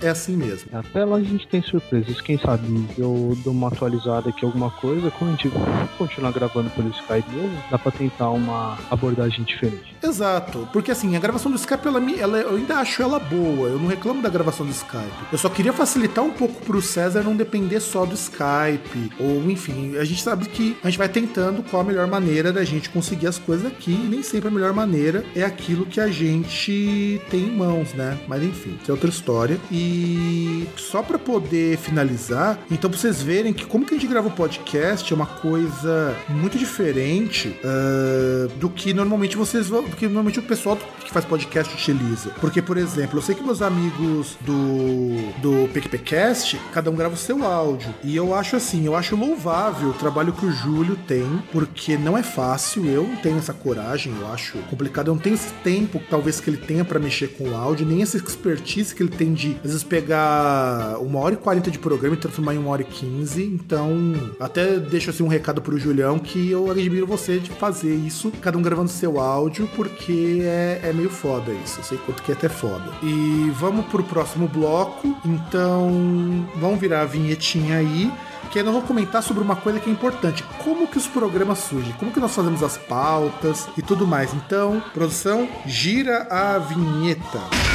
é 0.00 0.08
assim 0.08 0.36
mesmo. 0.36 0.68
Até 0.72 1.04
lá 1.04 1.16
a 1.16 1.22
gente 1.22 1.46
tem 1.48 1.62
surpresas. 1.62 2.20
Quem 2.20 2.38
sabe 2.38 2.64
eu 2.98 3.36
dou 3.44 3.52
uma 3.52 3.68
atualizada 3.68 4.30
aqui, 4.30 4.44
alguma 4.44 4.70
coisa, 4.70 5.10
quando 5.10 5.30
a 5.30 5.36
gente 5.36 5.50
continuar 5.98 6.32
gravando 6.32 6.70
pelo 6.70 6.88
Skype 6.90 7.30
mesmo, 7.30 7.56
dá 7.70 7.78
pra 7.78 7.92
tentar 7.92 8.30
uma 8.30 8.78
abordagem 8.90 9.44
diferente. 9.44 9.94
Exato, 10.02 10.68
porque 10.72 10.90
assim, 10.90 11.16
a 11.16 11.20
gravação 11.20 11.50
do 11.50 11.56
Skype, 11.56 11.86
ela, 11.86 12.00
ela, 12.18 12.38
eu 12.38 12.56
ainda 12.56 12.76
acho 12.76 13.02
ela 13.02 13.18
boa, 13.18 13.68
eu 13.68 13.78
não 13.78 13.86
reclamo 13.86 14.22
da 14.22 14.28
gravação 14.28 14.66
do 14.66 14.72
Skype. 14.72 15.12
Eu 15.32 15.38
só 15.38 15.48
queria 15.48 15.72
facilitar 15.72 16.24
um 16.24 16.30
pouco 16.30 16.62
pro 16.64 16.82
César 16.82 17.22
não 17.22 17.36
depender 17.36 17.80
só 17.80 18.04
do 18.04 18.14
Skype, 18.14 19.10
ou 19.18 19.50
enfim, 19.50 19.96
a 19.96 20.04
gente 20.04 20.22
sabe 20.22 20.46
que 20.46 20.76
a 20.82 20.90
gente 20.90 20.98
vai 20.98 21.08
tentando 21.08 21.62
qual 21.62 21.82
a 21.82 21.84
melhor 21.84 22.06
maneira 22.06 22.52
da 22.52 22.64
gente 22.64 22.90
conseguir 22.90 23.26
as 23.26 23.38
coisas 23.38 23.66
aqui, 23.66 23.92
e 23.92 24.08
nem 24.08 24.22
sempre 24.22 24.48
a 24.48 24.50
melhor 24.50 24.72
maneira 24.72 25.24
é 25.34 25.42
aquilo 25.42 25.86
que 25.86 26.00
a 26.00 26.08
gente 26.08 27.20
tem 27.30 27.44
em 27.44 27.56
mãos, 27.56 27.94
né? 27.94 28.18
Mas 28.28 28.42
enfim, 28.42 28.78
isso 28.80 28.90
é 28.90 28.94
outra 28.94 29.08
história. 29.08 29.33
E 29.70 30.66
só 30.76 31.02
para 31.02 31.18
poder 31.18 31.76
finalizar, 31.78 32.58
então 32.70 32.90
pra 32.90 32.98
vocês 32.98 33.22
verem 33.22 33.52
que 33.52 33.64
como 33.64 33.84
que 33.84 33.94
a 33.94 33.98
gente 33.98 34.08
grava 34.08 34.28
o 34.28 34.30
podcast 34.30 35.12
é 35.12 35.16
uma 35.16 35.26
coisa 35.26 36.16
muito 36.28 36.58
diferente 36.58 37.48
uh, 37.48 38.48
do 38.58 38.68
que 38.68 38.92
normalmente 38.92 39.36
vocês 39.36 39.68
vão, 39.68 39.84
do 39.84 39.96
que 39.96 40.06
normalmente 40.06 40.38
o 40.38 40.42
pessoal 40.42 40.76
que 40.76 41.10
faz 41.10 41.24
podcast 41.24 41.72
utiliza. 41.74 42.30
Porque, 42.40 42.62
por 42.62 42.76
exemplo, 42.76 43.18
eu 43.18 43.22
sei 43.22 43.34
que 43.34 43.42
meus 43.42 43.62
amigos 43.62 44.36
do, 44.40 45.32
do 45.40 45.68
PQPcast, 45.72 46.60
cada 46.72 46.90
um 46.90 46.94
grava 46.94 47.14
o 47.14 47.18
seu 47.18 47.44
áudio. 47.44 47.94
E 48.02 48.16
eu 48.16 48.34
acho 48.34 48.56
assim, 48.56 48.86
eu 48.86 48.96
acho 48.96 49.16
louvável 49.16 49.90
o 49.90 49.94
trabalho 49.94 50.32
que 50.32 50.46
o 50.46 50.52
Júlio 50.52 50.96
tem, 51.06 51.42
porque 51.52 51.96
não 51.96 52.16
é 52.16 52.22
fácil, 52.22 52.84
eu 52.86 53.04
não 53.04 53.16
tenho 53.16 53.38
essa 53.38 53.52
coragem, 53.52 54.14
eu 54.20 54.32
acho 54.32 54.58
complicado, 54.70 55.08
eu 55.08 55.14
não 55.14 55.20
tenho 55.20 55.34
esse 55.34 55.52
tempo, 55.62 56.00
talvez, 56.08 56.40
que 56.40 56.50
ele 56.50 56.56
tenha 56.56 56.84
para 56.84 56.98
mexer 56.98 57.28
com 57.28 57.50
o 57.50 57.56
áudio, 57.56 57.86
nem 57.86 58.02
essa 58.02 58.16
expertise 58.16 58.94
que 58.94 59.02
ele 59.02 59.13
de, 59.14 59.56
às 59.56 59.70
vezes, 59.70 59.84
pegar 59.84 60.98
uma 61.00 61.20
hora 61.20 61.34
e 61.34 61.38
quarenta 61.38 61.70
de 61.70 61.78
programa 61.78 62.16
e 62.16 62.18
transformar 62.18 62.54
em 62.54 62.58
uma 62.58 62.70
hora 62.70 62.82
e 62.82 62.84
quinze. 62.84 63.44
Então, 63.44 64.14
até 64.40 64.78
deixo 64.78 65.10
assim 65.10 65.22
um 65.22 65.28
recado 65.28 65.62
pro 65.62 65.78
Julião 65.78 66.18
que 66.18 66.50
eu 66.50 66.70
admiro 66.70 67.06
você 67.06 67.38
de 67.38 67.50
fazer 67.50 67.94
isso, 67.94 68.32
cada 68.40 68.58
um 68.58 68.62
gravando 68.62 68.90
seu 68.90 69.20
áudio, 69.20 69.68
porque 69.76 70.40
é, 70.42 70.80
é 70.82 70.92
meio 70.92 71.10
foda 71.10 71.52
isso. 71.52 71.80
Eu 71.80 71.84
sei 71.84 71.98
quanto 71.98 72.22
que 72.22 72.32
é 72.32 72.34
até 72.34 72.48
foda. 72.48 72.90
E 73.02 73.50
vamos 73.58 73.86
pro 73.86 74.02
próximo 74.02 74.48
bloco. 74.48 75.16
Então, 75.24 76.48
vamos 76.56 76.80
virar 76.80 77.02
a 77.02 77.06
vinhetinha 77.06 77.78
aí 77.78 78.10
que 78.54 78.62
nós 78.62 78.72
vamos 78.72 78.86
comentar 78.88 79.20
sobre 79.20 79.42
uma 79.42 79.56
coisa 79.56 79.80
que 79.80 79.90
é 79.90 79.92
importante: 79.92 80.44
como 80.62 80.86
que 80.86 80.96
os 80.96 81.08
programas 81.08 81.58
surgem, 81.58 81.92
como 81.94 82.12
que 82.12 82.20
nós 82.20 82.34
fazemos 82.34 82.62
as 82.62 82.78
pautas 82.78 83.68
e 83.76 83.82
tudo 83.82 84.06
mais. 84.06 84.32
Então, 84.32 84.82
produção, 84.92 85.48
gira 85.66 86.28
a 86.30 86.58
vinheta. 86.58 87.73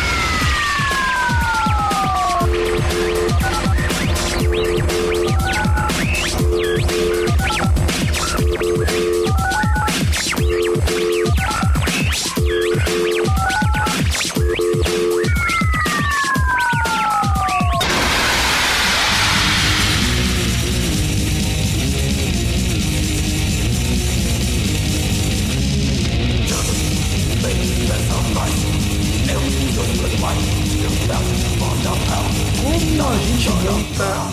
Thank 3.41 3.73
you. 3.73 3.78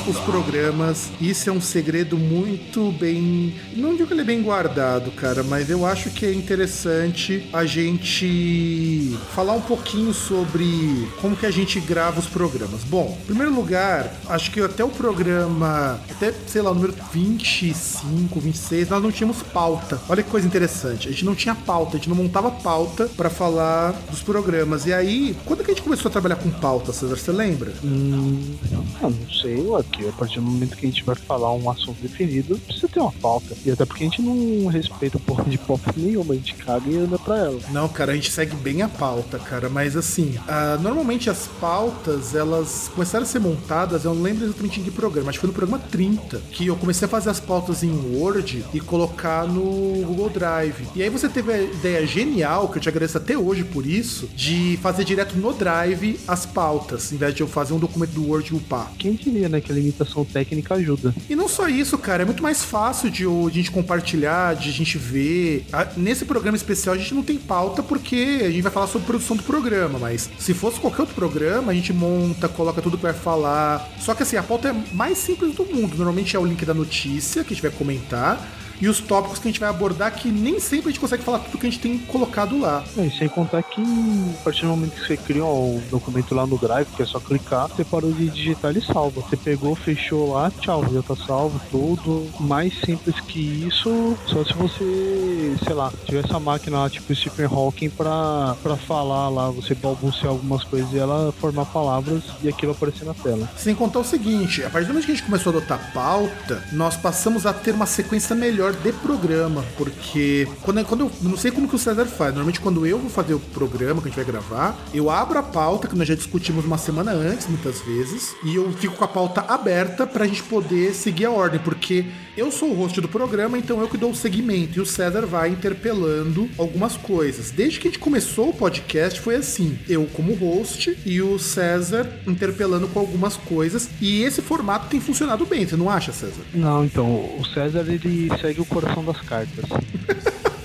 Monta 0.06 0.10
os 0.10 0.18
programas, 0.20 1.10
isso 1.20 1.50
é 1.50 1.52
um 1.52 1.60
segredo 1.60 2.16
muito 2.16 2.92
bem. 2.92 3.54
Não 3.74 3.94
digo 3.94 4.06
que 4.06 4.14
ele 4.14 4.20
é 4.20 4.24
bem 4.24 4.42
guardado, 4.42 5.10
cara, 5.10 5.42
mas 5.42 5.68
eu 5.68 5.84
acho 5.84 6.10
que 6.10 6.24
é 6.24 6.32
interessante 6.32 7.48
a 7.52 7.64
gente 7.64 9.16
falar 9.34 9.54
um 9.54 9.60
pouquinho 9.60 10.12
sobre 10.12 11.08
como 11.20 11.36
que 11.36 11.46
a 11.46 11.50
gente 11.50 11.80
grava 11.80 12.20
os 12.20 12.26
programas. 12.26 12.84
Bom, 12.84 13.16
em 13.22 13.26
primeiro 13.26 13.54
lugar, 13.54 14.14
acho 14.28 14.50
que 14.50 14.60
até 14.60 14.84
o 14.84 14.88
programa, 14.88 16.00
até, 16.10 16.32
sei 16.46 16.62
lá, 16.62 16.70
o 16.70 16.74
número 16.74 16.94
25, 17.12 18.38
26, 18.40 18.88
nós 18.88 19.02
não 19.02 19.10
tínhamos 19.10 19.42
pauta. 19.42 20.00
Olha 20.08 20.22
que 20.22 20.30
coisa 20.30 20.46
interessante. 20.46 21.08
A 21.08 21.10
gente 21.10 21.24
não 21.24 21.34
tinha 21.34 21.54
pauta, 21.54 21.96
a 21.96 21.98
gente 21.98 22.08
não 22.08 22.16
montava 22.16 22.50
pauta 22.50 23.08
para 23.16 23.30
falar 23.30 23.92
dos 24.10 24.22
programas. 24.22 24.86
E 24.86 24.92
aí, 24.92 25.36
quando 25.44 25.64
que 25.64 25.70
a 25.70 25.74
gente 25.74 25.82
começou 25.82 26.08
a 26.08 26.12
trabalhar 26.12 26.36
com 26.36 26.50
pauta, 26.50 26.92
César? 26.92 27.16
Você 27.16 27.32
lembra? 27.32 27.72
Hum, 27.82 28.56
eu 29.02 29.10
não 29.10 29.30
sei, 29.30 29.56
aqui, 29.96 30.08
a 30.08 30.12
partir 30.12 30.40
do 30.40 30.42
momento 30.42 30.76
que 30.76 30.86
a 30.86 30.88
gente 30.88 31.02
vai 31.02 31.14
falar 31.14 31.52
um 31.54 31.70
assunto 31.70 32.00
definido, 32.00 32.58
precisa 32.58 32.88
ter 32.88 33.00
uma 33.00 33.12
pauta. 33.12 33.56
E 33.64 33.70
até 33.70 33.84
porque 33.84 34.04
a 34.04 34.08
gente 34.08 34.22
não 34.22 34.66
respeita 34.68 35.18
porra 35.18 35.44
de 35.44 35.58
pauta 35.58 35.92
nenhuma, 35.96 36.34
a 36.34 36.36
gente 36.36 36.54
caga 36.54 36.88
e 36.88 36.96
anda 36.96 37.18
pra 37.18 37.38
ela. 37.38 37.60
Não, 37.70 37.88
cara, 37.88 38.12
a 38.12 38.14
gente 38.14 38.30
segue 38.30 38.54
bem 38.56 38.82
a 38.82 38.88
pauta, 38.88 39.38
cara, 39.38 39.68
mas 39.68 39.96
assim, 39.96 40.34
ah, 40.46 40.78
normalmente 40.80 41.30
as 41.30 41.48
pautas, 41.60 42.34
elas 42.34 42.90
começaram 42.94 43.24
a 43.24 43.26
ser 43.26 43.38
montadas, 43.38 44.04
eu 44.04 44.14
não 44.14 44.22
lembro 44.22 44.44
exatamente 44.44 44.80
em 44.80 44.84
que 44.84 44.90
programa, 44.90 45.30
acho 45.30 45.38
que 45.38 45.46
foi 45.46 45.48
no 45.48 45.54
programa 45.54 45.78
30, 45.90 46.38
que 46.50 46.66
eu 46.66 46.76
comecei 46.76 47.06
a 47.06 47.08
fazer 47.08 47.30
as 47.30 47.40
pautas 47.40 47.82
em 47.82 47.90
Word 47.90 48.64
e 48.74 48.80
colocar 48.80 49.46
no 49.46 50.04
Google 50.04 50.30
Drive. 50.30 50.86
E 50.94 51.02
aí 51.02 51.08
você 51.08 51.28
teve 51.28 51.52
a 51.52 51.62
ideia 51.62 52.06
genial, 52.06 52.68
que 52.68 52.78
eu 52.78 52.82
te 52.82 52.88
agradeço 52.88 53.16
até 53.16 53.36
hoje 53.36 53.64
por 53.64 53.86
isso, 53.86 54.28
de 54.34 54.78
fazer 54.82 55.04
direto 55.04 55.36
no 55.36 55.52
Drive 55.52 56.20
as 56.26 56.44
pautas, 56.44 57.12
em 57.12 57.16
vez 57.16 57.34
de 57.34 57.42
eu 57.42 57.48
fazer 57.48 57.72
um 57.72 57.78
documento 57.78 58.10
do 58.10 58.28
Word 58.28 58.52
e 58.52 58.56
upar. 58.56 58.92
Quem 58.98 59.14
diria, 59.14 59.48
né, 59.48 59.60
que 59.60 59.72
a 59.72 59.85
limitação 59.86 60.24
técnica 60.24 60.74
ajuda. 60.74 61.14
E 61.28 61.36
não 61.36 61.48
só 61.48 61.68
isso, 61.68 61.96
cara, 61.98 62.22
é 62.22 62.26
muito 62.26 62.42
mais 62.42 62.62
fácil 62.62 63.10
de, 63.10 63.24
de 63.24 63.48
a 63.48 63.50
gente 63.50 63.70
compartilhar, 63.70 64.54
de 64.54 64.68
a 64.68 64.72
gente 64.72 64.98
ver. 64.98 65.66
Nesse 65.96 66.24
programa 66.24 66.56
especial 66.56 66.94
a 66.94 66.98
gente 66.98 67.14
não 67.14 67.22
tem 67.22 67.38
pauta 67.38 67.82
porque 67.82 68.40
a 68.42 68.50
gente 68.50 68.62
vai 68.62 68.72
falar 68.72 68.86
sobre 68.86 69.06
produção 69.06 69.36
do 69.36 69.42
programa, 69.42 69.98
mas 69.98 70.30
se 70.38 70.54
fosse 70.54 70.80
qualquer 70.80 71.02
outro 71.02 71.14
programa, 71.14 71.72
a 71.72 71.74
gente 71.74 71.92
monta, 71.92 72.48
coloca 72.48 72.82
tudo 72.82 72.98
para 72.98 73.14
falar. 73.14 73.88
Só 74.00 74.14
que 74.14 74.22
assim, 74.22 74.36
a 74.36 74.42
pauta 74.42 74.68
é 74.68 74.94
mais 74.94 75.18
simples 75.18 75.54
do 75.54 75.64
mundo. 75.64 75.96
Normalmente 75.96 76.36
é 76.36 76.38
o 76.38 76.44
link 76.44 76.64
da 76.64 76.74
notícia 76.74 77.42
que 77.44 77.52
a 77.52 77.56
gente 77.56 77.62
vai 77.62 77.70
comentar. 77.70 78.65
E 78.80 78.88
os 78.88 79.00
tópicos 79.00 79.38
que 79.38 79.48
a 79.48 79.50
gente 79.50 79.60
vai 79.60 79.68
abordar, 79.68 80.14
que 80.14 80.28
nem 80.28 80.60
sempre 80.60 80.88
a 80.88 80.92
gente 80.92 81.00
consegue 81.00 81.22
falar 81.22 81.40
tudo 81.40 81.58
que 81.58 81.66
a 81.66 81.70
gente 81.70 81.80
tem 81.80 81.98
colocado 81.98 82.58
lá. 82.58 82.84
É, 82.96 83.06
e 83.06 83.10
sem 83.10 83.28
contar 83.28 83.62
que 83.62 83.82
a 83.82 84.44
partir 84.44 84.62
do 84.62 84.68
momento 84.68 84.92
que 84.92 85.06
você 85.06 85.16
cria 85.16 85.44
o 85.44 85.80
documento 85.90 86.34
lá 86.34 86.46
no 86.46 86.58
Drive, 86.58 86.88
que 86.96 87.02
é 87.02 87.06
só 87.06 87.18
clicar, 87.20 87.68
você 87.68 87.84
parou 87.84 88.12
de 88.12 88.28
digitar 88.28 88.76
e 88.76 88.80
salva. 88.80 89.20
Você 89.20 89.36
pegou, 89.36 89.74
fechou 89.74 90.32
lá, 90.32 90.50
tchau, 90.60 90.84
já 90.92 91.02
tá 91.02 91.16
salvo 91.16 91.60
tudo. 91.70 92.26
Mais 92.40 92.72
simples 92.80 93.18
que 93.20 93.40
isso, 93.40 94.16
só 94.26 94.44
se 94.44 94.52
você, 94.54 95.56
sei 95.64 95.74
lá, 95.74 95.92
tiver 96.04 96.24
essa 96.24 96.38
máquina 96.38 96.80
lá, 96.80 96.90
tipo 96.90 97.14
Stephen 97.14 97.46
Hawking, 97.46 97.90
pra, 97.90 98.56
pra 98.62 98.76
falar 98.76 99.28
lá, 99.28 99.50
você 99.50 99.74
balbuciar 99.74 100.30
algumas 100.30 100.64
coisas 100.64 100.92
e 100.92 100.98
ela 100.98 101.32
formar 101.32 101.64
palavras 101.66 102.22
e 102.42 102.48
aquilo 102.48 102.72
aparecer 102.72 103.04
na 103.04 103.14
tela. 103.14 103.48
Sem 103.56 103.74
contar 103.74 104.00
o 104.00 104.04
seguinte, 104.04 104.62
a 104.64 104.70
partir 104.70 104.86
do 104.86 104.92
momento 104.92 105.06
que 105.06 105.12
a 105.12 105.14
gente 105.14 105.24
começou 105.24 105.52
a 105.52 105.56
adotar 105.56 105.92
pauta, 105.92 106.62
nós 106.72 106.96
passamos 106.96 107.46
a 107.46 107.52
ter 107.52 107.72
uma 107.72 107.86
sequência 107.86 108.34
melhor 108.34 108.65
de 108.72 108.92
programa, 108.92 109.64
porque 109.76 110.48
quando, 110.62 110.84
quando 110.84 111.00
eu 111.04 111.10
não 111.22 111.36
sei 111.36 111.50
como 111.50 111.68
que 111.68 111.74
o 111.74 111.78
César 111.78 112.06
faz, 112.06 112.32
normalmente 112.32 112.60
quando 112.60 112.86
eu 112.86 112.98
vou 112.98 113.10
fazer 113.10 113.34
o 113.34 113.40
programa 113.40 114.00
que 114.00 114.08
a 114.08 114.10
gente 114.10 114.16
vai 114.16 114.24
gravar, 114.24 114.78
eu 114.92 115.10
abro 115.10 115.38
a 115.38 115.42
pauta 115.42 115.88
que 115.88 115.96
nós 115.96 116.08
já 116.08 116.14
discutimos 116.14 116.64
uma 116.64 116.78
semana 116.78 117.12
antes, 117.12 117.46
muitas 117.46 117.80
vezes, 117.80 118.34
e 118.44 118.54
eu 118.54 118.72
fico 118.72 118.96
com 118.96 119.04
a 119.04 119.08
pauta 119.08 119.40
aberta 119.42 120.06
pra 120.06 120.26
gente 120.26 120.42
poder 120.42 120.94
seguir 120.94 121.26
a 121.26 121.30
ordem, 121.30 121.60
porque 121.60 122.04
eu 122.36 122.52
sou 122.52 122.70
o 122.70 122.74
host 122.74 123.00
do 123.00 123.08
programa, 123.08 123.56
então 123.56 123.80
eu 123.80 123.88
que 123.88 123.96
dou 123.96 124.10
o 124.10 124.14
segmento 124.14 124.78
e 124.78 124.82
o 124.82 124.86
César 124.86 125.24
vai 125.24 125.48
interpelando 125.48 126.48
algumas 126.58 126.96
coisas. 126.96 127.50
Desde 127.50 127.80
que 127.80 127.88
a 127.88 127.90
gente 127.90 128.00
começou 128.00 128.50
o 128.50 128.54
podcast 128.54 129.20
foi 129.20 129.36
assim, 129.36 129.78
eu 129.88 130.06
como 130.12 130.34
host 130.34 130.98
e 131.06 131.22
o 131.22 131.38
César 131.38 132.06
interpelando 132.26 132.88
com 132.88 133.00
algumas 133.00 133.36
coisas, 133.36 133.88
e 134.00 134.22
esse 134.22 134.42
formato 134.42 134.88
tem 134.88 135.00
funcionado 135.00 135.46
bem, 135.46 135.66
você 135.66 135.76
não 135.76 135.88
acha, 135.88 136.12
César? 136.12 136.42
Não, 136.52 136.84
então, 136.84 137.06
o 137.38 137.44
César 137.54 137.84
ele 137.88 138.28
segue 138.40 138.55
o 138.60 138.66
coração 138.66 139.04
das 139.04 139.20
cartas. 139.20 139.64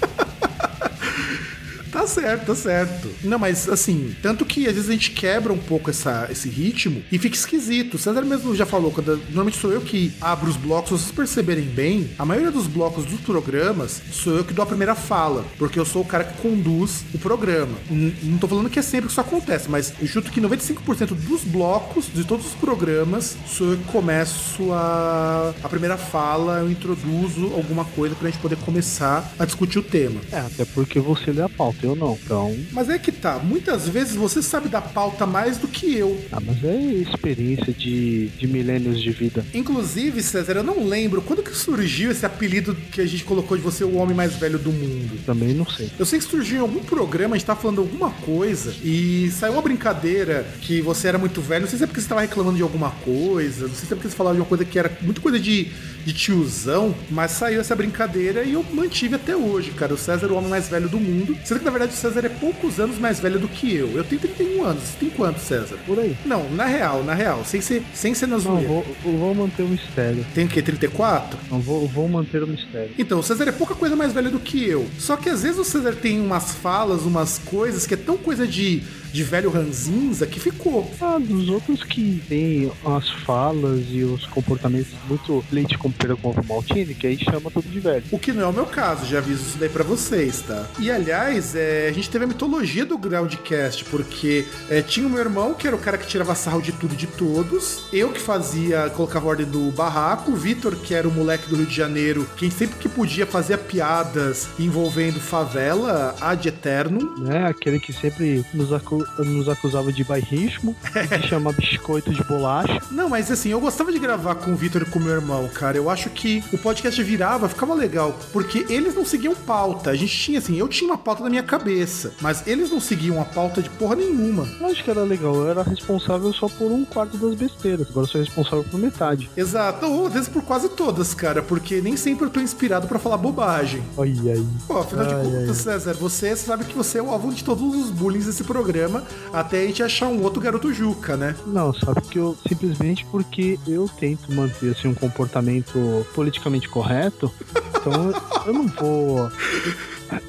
Tá 1.91 2.07
certo, 2.07 2.45
tá 2.45 2.55
certo. 2.55 3.09
Não, 3.23 3.37
mas 3.37 3.67
assim, 3.67 4.15
tanto 4.21 4.45
que 4.45 4.67
às 4.67 4.73
vezes 4.73 4.89
a 4.89 4.93
gente 4.93 5.11
quebra 5.11 5.51
um 5.51 5.57
pouco 5.57 5.89
essa, 5.89 6.27
esse 6.31 6.49
ritmo 6.49 7.03
e 7.11 7.17
fica 7.17 7.35
esquisito. 7.35 7.95
O 7.95 7.97
César 7.99 8.21
mesmo 8.21 8.55
já 8.55 8.65
falou, 8.65 8.91
quando, 8.91 9.17
normalmente 9.25 9.57
sou 9.57 9.71
eu 9.71 9.81
que 9.81 10.13
abro 10.21 10.49
os 10.49 10.57
blocos, 10.57 10.89
se 10.89 10.97
vocês 10.97 11.11
perceberem 11.11 11.65
bem, 11.65 12.09
a 12.17 12.25
maioria 12.25 12.51
dos 12.51 12.67
blocos 12.67 13.05
dos 13.05 13.19
programas 13.21 14.01
sou 14.11 14.37
eu 14.37 14.43
que 14.43 14.53
dou 14.53 14.63
a 14.63 14.65
primeira 14.65 14.95
fala, 14.95 15.45
porque 15.57 15.79
eu 15.79 15.85
sou 15.85 16.01
o 16.01 16.05
cara 16.05 16.23
que 16.23 16.41
conduz 16.41 17.03
o 17.13 17.19
programa. 17.19 17.77
Não 17.89 18.37
tô 18.37 18.47
falando 18.47 18.69
que 18.69 18.79
é 18.79 18.81
sempre 18.81 19.07
que 19.07 19.11
isso 19.11 19.21
acontece, 19.21 19.69
mas 19.69 19.93
eu 19.99 20.07
chuto 20.07 20.31
que 20.31 20.39
95% 20.39 21.13
dos 21.13 21.43
blocos 21.43 22.05
de 22.13 22.23
todos 22.23 22.45
os 22.47 22.53
programas 22.53 23.35
sou 23.47 23.71
eu 23.71 23.77
que 23.77 23.83
começo 23.85 24.71
a, 24.71 25.53
a 25.63 25.69
primeira 25.69 25.97
fala, 25.97 26.59
eu 26.59 26.71
introduzo 26.71 27.53
alguma 27.53 27.85
coisa 27.85 28.15
pra 28.15 28.29
gente 28.29 28.39
poder 28.39 28.57
começar 28.57 29.31
a 29.37 29.45
discutir 29.45 29.79
o 29.79 29.83
tema. 29.83 30.21
É, 30.31 30.39
até 30.39 30.65
porque 30.65 30.99
você 30.99 31.31
lê 31.31 31.41
a 31.41 31.49
pauta, 31.49 31.80
eu 31.83 31.95
não. 31.95 32.17
Então. 32.23 32.55
Mas 32.71 32.89
é 32.89 32.97
que 32.97 33.11
tá, 33.11 33.39
muitas 33.39 33.87
vezes 33.87 34.15
você 34.15 34.41
sabe 34.41 34.69
da 34.69 34.81
pauta 34.81 35.25
mais 35.25 35.57
do 35.57 35.67
que 35.67 35.95
eu. 35.95 36.19
Ah, 36.31 36.39
mas 36.39 36.63
é 36.63 36.75
experiência 36.75 37.73
de, 37.73 38.27
de 38.29 38.47
milênios 38.47 39.01
de 39.01 39.11
vida. 39.11 39.45
Inclusive, 39.53 40.21
César, 40.21 40.53
eu 40.53 40.63
não 40.63 40.87
lembro 40.87 41.21
quando 41.21 41.43
que 41.43 41.55
surgiu 41.55 42.11
esse 42.11 42.25
apelido 42.25 42.75
que 42.91 43.01
a 43.01 43.05
gente 43.05 43.23
colocou 43.23 43.57
de 43.57 43.63
você 43.63 43.83
o 43.83 43.95
homem 43.95 44.15
mais 44.15 44.35
velho 44.35 44.59
do 44.59 44.71
mundo. 44.71 45.19
Também 45.25 45.53
não 45.53 45.65
sei. 45.65 45.89
Eu 45.97 46.05
sei 46.05 46.19
que 46.19 46.25
surgiu 46.25 46.57
em 46.57 46.61
algum 46.61 46.83
programa, 46.83 47.35
a 47.35 47.37
gente 47.37 47.47
tava 47.47 47.61
falando 47.61 47.81
alguma 47.81 48.11
coisa 48.11 48.73
e 48.83 49.31
saiu 49.31 49.53
uma 49.53 49.61
brincadeira 49.61 50.45
que 50.61 50.81
você 50.81 51.07
era 51.07 51.17
muito 51.17 51.41
velho. 51.41 51.61
Não 51.61 51.69
sei 51.69 51.77
se 51.77 51.83
é 51.83 51.87
porque 51.87 52.01
você 52.01 52.07
tava 52.07 52.21
reclamando 52.21 52.57
de 52.57 52.63
alguma 52.63 52.91
coisa, 52.91 53.67
não 53.67 53.75
sei 53.75 53.87
se 53.87 53.93
é 53.93 53.95
porque 53.95 54.09
você 54.09 54.15
falava 54.15 54.35
de 54.35 54.41
uma 54.41 54.47
coisa 54.47 54.65
que 54.65 54.77
era 54.77 54.91
muito 55.01 55.21
coisa 55.21 55.39
de, 55.39 55.71
de 56.05 56.13
tiozão, 56.13 56.95
mas 57.09 57.31
saiu 57.31 57.59
essa 57.61 57.75
brincadeira 57.75 58.43
e 58.43 58.53
eu 58.53 58.65
mantive 58.73 59.15
até 59.15 59.35
hoje, 59.35 59.71
cara. 59.71 59.93
O 59.93 59.97
César 59.97 60.27
é 60.27 60.31
o 60.31 60.35
homem 60.35 60.49
mais 60.49 60.67
velho 60.67 60.89
do 60.89 60.99
mundo. 60.99 61.37
Sendo 61.43 61.59
que 61.59 61.63
na 61.71 61.77
verdade 61.79 61.93
o 61.93 61.97
César 61.97 62.25
é 62.25 62.29
poucos 62.29 62.79
anos 62.79 62.97
mais 62.99 63.19
velho 63.19 63.39
do 63.39 63.47
que 63.47 63.73
eu. 63.73 63.95
Eu 63.95 64.03
tenho 64.03 64.19
31 64.21 64.63
anos. 64.63 64.83
Você 64.83 64.97
tem 64.99 65.09
quanto, 65.09 65.39
César? 65.39 65.77
Por 65.85 65.97
aí. 65.99 66.15
Não, 66.25 66.49
na 66.51 66.65
real, 66.65 67.03
na 67.03 67.13
real. 67.13 67.43
Sem 67.45 67.61
ser, 67.61 67.81
sem 67.93 68.13
ser 68.13 68.27
na 68.27 68.35
Não, 68.35 68.41
zoeira. 68.41 68.67
vou, 68.67 68.85
eu 69.05 69.17
vou 69.17 69.33
manter 69.33 69.63
o 69.63 69.67
mistério. 69.69 70.25
Tem 70.35 70.45
o 70.45 70.47
quê? 70.49 70.61
34? 70.61 71.39
Não 71.49 71.59
vou, 71.59 71.87
vou 71.87 72.07
manter 72.09 72.43
o 72.43 72.47
mistério. 72.47 72.91
Então, 72.99 73.19
o 73.19 73.23
César 73.23 73.47
é 73.47 73.51
pouca 73.51 73.73
coisa 73.73 73.95
mais 73.95 74.11
velho 74.11 74.29
do 74.29 74.39
que 74.39 74.63
eu. 74.65 74.85
Só 74.99 75.15
que 75.15 75.29
às 75.29 75.43
vezes 75.43 75.57
o 75.57 75.63
César 75.63 75.93
tem 75.93 76.19
umas 76.19 76.51
falas, 76.55 77.03
umas 77.03 77.39
coisas 77.39 77.87
que 77.87 77.93
é 77.93 77.97
tão 77.97 78.17
coisa 78.17 78.45
de, 78.45 78.83
de 79.11 79.23
velho 79.23 79.49
ranzinza 79.49 80.25
que 80.25 80.39
ficou. 80.39 80.89
Ah, 81.01 81.19
dos 81.19 81.49
outros 81.49 81.83
que 81.83 82.21
tem 82.27 82.71
as 82.85 83.09
falas 83.09 83.81
e 83.89 84.03
os 84.03 84.25
comportamentos 84.27 84.91
muito 85.07 85.43
leite 85.51 85.77
com 85.77 85.91
pera 85.91 86.15
com 86.15 86.33
maltine, 86.47 86.93
que 86.93 87.07
aí 87.07 87.17
chama 87.17 87.51
tudo 87.51 87.67
de 87.69 87.79
velho. 87.79 88.03
O 88.11 88.19
que 88.19 88.31
não 88.31 88.43
é 88.43 88.47
o 88.47 88.53
meu 88.53 88.65
caso, 88.65 89.05
já 89.05 89.17
aviso 89.19 89.41
isso 89.41 89.57
daí 89.57 89.69
pra 89.69 89.83
vocês, 89.83 90.41
tá? 90.41 90.67
E 90.79 90.89
aliás, 90.89 91.55
é, 91.55 91.87
a 91.89 91.91
gente 91.93 92.09
teve 92.09 92.25
a 92.25 92.27
mitologia 92.27 92.85
do 92.85 92.97
Groundcast, 92.97 93.85
porque 93.85 94.45
é, 94.69 94.81
tinha 94.81 95.05
o 95.07 95.09
meu 95.09 95.19
irmão, 95.19 95.53
que 95.53 95.67
era 95.67 95.75
o 95.75 95.79
cara 95.79 95.97
que 95.97 96.07
tirava 96.07 96.33
sarro 96.35 96.61
de 96.61 96.71
tudo 96.71 96.93
e 96.93 96.97
de 96.97 97.07
todos, 97.07 97.85
eu 97.91 98.11
que 98.11 98.19
fazia, 98.19 98.89
colocava 98.89 99.27
ordem 99.27 99.45
do 99.45 99.71
barraco, 99.71 100.31
o 100.31 100.35
Vitor, 100.35 100.75
que 100.75 100.93
era 100.93 101.07
o 101.07 101.11
moleque 101.11 101.49
do 101.49 101.55
Rio 101.55 101.65
de 101.65 101.75
Janeiro, 101.75 102.27
quem 102.37 102.49
sempre 102.49 102.77
que 102.77 102.89
podia 102.89 103.25
fazia 103.25 103.57
piadas 103.57 104.49
envolvendo 104.59 105.19
favela 105.19 106.15
ad 106.21 106.47
eternum. 106.47 107.15
Né? 107.19 107.45
Aquele 107.47 107.79
que 107.79 107.91
sempre 107.93 108.45
nos, 108.53 108.71
acu- 108.71 109.00
nos 109.19 109.47
acusava 109.49 109.91
de 109.91 110.03
bairrismo, 110.03 110.75
de 111.19 111.27
chamar 111.27 111.53
biscoito 111.53 112.13
de 112.13 112.23
bolacha. 112.23 112.79
Não, 112.91 113.09
mas 113.09 113.31
assim, 113.31 113.49
eu 113.49 113.59
gostava 113.59 113.91
de 113.91 113.99
gravar 113.99 114.35
com 114.35 114.51
o 114.51 114.55
Vitor 114.55 114.81
e 114.83 114.85
com 114.85 114.99
o 114.99 115.01
meu 115.01 115.13
irmão, 115.13 115.47
cara. 115.49 115.77
Eu 115.77 115.89
acho 115.89 116.09
que 116.09 116.43
o 116.51 116.57
podcast 116.57 117.01
virava, 117.03 117.49
ficava 117.49 117.73
legal, 117.73 118.17
porque 118.31 118.65
eles 118.69 118.95
não 118.95 119.05
seguiam 119.05 119.35
pauta. 119.35 119.89
A 119.91 119.95
gente 119.95 120.17
tinha, 120.17 120.39
assim, 120.39 120.57
eu 120.57 120.67
tinha 120.67 120.89
uma 120.89 120.97
pauta 120.97 121.23
na 121.23 121.29
minha 121.29 121.43
cabeça, 121.43 122.13
mas 122.21 122.45
eles 122.47 122.69
não 122.69 122.79
seguiam 122.79 123.21
a 123.21 123.25
pauta 123.25 123.61
de 123.61 123.69
porra 123.69 123.95
nenhuma. 123.95 124.47
Eu 124.59 124.67
acho 124.67 124.83
que 124.83 124.89
era 124.89 125.03
legal, 125.03 125.35
eu 125.35 125.49
era 125.49 125.63
responsável 125.63 126.31
só 126.33 126.47
por 126.47 126.71
um 126.71 126.85
quarto 126.85 127.17
das 127.17 127.35
besteiras, 127.35 127.87
agora 127.89 128.05
eu 128.05 128.11
sou 128.11 128.21
responsável 128.21 128.63
por 128.63 128.79
metade. 128.79 129.29
Exato, 129.35 129.85
ou 129.85 130.07
às 130.07 130.13
vezes 130.13 130.29
por 130.29 130.43
quase 130.43 130.69
todas, 130.69 131.13
cara, 131.13 131.41
porque 131.41 131.81
nem 131.81 131.95
sempre 131.95 132.25
eu 132.25 132.29
tô 132.29 132.39
inspirado 132.39 132.87
pra 132.87 132.99
falar 132.99 133.17
bobagem. 133.17 133.83
Olha 133.97 134.33
aí. 134.33 134.45
Pô, 134.67 134.77
afinal 134.79 135.05
de 135.05 135.13
Ai, 135.13 135.23
contas, 135.23 135.57
César, 135.57 135.93
você 135.93 136.35
sabe 136.35 136.65
que 136.65 136.75
você 136.75 136.97
é 136.97 137.01
o 137.01 137.09
alvo 137.09 137.33
de 137.33 137.43
todos 137.43 137.75
os 137.75 137.89
bullying 137.89 138.19
desse 138.19 138.43
programa, 138.43 138.90
até 139.33 139.61
a 139.63 139.67
gente 139.67 139.83
achar 139.83 140.07
um 140.07 140.21
outro 140.23 140.41
garoto 140.41 140.73
Juca, 140.73 141.15
né? 141.15 141.35
Não, 141.45 141.73
sabe 141.73 142.01
que 142.01 142.17
eu 142.19 142.37
simplesmente 142.47 143.05
porque 143.05 143.59
eu 143.67 143.89
tento 143.99 144.31
manter 144.33 144.71
assim 144.71 144.87
um 144.87 144.93
comportamento 144.93 146.05
politicamente 146.13 146.67
correto, 146.69 147.31
então 147.79 148.09
eu- 148.11 148.21
eu 148.47 148.53
não 148.53 148.67
vou 148.67 149.31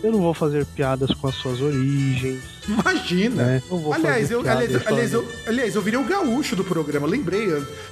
eu 0.02 0.12
não 0.12 0.20
vou 0.20 0.34
fazer 0.34 0.64
piadas 0.66 1.12
com 1.14 1.28
as 1.28 1.34
suas 1.36 1.60
origens, 1.60 2.40
Imagina. 2.68 3.42
né? 3.44 3.62
Não 3.70 3.78
vou 3.78 3.92
Aliás 3.92 4.22
fazer 4.22 4.34
eu, 4.34 4.40
aliás, 4.40 4.86
aliás, 4.86 5.12
eu, 5.12 5.28
aliás, 5.46 5.74
eu 5.74 5.82
virei 5.82 5.98
o 5.98 6.04
gaúcho 6.04 6.54
do 6.56 6.64
programa, 6.64 7.06
lembrei. 7.06 7.48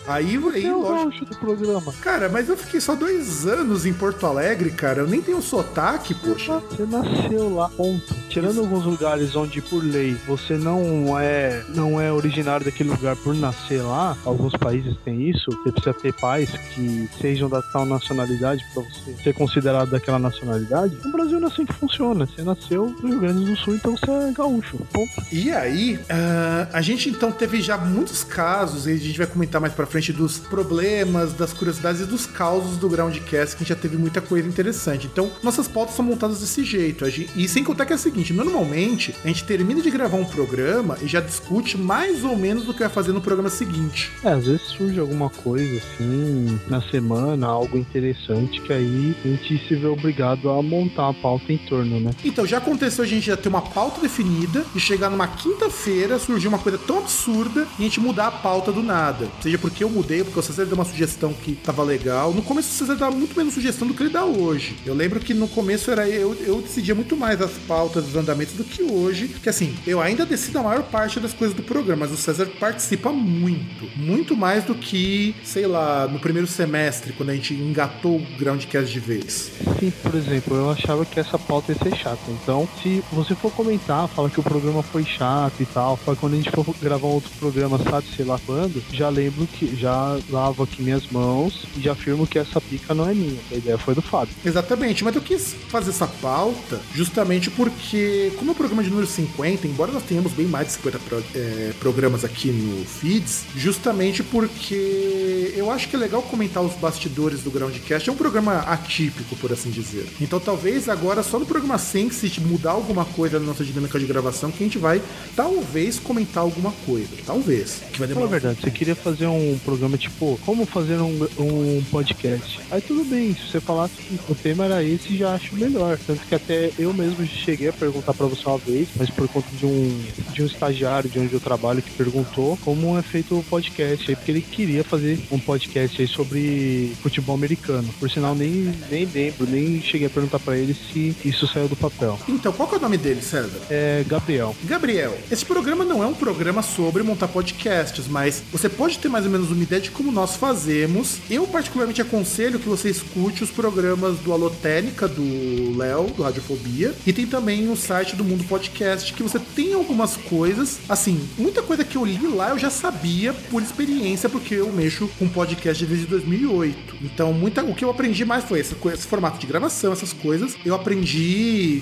Aí, 0.07 0.39
aí 0.53 0.67
é 0.67 0.73
o 0.73 0.81
lógico. 0.81 0.95
gaúcho 0.97 1.25
do 1.25 1.37
programa. 1.37 1.93
Cara, 2.01 2.29
mas 2.29 2.49
eu 2.49 2.57
fiquei 2.57 2.81
só 2.81 2.95
dois 2.95 3.47
anos 3.47 3.85
em 3.87 3.93
Porto 3.93 4.27
Alegre, 4.27 4.71
cara. 4.71 5.01
Eu 5.01 5.07
nem 5.07 5.21
tenho 5.21 5.43
sotaque, 5.43 6.15
poxa. 6.15 6.61
Você 6.71 6.85
nasceu 6.87 7.55
lá, 7.55 7.69
ponto. 7.69 8.15
Tirando 8.29 8.61
alguns 8.61 8.85
lugares 8.85 9.35
onde, 9.35 9.61
por 9.61 9.83
lei, 9.83 10.17
você 10.27 10.57
não 10.57 11.19
é 11.19 11.65
não 11.75 12.01
é 12.01 12.13
originário 12.13 12.65
daquele 12.65 12.91
lugar 12.91 13.17
por 13.17 13.35
nascer 13.35 13.83
lá, 13.83 14.17
alguns 14.25 14.53
países 14.53 14.97
têm 15.05 15.29
isso, 15.29 15.51
você 15.51 15.73
precisa 15.73 15.95
ter 15.95 16.13
pais 16.15 16.51
que 16.51 17.09
sejam 17.21 17.49
da 17.49 17.61
tal 17.63 17.85
nacionalidade 17.85 18.65
pra 18.73 18.83
você 18.83 19.23
ser 19.23 19.35
considerado 19.35 19.91
daquela 19.91 20.19
nacionalidade. 20.19 20.97
No 21.05 21.13
Brasil 21.13 21.41
não 21.41 21.49
é 21.49 21.51
que 21.51 21.73
funciona. 21.81 22.27
Você 22.27 22.43
nasceu 22.43 22.95
no 23.03 23.09
Rio 23.09 23.21
Grande 23.21 23.45
do 23.45 23.57
Sul, 23.57 23.75
então 23.75 23.97
você 23.97 24.11
é 24.11 24.33
gaúcho. 24.33 24.79
Ponto. 24.93 25.11
E 25.33 25.51
aí, 25.51 25.99
ah, 26.09 26.69
a 26.73 26.83
gente 26.83 27.09
então 27.09 27.33
teve 27.33 27.61
já 27.61 27.77
muitos 27.79 28.23
casos, 28.23 28.87
e 28.87 28.93
a 28.93 28.97
gente 28.97 29.19
vai 29.19 29.27
comentar 29.27 29.61
mais 29.61 29.73
pra 29.73 29.87
frente 29.87 30.13
dos 30.13 30.39
problemas, 30.39 31.33
das 31.33 31.53
curiosidades 31.53 32.03
e 32.03 32.05
dos 32.05 32.27
causos 32.27 32.77
do 32.77 32.89
Groundcast, 32.89 33.57
que 33.57 33.63
a 33.63 33.65
gente 33.65 33.69
já 33.69 33.77
teve 33.77 33.97
muita 33.97 34.21
coisa 34.21 34.47
interessante. 34.47 35.09
Então, 35.11 35.31
nossas 35.43 35.67
pautas 35.67 35.95
são 35.95 36.05
montadas 36.05 36.41
desse 36.41 36.65
jeito. 36.65 37.05
E 37.35 37.49
sem 37.49 37.65
contar 37.65 37.87
que 37.87 37.93
é 37.93 37.97
o 37.97 37.99
seguinte, 37.99 38.33
normalmente, 38.33 39.15
a 39.25 39.29
gente 39.29 39.45
termina 39.45 39.81
de 39.81 39.91
gravar 39.91 40.19
um 40.19 40.25
programa 40.25 40.99
e 41.01 41.07
já 41.07 41.21
discute 41.21 41.79
mais 41.79 42.23
ou 42.25 42.37
menos 42.37 42.69
o 42.69 42.75
que 42.75 42.81
vai 42.81 42.89
fazer 42.89 43.13
no 43.13 43.21
programa 43.21 43.49
seguinte. 43.49 44.11
É, 44.23 44.33
às 44.33 44.47
vezes 44.47 44.63
surge 44.63 44.99
alguma 45.01 45.31
coisa 45.31 45.79
assim 45.79 46.61
na 46.69 46.83
semana, 46.83 47.47
algo 47.47 47.79
interessante, 47.79 48.61
que 48.61 48.73
aí 48.73 49.17
a 49.25 49.29
gente 49.29 49.67
se 49.67 49.75
vê 49.75 49.87
obrigado 49.87 50.51
a 50.51 50.63
montar 50.63 51.11
a 51.11 51.15
pauta 51.15 51.53
em 51.53 51.59
né? 51.79 52.11
Então, 52.25 52.47
já 52.47 52.59
aconteceu 52.59 53.05
a 53.05 53.07
gente 53.07 53.27
já 53.27 53.37
ter 53.37 53.49
uma 53.49 53.63
pauta 53.63 54.01
definida 54.01 54.65
e 54.75 54.81
chegar 54.81 55.11
numa 55.11 55.27
quinta-feira, 55.27 56.19
surgir 56.19 56.49
uma 56.49 56.59
coisa 56.59 56.79
tão 56.79 56.99
absurda 56.99 57.67
e 57.79 57.83
a 57.83 57.85
gente 57.85 58.01
mudar 58.01 58.27
a 58.27 58.31
pauta 58.31 58.73
do 58.73 58.83
nada. 58.83 59.29
Seja 59.43 59.59
porque 59.59 59.85
eu 59.85 59.91
mudei, 59.91 60.25
porque 60.25 60.39
o 60.39 60.43
César 60.43 60.65
deu 60.65 60.75
uma 60.75 60.85
sugestão 60.85 61.33
que 61.33 61.55
tava 61.55 61.83
legal. 61.83 62.33
No 62.33 62.43
começo 62.43 62.69
o 62.69 62.73
César 62.73 62.97
dava 62.97 63.15
muito 63.15 63.37
menos 63.37 63.55
sugestão 63.55 63.87
do 63.87 63.95
que 63.95 64.03
ele 64.03 64.11
dá 64.11 64.25
hoje. 64.25 64.77
Eu 64.85 64.95
lembro 64.95 65.21
que 65.21 65.35
no 65.35 65.49
começo 65.49 65.91
era 65.91 66.09
eu, 66.09 66.35
eu 66.35 66.61
decidia 66.61 66.95
muito 66.95 67.17
mais 67.17 67.41
as 67.41 67.53
pautas 67.67 68.05
dos 68.05 68.17
andamentos 68.17 68.55
do 68.55 68.65
que 68.65 68.83
hoje. 68.83 69.29
Que 69.29 69.49
assim, 69.49 69.75
eu 69.87 70.01
ainda 70.01 70.25
decido 70.27 70.59
a 70.59 70.63
maior 70.63 70.83
parte 70.85 71.21
das 71.21 71.33
coisas 71.33 71.57
do 71.57 71.63
programa, 71.63 72.07
mas 72.07 72.13
o 72.13 72.17
César 72.17 72.47
participa 72.59 73.13
muito. 73.13 73.89
Muito 73.97 74.37
mais 74.37 74.65
do 74.65 74.75
que, 74.75 75.35
sei 75.45 75.67
lá, 75.67 76.09
no 76.09 76.19
primeiro 76.19 76.47
semestre, 76.47 77.13
quando 77.13 77.31
a 77.31 77.35
gente 77.35 77.55
engatou 77.55 78.17
o 78.17 78.27
Groundcast 78.39 78.91
de 78.91 79.01
vez. 79.01 79.51
Sim, 79.79 79.93
por 80.03 80.15
exemplo, 80.15 80.57
eu 80.57 80.71
achava 80.71 81.05
que 81.05 81.21
essa 81.21 81.39
pauta 81.39 81.60
ia 81.69 81.79
ser 81.79 81.97
chata. 81.97 82.21
Então, 82.29 82.69
se 82.83 83.03
você 83.13 83.35
for 83.35 83.53
comentar, 83.53 84.09
fala 84.09 84.31
que 84.31 84.41
o 84.41 84.43
programa 84.43 84.83
foi 84.83 85.05
chato 85.05 85.61
e 85.61 85.67
tal, 85.67 85.97
para 85.97 86.17
quando 86.17 86.35
a 86.35 86.37
gente 86.37 86.51
for 86.51 86.67
gravar 86.81 87.07
um 87.07 87.13
outro 87.13 87.31
programa, 87.39 87.79
sabe, 87.79 88.07
sei 88.15 88.25
lá 88.25 88.39
quando, 88.45 88.83
já 88.93 89.09
lembro 89.09 89.47
que 89.47 89.75
já 89.77 90.19
lavo 90.29 90.63
aqui 90.63 90.83
minhas 90.83 91.07
mãos 91.09 91.67
e 91.77 91.81
já 91.81 91.93
afirmo 91.93 92.27
que 92.27 92.39
essa 92.39 92.61
pica 92.61 92.95
não 92.95 93.09
é 93.09 93.15
minha. 93.15 93.39
A 93.51 93.55
ideia 93.55 93.79
foi 93.79 93.95
do 93.95 94.03
Fábio. 94.03 94.35
Exatamente, 94.45 95.05
mas 95.05 95.15
eu 95.15 95.23
quis 95.23 95.55
fazer 95.69 95.91
essa 95.91 96.07
pauta 96.07 96.81
justamente 96.95 97.51
porque, 97.51 98.33
como 98.37 98.51
é 98.51 98.53
o 98.53 98.57
programa 98.57 98.83
de 98.83 98.91
número 98.91 99.07
50, 99.07 99.67
embora 99.67 99.93
nós 99.93 100.03
tenhamos 100.03 100.33
bem 100.33 100.47
mais 100.47 100.69
de 100.69 100.73
50 100.75 100.99
pro, 101.01 101.25
é, 101.35 101.73
programas 101.79 102.25
aqui 102.25 102.49
no 102.49 102.85
Feeds, 102.85 103.45
justamente 103.55 104.23
porque 104.23 105.53
eu 105.57 105.71
acho 105.71 105.89
que 105.89 105.97
é 105.97 105.99
legal 105.99 106.23
comentar 106.23 106.63
os 106.63 106.75
bastidores 106.75 107.43
do 107.43 107.51
Groundcast. 107.51 108.09
É 108.09 108.13
um 108.13 108.17
programa 108.17 108.59
atípico, 108.61 109.37
por 109.37 109.53
assim 109.53 109.71
dizer. 109.71 110.07
Então 110.21 110.41
talvez 110.41 110.89
agora 110.89 111.23
só 111.23 111.39
no 111.39 111.47
programa 111.51 111.77
100, 111.79 112.11
se 112.11 112.41
mudar 112.41 112.71
alguma 112.71 113.05
coisa 113.05 113.41
na 113.41 113.47
nossa 113.47 113.65
dinâmica 113.65 113.99
de 113.99 114.07
gravação, 114.07 114.53
que 114.53 114.63
a 114.63 114.67
gente 114.67 114.79
vai 114.79 115.03
talvez 115.35 115.99
comentar 115.99 116.45
alguma 116.45 116.71
coisa. 116.87 117.09
Talvez. 117.27 117.83
Que 117.93 117.99
vai 117.99 118.07
demorar. 118.07 118.27
Fala 118.29 118.37
a 118.37 118.41
verdade, 118.41 118.61
você 118.63 118.71
queria 118.71 118.95
fazer 118.95 119.27
um 119.27 119.59
programa 119.65 119.99
tipo, 119.99 120.39
como 120.47 120.65
fazer 120.65 121.01
um, 121.01 121.29
um 121.39 121.83
podcast? 121.91 122.61
Aí 122.71 122.81
tudo 122.81 123.05
bem, 123.05 123.35
se 123.35 123.51
você 123.51 123.61
falasse 123.61 123.95
que 123.95 124.19
o 124.29 124.35
tema 124.35 124.67
era 124.67 124.85
esse, 124.85 125.17
já 125.17 125.35
acho 125.35 125.57
melhor. 125.57 125.99
Tanto 126.07 126.25
que 126.25 126.35
até 126.37 126.71
eu 126.79 126.95
mesmo 126.95 127.27
cheguei 127.27 127.69
a 127.69 127.73
perguntar 127.73 128.15
para 128.15 128.27
você 128.27 128.47
uma 128.47 128.59
vez, 128.59 128.89
mas 128.95 129.11
por 129.11 129.27
conta 129.27 129.49
de 129.57 129.67
um, 129.67 130.03
de 130.33 130.43
um 130.45 130.47
estagiário 130.47 131.11
de 131.11 131.19
onde 131.19 131.35
eu 131.35 131.41
trabalho 131.41 131.83
que 131.83 131.91
perguntou 131.91 132.57
como 132.59 132.97
é 132.97 133.03
feito 133.03 133.37
o 133.37 133.43
podcast 133.43 134.09
aí, 134.09 134.15
porque 134.15 134.31
ele 134.31 134.41
queria 134.41 134.85
fazer 134.85 135.19
um 135.33 135.39
podcast 135.39 136.01
aí 136.01 136.07
sobre 136.07 136.93
futebol 137.03 137.35
americano. 137.35 137.93
Por 137.99 138.09
sinal, 138.09 138.37
nem, 138.37 138.73
nem 138.89 139.05
lembro, 139.05 139.49
nem 139.51 139.83
cheguei 139.83 140.07
a 140.07 140.11
perguntar 140.11 140.39
para 140.39 140.57
ele 140.57 140.75
se 140.75 141.17
isso 141.31 141.47
saiu 141.47 141.69
do 141.69 141.77
papel. 141.77 142.19
Então, 142.29 142.53
qual 142.53 142.69
é 142.73 142.77
o 142.77 142.81
nome 142.81 142.99
dele, 142.99 143.23
César? 143.23 143.61
É 143.71 144.05
Gabriel. 144.07 144.55
Gabriel, 144.65 145.17
esse 145.31 145.45
programa 145.45 145.85
não 145.85 146.03
é 146.03 146.07
um 146.07 146.15
programa 146.15 146.63
sobre 146.63 147.03
montar 147.03 147.29
podcasts, 147.29 148.07
mas 148.07 148.43
você 148.53 148.69
pode 148.69 148.99
ter 148.99 149.09
mais 149.09 149.25
ou 149.25 149.31
menos 149.31 149.51
uma 149.51 149.63
ideia 149.63 149.81
de 149.81 149.91
como 149.91 150.13
nós 150.13 150.37
fazemos. 150.37 151.19
Eu, 151.31 151.47
particularmente, 151.47 152.03
aconselho 152.03 152.59
que 152.59 152.69
você 152.69 152.91
escute 152.91 153.45
os 153.45 153.51
programas 153.51 154.19
do 154.19 154.33
Alotênica, 154.33 155.09
do 155.09 155.77
Léo, 155.77 156.09
do 156.09 156.23
Radiofobia, 156.23 156.95
e 157.07 157.13
tem 157.13 157.27
também 157.27 157.71
o 157.71 157.77
site 157.77 158.17
do 158.17 158.25
Mundo 158.25 158.45
Podcast, 158.45 159.13
que 159.13 159.23
você 159.23 159.39
tem 159.39 159.75
algumas 159.75 160.17
coisas, 160.17 160.79
assim, 160.89 161.29
muita 161.39 161.63
coisa 161.63 161.85
que 161.85 161.97
eu 161.97 162.05
li 162.05 162.27
lá 162.27 162.51
eu 162.51 162.59
já 162.59 162.71
sabia 162.71 163.33
por 163.33 163.63
experiência, 163.63 164.29
porque 164.29 164.55
eu 164.55 164.73
mexo 164.73 165.09
com 165.19 165.29
podcast 165.29 165.85
desde 165.85 166.07
2008. 166.07 166.97
Então, 167.03 167.33
muita, 167.33 167.63
o 167.63 167.75
que 167.75 167.85
eu 167.85 167.91
aprendi 167.91 168.25
mais 168.25 168.45
foi 168.45 168.61
esse, 168.61 168.75
esse 168.93 169.07
formato 169.07 169.39
de 169.39 169.47
gravação, 169.47 169.93
essas 169.93 170.13
coisas, 170.13 170.57
eu 170.65 170.75
aprendi 170.75 171.20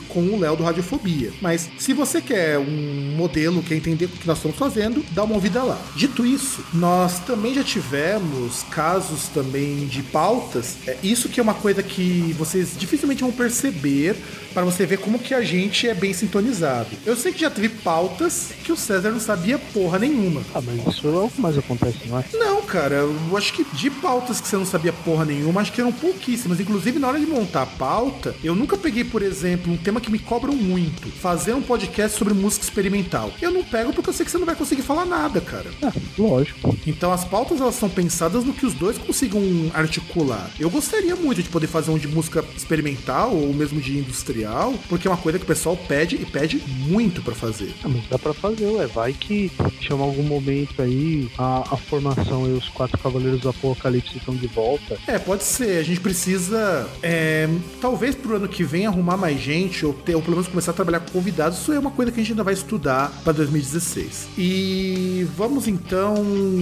com 0.09 0.21
o 0.21 0.39
Léo 0.39 0.57
do 0.57 0.63
Radiofobia. 0.63 1.33
Mas 1.41 1.69
se 1.79 1.93
você 1.93 2.21
quer 2.21 2.59
um 2.59 3.15
modelo, 3.17 3.63
quer 3.63 3.75
entender 3.75 4.07
o 4.07 4.09
que 4.09 4.27
nós 4.27 4.39
estamos 4.39 4.57
fazendo, 4.57 5.05
dá 5.11 5.25
uma 5.25 5.35
ouvida 5.35 5.63
lá. 5.63 5.79
Dito 5.95 6.25
isso, 6.25 6.65
nós 6.73 7.19
também 7.21 7.55
já 7.55 7.65
tivemos 7.65 8.63
casos 8.71 9.29
também 9.29 9.87
de 9.87 10.03
pautas. 10.03 10.77
É 10.87 10.97
isso 11.03 11.29
que 11.29 11.41
é 11.41 11.43
uma 11.43 11.55
coisa 11.55 11.83
que 11.83 12.35
vocês 12.39 12.71
dificilmente 12.79 13.23
vão 13.23 13.33
perceber 13.33 14.17
para 14.55 14.65
você 14.65 14.87
ver 14.87 14.99
como 14.99 15.19
que 15.19 15.35
a 15.35 15.43
gente 15.43 15.89
é 15.89 15.95
bem 15.95 16.13
sintonizado. 16.13 16.89
Eu 17.07 17.17
sei 17.17 17.33
que 17.33 17.41
já 17.41 17.51
teve 17.51 17.69
pautas 17.69 18.51
que 18.65 18.73
o 18.73 18.77
César 18.77 19.11
não 19.11 19.21
sabia 19.21 19.59
porra 19.59 19.99
nenhuma. 19.99 20.43
Ah, 20.55 20.61
mas 20.61 20.95
isso 20.95 21.07
é 21.07 21.11
o 21.11 21.29
que 21.29 21.41
mais 21.41 21.57
acontece, 21.57 21.99
não 22.07 22.19
é? 22.19 22.25
Não, 22.33 22.63
cara, 22.63 22.97
eu 22.97 23.37
acho 23.37 23.53
que 23.53 23.65
de 23.73 23.91
pautas 23.91 24.41
que 24.41 24.49
você 24.49 24.57
não 24.57 24.67
sabia 24.67 24.93
porra 24.93 25.25
nenhuma, 25.25 25.61
acho 25.61 25.73
que 25.73 25.81
eram 25.81 25.93
pouquíssimas. 25.93 26.61
Inclusive, 26.61 26.99
na 26.99 27.09
hora 27.09 27.21
de 27.21 27.27
montar 27.27 27.63
a 27.63 27.67
pauta, 27.67 28.35
eu 28.43 28.55
nunca 28.55 28.77
peguei, 28.77 29.05
por 29.05 29.23
exemplo, 29.29 29.73
um 29.73 29.77
tema 29.77 30.01
que 30.01 30.11
me 30.11 30.19
cobram 30.19 30.55
muito: 30.55 31.09
fazer 31.09 31.55
um 31.55 31.63
podcast 31.63 32.19
sobre 32.19 32.35
música 32.35 32.65
experimental. 32.65 33.33
Eu 33.41 33.51
não 33.51 33.63
pego 33.63 33.93
porque 33.93 34.11
eu 34.11 34.15
sei 34.15 34.25
que 34.25 34.33
você 34.33 34.39
não 34.39 34.47
vai 34.47 34.57
conseguir 34.57 34.83
falar 34.83 35.05
nada, 35.05 35.41
cara. 35.41 35.71
Ah, 35.83 35.93
lógico. 36.19 36.77
Então 36.87 37.13
as 37.13 37.25
pautas 37.25 37.61
elas 37.61 37.75
são 37.75 37.89
pensadas 37.89 38.45
no 38.45 38.53
que 38.53 38.67
os 38.67 38.75
dois 38.75 38.99
consigam 38.99 39.43
articular. 39.75 40.51
Eu 40.59 40.71
gostaria 40.71 41.15
muito 41.15 41.43
de 41.43 41.49
poder 41.49 41.67
fazer 41.67 41.91
um 41.91 41.99
de 41.99 42.09
música 42.09 42.45
experimental 42.57 43.35
ou 43.35 43.53
mesmo 43.53 43.81
de 43.81 43.99
industrial, 43.99 44.75
porque 44.89 45.07
é 45.07 45.11
uma 45.11 45.17
coisa 45.17 45.39
que 45.39 45.45
o 45.45 45.49
pessoal 45.49 45.77
pede 45.77 46.17
e 46.17 46.25
pede 46.25 46.63
muito 46.67 47.23
para 47.23 47.35
fazer. 47.35 47.75
Ah, 47.85 47.89
mas 47.89 48.07
dá 48.09 48.19
para 48.19 48.33
fazer, 48.33 48.67
ué. 48.67 48.87
Vai 48.87 49.13
que 49.13 49.53
chama 49.81 50.05
algum 50.05 50.23
momento 50.23 50.81
aí 50.81 51.31
a, 51.37 51.75
a 51.75 51.77
formação 51.77 52.49
e 52.49 52.53
os 52.53 52.69
quatro 52.69 52.99
cavaleiros 52.99 53.41
do 53.41 53.49
apocalipse 53.49 54.17
estão 54.17 54.35
de 54.35 54.47
volta. 54.47 54.99
É, 55.07 55.19
pode 55.19 55.45
ser. 55.45 55.79
A 55.79 55.83
gente 55.83 56.01
precisa, 56.01 56.89
é, 57.03 57.49
talvez 57.81 58.15
pro 58.15 58.37
ano 58.37 58.49
que 58.49 58.65
vem, 58.65 58.87
arrumar 58.87 59.17
mais 59.19 59.41
gente 59.41 59.85
ou, 59.85 59.93
ter, 59.93 60.15
ou 60.15 60.23
pelo 60.23 60.37
menos 60.37 60.49
começar 60.49 60.71
a 60.71 60.75
trabalhar 60.75 61.01
com 61.01 61.11
convidados. 61.11 61.59
Isso 61.59 61.73
é 61.73 61.79
uma 61.79 61.91
coisa 61.91 62.13
que 62.13 62.21
a 62.21 62.23
gente 62.23 62.33
ainda 62.33 62.45
vai 62.45 62.55
estudar 62.55 63.11
para 63.25 63.33
2016. 63.33 64.29
E 64.39 65.27
vamos 65.37 65.67
então 65.67 66.15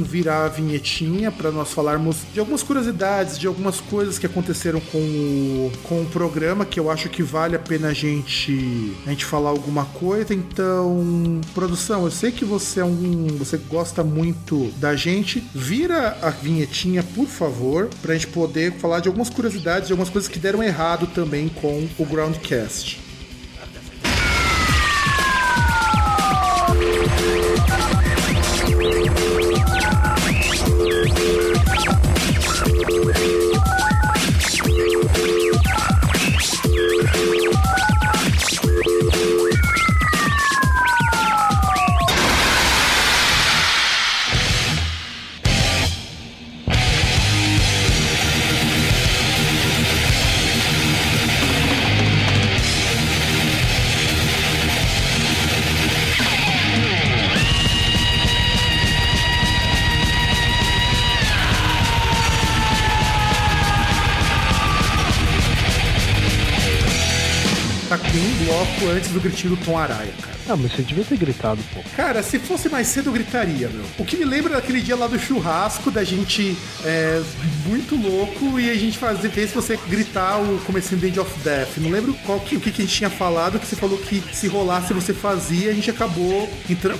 virar 0.02 0.46
a 0.46 0.48
vinhetinha 0.48 1.30
para 1.30 1.50
nós 1.50 1.72
falarmos 1.72 2.18
de 2.32 2.40
algumas 2.40 2.62
curiosidades, 2.62 3.38
de 3.38 3.46
algumas 3.46 3.80
coisas 3.80 4.18
que 4.18 4.26
aconteceram 4.26 4.80
com 4.80 4.98
o, 4.98 5.72
com 5.82 6.02
o 6.02 6.06
programa 6.06 6.64
que 6.64 6.80
eu 6.80 6.90
acho 6.90 7.08
que 7.08 7.22
vale 7.22 7.54
a 7.54 7.58
pena 7.58 7.88
a 7.88 7.92
gente, 7.92 8.96
a 9.06 9.10
gente 9.10 9.24
falar 9.24 9.50
alguma 9.50 9.84
coisa. 9.84 10.32
Então, 10.32 11.40
produção, 11.54 12.04
eu 12.04 12.10
sei 12.10 12.32
que 12.32 12.44
você 12.44 12.80
é 12.80 12.84
um. 12.84 13.26
Você 13.38 13.56
gosta 13.56 14.02
muito 14.02 14.70
da 14.78 14.96
gente. 14.96 15.42
Vira 15.54 16.16
a 16.22 16.30
vinhetinha, 16.30 17.02
por 17.02 17.26
favor, 17.26 17.88
pra 18.00 18.14
gente 18.14 18.28
poder 18.28 18.72
falar 18.74 19.00
de 19.00 19.08
algumas 19.08 19.28
curiosidades, 19.28 19.88
de 19.88 19.92
algumas 19.92 20.10
coisas 20.10 20.28
que 20.28 20.38
deram 20.38 20.62
errado 20.62 21.06
também 21.08 21.48
com 21.48 21.86
o 21.98 22.04
podcast. 22.46 22.96
Groundcast. 68.16 68.44
bloco 68.44 68.90
antes 68.92 69.10
do 69.10 69.20
gritinho 69.20 69.56
do 69.56 69.64
Tom 69.64 69.76
Araia, 69.76 70.12
cara. 70.22 70.35
Ah, 70.48 70.56
mas 70.56 70.72
você 70.72 70.82
devia 70.82 71.04
ter 71.04 71.16
gritado, 71.16 71.60
pô. 71.74 71.80
Cara, 71.96 72.22
se 72.22 72.38
fosse 72.38 72.68
mais 72.68 72.86
cedo 72.86 73.08
eu 73.08 73.12
gritaria, 73.12 73.68
meu. 73.68 73.84
O 73.98 74.04
que 74.04 74.16
me 74.16 74.24
lembra 74.24 74.54
daquele 74.54 74.80
dia 74.80 74.96
lá 74.96 75.06
do 75.06 75.18
churrasco, 75.18 75.90
da 75.90 76.04
gente 76.04 76.56
é, 76.84 77.22
muito 77.66 77.96
louco 77.96 78.58
e 78.58 78.70
a 78.70 78.74
gente 78.74 78.98
fazer, 78.98 79.28
fez 79.30 79.52
você 79.52 79.78
gritar 79.88 80.40
o 80.40 80.58
comecinho 80.60 81.00
do 81.00 81.06
End 81.06 81.18
of 81.18 81.30
Death. 81.40 81.76
Não 81.78 81.90
lembro 81.90 82.14
qual 82.24 82.40
que, 82.40 82.56
o 82.56 82.60
que, 82.60 82.70
que 82.70 82.82
a 82.82 82.84
gente 82.84 82.96
tinha 82.96 83.10
falado, 83.10 83.58
que 83.58 83.66
você 83.66 83.76
falou 83.76 83.98
que 83.98 84.22
se 84.32 84.46
rolasse 84.46 84.92
você 84.92 85.12
fazia, 85.12 85.70
a 85.70 85.74
gente 85.74 85.90
acabou 85.90 86.48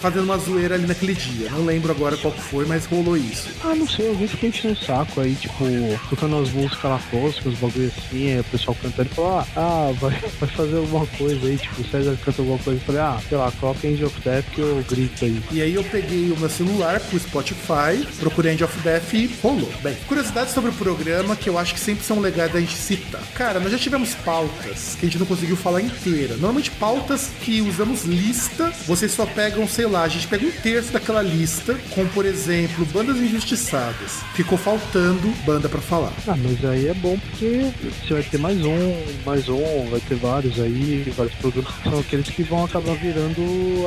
fazendo 0.01 0.24
uma 0.24 0.39
zoeira 0.39 0.74
ali 0.74 0.86
naquele 0.86 1.14
dia. 1.14 1.51
Não 1.51 1.64
lembro 1.64 1.93
agora 1.93 2.16
qual 2.16 2.32
que 2.32 2.43
foi, 2.43 2.66
mas 2.66 2.85
rolou 2.86 3.16
isso. 3.16 3.48
Ah, 3.64 3.74
não 3.74 3.89
sei, 3.89 4.09
eu 4.09 4.14
vi 4.14 4.28
que 4.28 4.47
a 4.47 4.51
gente 4.51 4.66
no 4.66 4.77
saco 4.77 5.20
aí, 5.20 5.35
tipo, 5.35 5.64
tocando 6.10 6.39
as 6.39 6.51
músicas 6.51 6.90
lá 6.90 7.01
toscas, 7.10 7.47
os 7.47 7.59
bagulho 7.59 7.93
assim, 7.97 8.32
aí 8.32 8.40
o 8.40 8.44
pessoal 8.44 8.77
cantando 8.81 9.09
e 9.10 9.14
falou, 9.14 9.39
ah, 9.39 9.47
ah 9.56 9.93
vai, 10.01 10.10
vai 10.40 10.48
fazer 10.48 10.77
alguma 10.77 11.06
coisa 11.06 11.47
aí, 11.47 11.56
tipo, 11.56 11.81
o 11.81 11.85
César 11.89 12.16
canta 12.24 12.43
alguma 12.43 12.59
coisa. 12.59 12.81
Eu 12.81 12.85
falei, 12.85 13.01
ah, 13.01 13.20
sei 13.37 13.45
lá, 13.45 13.53
coloca 13.53 13.87
Angel 13.87 14.07
of 14.07 14.21
Death 14.21 14.45
que 14.55 14.61
eu 14.61 14.85
grito 14.89 15.25
aí. 15.25 15.43
E 15.53 15.61
aí 15.61 15.75
eu 15.75 15.85
peguei 15.85 16.31
o 16.31 16.39
meu 16.39 16.49
celular 16.49 16.99
pro 17.01 17.19
Spotify, 17.19 18.07
procurei 18.19 18.53
Angel 18.53 18.67
of 18.67 18.79
Death 18.81 19.13
e 19.13 19.27
rolou. 19.43 19.71
Bem, 19.83 19.95
curiosidades 20.07 20.55
sobre 20.55 20.71
o 20.71 20.75
programa 20.75 21.37
que 21.37 21.51
eu 21.51 21.59
acho 21.59 21.75
que 21.75 21.81
sempre 21.81 22.05
são 22.05 22.19
legais 22.19 22.53
da 22.53 22.61
gente 22.61 22.75
citar. 22.75 23.21
Cara, 23.35 23.61
nós 23.61 23.71
já 23.71 23.79
tivemos 23.79 24.15
pautas 24.15 24.97
que 24.99 25.05
a 25.05 25.09
gente 25.09 25.19
não 25.19 25.27
conseguiu 25.27 25.57
falar 25.57 25.83
inteira. 25.83 26.35
Normalmente 26.35 26.71
pautas 26.71 27.31
que 27.43 27.61
usamos 27.61 28.05
lista, 28.05 28.73
vocês 28.87 29.13
só 29.13 29.27
pegam, 29.27 29.69
sei 29.69 29.87
lá, 29.87 30.05
a 30.05 30.09
gente 30.09 30.27
pega 30.29 30.47
um 30.47 30.51
terço 30.51 30.93
daquela 30.93 31.21
lista, 31.21 31.79
como 31.91 32.09
por 32.11 32.25
exemplo, 32.25 32.87
bandas 32.87 33.19
injustiçadas. 33.19 34.21
Ficou 34.35 34.57
faltando 34.57 35.29
banda 35.45 35.69
para 35.69 35.81
falar. 35.81 36.13
Ah, 36.27 36.37
mas 36.37 36.65
aí 36.65 36.89
é 36.89 36.95
bom 36.95 37.19
porque 37.19 37.71
você 38.03 38.15
vai 38.15 38.23
ter 38.23 38.39
mais 38.39 38.65
um, 38.65 39.05
mais 39.27 39.49
um, 39.49 39.91
vai 39.91 40.01
ter 40.01 40.15
vários 40.15 40.59
aí, 40.59 41.13
vários 41.15 41.35
produtos 41.37 41.75
que 41.75 41.91
são 41.91 41.99
aqueles 41.99 42.29
que 42.31 42.43
vão 42.43 42.65
acabar 42.65 42.95
virando 42.95 43.26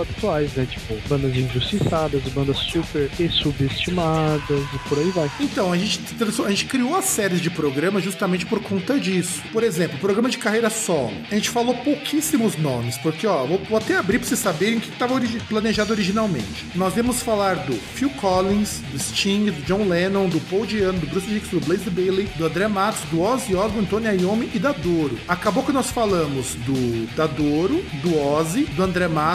atuais, 0.02 0.54
né? 0.54 0.68
Tipo, 0.70 0.96
bandas 1.08 1.36
injustiçadas, 1.36 2.22
bandas 2.34 2.58
super 2.58 3.10
subestimadas 3.30 4.64
e 4.74 4.90
por 4.90 4.98
aí 4.98 5.10
vai. 5.12 5.32
Então, 5.40 5.72
a 5.72 5.78
gente, 5.78 6.02
a 6.46 6.50
gente 6.50 6.66
criou 6.66 6.96
a 6.96 7.02
série 7.02 7.38
de 7.38 7.50
programas 7.50 8.04
justamente 8.04 8.46
por 8.46 8.62
conta 8.62 9.00
disso. 9.00 9.42
Por 9.52 9.64
exemplo, 9.64 10.00
programa 10.00 10.30
de 10.30 10.38
carreira 10.38 10.70
solo. 10.70 11.14
A 11.32 11.36
gente 11.36 11.50
falou 11.50 11.76
pouquíssimos 11.76 12.58
nomes, 12.58 12.98
porque, 12.98 13.28
ó, 13.28 13.46
vou, 13.46 13.60
vou 13.70 13.78
até 13.78 13.98
abrir 13.98 14.20
pra 14.20 14.28
vocês 14.28 14.40
saberem 14.40 14.78
o 14.78 14.82
que 14.82 14.90
estava 14.90 15.14
origi 15.14 15.40
planejado 15.42 15.92
originalmente. 15.92 16.66
Nós 16.76 16.94
vamos 16.94 17.22
falar 17.22 17.56
do 17.56 17.74
Phil 17.74 18.10
Collins, 18.12 18.82
do 18.92 19.00
Sting, 19.00 19.52
do 19.52 19.62
John 19.64 19.88
Lennon, 19.88 20.28
do 20.30 20.40
Paul 20.42 20.66
Diano, 20.66 21.00
do 21.00 21.08
Bruce 21.08 21.28
Dixon, 21.28 21.58
do 21.58 21.66
Blaze 21.66 21.90
Bailey, 21.90 22.30
do 22.38 22.46
André 22.46 22.68
Matos, 22.68 23.02
do 23.10 23.22
Ozzy 23.22 23.56
Osbourne, 23.56 23.88
Tony 23.88 24.08
Iommi 24.22 24.50
e 24.54 24.60
da 24.60 24.72
Doro. 24.72 25.18
Acabou 25.28 25.64
que 25.64 25.72
nós 25.72 25.90
falamos 25.92 26.56
do 26.66 27.08
da 27.16 27.28
Doro, 27.28 27.84
do 28.02 28.18
Ozzy, 28.18 28.64
do 28.64 28.84
André 28.84 29.08
Matos 29.08 29.29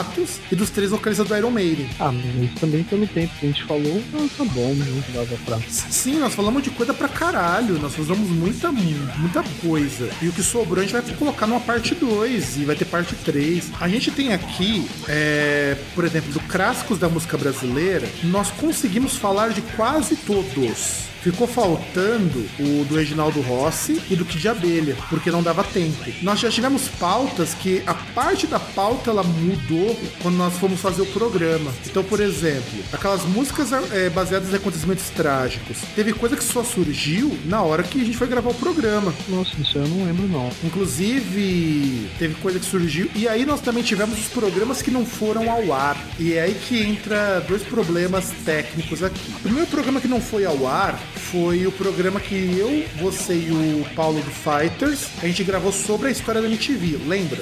e 0.51 0.55
dos 0.55 0.69
três 0.69 0.91
vocalistas 0.91 1.27
do 1.27 1.37
Iron 1.37 1.51
Maiden. 1.51 1.89
Ah, 1.99 2.11
mas 2.11 2.59
também 2.59 2.83
pelo 2.83 3.07
tempo 3.07 3.33
que 3.39 3.45
a 3.45 3.49
gente 3.49 3.63
falou, 3.63 4.01
tá 4.37 4.43
bom, 4.45 4.73
não 4.73 5.13
dava 5.13 5.37
pra. 5.45 5.59
Sim, 5.69 6.19
nós 6.19 6.33
falamos 6.33 6.63
de 6.63 6.69
coisa 6.69 6.93
pra 6.93 7.07
caralho. 7.07 7.79
Nós 7.79 7.97
usamos 7.97 8.29
muita, 8.29 8.71
muita 8.71 9.43
coisa. 9.61 10.09
E 10.21 10.27
o 10.27 10.33
que 10.33 10.43
sobrou 10.43 10.79
a 10.79 10.85
gente 10.85 10.93
vai 10.93 11.15
colocar 11.15 11.47
numa 11.47 11.59
parte 11.59 11.95
2 11.95 12.57
e 12.57 12.65
vai 12.65 12.75
ter 12.75 12.85
parte 12.85 13.15
3. 13.15 13.71
A 13.79 13.87
gente 13.87 14.11
tem 14.11 14.33
aqui, 14.33 14.87
é, 15.07 15.77
por 15.93 16.05
exemplo, 16.05 16.31
do 16.31 16.39
Clássicos 16.41 16.99
da 16.99 17.07
Música 17.07 17.37
Brasileira, 17.37 18.07
nós 18.23 18.51
conseguimos 18.51 19.15
falar 19.15 19.49
de 19.49 19.61
quase 19.61 20.15
todos. 20.15 21.14
Ficou 21.25 21.47
faltando 21.47 22.45
o 22.59 22.85
do 22.85 22.97
Reginaldo 22.97 23.41
Rossi 23.41 23.99
e 24.11 24.15
do 24.15 24.23
Kid 24.23 24.47
Abelha, 24.47 24.95
porque 25.09 25.31
não 25.31 25.41
dava 25.41 25.63
tempo. 25.63 26.05
Nós 26.21 26.39
já 26.39 26.51
tivemos 26.51 26.87
pautas 26.87 27.55
que 27.55 27.81
a 27.87 27.95
parte 27.95 28.45
da 28.45 28.59
pauta 28.59 29.09
ela 29.09 29.23
mudou 29.23 29.99
quando 30.21 30.35
nós 30.35 30.55
fomos 30.59 30.79
fazer 30.79 31.01
o 31.01 31.05
programa. 31.07 31.73
Então, 31.83 32.03
por 32.03 32.19
exemplo, 32.19 32.79
aquelas 32.93 33.23
músicas 33.23 33.71
é, 33.91 34.07
baseadas 34.07 34.53
em 34.53 34.55
acontecimentos 34.55 35.09
trágicos. 35.09 35.79
Teve 35.95 36.13
coisa 36.13 36.37
que 36.37 36.43
só 36.43 36.63
surgiu 36.63 37.35
na 37.45 37.59
hora 37.63 37.81
que 37.81 37.99
a 37.99 38.05
gente 38.05 38.17
foi 38.17 38.27
gravar 38.27 38.51
o 38.51 38.53
programa. 38.53 39.11
Nossa, 39.27 39.59
isso 39.59 39.79
eu 39.79 39.87
não 39.87 40.05
lembro 40.05 40.27
não. 40.27 40.51
Inclusive, 40.63 42.07
teve 42.19 42.35
coisa 42.35 42.59
que 42.59 42.65
surgiu. 42.67 43.09
E 43.15 43.27
aí 43.27 43.47
nós 43.47 43.61
também 43.61 43.81
tivemos 43.81 44.19
os 44.19 44.27
programas 44.27 44.83
que 44.83 44.91
não 44.91 45.03
foram 45.03 45.49
ao 45.49 45.73
ar. 45.73 45.97
E 46.19 46.33
é 46.33 46.43
aí 46.43 46.53
que 46.53 46.79
entra 46.83 47.39
dois 47.39 47.63
problemas 47.63 48.31
técnicos 48.45 49.01
aqui. 49.01 49.31
O 49.37 49.39
primeiro 49.39 49.67
programa 49.71 49.99
que 49.99 50.07
não 50.07 50.21
foi 50.21 50.45
ao 50.45 50.67
ar 50.67 51.01
foi 51.19 51.65
o 51.65 51.71
programa 51.71 52.19
que 52.19 52.35
eu, 52.57 52.85
você 53.01 53.33
e 53.33 53.51
o 53.51 53.95
Paulo 53.95 54.21
do 54.21 54.31
Fighters, 54.31 55.07
a 55.21 55.27
gente 55.27 55.43
gravou 55.43 55.71
sobre 55.71 56.09
a 56.09 56.11
história 56.11 56.41
da 56.41 56.47
MTV, 56.47 56.97
lembra? 57.05 57.41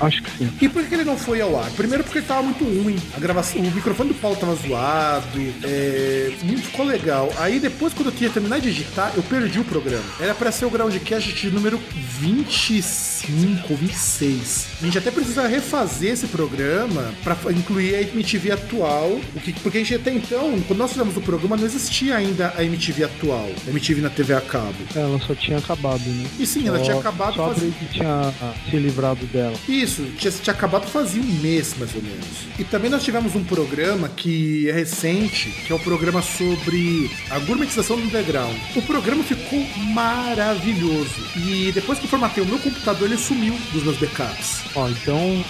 Acho 0.00 0.22
que 0.22 0.30
sim. 0.38 0.50
E 0.60 0.68
por 0.68 0.84
que 0.84 0.94
ele 0.94 1.04
não 1.04 1.16
foi 1.16 1.40
ao 1.40 1.58
ar? 1.58 1.70
Primeiro 1.72 2.04
porque 2.04 2.18
ele 2.18 2.26
tava 2.26 2.42
muito 2.42 2.64
ruim. 2.64 2.96
A 3.16 3.20
gravação, 3.20 3.60
o 3.60 3.70
microfone 3.70 4.10
do 4.10 4.14
Paulo 4.14 4.36
tava 4.36 4.54
zoado. 4.54 5.38
É, 5.64 6.32
não 6.44 6.58
ficou 6.58 6.84
legal. 6.84 7.32
Aí 7.38 7.58
depois, 7.58 7.92
quando 7.92 8.06
eu 8.06 8.12
tinha 8.12 8.30
terminado 8.30 8.62
de 8.62 8.72
digitar, 8.72 9.12
eu 9.16 9.22
perdi 9.22 9.58
o 9.58 9.64
programa. 9.64 10.04
Era 10.20 10.34
para 10.34 10.52
ser 10.52 10.66
o 10.66 10.70
Groundcast 10.70 11.32
de 11.32 11.50
número 11.50 11.80
25 12.20 13.72
ou 13.72 13.76
26. 13.76 14.66
A 14.80 14.84
gente 14.84 14.98
até 14.98 15.10
precisa 15.10 15.46
refazer 15.46 16.12
esse 16.12 16.26
programa 16.26 17.12
para 17.22 17.36
incluir 17.52 17.94
a 17.94 18.00
MTV 18.02 18.52
atual. 18.52 19.20
Porque 19.62 19.78
a 19.78 19.80
gente 19.80 19.94
até 19.94 20.12
então, 20.12 20.60
quando 20.66 20.78
nós 20.78 20.92
fizemos 20.92 21.16
o 21.16 21.20
programa, 21.20 21.56
não 21.56 21.64
existia 21.64 22.16
ainda 22.16 22.52
a 22.56 22.64
MTV 22.64 23.04
atual. 23.04 23.50
A 23.66 23.70
MTV 23.70 24.00
na 24.00 24.10
TV 24.10 24.34
a 24.34 24.40
cabo. 24.40 24.74
Ela 24.94 25.18
só 25.20 25.34
tinha 25.34 25.58
acabado, 25.58 26.02
né? 26.06 26.28
E 26.38 26.46
sim, 26.46 26.66
ela 26.68 26.78
só, 26.78 26.84
tinha 26.84 26.98
acabado. 26.98 27.34
Só 27.34 27.54
faz... 27.54 27.74
que 27.74 27.86
tinha 27.86 28.32
se 28.68 28.76
livrado 28.76 29.24
dela. 29.26 29.54
Isso, 29.68 29.87
tinha, 29.88 30.30
tinha 30.30 30.54
acabado 30.54 30.86
fazia 30.86 31.20
um 31.20 31.26
mês, 31.40 31.74
mais 31.78 31.94
ou 31.94 32.02
menos. 32.02 32.26
E 32.58 32.64
também 32.64 32.90
nós 32.90 33.04
tivemos 33.04 33.34
um 33.34 33.44
programa 33.44 34.08
que 34.08 34.68
é 34.68 34.72
recente, 34.72 35.50
que 35.66 35.72
é 35.72 35.76
o 35.76 35.78
programa 35.78 36.22
sobre 36.22 37.10
a 37.30 37.38
gourmetização 37.38 37.96
do 37.96 38.02
underground. 38.02 38.56
O 38.74 38.82
programa 38.82 39.22
ficou 39.22 39.64
maravilhoso. 39.92 41.14
E 41.36 41.70
depois 41.72 41.98
que 41.98 42.04
eu 42.04 42.10
formatei 42.10 42.42
o 42.42 42.46
meu 42.46 42.58
computador, 42.58 43.06
ele 43.08 43.18
sumiu 43.18 43.54
dos 43.72 43.82
meus 43.82 43.96
backups. 43.98 44.62
Ó, 44.74 44.88
então, 44.88 45.44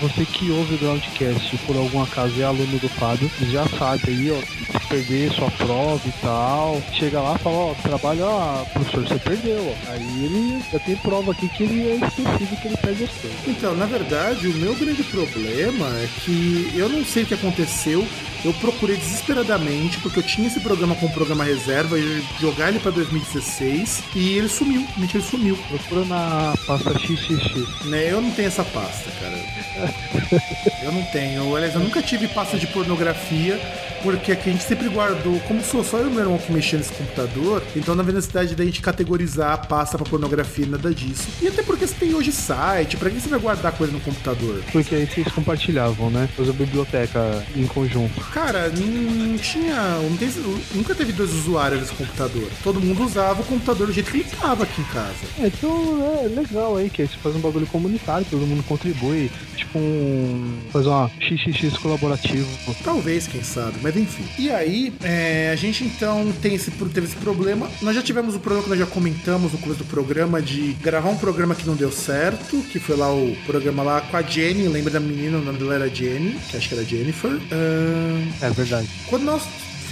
você 0.00 0.24
que 0.24 0.50
ouve 0.50 0.74
o 0.74 0.78
Groundcast 0.78 1.56
por 1.66 1.76
algum 1.76 2.02
acaso 2.02 2.40
é 2.40 2.44
aluno 2.44 2.78
do 2.78 2.88
Fábio, 2.88 3.30
já 3.50 3.66
sabe 3.68 4.02
aí, 4.08 4.30
ó, 4.30 4.88
perder 4.88 5.32
sua 5.32 5.50
prova 5.52 6.02
e 6.06 6.12
tal, 6.20 6.82
chega 6.92 7.20
lá 7.20 7.36
e 7.36 7.38
fala, 7.38 7.56
ó, 7.56 7.74
trabalho, 7.74 8.24
ó, 8.24 8.64
professor, 8.72 9.06
você 9.06 9.18
perdeu, 9.18 9.58
ó. 9.68 9.92
Aí 9.92 10.24
ele 10.24 10.62
já 10.72 10.78
tem 10.80 10.96
prova 10.96 11.32
aqui 11.32 11.48
que 11.48 11.62
ele 11.64 11.88
é 11.88 11.94
esquecido 11.96 12.60
que 12.60 12.68
ele 12.68 12.76
perde 12.76 13.04
as 13.04 13.10
coisas. 13.10 13.38
Então, 13.46 13.74
na 13.82 13.86
verdade, 13.88 14.46
o 14.46 14.54
meu 14.54 14.76
grande 14.76 15.02
problema 15.02 15.88
é 15.98 16.08
que 16.24 16.70
eu 16.76 16.88
não 16.88 17.04
sei 17.04 17.24
o 17.24 17.26
que 17.26 17.34
aconteceu. 17.34 18.06
Eu 18.44 18.52
procurei 18.54 18.96
desesperadamente, 18.96 19.98
porque 19.98 20.18
eu 20.18 20.22
tinha 20.22 20.48
esse 20.48 20.60
programa 20.60 20.94
com 20.94 21.08
programa 21.08 21.44
reserva, 21.44 21.98
e 21.98 22.22
jogar 22.40 22.68
ele 22.68 22.80
pra 22.80 22.90
2016 22.90 24.02
e 24.14 24.36
ele 24.38 24.48
sumiu. 24.48 24.86
Mentira, 24.96 25.18
ele 25.18 25.30
sumiu. 25.30 25.56
Procura 25.68 26.04
na 26.04 26.54
pasta 26.66 26.92
XXX. 26.98 27.86
Né, 27.86 28.12
eu 28.12 28.20
não 28.20 28.30
tenho 28.32 28.48
essa 28.48 28.64
pasta, 28.64 29.10
cara. 29.20 30.42
eu 30.82 30.92
não 30.92 31.02
tenho. 31.04 31.54
Aliás, 31.54 31.74
eu 31.74 31.80
nunca 31.80 32.02
tive 32.02 32.26
pasta 32.28 32.58
de 32.58 32.66
pornografia 32.66 33.60
porque 34.02 34.32
aqui 34.32 34.50
a 34.50 34.52
gente 34.52 34.64
sempre 34.64 34.88
guardou, 34.88 35.38
como 35.40 35.62
sou 35.62 35.84
só 35.84 35.98
eu 35.98 36.08
e 36.08 36.10
meu 36.10 36.20
irmão 36.20 36.38
que 36.38 36.52
mexia 36.52 36.78
nesse 36.78 36.92
computador, 36.92 37.62
então 37.76 37.94
não 37.94 38.02
havia 38.02 38.14
necessidade 38.14 38.54
da 38.54 38.64
gente 38.64 38.80
categorizar 38.80 39.52
a 39.52 39.58
pasta 39.58 39.96
pra 39.96 40.06
pornografia, 40.08 40.66
nada 40.66 40.92
disso. 40.92 41.28
E 41.40 41.46
até 41.46 41.62
porque 41.62 41.86
você 41.86 41.94
tem 41.94 42.14
hoje 42.14 42.32
site, 42.32 42.96
pra 42.96 43.10
que 43.10 43.20
você 43.20 43.28
vai 43.28 43.38
guardar 43.38 43.72
coisa 43.72 43.92
no 43.92 44.00
computador? 44.00 44.62
Porque 44.72 44.94
aí 44.94 45.06
vocês 45.06 45.28
compartilhavam, 45.28 46.10
né? 46.10 46.28
Usa 46.38 46.52
biblioteca 46.52 47.44
em 47.54 47.66
conjunto. 47.66 48.20
Cara, 48.32 48.70
não 48.70 49.36
tinha. 49.38 49.98
Não 49.98 50.16
tem, 50.16 50.30
nunca 50.74 50.94
teve 50.94 51.12
dois 51.12 51.32
usuários 51.32 51.80
nesse 51.80 51.92
computador. 51.92 52.48
Todo 52.62 52.80
mundo 52.80 53.04
usava 53.04 53.42
o 53.42 53.44
computador 53.44 53.86
do 53.86 53.92
jeito 53.92 54.10
que 54.10 54.18
ele 54.18 54.28
tava 54.40 54.64
aqui 54.64 54.80
em 54.80 54.84
casa. 54.84 55.12
É, 55.38 55.46
então 55.46 56.22
é 56.22 56.28
legal 56.28 56.76
aí, 56.76 56.88
que 56.88 57.02
aí 57.02 57.08
você 57.08 57.16
faz 57.18 57.36
um 57.36 57.40
bagulho 57.40 57.66
comunitário, 57.66 58.26
todo 58.30 58.46
mundo 58.46 58.62
contribui. 58.62 59.30
Tipo 59.56 59.78
um. 59.78 60.58
Fazer 60.72 60.88
uma 60.88 61.10
XXX 61.20 61.76
colaborativo. 61.78 62.48
Talvez, 62.82 63.26
quem 63.26 63.42
sabe, 63.42 63.76
mas 63.82 63.96
enfim. 63.96 64.24
E 64.38 64.50
aí, 64.50 64.94
é, 65.02 65.50
a 65.52 65.56
gente 65.56 65.84
então 65.84 66.32
tem 66.40 66.54
esse, 66.54 66.70
teve 66.70 67.06
esse 67.06 67.16
problema. 67.16 67.70
Nós 67.82 67.94
já 67.94 68.02
tivemos 68.02 68.34
o 68.34 68.40
problema 68.40 68.64
que 68.64 68.70
nós 68.70 68.78
já 68.78 68.86
comentamos 68.86 69.52
no 69.52 69.58
começo 69.58 69.78
do 69.78 69.84
programa 69.84 70.40
de 70.40 70.72
gravar 70.80 71.10
um 71.10 71.18
programa 71.18 71.54
que 71.54 71.66
não 71.66 71.74
deu 71.74 71.92
certo, 71.92 72.62
que 72.70 72.78
foi 72.78 72.96
lá 72.96 73.12
o 73.12 73.36
programa 73.44 73.82
lá 73.82 74.00
com 74.00 74.16
a 74.16 74.22
Jenny, 74.22 74.68
lembra 74.68 74.90
da 74.90 75.00
menina, 75.00 75.36
o 75.36 75.42
nome 75.42 75.58
dela 75.58 75.74
era 75.74 75.88
Jenny, 75.88 76.38
que 76.50 76.56
acho 76.56 76.68
que 76.68 76.74
era 76.74 76.84
Jennifer. 76.84 77.30
Uh, 77.30 78.21
é 78.40 78.50
verdade. 78.50 78.88
Quando 79.08 79.24
nós 79.24 79.42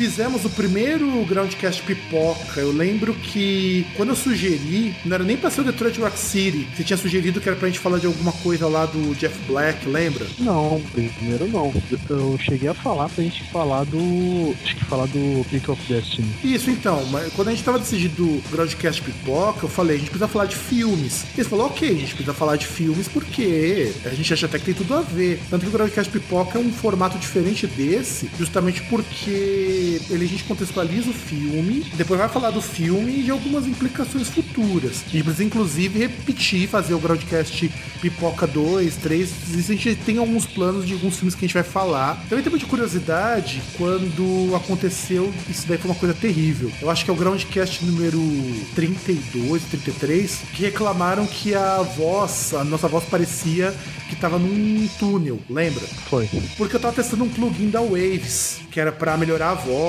fizemos 0.00 0.46
o 0.46 0.50
primeiro 0.50 1.26
Groundcast 1.26 1.82
Pipoca, 1.82 2.58
eu 2.58 2.72
lembro 2.72 3.12
que 3.12 3.86
quando 3.98 4.08
eu 4.08 4.16
sugeri, 4.16 4.94
não 5.04 5.14
era 5.14 5.22
nem 5.22 5.36
pra 5.36 5.50
ser 5.50 5.60
o 5.60 5.64
Detroit 5.64 6.00
Rock 6.00 6.18
City, 6.18 6.66
você 6.74 6.82
tinha 6.82 6.96
sugerido 6.96 7.38
que 7.38 7.46
era 7.46 7.58
pra 7.58 7.68
gente 7.68 7.80
falar 7.80 7.98
de 7.98 8.06
alguma 8.06 8.32
coisa 8.32 8.66
lá 8.66 8.86
do 8.86 9.14
Jeff 9.16 9.38
Black, 9.46 9.86
lembra? 9.86 10.26
Não, 10.38 10.80
primeiro 10.92 11.46
não. 11.48 11.70
Eu 12.08 12.38
cheguei 12.38 12.70
a 12.70 12.72
falar 12.72 13.10
pra 13.10 13.22
gente 13.22 13.44
falar 13.50 13.84
do. 13.84 14.56
Acho 14.64 14.74
que 14.74 14.84
falar 14.86 15.04
do 15.04 15.44
Pick 15.50 15.68
of 15.68 15.82
Destiny. 15.86 16.34
Isso, 16.42 16.70
então, 16.70 17.04
mas 17.10 17.30
quando 17.34 17.48
a 17.48 17.50
gente 17.50 17.62
tava 17.62 17.78
decidindo 17.78 18.24
o 18.24 18.42
Groundcast 18.50 19.02
Pipoca, 19.02 19.66
eu 19.66 19.68
falei, 19.68 19.96
a 19.96 19.98
gente 19.98 20.08
precisa 20.08 20.28
falar 20.28 20.46
de 20.46 20.56
filmes. 20.56 21.24
E 21.34 21.40
eles 21.40 21.46
falaram, 21.46 21.68
ok, 21.68 21.86
a 21.86 21.92
gente 21.92 22.14
precisa 22.14 22.32
falar 22.32 22.56
de 22.56 22.66
filmes 22.66 23.06
porque 23.06 23.92
a 24.06 24.14
gente 24.14 24.32
acha 24.32 24.46
até 24.46 24.58
que 24.58 24.64
tem 24.64 24.74
tudo 24.74 24.94
a 24.94 25.02
ver. 25.02 25.42
Tanto 25.50 25.60
que 25.60 25.68
o 25.68 25.72
Groundcast 25.72 26.10
Pipoca 26.10 26.58
é 26.58 26.62
um 26.62 26.72
formato 26.72 27.18
diferente 27.18 27.66
desse, 27.66 28.30
justamente 28.38 28.80
porque 28.84 29.89
porque 29.98 30.12
ele, 30.12 30.24
a 30.24 30.28
gente 30.28 30.44
contextualiza 30.44 31.10
o 31.10 31.12
filme, 31.12 31.84
depois 31.94 32.20
vai 32.20 32.28
falar 32.28 32.50
do 32.50 32.60
filme 32.60 33.20
e 33.20 33.22
de 33.22 33.30
algumas 33.30 33.66
implicações 33.66 34.28
futuras. 34.28 35.02
A 35.06 35.10
gente 35.10 35.24
precisa, 35.24 35.44
inclusive, 35.44 35.98
repetir, 35.98 36.68
fazer 36.68 36.94
o 36.94 36.98
Groundcast 36.98 37.70
Pipoca 38.00 38.46
2, 38.46 38.96
3. 38.96 39.32
A 39.54 39.60
gente 39.60 39.94
tem 39.96 40.18
alguns 40.18 40.46
planos 40.46 40.86
de 40.86 40.92
alguns 40.92 41.16
filmes 41.16 41.34
que 41.34 41.44
a 41.44 41.48
gente 41.48 41.54
vai 41.54 41.62
falar. 41.62 42.16
Também 42.28 42.42
tem 42.42 42.50
muita 42.50 42.66
curiosidade 42.66 43.62
quando 43.76 44.54
aconteceu, 44.54 45.32
isso 45.48 45.66
daí 45.66 45.78
foi 45.78 45.90
uma 45.90 45.96
coisa 45.96 46.14
terrível. 46.14 46.70
Eu 46.80 46.90
acho 46.90 47.04
que 47.04 47.10
é 47.10 47.14
o 47.14 47.16
Groundcast 47.16 47.84
número 47.84 48.20
32, 48.74 49.62
33, 49.64 50.42
que 50.54 50.62
reclamaram 50.62 51.26
que 51.26 51.54
a 51.54 51.78
voz, 51.82 52.54
a 52.54 52.64
nossa 52.64 52.88
voz 52.88 53.04
parecia 53.04 53.74
que 54.10 54.16
tava 54.16 54.38
num 54.40 54.88
túnel, 54.98 55.38
lembra? 55.48 55.86
Foi. 56.08 56.28
Porque 56.56 56.74
eu 56.74 56.80
tava 56.80 56.94
testando 56.94 57.22
um 57.22 57.28
plugin 57.28 57.70
da 57.70 57.80
Waves, 57.80 58.60
que 58.70 58.80
era 58.80 58.90
para 58.90 59.16
melhorar 59.16 59.50
a 59.50 59.54
voz, 59.54 59.79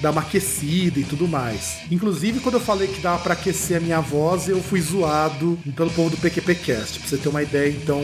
dar 0.00 0.10
uma 0.10 0.20
aquecida 0.20 0.98
e 0.98 1.04
tudo 1.04 1.28
mais. 1.28 1.78
Inclusive, 1.90 2.40
quando 2.40 2.54
eu 2.54 2.60
falei 2.60 2.88
que 2.88 3.00
dava 3.00 3.18
para 3.22 3.34
aquecer 3.34 3.76
a 3.76 3.80
minha 3.80 4.00
voz, 4.00 4.48
eu 4.48 4.62
fui 4.62 4.80
zoado 4.80 5.58
pelo 5.76 5.90
povo 5.90 6.10
do 6.10 6.16
PQPcast, 6.16 6.98
pra 6.98 7.08
você 7.08 7.16
ter 7.16 7.28
uma 7.28 7.42
ideia, 7.42 7.70
então, 7.70 8.00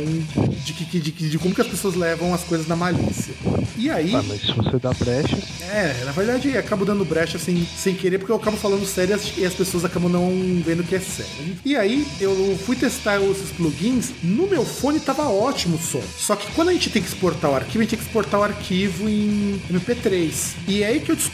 de, 0.65 0.73
que, 0.73 0.85
de, 0.85 1.11
de, 1.11 1.31
de 1.31 1.39
como 1.39 1.55
que 1.55 1.61
as 1.61 1.67
pessoas 1.67 1.95
levam 1.95 2.35
as 2.35 2.45
coisas 2.45 2.67
na 2.67 2.77
malícia. 2.77 3.35
E 3.77 3.91
aí... 3.91 4.15
Ah, 4.15 4.23
mas 4.23 4.41
se 4.41 4.53
você 4.53 4.79
dá 4.79 4.93
brecha... 4.93 5.39
É, 5.71 6.05
na 6.05 6.13
verdade, 6.13 6.57
acabo 6.57 6.85
dando 6.85 7.05
brecha 7.05 7.39
sem, 7.39 7.67
sem 7.77 7.95
querer, 7.95 8.19
porque 8.19 8.33
eu 8.33 8.37
acabo 8.37 8.57
falando 8.57 8.87
sério 8.87 9.19
e 9.37 9.45
as 9.45 9.55
pessoas 9.55 9.85
acabam 9.85 10.11
não 10.11 10.31
vendo 10.65 10.85
que 10.85 10.95
é 10.95 11.01
sério. 11.01 11.57
E 11.65 11.77
aí, 11.77 12.07
eu 12.21 12.59
fui 12.65 12.77
testar 12.77 13.21
esses 13.21 13.51
plugins, 13.51 14.11
no 14.23 14.47
meu 14.47 14.65
fone 14.65 15.01
tava 15.01 15.29
ótimo 15.29 15.55
ótimo 15.55 15.79
som. 15.79 16.03
Só 16.17 16.37
que 16.37 16.51
quando 16.53 16.69
a 16.69 16.73
gente 16.73 16.91
tem 16.91 17.03
que 17.03 17.09
exportar 17.09 17.51
o 17.51 17.55
arquivo, 17.55 17.79
a 17.79 17.83
gente 17.83 17.91
tem 17.91 17.99
que 17.99 18.05
exportar 18.05 18.41
o 18.41 18.43
arquivo 18.43 19.09
em 19.09 19.61
MP3. 19.71 20.55
E 20.69 20.83
é 20.83 20.89
aí 20.89 21.01
que 21.01 21.11
eu 21.11 21.17
descobri 21.17 21.34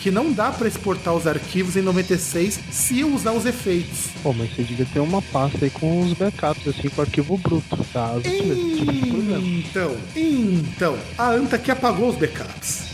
que 0.00 0.10
não 0.10 0.32
dá 0.32 0.50
para 0.50 0.66
exportar 0.66 1.14
os 1.14 1.26
arquivos 1.26 1.76
em 1.76 1.82
96 1.82 2.58
se 2.70 3.00
eu 3.00 3.14
usar 3.14 3.32
os 3.32 3.44
efeitos. 3.44 4.08
Pô, 4.22 4.32
mas 4.32 4.50
você 4.54 4.62
devia 4.62 4.86
ter 4.86 5.00
uma 5.00 5.20
pasta 5.20 5.64
aí 5.64 5.70
com 5.70 6.02
os 6.02 6.12
backups, 6.14 6.68
assim, 6.68 6.88
com 6.88 7.00
o 7.00 7.04
arquivo 7.04 7.36
bruto, 7.38 7.76
tá? 7.92 8.12
Então, 9.58 9.96
então, 10.16 10.96
a 11.18 11.30
Anta 11.30 11.58
que 11.58 11.70
apagou 11.70 12.08
os 12.08 12.16
backups. 12.16 12.84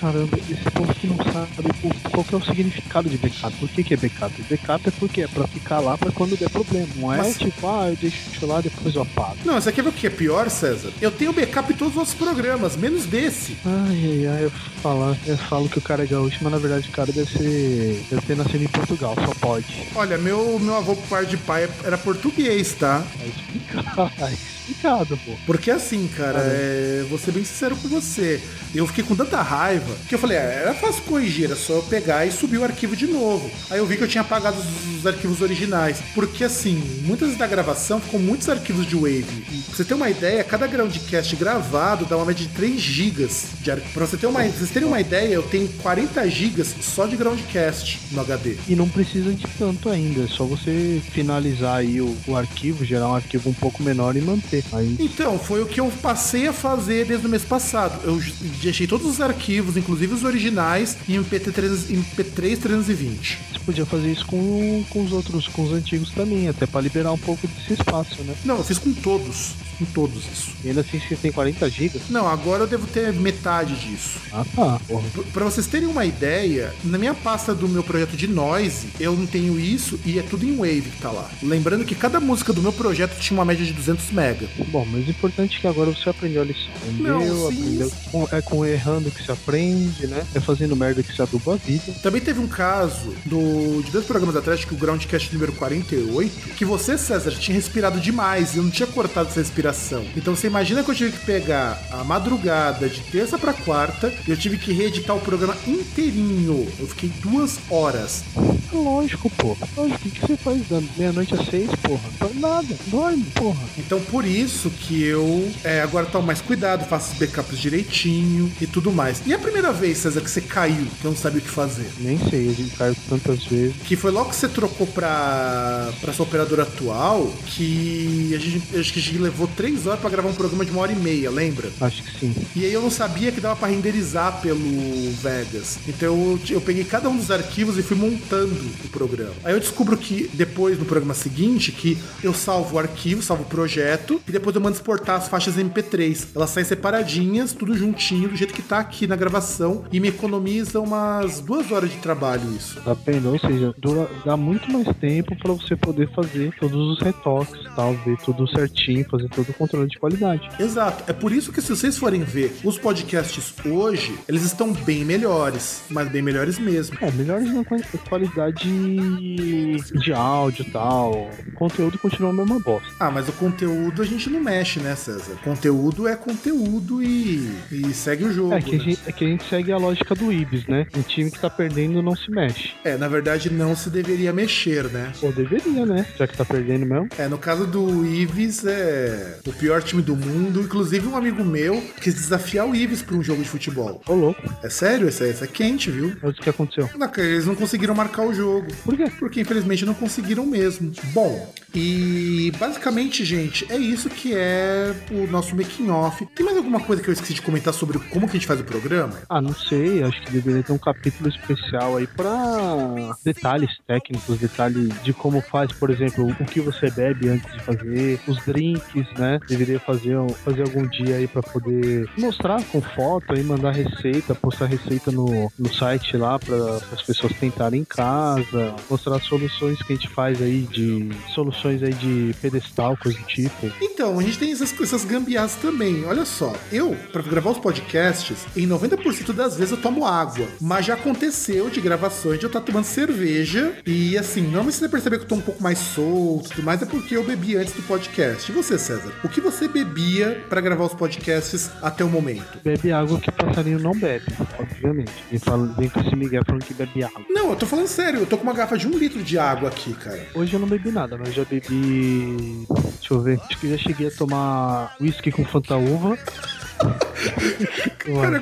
Caramba, 0.00 0.38
esse 0.48 0.70
povo 0.70 0.94
que 0.94 1.06
não 1.08 1.16
sabe 1.16 1.68
qual 2.12 2.24
é 2.32 2.36
o 2.36 2.44
significado 2.44 3.08
de 3.08 3.18
backup. 3.18 3.56
Por 3.56 3.68
que, 3.68 3.82
que 3.82 3.94
é 3.94 3.96
backup? 3.96 4.42
Backup 4.48 4.88
é 4.88 4.92
porque 4.92 5.22
é 5.22 5.26
pra 5.26 5.46
ficar 5.48 5.80
lá 5.80 5.98
pra 5.98 6.12
quando 6.12 6.36
der 6.36 6.48
problema. 6.50 6.86
Não 6.96 7.12
é 7.12 7.18
Mas... 7.18 7.36
tipo, 7.36 7.66
ah, 7.66 7.88
eu 7.88 7.96
deixo 7.96 8.46
lá, 8.46 8.60
depois 8.60 8.94
eu 8.94 9.02
apago. 9.02 9.36
Não, 9.44 9.58
isso 9.58 9.68
aqui 9.68 9.80
é 9.80 9.84
o 9.84 9.92
que 9.92 10.06
é 10.06 10.10
pior, 10.10 10.48
César? 10.50 10.92
Eu 11.00 11.10
tenho 11.10 11.32
backup 11.32 11.72
em 11.72 11.76
todos 11.76 11.94
os 11.94 11.98
outros 11.98 12.16
programas, 12.16 12.76
menos 12.76 13.06
desse. 13.06 13.56
Ai, 13.64 14.26
ai, 14.26 14.26
ai, 14.26 14.44
eu 14.44 14.50
falo, 14.82 15.16
eu 15.26 15.37
falo 15.38 15.68
que 15.68 15.78
o 15.78 15.82
cara 15.82 16.04
é 16.04 16.06
gaúcho, 16.06 16.38
mas 16.42 16.52
na 16.52 16.58
verdade 16.58 16.88
o 16.88 16.92
cara 16.92 17.12
deve 17.12 17.30
ser. 17.30 18.04
deve 18.10 18.22
ter 18.26 18.36
nascido 18.36 18.62
em 18.62 18.68
Portugal, 18.68 19.14
só 19.14 19.34
pode. 19.34 19.88
Olha, 19.94 20.18
meu, 20.18 20.58
meu 20.58 20.76
avô 20.76 20.94
por 20.96 21.08
parte 21.08 21.30
de 21.30 21.36
pai 21.36 21.68
era 21.84 21.96
português, 21.96 22.74
tá? 22.74 23.04
É 23.20 23.26
explicado, 23.26 24.12
explicado, 24.68 25.16
pô. 25.24 25.32
Porque 25.46 25.70
assim, 25.70 26.08
cara, 26.16 26.38
é, 26.40 27.04
vou 27.08 27.18
ser 27.18 27.32
bem 27.32 27.44
sincero 27.44 27.76
com 27.76 27.88
você. 27.88 28.40
Eu 28.74 28.86
fiquei 28.86 29.02
com 29.02 29.16
tanta 29.16 29.40
raiva 29.40 29.94
que 30.08 30.14
eu 30.14 30.18
falei, 30.18 30.36
ah, 30.36 30.42
era 30.42 30.74
fácil 30.74 31.02
corrigir, 31.04 31.46
era 31.46 31.56
só 31.56 31.74
eu 31.74 31.82
pegar 31.82 32.26
e 32.26 32.32
subir 32.32 32.58
o 32.58 32.64
arquivo 32.64 32.94
de 32.94 33.06
novo. 33.06 33.50
Aí 33.70 33.78
eu 33.78 33.86
vi 33.86 33.96
que 33.96 34.04
eu 34.04 34.08
tinha 34.08 34.20
apagado 34.20 34.58
os, 34.58 34.98
os 34.98 35.06
arquivos 35.06 35.40
originais. 35.40 35.98
Porque 36.14 36.44
assim, 36.44 36.82
muitas 37.04 37.36
da 37.36 37.46
gravação 37.46 38.00
ficam 38.00 38.20
muitos 38.20 38.48
arquivos 38.48 38.86
de 38.86 38.94
Wave. 38.94 39.44
E 39.50 39.62
pra 39.62 39.76
você 39.76 39.84
ter 39.84 39.94
uma 39.94 40.10
ideia, 40.10 40.44
cada 40.44 40.66
groundcast 40.66 41.34
gravado 41.36 42.04
dá 42.04 42.16
uma 42.16 42.26
média 42.26 42.46
de 42.46 42.52
3 42.52 42.80
gigas 42.80 43.46
de 43.60 43.70
arquivo. 43.70 43.92
Pra 43.92 44.06
você 44.06 44.16
ter 44.16 44.26
uma, 44.26 44.42
vocês 44.42 44.70
terem 44.70 44.88
uma 44.88 45.00
ideia, 45.00 45.32
eu 45.32 45.42
tenho 45.42 45.68
40 45.82 46.28
gigas 46.28 46.74
só 46.80 47.06
de 47.06 47.16
groundcast 47.16 48.00
no 48.12 48.20
HD. 48.20 48.56
E 48.68 48.74
não 48.74 48.88
precisa 48.88 49.32
de 49.32 49.46
tanto 49.58 49.88
ainda, 49.88 50.24
é 50.24 50.26
só 50.26 50.44
você 50.44 51.00
finalizar 51.10 51.78
aí 51.78 52.00
o, 52.00 52.16
o 52.26 52.36
arquivo, 52.36 52.84
gerar 52.84 53.08
um 53.08 53.14
arquivo 53.14 53.48
um 53.48 53.54
pouco 53.54 53.82
menor 53.82 54.16
e 54.16 54.20
manter. 54.20 54.57
Aí... 54.72 54.96
Então, 54.98 55.38
foi 55.38 55.62
o 55.62 55.66
que 55.66 55.80
eu 55.80 55.90
passei 56.02 56.46
a 56.48 56.52
fazer 56.52 57.06
desde 57.06 57.26
o 57.26 57.30
mês 57.30 57.44
passado. 57.44 58.00
Eu 58.04 58.20
deixei 58.62 58.86
todos 58.86 59.06
os 59.06 59.20
arquivos, 59.20 59.76
inclusive 59.76 60.14
os 60.14 60.24
originais, 60.24 60.96
em 61.08 61.22
MP3, 61.22 61.88
MP3 61.88 62.58
320. 62.58 63.38
Você 63.52 63.58
podia 63.64 63.86
fazer 63.86 64.12
isso 64.12 64.26
com, 64.26 64.84
com 64.90 65.04
os 65.04 65.12
outros, 65.12 65.48
com 65.48 65.64
os 65.64 65.72
antigos 65.72 66.10
também, 66.10 66.48
até 66.48 66.66
para 66.66 66.80
liberar 66.80 67.12
um 67.12 67.18
pouco 67.18 67.46
desse 67.46 67.74
espaço, 67.74 68.22
né? 68.22 68.34
Não, 68.44 68.56
eu 68.56 68.64
fiz 68.64 68.78
com 68.78 68.92
todos 68.92 69.54
com 69.78 69.84
todos 69.86 70.24
isso. 70.32 70.50
E 70.64 70.68
ainda 70.68 70.80
assim 70.80 70.98
você 70.98 71.16
tem 71.16 71.30
40 71.30 71.68
GB? 71.68 72.00
Não, 72.10 72.26
agora 72.26 72.64
eu 72.64 72.66
devo 72.66 72.86
ter 72.86 73.12
metade 73.12 73.74
disso. 73.76 74.18
Ah 74.32 74.44
tá. 74.54 74.80
Porra. 74.86 75.04
Pra 75.32 75.44
vocês 75.44 75.66
terem 75.66 75.88
uma 75.88 76.04
ideia, 76.04 76.74
na 76.84 76.98
minha 76.98 77.14
pasta 77.14 77.54
do 77.54 77.68
meu 77.68 77.82
projeto 77.82 78.16
de 78.16 78.26
Noise, 78.26 78.88
eu 78.98 79.14
não 79.14 79.26
tenho 79.26 79.58
isso 79.58 79.98
e 80.04 80.18
é 80.18 80.22
tudo 80.22 80.44
em 80.44 80.56
Wave 80.56 80.82
que 80.82 81.00
tá 81.00 81.10
lá. 81.10 81.30
Lembrando 81.42 81.84
que 81.84 81.94
cada 81.94 82.18
música 82.20 82.52
do 82.52 82.60
meu 82.60 82.72
projeto 82.72 83.18
tinha 83.18 83.38
uma 83.38 83.44
média 83.44 83.64
de 83.64 83.72
200 83.72 84.10
mega. 84.10 84.48
Bom, 84.68 84.84
mas 84.84 85.06
o 85.06 85.10
importante 85.10 85.58
é 85.58 85.60
que 85.60 85.66
agora 85.66 85.90
você 85.90 86.10
aprendeu 86.10 86.42
a 86.42 86.44
lição. 86.44 86.72
Entendeu? 86.88 87.20
Não, 87.20 87.46
aprendeu. 87.46 87.92
Com, 88.10 88.28
é 88.32 88.42
com 88.42 88.66
errando 88.66 89.10
que 89.10 89.22
se 89.22 89.30
aprende, 89.30 90.06
né? 90.06 90.26
É 90.34 90.40
fazendo 90.40 90.74
merda 90.74 91.02
que 91.02 91.14
se 91.14 91.22
aduba 91.22 91.54
a 91.54 91.56
vida. 91.56 91.92
Também 92.02 92.20
teve 92.20 92.40
um 92.40 92.48
caso 92.48 93.14
do, 93.24 93.82
de 93.82 93.90
dois 93.90 94.04
programas 94.04 94.36
atrás, 94.36 94.64
que 94.64 94.74
o 94.74 94.76
Groundcast 94.76 95.32
número 95.32 95.52
48, 95.52 96.54
que 96.56 96.64
você, 96.64 96.98
César, 96.98 97.30
tinha 97.32 97.54
respirado 97.54 98.00
demais 98.00 98.54
e 98.54 98.58
eu 98.58 98.62
não 98.62 98.70
tinha 98.70 98.86
cortado 98.86 99.28
essa 99.28 99.40
respiração 99.40 99.67
respiração. 99.68 100.04
Então 100.16 100.34
você 100.34 100.46
imagina 100.46 100.82
que 100.82 100.90
eu 100.90 100.94
tive 100.94 101.12
que 101.12 101.24
pegar 101.24 101.80
a 101.90 102.04
madrugada 102.04 102.88
de 102.88 103.00
terça 103.00 103.38
para 103.38 103.52
quarta 103.52 104.12
e 104.26 104.30
eu 104.30 104.36
tive 104.36 104.58
que 104.58 104.72
reeditar 104.72 105.16
o 105.16 105.20
programa 105.20 105.56
inteirinho. 105.66 106.66
Eu 106.78 106.86
fiquei 106.88 107.10
duas 107.22 107.58
horas. 107.70 108.24
Lógico, 108.72 109.30
pô. 109.30 109.56
Lógico, 109.76 110.08
o 110.08 110.10
que 110.10 110.20
você 110.20 110.36
faz 110.36 110.62
dando 110.68 110.88
meia-noite 110.96 111.34
às 111.34 111.46
seis, 111.46 111.70
porra? 111.82 112.08
Não 112.20 112.34
nada, 112.40 112.74
dorme, 112.86 113.24
porra. 113.34 113.60
Então 113.76 114.00
por 114.00 114.24
isso 114.24 114.70
que 114.70 115.02
eu 115.02 115.50
é, 115.64 115.80
agora 115.80 116.06
tomo 116.06 116.26
mais 116.26 116.40
cuidado, 116.40 116.86
faço 116.86 117.12
os 117.12 117.18
backups 117.18 117.58
direitinho 117.58 118.50
e 118.60 118.66
tudo 118.66 118.92
mais. 118.92 119.22
E 119.26 119.34
a 119.34 119.38
primeira 119.38 119.72
vez, 119.72 119.98
César, 119.98 120.20
que 120.20 120.30
você 120.30 120.40
caiu, 120.40 120.86
que 121.00 121.04
eu 121.04 121.10
não 121.10 121.16
sabia 121.16 121.40
o 121.40 121.42
que 121.42 121.48
fazer? 121.50 121.88
Nem 121.98 122.18
sei, 122.18 122.50
a 122.50 122.52
gente 122.52 122.76
caiu 122.76 122.96
tantas 123.08 123.44
vezes. 123.44 123.74
Que 123.84 123.96
foi 123.96 124.10
logo 124.10 124.30
que 124.30 124.36
você 124.36 124.48
trocou 124.48 124.86
pra, 124.86 125.90
pra 126.00 126.12
sua 126.12 126.24
operadora 126.24 126.62
atual, 126.62 127.32
que 127.46 128.32
a 128.34 128.38
gente, 128.38 128.78
acho 128.78 128.92
que 128.92 128.98
a 128.98 129.02
gente 129.02 129.18
levou 129.18 129.48
três 129.58 129.88
horas 129.88 129.98
para 129.98 130.10
gravar 130.10 130.28
um 130.28 130.34
programa 130.34 130.64
de 130.64 130.70
uma 130.70 130.82
hora 130.82 130.92
e 130.92 130.94
meia, 130.94 131.28
lembra? 131.32 131.68
Acho 131.80 132.04
que 132.04 132.20
sim. 132.20 132.34
E 132.54 132.64
aí 132.64 132.72
eu 132.72 132.80
não 132.80 132.92
sabia 132.92 133.32
que 133.32 133.40
dava 133.40 133.56
para 133.56 133.66
renderizar 133.66 134.40
pelo 134.40 135.10
Vegas. 135.20 135.80
Então 135.88 136.14
eu, 136.14 136.40
eu 136.48 136.60
peguei 136.60 136.84
cada 136.84 137.08
um 137.08 137.16
dos 137.16 137.28
arquivos 137.28 137.76
e 137.76 137.82
fui 137.82 137.96
montando 137.96 138.54
o 138.84 138.88
programa. 138.88 139.34
Aí 139.42 139.52
eu 139.52 139.58
descubro 139.58 139.96
que 139.96 140.30
depois, 140.32 140.78
no 140.78 140.84
programa 140.84 141.12
seguinte, 141.12 141.72
que 141.72 141.98
eu 142.22 142.32
salvo 142.32 142.76
o 142.76 142.78
arquivo, 142.78 143.20
salvo 143.20 143.42
o 143.42 143.46
projeto, 143.46 144.20
e 144.28 144.30
depois 144.30 144.54
eu 144.54 144.62
mando 144.62 144.76
exportar 144.76 145.16
as 145.16 145.26
faixas 145.26 145.56
MP3. 145.56 146.28
Elas 146.36 146.50
saem 146.50 146.64
separadinhas, 146.64 147.52
tudo 147.52 147.76
juntinho, 147.76 148.28
do 148.28 148.36
jeito 148.36 148.54
que 148.54 148.62
tá 148.62 148.78
aqui 148.78 149.08
na 149.08 149.16
gravação, 149.16 149.84
e 149.90 149.98
me 149.98 150.06
economiza 150.06 150.78
umas 150.78 151.40
duas 151.40 151.72
horas 151.72 151.90
de 151.90 151.96
trabalho 151.96 152.48
isso. 152.54 152.80
Tá 152.82 152.94
vendo? 152.94 153.32
Ou 153.32 153.38
seja, 153.40 153.74
dura, 153.76 154.08
dá 154.24 154.36
muito 154.36 154.70
mais 154.72 154.86
tempo 154.98 155.34
para 155.34 155.52
você 155.52 155.74
poder 155.74 156.08
fazer 156.14 156.54
todos 156.60 156.92
os 156.92 157.00
retoques, 157.00 157.58
tal, 157.74 157.94
ver 158.04 158.16
tudo 158.18 158.46
certinho, 158.46 159.04
fazer 159.10 159.28
todo 159.28 159.47
do 159.48 159.54
controle 159.54 159.88
de 159.88 159.98
qualidade. 159.98 160.48
Exato. 160.60 161.04
É 161.08 161.12
por 161.12 161.32
isso 161.32 161.52
que 161.52 161.60
se 161.60 161.70
vocês 161.70 161.96
forem 161.96 162.22
ver 162.22 162.54
os 162.62 162.78
podcasts 162.78 163.54
hoje, 163.64 164.16
eles 164.28 164.42
estão 164.42 164.72
bem 164.72 165.04
melhores, 165.04 165.82
mas 165.88 166.08
bem 166.08 166.22
melhores 166.22 166.58
mesmo. 166.58 166.96
É, 167.00 167.10
melhores 167.10 167.52
na 167.52 167.64
qualidade 168.08 168.68
de 168.68 170.12
áudio 170.12 170.64
e 170.66 170.70
tal. 170.70 171.30
O 171.46 171.52
conteúdo 171.52 171.98
continua 171.98 172.30
a 172.30 172.32
mesma 172.32 172.60
bosta. 172.60 172.88
Ah, 173.00 173.10
mas 173.10 173.28
o 173.28 173.32
conteúdo 173.32 174.02
a 174.02 174.04
gente 174.04 174.28
não 174.30 174.40
mexe, 174.40 174.78
né, 174.80 174.94
César? 174.94 175.36
Conteúdo 175.42 176.06
é 176.06 176.14
conteúdo 176.14 177.02
e, 177.02 177.50
e 177.72 177.92
segue 177.92 178.24
o 178.24 178.32
jogo. 178.32 178.54
É 178.54 178.60
que, 178.60 178.76
né? 178.76 178.82
a 178.82 178.84
gente, 178.84 179.00
é 179.06 179.12
que 179.12 179.24
a 179.24 179.28
gente 179.28 179.44
segue 179.44 179.72
a 179.72 179.78
lógica 179.78 180.14
do 180.14 180.32
Ibis, 180.32 180.66
né? 180.66 180.86
Um 180.96 181.02
time 181.02 181.30
que 181.30 181.40
tá 181.40 181.48
perdendo 181.48 182.02
não 182.02 182.14
se 182.14 182.30
mexe. 182.30 182.72
É, 182.84 182.96
na 182.96 183.08
verdade 183.08 183.50
não 183.50 183.74
se 183.74 183.88
deveria 183.88 184.32
mexer, 184.32 184.84
né? 184.84 185.12
Ou 185.22 185.32
deveria, 185.32 185.86
né? 185.86 186.06
Já 186.18 186.26
que 186.26 186.36
tá 186.36 186.44
perdendo 186.44 186.84
mesmo. 186.84 187.08
É, 187.18 187.28
no 187.28 187.38
caso 187.38 187.66
do 187.66 188.04
Ibis, 188.04 188.64
é 188.66 189.37
o 189.46 189.52
pior 189.52 189.82
time 189.82 190.02
do 190.02 190.16
mundo. 190.16 190.62
Inclusive, 190.62 191.06
um 191.06 191.16
amigo 191.16 191.44
meu 191.44 191.82
quis 192.00 192.14
desafiar 192.14 192.66
o 192.66 192.74
Ives 192.74 193.02
para 193.02 193.16
um 193.16 193.22
jogo 193.22 193.42
de 193.42 193.48
futebol. 193.48 194.02
Ô, 194.06 194.14
louco. 194.14 194.42
É 194.62 194.70
sério? 194.70 195.08
Essa, 195.08 195.26
essa 195.26 195.44
é 195.44 195.48
quente, 195.48 195.90
viu? 195.90 196.16
O 196.22 196.32
que 196.32 196.50
aconteceu? 196.50 196.88
Não, 196.96 197.10
eles 197.18 197.46
não 197.46 197.54
conseguiram 197.54 197.94
marcar 197.94 198.22
o 198.22 198.32
jogo. 198.32 198.66
Por 198.84 198.96
quê? 198.96 199.12
Porque, 199.18 199.40
infelizmente, 199.40 199.84
não 199.84 199.94
conseguiram 199.94 200.46
mesmo. 200.46 200.92
Bom, 201.12 201.52
e 201.74 202.50
basicamente, 202.58 203.24
gente, 203.24 203.70
é 203.70 203.76
isso 203.76 204.08
que 204.08 204.34
é 204.34 204.94
o 205.10 205.26
nosso 205.26 205.54
making 205.54 205.90
off. 205.90 206.26
Tem 206.34 206.44
mais 206.44 206.56
alguma 206.56 206.80
coisa 206.80 207.02
que 207.02 207.08
eu 207.08 207.12
esqueci 207.12 207.34
de 207.34 207.42
comentar? 207.42 207.58
comentar 207.58 207.74
sobre 207.74 207.98
como 207.98 208.26
que 208.26 208.36
a 208.36 208.40
gente 208.40 208.46
faz 208.46 208.60
o 208.60 208.64
programa? 208.64 209.14
Ah, 209.28 209.40
não 209.40 209.54
sei. 209.54 210.02
Acho 210.02 210.20
que 210.22 210.32
deveria 210.32 210.62
ter 210.62 210.72
um 210.72 210.78
capítulo 210.78 211.28
especial 211.28 211.96
aí 211.96 212.06
pra 212.06 213.16
detalhes 213.24 213.70
técnicos, 213.86 214.38
detalhes 214.38 215.02
de 215.02 215.12
como 215.12 215.40
faz, 215.40 215.72
por 215.72 215.90
exemplo, 215.90 216.28
o 216.28 216.44
que 216.44 216.60
você 216.60 216.90
bebe 216.90 217.28
antes 217.28 217.52
de 217.52 217.60
fazer, 217.60 218.20
os 218.26 218.42
drinks, 218.44 219.06
né? 219.18 219.40
Deveria 219.48 219.80
fazer, 219.80 220.16
fazer 220.44 220.62
algum 220.62 220.86
dia 220.86 221.16
aí 221.16 221.26
pra 221.26 221.42
poder 221.42 222.08
mostrar 222.16 222.62
com 222.64 222.80
foto 222.80 223.32
aí, 223.32 223.42
mandar 223.42 223.72
receita, 223.72 224.34
postar 224.34 224.66
receita 224.66 225.10
no, 225.10 225.50
no 225.58 225.72
site 225.72 226.16
lá 226.16 226.38
para 226.38 226.76
as 226.92 227.02
pessoas 227.02 227.32
tentarem 227.34 227.80
em 227.80 227.84
casa, 227.84 228.74
mostrar 228.88 229.20
soluções 229.20 229.82
que 229.82 229.92
a 229.92 229.96
gente 229.96 230.08
faz 230.08 230.40
aí 230.40 230.62
de 230.62 231.10
soluções 231.34 231.82
aí 231.82 231.92
de 231.94 232.34
pedestal, 232.40 232.96
coisa 232.96 233.18
do 233.18 233.24
tipo. 233.24 233.70
Então, 233.80 234.18
a 234.18 234.22
gente 234.22 234.38
tem 234.38 234.52
essas, 234.52 234.74
essas 234.80 235.04
gambiarras 235.04 235.56
também. 235.56 236.04
Olha 236.04 236.24
só, 236.24 236.54
eu, 236.72 236.96
para 237.12 237.22
gravar 237.22 237.50
os 237.50 237.58
podcasts, 237.58 238.46
em 238.56 238.66
90% 238.66 239.32
das 239.32 239.56
vezes 239.56 239.72
eu 239.72 239.80
tomo 239.80 240.06
água. 240.06 240.46
Mas 240.60 240.86
já 240.86 240.94
aconteceu 240.94 241.70
de 241.70 241.80
gravações 241.80 242.38
de 242.38 242.44
eu 242.44 242.48
estar 242.48 242.60
tomando 242.60 242.84
cerveja. 242.84 243.74
E 243.86 244.16
assim, 244.16 244.42
normalmente 244.42 244.76
você 244.76 244.88
perceber 244.88 245.18
que 245.18 245.24
eu 245.24 245.28
tô 245.28 245.34
um 245.34 245.40
pouco 245.40 245.62
mais 245.62 245.78
solto 245.78 246.48
tudo 246.48 246.62
mais, 246.62 246.82
é 246.82 246.86
porque 246.86 247.16
eu 247.16 247.24
bebi 247.24 247.56
antes 247.56 247.72
do 247.74 247.82
podcast. 247.82 248.50
E 248.50 248.54
você, 248.54 248.78
César? 248.78 249.07
O 249.22 249.28
que 249.28 249.40
você 249.40 249.68
bebia 249.68 250.44
para 250.48 250.60
gravar 250.60 250.84
os 250.84 250.94
podcasts 250.94 251.70
até 251.82 252.04
o 252.04 252.08
momento? 252.08 252.58
Bebe 252.62 252.92
água 252.92 253.18
que 253.18 253.30
passarinho 253.30 253.78
não 253.78 253.92
bebe, 253.92 254.26
obviamente. 254.58 255.12
E 255.30 255.38
fala, 255.38 255.66
vem 255.78 255.88
com 255.88 256.00
esse 256.00 256.14
Miguel 256.16 256.42
falando 256.44 256.64
que 256.64 256.74
bebe 256.74 257.04
água. 257.04 257.24
Não, 257.28 257.50
eu 257.50 257.56
tô 257.56 257.66
falando 257.66 257.88
sério, 257.88 258.20
eu 258.20 258.26
tô 258.26 258.36
com 258.36 258.44
uma 258.44 258.52
garrafa 258.52 258.76
de 258.76 258.86
um 258.86 258.96
litro 258.96 259.22
de 259.22 259.38
água 259.38 259.68
aqui, 259.68 259.94
cara. 259.94 260.26
Hoje 260.34 260.54
eu 260.54 260.60
não 260.60 260.68
bebi 260.68 260.90
nada, 260.90 261.16
mas 261.16 261.34
já 261.34 261.44
bebi. 261.44 262.66
Deixa 262.68 263.14
eu 263.14 263.20
ver. 263.20 263.40
Acho 263.48 263.60
que 263.60 263.70
já 263.70 263.78
cheguei 263.78 264.08
a 264.08 264.10
tomar 264.10 264.96
whisky 265.00 265.30
com 265.30 265.44
Fanta 265.44 265.76
Uva. 265.76 266.18
cara, 267.98 268.40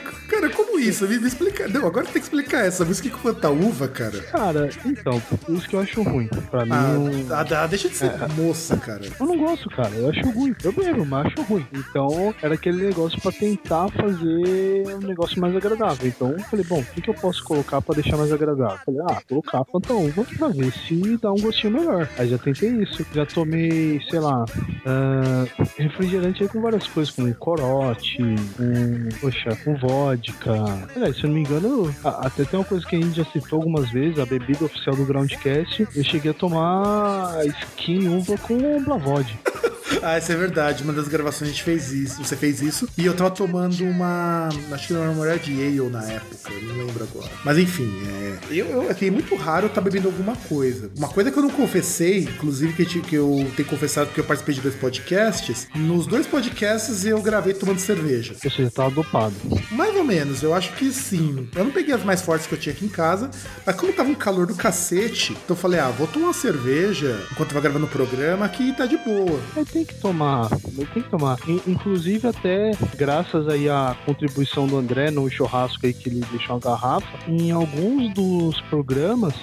como 0.77 0.79
isso? 0.79 1.09
Me, 1.09 1.19
me 1.19 1.27
explica. 1.27 1.67
Não, 1.69 1.87
agora 1.87 2.05
tem 2.05 2.15
que 2.15 2.21
explicar 2.21 2.67
essa 2.67 2.85
música 2.85 3.09
com 3.09 3.19
quanta 3.19 3.51
uva, 3.51 3.89
cara. 3.89 4.21
Cara, 4.25 4.69
então, 4.85 5.23
isso 5.49 5.69
que 5.69 5.75
eu 5.75 5.81
acho 5.81 6.03
ruim. 6.03 6.29
Pra 6.51 6.65
mim. 6.65 7.27
Ah, 7.31 7.45
ah, 7.63 7.67
deixa 7.67 7.89
de 7.89 7.97
ser 7.97 8.07
é, 8.07 8.29
moça, 8.37 8.77
cara. 8.77 9.03
Eu 9.19 9.27
não 9.27 9.39
gosto, 9.39 9.71
cara. 9.71 9.91
Eu 9.95 10.11
acho 10.11 10.31
ruim. 10.31 10.55
Eu 10.63 10.73
bebo, 10.73 11.07
mas 11.07 11.27
acho 11.27 11.43
ruim. 11.43 11.67
Então, 11.73 12.35
era 12.43 12.55
aquele 12.55 12.85
negócio 12.85 13.21
pra 13.21 13.33
tentar 13.33 13.89
fazer 13.89 14.95
um 14.95 15.07
negócio 15.07 15.41
mais 15.41 15.57
agradável. 15.57 16.07
Então, 16.07 16.33
eu 16.33 16.41
falei, 16.41 16.65
bom, 16.65 16.81
o 16.81 16.85
que, 16.85 17.01
que 17.01 17.11
eu 17.11 17.15
posso 17.15 17.43
colocar 17.45 17.81
pra 17.81 17.95
deixar 17.95 18.17
mais 18.17 18.33
agradável? 18.33 18.79
falei, 18.85 19.01
ah, 19.09 19.23
colocar 19.29 19.65
Fanta 19.65 19.95
Uva 19.95 20.27
pra 20.39 20.49
ver 20.49 20.73
se 20.73 21.17
dá 21.17 21.33
um 21.33 21.41
gostinho 21.41 21.73
melhor. 21.73 22.09
Aí 22.19 22.29
já 22.29 22.39
tentei 22.39 22.71
isso. 22.71 23.07
Já 23.15 23.25
tomei, 23.25 24.01
sei 24.11 24.21
lá, 24.21 24.45
uh, 24.45 25.67
refrigerante 25.79 26.43
aí 26.43 26.49
com 26.49 26.61
várias 26.61 26.87
coisas, 26.87 27.15
como 27.15 27.35
corote, 27.35 28.19
com, 28.57 29.09
poxa, 29.21 29.57
com 29.65 29.75
vodka. 29.77 30.67
Aliás, 30.95 31.17
se 31.17 31.25
eu 31.25 31.29
não 31.29 31.35
me 31.35 31.43
engano, 31.43 31.95
até 32.03 32.45
tem 32.45 32.59
uma 32.59 32.65
coisa 32.65 32.87
que 32.87 32.97
a 32.97 33.01
gente 33.01 33.17
já 33.17 33.25
citou 33.25 33.59
algumas 33.59 33.91
vezes, 33.91 34.19
a 34.19 34.27
bebida 34.27 34.65
oficial 34.65 34.97
do 34.97 35.05
Groundcast, 35.05 35.87
eu 35.95 36.05
cheguei 36.05 36.31
a 36.31 36.35
tomar 36.35 37.45
skin 37.47 38.09
uva 38.09 38.37
com 38.39 38.83
Blavod. 38.83 39.39
ah, 40.03 40.19
isso 40.19 40.33
é 40.33 40.37
verdade. 40.37 40.83
Uma 40.83 40.93
das 40.93 41.09
gravações 41.09 41.51
a 41.51 41.53
gente 41.53 41.63
fez 41.63 41.93
isso. 41.93 42.23
Você 42.23 42.37
fez 42.37 42.61
isso. 42.61 42.89
E 42.97 43.07
eu 43.07 43.15
tava 43.15 43.31
tomando 43.31 43.85
uma. 43.85 44.49
Acho 44.73 44.89
que 44.89 44.95
era 44.95 45.03
uma 45.03 45.15
mulher 45.15 45.39
de 45.39 45.53
Ale 45.53 45.91
na 45.91 46.05
época. 46.05 46.37
Não 46.63 46.87
lembro 46.87 47.05
agora. 47.05 47.31
Mas 47.45 47.59
enfim, 47.59 47.93
é. 48.07 48.39
Eu, 48.51 48.67
eu, 48.67 48.91
assim, 48.91 49.07
é 49.07 49.11
muito 49.11 49.35
raro 49.37 49.67
eu 49.67 49.69
estar 49.69 49.81
tá 49.81 49.85
bebendo 49.85 50.09
alguma 50.09 50.37
coisa. 50.37 50.91
Uma 50.97 51.09
coisa 51.09 51.31
que 51.31 51.39
eu 51.39 51.43
não 51.43 51.51
confessei, 51.51 52.21
inclusive 52.21 52.73
que, 52.73 53.01
que 53.01 53.15
eu 53.15 53.51
tenho 53.57 53.69
confessado 53.69 54.07
porque 54.07 54.21
eu 54.21 54.25
participei 54.25 54.55
de 54.55 54.61
dois 54.61 54.75
podcasts. 54.75 55.69
Nos 55.75 56.07
dois 56.07 56.27
podcasts 56.27 57.05
eu 57.05 57.21
gravei 57.21 57.55
tomando 57.55 57.79
cerveja. 57.79 58.35
Ou 58.45 58.51
seja, 58.51 58.71
tava 58.71 58.91
dopado. 58.91 59.35
Mais 59.71 59.95
ou 59.95 60.05
menos, 60.05 60.43
eu 60.43 60.55
acho 60.55 60.73
que 60.75 60.91
sim. 60.93 61.49
Eu 61.55 61.65
não 61.65 61.73
peguei 61.73 61.95
as 61.95 62.05
mais 62.05 62.23
fortes 62.23 62.47
que 62.47 62.55
eu 62.55 62.59
tinha 62.59 62.75
aqui 62.75 62.85
em 62.85 62.89
casa. 62.89 63.31
Mas 63.65 63.77
como 63.77 63.93
tava 63.93 64.11
um 64.11 64.15
calor 64.15 64.47
do 64.47 64.55
cacete, 64.55 65.33
então 65.33 65.57
eu 65.57 65.57
falei, 65.57 65.81
ah, 65.81 65.89
vou 65.91 66.07
tomar 66.07 66.27
uma 66.27 66.35
cerveja 66.35 67.21
enquanto 67.31 67.51
eu 67.51 67.55
tava 67.55 67.61
gravando 67.61 67.87
o 67.87 67.89
programa 67.89 68.49
que 68.49 68.73
tá 68.73 68.87
de 68.87 68.97
boa. 68.97 69.41
É 69.57 69.65
tem 69.77 69.85
que 69.85 69.95
tomar, 69.97 70.49
tem 70.49 71.03
que 71.03 71.11
tomar. 71.11 71.37
Inclusive 71.67 72.29
até 72.29 72.71
graças 72.97 73.47
aí 73.47 73.69
à 73.69 73.95
contribuição 74.07 74.67
do 74.67 74.79
André 74.79 75.11
no 75.11 75.29
churrasco 75.31 75.85
aí 75.85 75.93
que 75.93 76.09
ele 76.09 76.25
deixou 76.31 76.57
uma 76.57 76.61
garrafa, 76.61 77.07
em 77.29 77.51
alguns 77.51 78.15
dos 78.15 78.59
programas, 78.63 79.35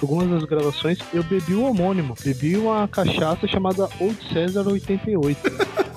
algumas 0.00 0.30
das 0.30 0.44
gravações, 0.44 0.98
eu 1.12 1.24
bebi 1.24 1.54
o 1.54 1.64
homônimo. 1.64 2.14
Bebi 2.22 2.56
uma 2.56 2.86
cachaça 2.86 3.48
chamada 3.48 3.88
Old 3.98 4.16
César 4.32 4.66
88. 4.66 5.40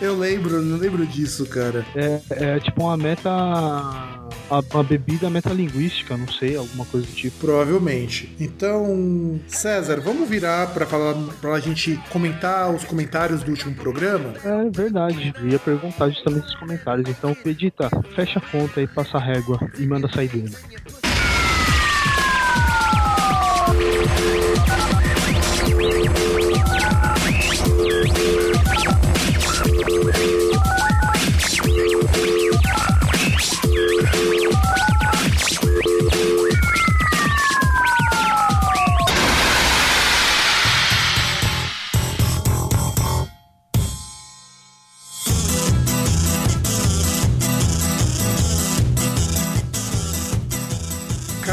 Eu 0.00 0.16
lembro, 0.16 0.62
não 0.62 0.78
lembro 0.78 1.04
disso, 1.06 1.44
cara. 1.46 1.84
É, 1.94 2.20
é 2.30 2.60
tipo 2.60 2.82
uma 2.82 2.96
meta 2.96 4.21
uma 4.60 4.82
bebida 4.82 5.30
metalinguística, 5.30 6.16
não 6.16 6.28
sei, 6.28 6.56
alguma 6.56 6.84
coisa 6.84 7.06
do 7.06 7.12
tipo. 7.12 7.38
Provavelmente. 7.38 8.34
Então, 8.38 9.40
César, 9.46 10.00
vamos 10.00 10.28
virar 10.28 10.68
para 10.68 10.86
falar 10.86 11.14
para 11.40 11.54
a 11.54 11.60
gente 11.60 11.96
comentar 12.10 12.70
os 12.70 12.84
comentários 12.84 13.42
do 13.42 13.50
último 13.50 13.74
programa? 13.74 14.34
É 14.44 14.70
verdade. 14.70 15.32
Eu 15.38 15.48
ia 15.48 15.58
perguntar 15.58 16.08
justamente 16.10 16.46
os 16.46 16.54
comentários. 16.56 17.08
Então, 17.08 17.36
Edita, 17.44 17.90
fecha 18.14 18.38
a 18.38 18.42
conta 18.42 18.80
e 18.80 18.86
passa 18.86 19.18
a 19.18 19.20
régua 19.20 19.58
e 19.78 19.86
manda 19.86 20.08
sair 20.08 20.28
dele. 20.28 21.01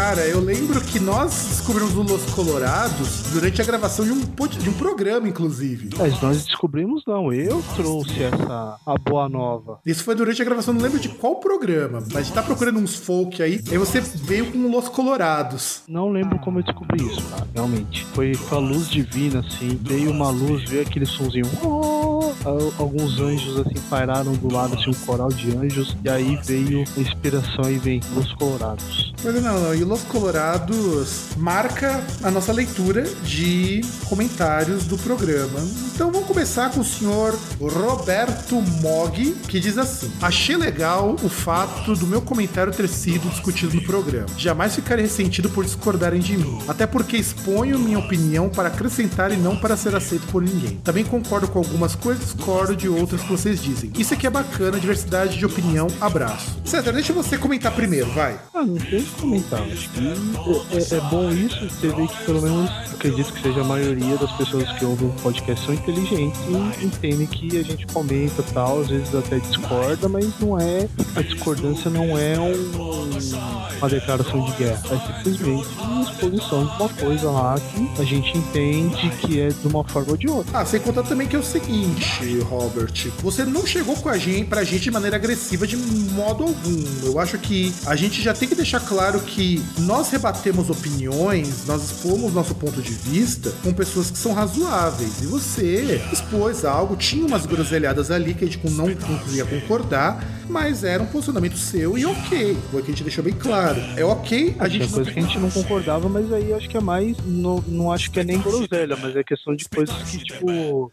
Cara, 0.09 0.25
eu 0.25 0.39
lembro 0.39 0.81
que 0.81 0.99
nós 0.99 1.58
descobrimos 1.69 1.95
o 1.95 2.01
Los 2.01 2.25
Colorados 2.33 3.23
durante 3.31 3.61
a 3.61 3.65
gravação 3.65 4.03
de 4.03 4.11
um, 4.11 4.19
de 4.19 4.69
um 4.69 4.73
programa, 4.73 5.27
inclusive. 5.27 5.91
Mas 5.99 6.19
nós 6.19 6.43
descobrimos 6.43 7.03
não, 7.05 7.31
eu 7.31 7.63
trouxe 7.75 8.23
essa 8.23 8.79
a 8.83 8.97
boa 8.97 9.29
nova. 9.29 9.79
Isso 9.85 10.03
foi 10.03 10.15
durante 10.15 10.41
a 10.41 10.45
gravação, 10.45 10.73
não 10.73 10.81
lembro 10.81 10.99
de 10.99 11.09
qual 11.09 11.35
programa, 11.35 11.99
mas 11.99 12.15
a 12.15 12.21
gente 12.23 12.33
tá 12.33 12.41
procurando 12.41 12.79
uns 12.79 12.95
folk 12.95 13.41
aí, 13.43 13.61
aí 13.69 13.77
você 13.77 14.01
veio 14.01 14.51
com 14.51 14.67
Los 14.67 14.89
Colorados. 14.89 15.83
Não 15.87 16.09
lembro 16.09 16.39
como 16.39 16.57
eu 16.57 16.63
descobri 16.63 17.05
isso, 17.05 17.21
cara, 17.29 17.47
realmente. 17.53 18.03
Foi 18.15 18.31
com 18.49 18.55
a 18.55 18.59
luz 18.59 18.89
divina, 18.89 19.41
assim, 19.41 19.79
veio 19.83 20.09
uma 20.09 20.31
luz, 20.31 20.67
veio 20.67 20.81
aquele 20.81 21.05
sonzinho. 21.05 21.45
Oh! 21.63 22.33
Alguns 22.79 23.19
anjos, 23.19 23.59
assim, 23.59 23.79
pairaram 23.89 24.33
do 24.33 24.51
lado, 24.51 24.73
assim, 24.73 24.89
um 24.89 25.05
coral 25.05 25.29
de 25.29 25.55
anjos, 25.55 25.95
e 26.03 26.09
aí 26.09 26.39
veio 26.43 26.83
a 26.97 26.99
inspiração 26.99 27.69
e 27.69 27.77
vem 27.77 28.01
Los 28.15 28.33
Colorados. 28.33 29.13
Mas 29.23 29.43
não, 29.43 29.59
não, 29.59 29.75
e 29.75 29.83
Los 29.83 30.01
Colorados 30.03 31.29
marca 31.59 32.01
a 32.23 32.31
nossa 32.31 32.53
leitura 32.53 33.03
de 33.21 33.81
comentários 34.07 34.85
do 34.85 34.97
programa. 34.97 35.59
Então 35.93 36.09
vamos 36.09 36.25
começar 36.25 36.71
com 36.71 36.79
o 36.79 36.85
senhor 36.85 37.37
Roberto 37.59 38.55
Mog, 38.81 39.35
que 39.45 39.59
diz 39.59 39.77
assim: 39.77 40.09
Achei 40.21 40.55
legal 40.55 41.17
o 41.21 41.27
fato 41.27 41.93
do 41.95 42.07
meu 42.07 42.21
comentário 42.21 42.71
ter 42.71 42.87
sido 42.87 43.29
discutido 43.29 43.75
no 43.75 43.81
programa. 43.81 44.27
Jamais 44.37 44.73
ficarei 44.73 45.03
ressentido 45.03 45.49
por 45.49 45.65
discordarem 45.65 46.21
de 46.21 46.37
mim, 46.37 46.59
até 46.65 46.87
porque 46.87 47.17
exponho 47.17 47.77
minha 47.77 47.99
opinião 47.99 48.47
para 48.47 48.69
acrescentar 48.69 49.29
e 49.33 49.35
não 49.35 49.57
para 49.57 49.75
ser 49.75 49.93
aceito 49.93 50.27
por 50.27 50.41
ninguém. 50.41 50.77
Também 50.77 51.03
concordo 51.03 51.49
com 51.49 51.59
algumas 51.59 51.93
coisas, 51.93 52.23
discordo 52.23 52.73
de 52.73 52.87
outras 52.87 53.21
que 53.21 53.27
vocês 53.27 53.61
dizem. 53.61 53.91
Isso 53.97 54.13
aqui 54.13 54.25
é 54.25 54.29
bacana, 54.29 54.79
diversidade 54.79 55.37
de 55.37 55.45
opinião. 55.45 55.87
Abraço. 55.99 56.57
César, 56.63 56.93
deixa 56.93 57.11
você 57.11 57.37
comentar 57.37 57.73
primeiro, 57.73 58.09
vai. 58.13 58.39
Ah, 58.53 58.63
não 58.63 58.77
tem 58.77 59.03
que 59.03 59.11
comentar. 59.19 59.61
Acho 59.63 59.89
que 59.89 59.99
é, 59.99 60.95
é, 60.95 61.01
bom 61.09 61.29
isso, 61.31 61.48
você 61.57 61.87
vê 61.87 62.07
que 62.07 62.25
pelo 62.25 62.41
menos 62.41 62.69
acredito 62.93 63.33
que 63.33 63.41
seja 63.41 63.61
a 63.61 63.63
maioria 63.63 64.17
das 64.17 64.31
pessoas 64.33 64.69
que 64.73 64.85
ouvem 64.85 65.09
o 65.09 65.13
podcast 65.21 65.65
são 65.65 65.73
inteligentes 65.73 66.39
e 66.47 66.85
entendem 66.85 67.27
que 67.27 67.57
a 67.57 67.63
gente 67.63 67.85
comenta 67.87 68.43
tal, 68.53 68.81
às 68.81 68.89
vezes 68.89 69.13
até 69.15 69.39
discorda, 69.39 70.09
mas 70.09 70.27
não 70.39 70.59
é. 70.59 70.87
A 71.15 71.21
discordância 71.21 71.89
não 71.89 72.17
é 72.17 72.39
um, 72.39 73.77
uma 73.77 73.89
declaração 73.89 74.45
de 74.45 74.51
guerra, 74.53 74.81
é 74.91 75.23
simplesmente 75.23 75.67
uma 75.79 76.01
exposição 76.01 76.65
de 76.65 76.71
uma 76.75 76.89
coisa 76.89 77.31
lá 77.31 77.55
que 77.55 78.01
a 78.01 78.05
gente 78.05 78.37
entende 78.37 79.09
que 79.21 79.39
é 79.39 79.49
de 79.49 79.67
uma 79.67 79.83
forma 79.83 80.11
ou 80.11 80.17
de 80.17 80.27
outra. 80.27 80.59
Ah, 80.59 80.65
sem 80.65 80.79
contar 80.79 81.03
também 81.03 81.27
que 81.27 81.35
é 81.35 81.39
o 81.39 81.43
seguinte, 81.43 82.39
Robert, 82.49 82.93
você 83.21 83.45
não 83.45 83.65
chegou 83.65 83.95
com 83.95 84.09
a 84.09 84.17
gente 84.17 84.45
pra 84.45 84.63
gente 84.63 84.83
de 84.83 84.91
maneira 84.91 85.15
agressiva 85.15 85.65
de 85.65 85.77
modo 85.77 86.43
algum. 86.43 86.83
Eu 87.03 87.19
acho 87.19 87.37
que 87.37 87.73
a 87.85 87.95
gente 87.95 88.21
já 88.21 88.33
tem 88.33 88.47
que 88.47 88.55
deixar 88.55 88.79
claro 88.79 89.19
que 89.21 89.63
nós 89.79 90.09
rebatemos 90.09 90.69
opiniões, 90.69 91.38
nós 91.65 91.83
expomos 91.83 92.33
nosso 92.33 92.55
ponto 92.55 92.81
de 92.81 92.91
vista 92.91 93.51
com 93.63 93.73
pessoas 93.73 94.11
que 94.11 94.17
são 94.17 94.33
razoáveis. 94.33 95.21
E 95.21 95.25
você 95.25 96.01
expôs 96.11 96.65
algo, 96.65 96.95
tinha 96.95 97.25
umas 97.25 97.45
groselhadas 97.45 98.11
ali 98.11 98.33
que 98.33 98.45
a 98.45 98.47
gente 98.47 98.59
não, 98.69 98.87
não 98.87 99.35
ia 99.35 99.45
concordar, 99.45 100.23
mas 100.49 100.83
era 100.83 101.01
um 101.01 101.05
posicionamento 101.05 101.57
seu 101.57 101.97
e 101.97 102.05
ok. 102.05 102.57
Foi 102.71 102.81
o 102.81 102.83
que 102.83 102.91
a 102.91 102.93
gente 102.93 103.03
deixou 103.03 103.23
bem 103.23 103.33
claro. 103.33 103.79
É 103.95 104.03
ok, 104.03 104.55
a 104.59 104.67
gente. 104.67 104.89
Coisa 104.89 105.11
que 105.11 105.19
a 105.19 105.21
gente 105.21 105.37
não 105.37 105.49
concordava, 105.51 106.09
mas 106.09 106.33
aí 106.33 106.51
acho 106.53 106.67
que 106.67 106.75
é 106.75 106.81
mais. 106.81 107.15
Não, 107.25 107.63
não 107.67 107.91
acho 107.91 108.09
que 108.09 108.19
é 108.19 108.23
nem 108.23 108.39
groselha, 108.39 108.97
mas 108.97 109.15
é 109.15 109.23
questão 109.23 109.55
de 109.55 109.67
coisas 109.69 109.95
que, 110.03 110.17
tipo. 110.17 110.91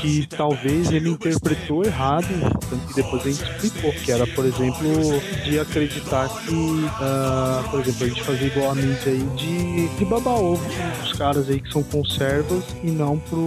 que 0.00 0.26
talvez 0.28 0.90
ele 0.90 1.10
interpretou 1.10 1.84
errado, 1.84 2.26
tanto 2.70 2.86
que 2.86 2.94
depois 2.94 3.26
a 3.26 3.30
gente 3.30 3.66
explicou. 3.66 3.92
Que 3.92 4.12
era, 4.12 4.26
por 4.26 4.44
exemplo, 4.44 4.88
de 5.44 5.58
acreditar 5.58 6.28
que, 6.28 6.54
uh, 6.54 7.70
por 7.70 7.80
exemplo, 7.80 8.04
a 8.04 8.08
gente 8.08 8.22
fazer 8.22 8.46
igual 8.46 8.70
a 8.70 8.74
mídia 8.74 9.12
aí 9.12 9.26
de, 9.36 9.65
de 9.98 10.04
babar 10.04 10.34
ovo 10.34 10.64
os 11.02 11.12
caras 11.12 11.48
aí 11.48 11.60
que 11.60 11.72
são 11.72 11.82
conservas 11.82 12.64
e 12.82 12.90
não 12.90 13.18
pro 13.18 13.38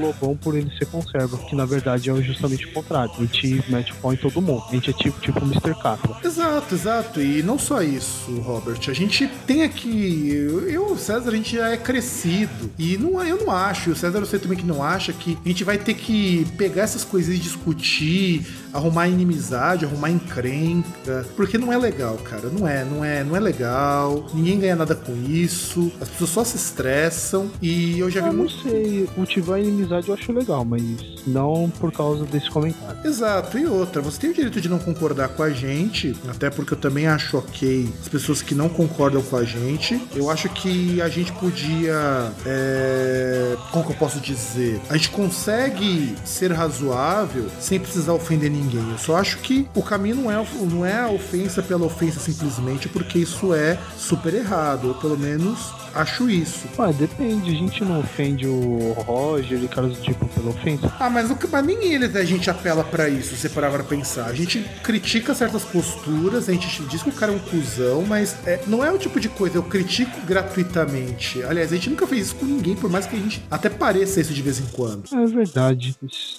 Lobão 0.00 0.36
por 0.36 0.56
ele 0.56 0.70
ser 0.76 0.86
conserva, 0.86 1.36
que 1.38 1.54
na 1.54 1.64
verdade 1.64 2.10
é 2.10 2.14
justamente 2.22 2.66
o 2.66 2.72
contrário. 2.72 3.12
A 3.16 3.20
gente 3.20 3.64
mete 3.68 3.94
pau 3.94 4.12
em 4.12 4.16
todo 4.16 4.40
mundo. 4.42 4.64
A 4.68 4.74
gente 4.74 4.90
é 4.90 4.92
tipo, 4.92 5.18
tipo 5.20 5.38
Mr. 5.40 5.74
Catra. 5.80 6.16
Exato, 6.24 6.74
exato. 6.74 7.20
E 7.20 7.42
não 7.42 7.58
só 7.58 7.82
isso, 7.82 8.32
Robert. 8.40 8.80
A 8.88 8.92
gente 8.92 9.26
tem 9.46 9.62
aqui. 9.62 10.28
Eu 10.30 10.70
e 10.70 10.78
o 10.78 10.96
César, 10.96 11.30
a 11.30 11.36
gente 11.36 11.56
já 11.56 11.70
é 11.70 11.76
crescido. 11.76 12.70
E 12.78 12.96
não, 12.96 13.22
eu 13.24 13.38
não 13.44 13.50
acho, 13.50 13.90
e 13.90 13.92
o 13.92 13.96
César 13.96 14.18
eu 14.18 14.26
sei 14.26 14.38
também 14.38 14.58
que 14.58 14.66
não 14.66 14.82
acha, 14.82 15.12
que 15.12 15.38
a 15.44 15.48
gente 15.48 15.64
vai 15.64 15.78
ter 15.78 15.94
que 15.94 16.46
pegar 16.56 16.82
essas 16.82 17.04
coisas 17.04 17.34
e 17.34 17.38
discutir 17.38 18.46
arrumar 18.76 19.08
inimizade, 19.08 19.84
arrumar 19.84 20.10
encrenca, 20.10 21.26
porque 21.36 21.58
não 21.58 21.72
é 21.72 21.76
legal, 21.76 22.16
cara. 22.18 22.48
Não 22.48 22.66
é, 22.66 22.84
não 22.84 23.04
é, 23.04 23.24
não 23.24 23.36
é 23.36 23.40
legal. 23.40 24.26
Ninguém 24.34 24.60
ganha 24.60 24.76
nada 24.76 24.94
com 24.94 25.12
isso. 25.28 25.92
As 26.00 26.08
pessoas 26.08 26.30
só 26.30 26.44
se 26.44 26.56
estressam 26.56 27.50
e 27.60 27.98
eu 27.98 28.10
já 28.10 28.20
vi 28.22 28.28
não 28.28 28.36
muito 28.36 28.62
sei, 28.62 29.08
cultivar 29.14 29.60
inimizade 29.60 30.08
eu 30.08 30.14
acho 30.14 30.32
legal, 30.32 30.64
mas 30.64 30.82
não 31.26 31.70
por 31.78 31.92
causa 31.92 32.24
desse 32.24 32.50
comentário. 32.50 32.98
Exato, 33.04 33.58
e 33.58 33.66
outra, 33.66 34.00
você 34.00 34.20
tem 34.20 34.30
o 34.30 34.34
direito 34.34 34.60
de 34.60 34.68
não 34.68 34.78
concordar 34.78 35.28
com 35.28 35.42
a 35.42 35.50
gente, 35.50 36.14
até 36.28 36.50
porque 36.50 36.74
eu 36.74 36.78
também 36.78 37.06
acho 37.06 37.38
ok 37.38 37.88
as 38.00 38.08
pessoas 38.08 38.42
que 38.42 38.54
não 38.54 38.68
concordam 38.68 39.22
com 39.22 39.36
a 39.36 39.44
gente. 39.44 40.00
Eu 40.14 40.30
acho 40.30 40.48
que 40.48 41.00
a 41.00 41.08
gente 41.08 41.32
podia. 41.32 42.32
É... 42.44 43.56
Como 43.70 43.84
que 43.84 43.92
eu 43.92 43.96
posso 43.96 44.20
dizer? 44.20 44.80
A 44.88 44.96
gente 44.96 45.10
consegue 45.10 46.14
ser 46.24 46.52
razoável 46.52 47.46
sem 47.60 47.78
precisar 47.78 48.12
ofender 48.12 48.50
ninguém. 48.50 48.65
Eu 48.74 48.98
só 48.98 49.16
acho 49.16 49.38
que 49.38 49.68
o 49.74 49.82
caminho 49.82 50.16
não 50.16 50.30
é, 50.30 50.46
não 50.70 50.84
é 50.84 51.00
a 51.00 51.08
ofensa 51.08 51.62
pela 51.62 51.86
ofensa 51.86 52.20
simplesmente, 52.20 52.88
porque 52.88 53.18
isso 53.18 53.54
é 53.54 53.78
super 53.96 54.34
errado. 54.34 54.88
Eu, 54.88 54.94
pelo 54.94 55.16
menos, 55.16 55.72
acho 55.96 56.28
isso. 56.30 56.66
Ué, 56.78 56.92
depende, 56.92 57.50
a 57.50 57.54
gente 57.54 57.84
não 57.84 58.00
ofende 58.00 58.46
o 58.46 58.92
Roger 59.06 59.62
e 59.62 59.68
caras 59.68 59.96
do 59.96 60.02
tipo 60.02 60.26
pela 60.28 60.50
ofensa. 60.50 60.92
Ah, 60.98 61.08
mas, 61.10 61.30
o, 61.30 61.36
mas 61.50 61.66
nem 61.66 61.92
eles 61.92 62.14
a 62.16 62.24
gente 62.24 62.48
apela 62.50 62.84
pra 62.84 63.08
isso, 63.08 63.34
se 63.36 63.48
parar 63.48 63.70
pra 63.70 63.82
pensar. 63.84 64.26
A 64.26 64.34
gente 64.34 64.60
critica 64.82 65.34
certas 65.34 65.64
posturas, 65.64 66.48
a 66.48 66.52
gente 66.52 66.82
diz 66.84 67.02
que 67.02 67.08
o 67.08 67.12
cara 67.12 67.32
é 67.32 67.36
um 67.36 67.38
cuzão, 67.38 68.02
mas 68.06 68.36
é, 68.46 68.60
não 68.66 68.84
é 68.84 68.90
o 68.92 68.98
tipo 68.98 69.18
de 69.20 69.28
coisa, 69.28 69.56
eu 69.56 69.62
critico 69.62 70.20
gratuitamente. 70.26 71.42
Aliás, 71.44 71.72
a 71.72 71.76
gente 71.76 71.90
nunca 71.90 72.06
fez 72.06 72.26
isso 72.26 72.36
com 72.36 72.46
ninguém, 72.46 72.74
por 72.74 72.90
mais 72.90 73.06
que 73.06 73.16
a 73.16 73.18
gente 73.18 73.42
até 73.50 73.68
pareça 73.68 74.20
isso 74.20 74.32
de 74.34 74.42
vez 74.42 74.58
em 74.58 74.66
quando. 74.66 75.04
É 75.12 75.26
verdade. 75.26 75.96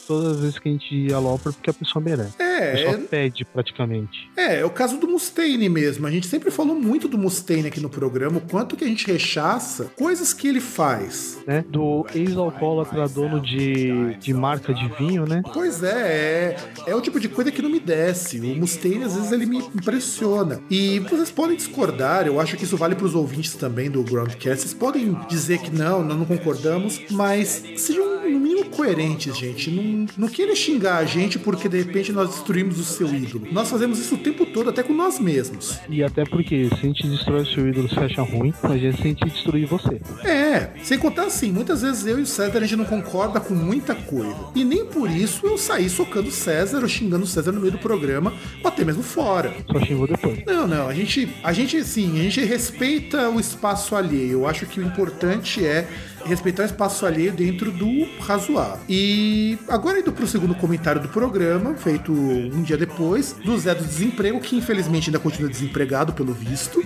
Todas 0.08 0.34
as 0.34 0.40
vezes 0.42 0.60
que 0.60 0.70
a 0.70 0.72
gente 0.72 1.14
alopra, 1.14 1.52
porque 1.52 1.70
a 1.70 1.74
pessoa 1.74 2.04
merece. 2.04 2.34
É, 2.40 2.70
A 2.70 2.76
pessoa 2.76 2.94
é, 2.96 2.98
pede 2.98 3.46
praticamente. 3.46 4.30
é, 4.36 4.60
é 4.60 4.66
o 4.66 4.70
caso 4.70 4.98
do 4.98 5.08
Mustaine 5.08 5.70
mesmo. 5.70 6.06
A 6.08 6.12
gente 6.12 6.28
sempre 6.28 6.52
falou 6.52 6.76
muito 6.76 7.08
do 7.08 7.18
Mustaine 7.18 7.68
aqui 7.68 7.80
no 7.80 7.90
programa, 7.90 8.38
o 8.38 8.42
quanto 8.42 8.76
que 8.76 8.84
a 8.84 8.88
gente 8.88 9.06
rechaça 9.08 9.47
coisas 9.96 10.34
que 10.34 10.48
ele 10.48 10.60
faz. 10.60 11.38
Né? 11.46 11.64
Do 11.70 12.06
ex-alcoólatra 12.14 13.08
dono 13.08 13.40
de, 13.40 14.16
de 14.16 14.34
marca 14.34 14.74
de 14.74 14.88
vinho, 14.98 15.26
né? 15.26 15.42
Pois 15.54 15.82
é, 15.84 16.58
é, 16.86 16.92
é 16.92 16.96
o 16.96 17.02
tipo 17.02 17.20
de 17.20 17.30
coisa 17.30 17.52
que 17.52 17.62
não 17.62 17.70
me 17.70 17.80
desce. 17.80 18.40
O 18.40 18.56
Mustaine, 18.56 19.04
às 19.04 19.16
vezes, 19.16 19.32
ele 19.32 19.46
me 19.46 19.58
impressiona. 19.60 20.60
E 20.70 21.00
vocês 21.00 21.32
podem 21.32 21.56
discordar, 21.56 22.28
eu 22.28 22.40
acho 22.40 22.58
que 22.58 22.64
isso 22.64 22.78
vale 22.78 22.96
para 22.96 23.06
os 23.06 23.16
ouvintes 23.16 23.56
também 23.56 23.90
do 23.90 24.04
Groundcast. 24.04 24.62
Vocês 24.62 24.74
podem 24.74 25.18
dizer 25.30 25.60
que 25.60 25.72
não, 25.72 26.04
nós 26.04 26.18
não 26.18 26.26
concordamos, 26.26 27.02
mas 27.12 27.64
sejam 27.76 28.18
no 28.30 28.40
mínimo 28.40 28.66
coerentes, 28.66 29.38
gente. 29.38 29.72
Não, 29.72 30.06
não 30.18 30.28
queira 30.28 30.56
xingar 30.56 30.98
a 30.98 31.06
gente 31.06 31.40
porque 31.40 31.70
de 31.70 31.78
repente 31.78 32.12
nós 32.12 32.30
destruímos 32.30 32.80
o 32.80 32.84
seu 32.84 33.14
ídolo. 33.14 33.48
Nós 33.52 33.70
fazemos 33.70 34.00
isso 34.00 34.16
o 34.16 34.18
tempo 34.18 34.46
todo, 34.46 34.70
até 34.70 34.84
com 34.84 34.94
nós 34.94 35.20
mesmos. 35.20 35.80
E 35.90 36.04
até 36.04 36.26
porque 36.26 36.68
se 36.70 36.74
a 36.74 36.78
gente 36.78 37.08
destrói 37.08 37.42
o 37.42 37.46
seu 37.46 37.68
ídolo, 37.68 37.90
você 37.90 38.00
acha 38.00 38.22
ruim, 38.22 38.52
se 38.52 38.66
a 38.66 38.78
gente 38.78 39.27
destruir 39.30 39.68
você. 39.68 40.00
É, 40.24 40.72
sem 40.84 40.98
contar 40.98 41.26
assim, 41.26 41.52
muitas 41.52 41.82
vezes 41.82 42.06
eu 42.06 42.20
e 42.20 42.22
o 42.22 42.26
César 42.26 42.58
a 42.58 42.62
gente 42.62 42.76
não 42.76 42.86
concorda 42.86 43.40
com 43.40 43.54
muita 43.54 43.96
coisa. 43.96 44.36
E 44.56 44.64
nem 44.64 44.86
por 44.86 45.10
isso 45.10 45.46
eu 45.46 45.58
saí 45.58 45.90
socando 45.90 46.30
o 46.30 46.32
César 46.32 46.82
ou 46.82 46.88
xingando 46.88 47.24
o 47.24 47.28
César 47.28 47.52
no 47.52 47.60
meio 47.60 47.72
do 47.72 47.80
programa, 47.80 48.34
ou 48.64 48.68
até 48.68 48.84
mesmo 48.84 49.04
fora. 49.04 49.54
Só 49.72 49.80
xingou 49.80 50.08
depois. 50.08 50.44
Não, 50.46 50.68
não, 50.68 50.88
a 50.88 50.94
gente, 50.94 51.30
a 51.44 51.54
gente 51.54 51.84
sim, 51.84 52.20
a 52.20 52.24
gente 52.24 52.44
respeita 52.44 53.30
o 53.30 53.40
espaço 53.40 53.96
alheio. 53.96 54.32
Eu 54.32 54.48
acho 54.48 54.66
que 54.66 54.80
o 54.80 54.84
importante 54.84 55.66
é 55.66 55.88
respeitar 56.28 56.64
o 56.64 56.66
espaço 56.66 57.06
alheio 57.06 57.32
dentro 57.32 57.72
do 57.72 58.08
razoável. 58.20 58.80
E 58.90 59.58
agora 59.68 60.00
indo 60.00 60.12
pro 60.12 60.28
segundo 60.28 60.54
comentário 60.56 61.02
do 61.02 61.08
programa, 61.08 61.76
feito 61.76 62.12
um 62.12 62.62
dia 62.62 62.78
depois, 62.78 63.36
do 63.44 63.58
Zé 63.58 63.74
do 63.74 63.84
Desemprego, 63.84 64.40
que 64.40 64.56
infelizmente 64.56 65.10
ainda 65.10 65.20
continua 65.20 65.50
desempregado 65.50 66.14
pelo 66.14 66.34
visto. 66.34 66.84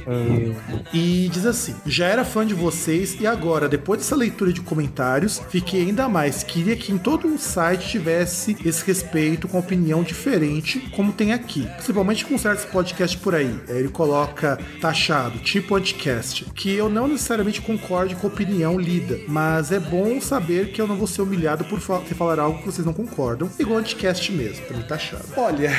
E 0.94 1.30
diz 1.32 1.46
assim: 1.46 1.76
já 1.86 2.08
era 2.08 2.24
fã 2.24 2.46
de 2.46 2.54
vocês 2.54 3.18
e 3.20 3.26
agora, 3.26 3.68
depois 3.68 4.00
dessa 4.00 4.16
leitura 4.16 4.54
de 4.54 4.62
comentários, 4.62 5.42
fiquei 5.50 5.82
ainda 5.82 6.08
mais. 6.08 6.44
Queria 6.44 6.76
que 6.76 6.92
em 6.92 6.98
todo 6.98 7.28
o 7.28 7.38
site 7.38 7.90
tivesse 7.90 8.56
esse 8.64 8.86
respeito 8.86 9.48
com 9.48 9.58
opinião 9.58 10.04
diferente, 10.04 10.80
como 10.96 11.12
tem 11.12 11.34
aqui. 11.34 11.68
Principalmente 11.76 12.26
com 12.26 12.38
certos 12.38 12.66
podcasts 12.66 13.20
por 13.20 13.34
aí. 13.34 13.60
Aí 13.68 13.78
Ele 13.78 13.90
coloca 13.90 14.60
taxado, 14.80 15.40
tipo 15.40 15.72
podcast, 15.72 16.44
que 16.54 16.70
eu 16.70 16.90
não 16.90 17.08
necessariamente 17.08 17.62
concorde 17.62 18.14
com 18.14 18.28
a 18.28 18.30
opinião 18.30 18.78
lida, 18.78 19.22
mas 19.32 19.72
é 19.72 19.80
bom 19.80 20.20
saber 20.20 20.72
que 20.72 20.82
eu 20.82 20.88
não 20.88 20.96
vou 20.98 21.08
ser 21.08 21.22
humilhado 21.22 21.64
por 21.66 21.80
fa- 21.80 22.02
falar 22.02 22.40
algo 22.40 22.60
que 22.60 22.66
vocês 22.66 22.86
não 22.86 22.94
concordam, 22.94 23.50
igual 23.58 23.80
podcast 23.82 24.32
mesmo, 24.32 24.66
também 24.68 24.84
taxado. 24.84 25.24
Olha. 25.38 25.72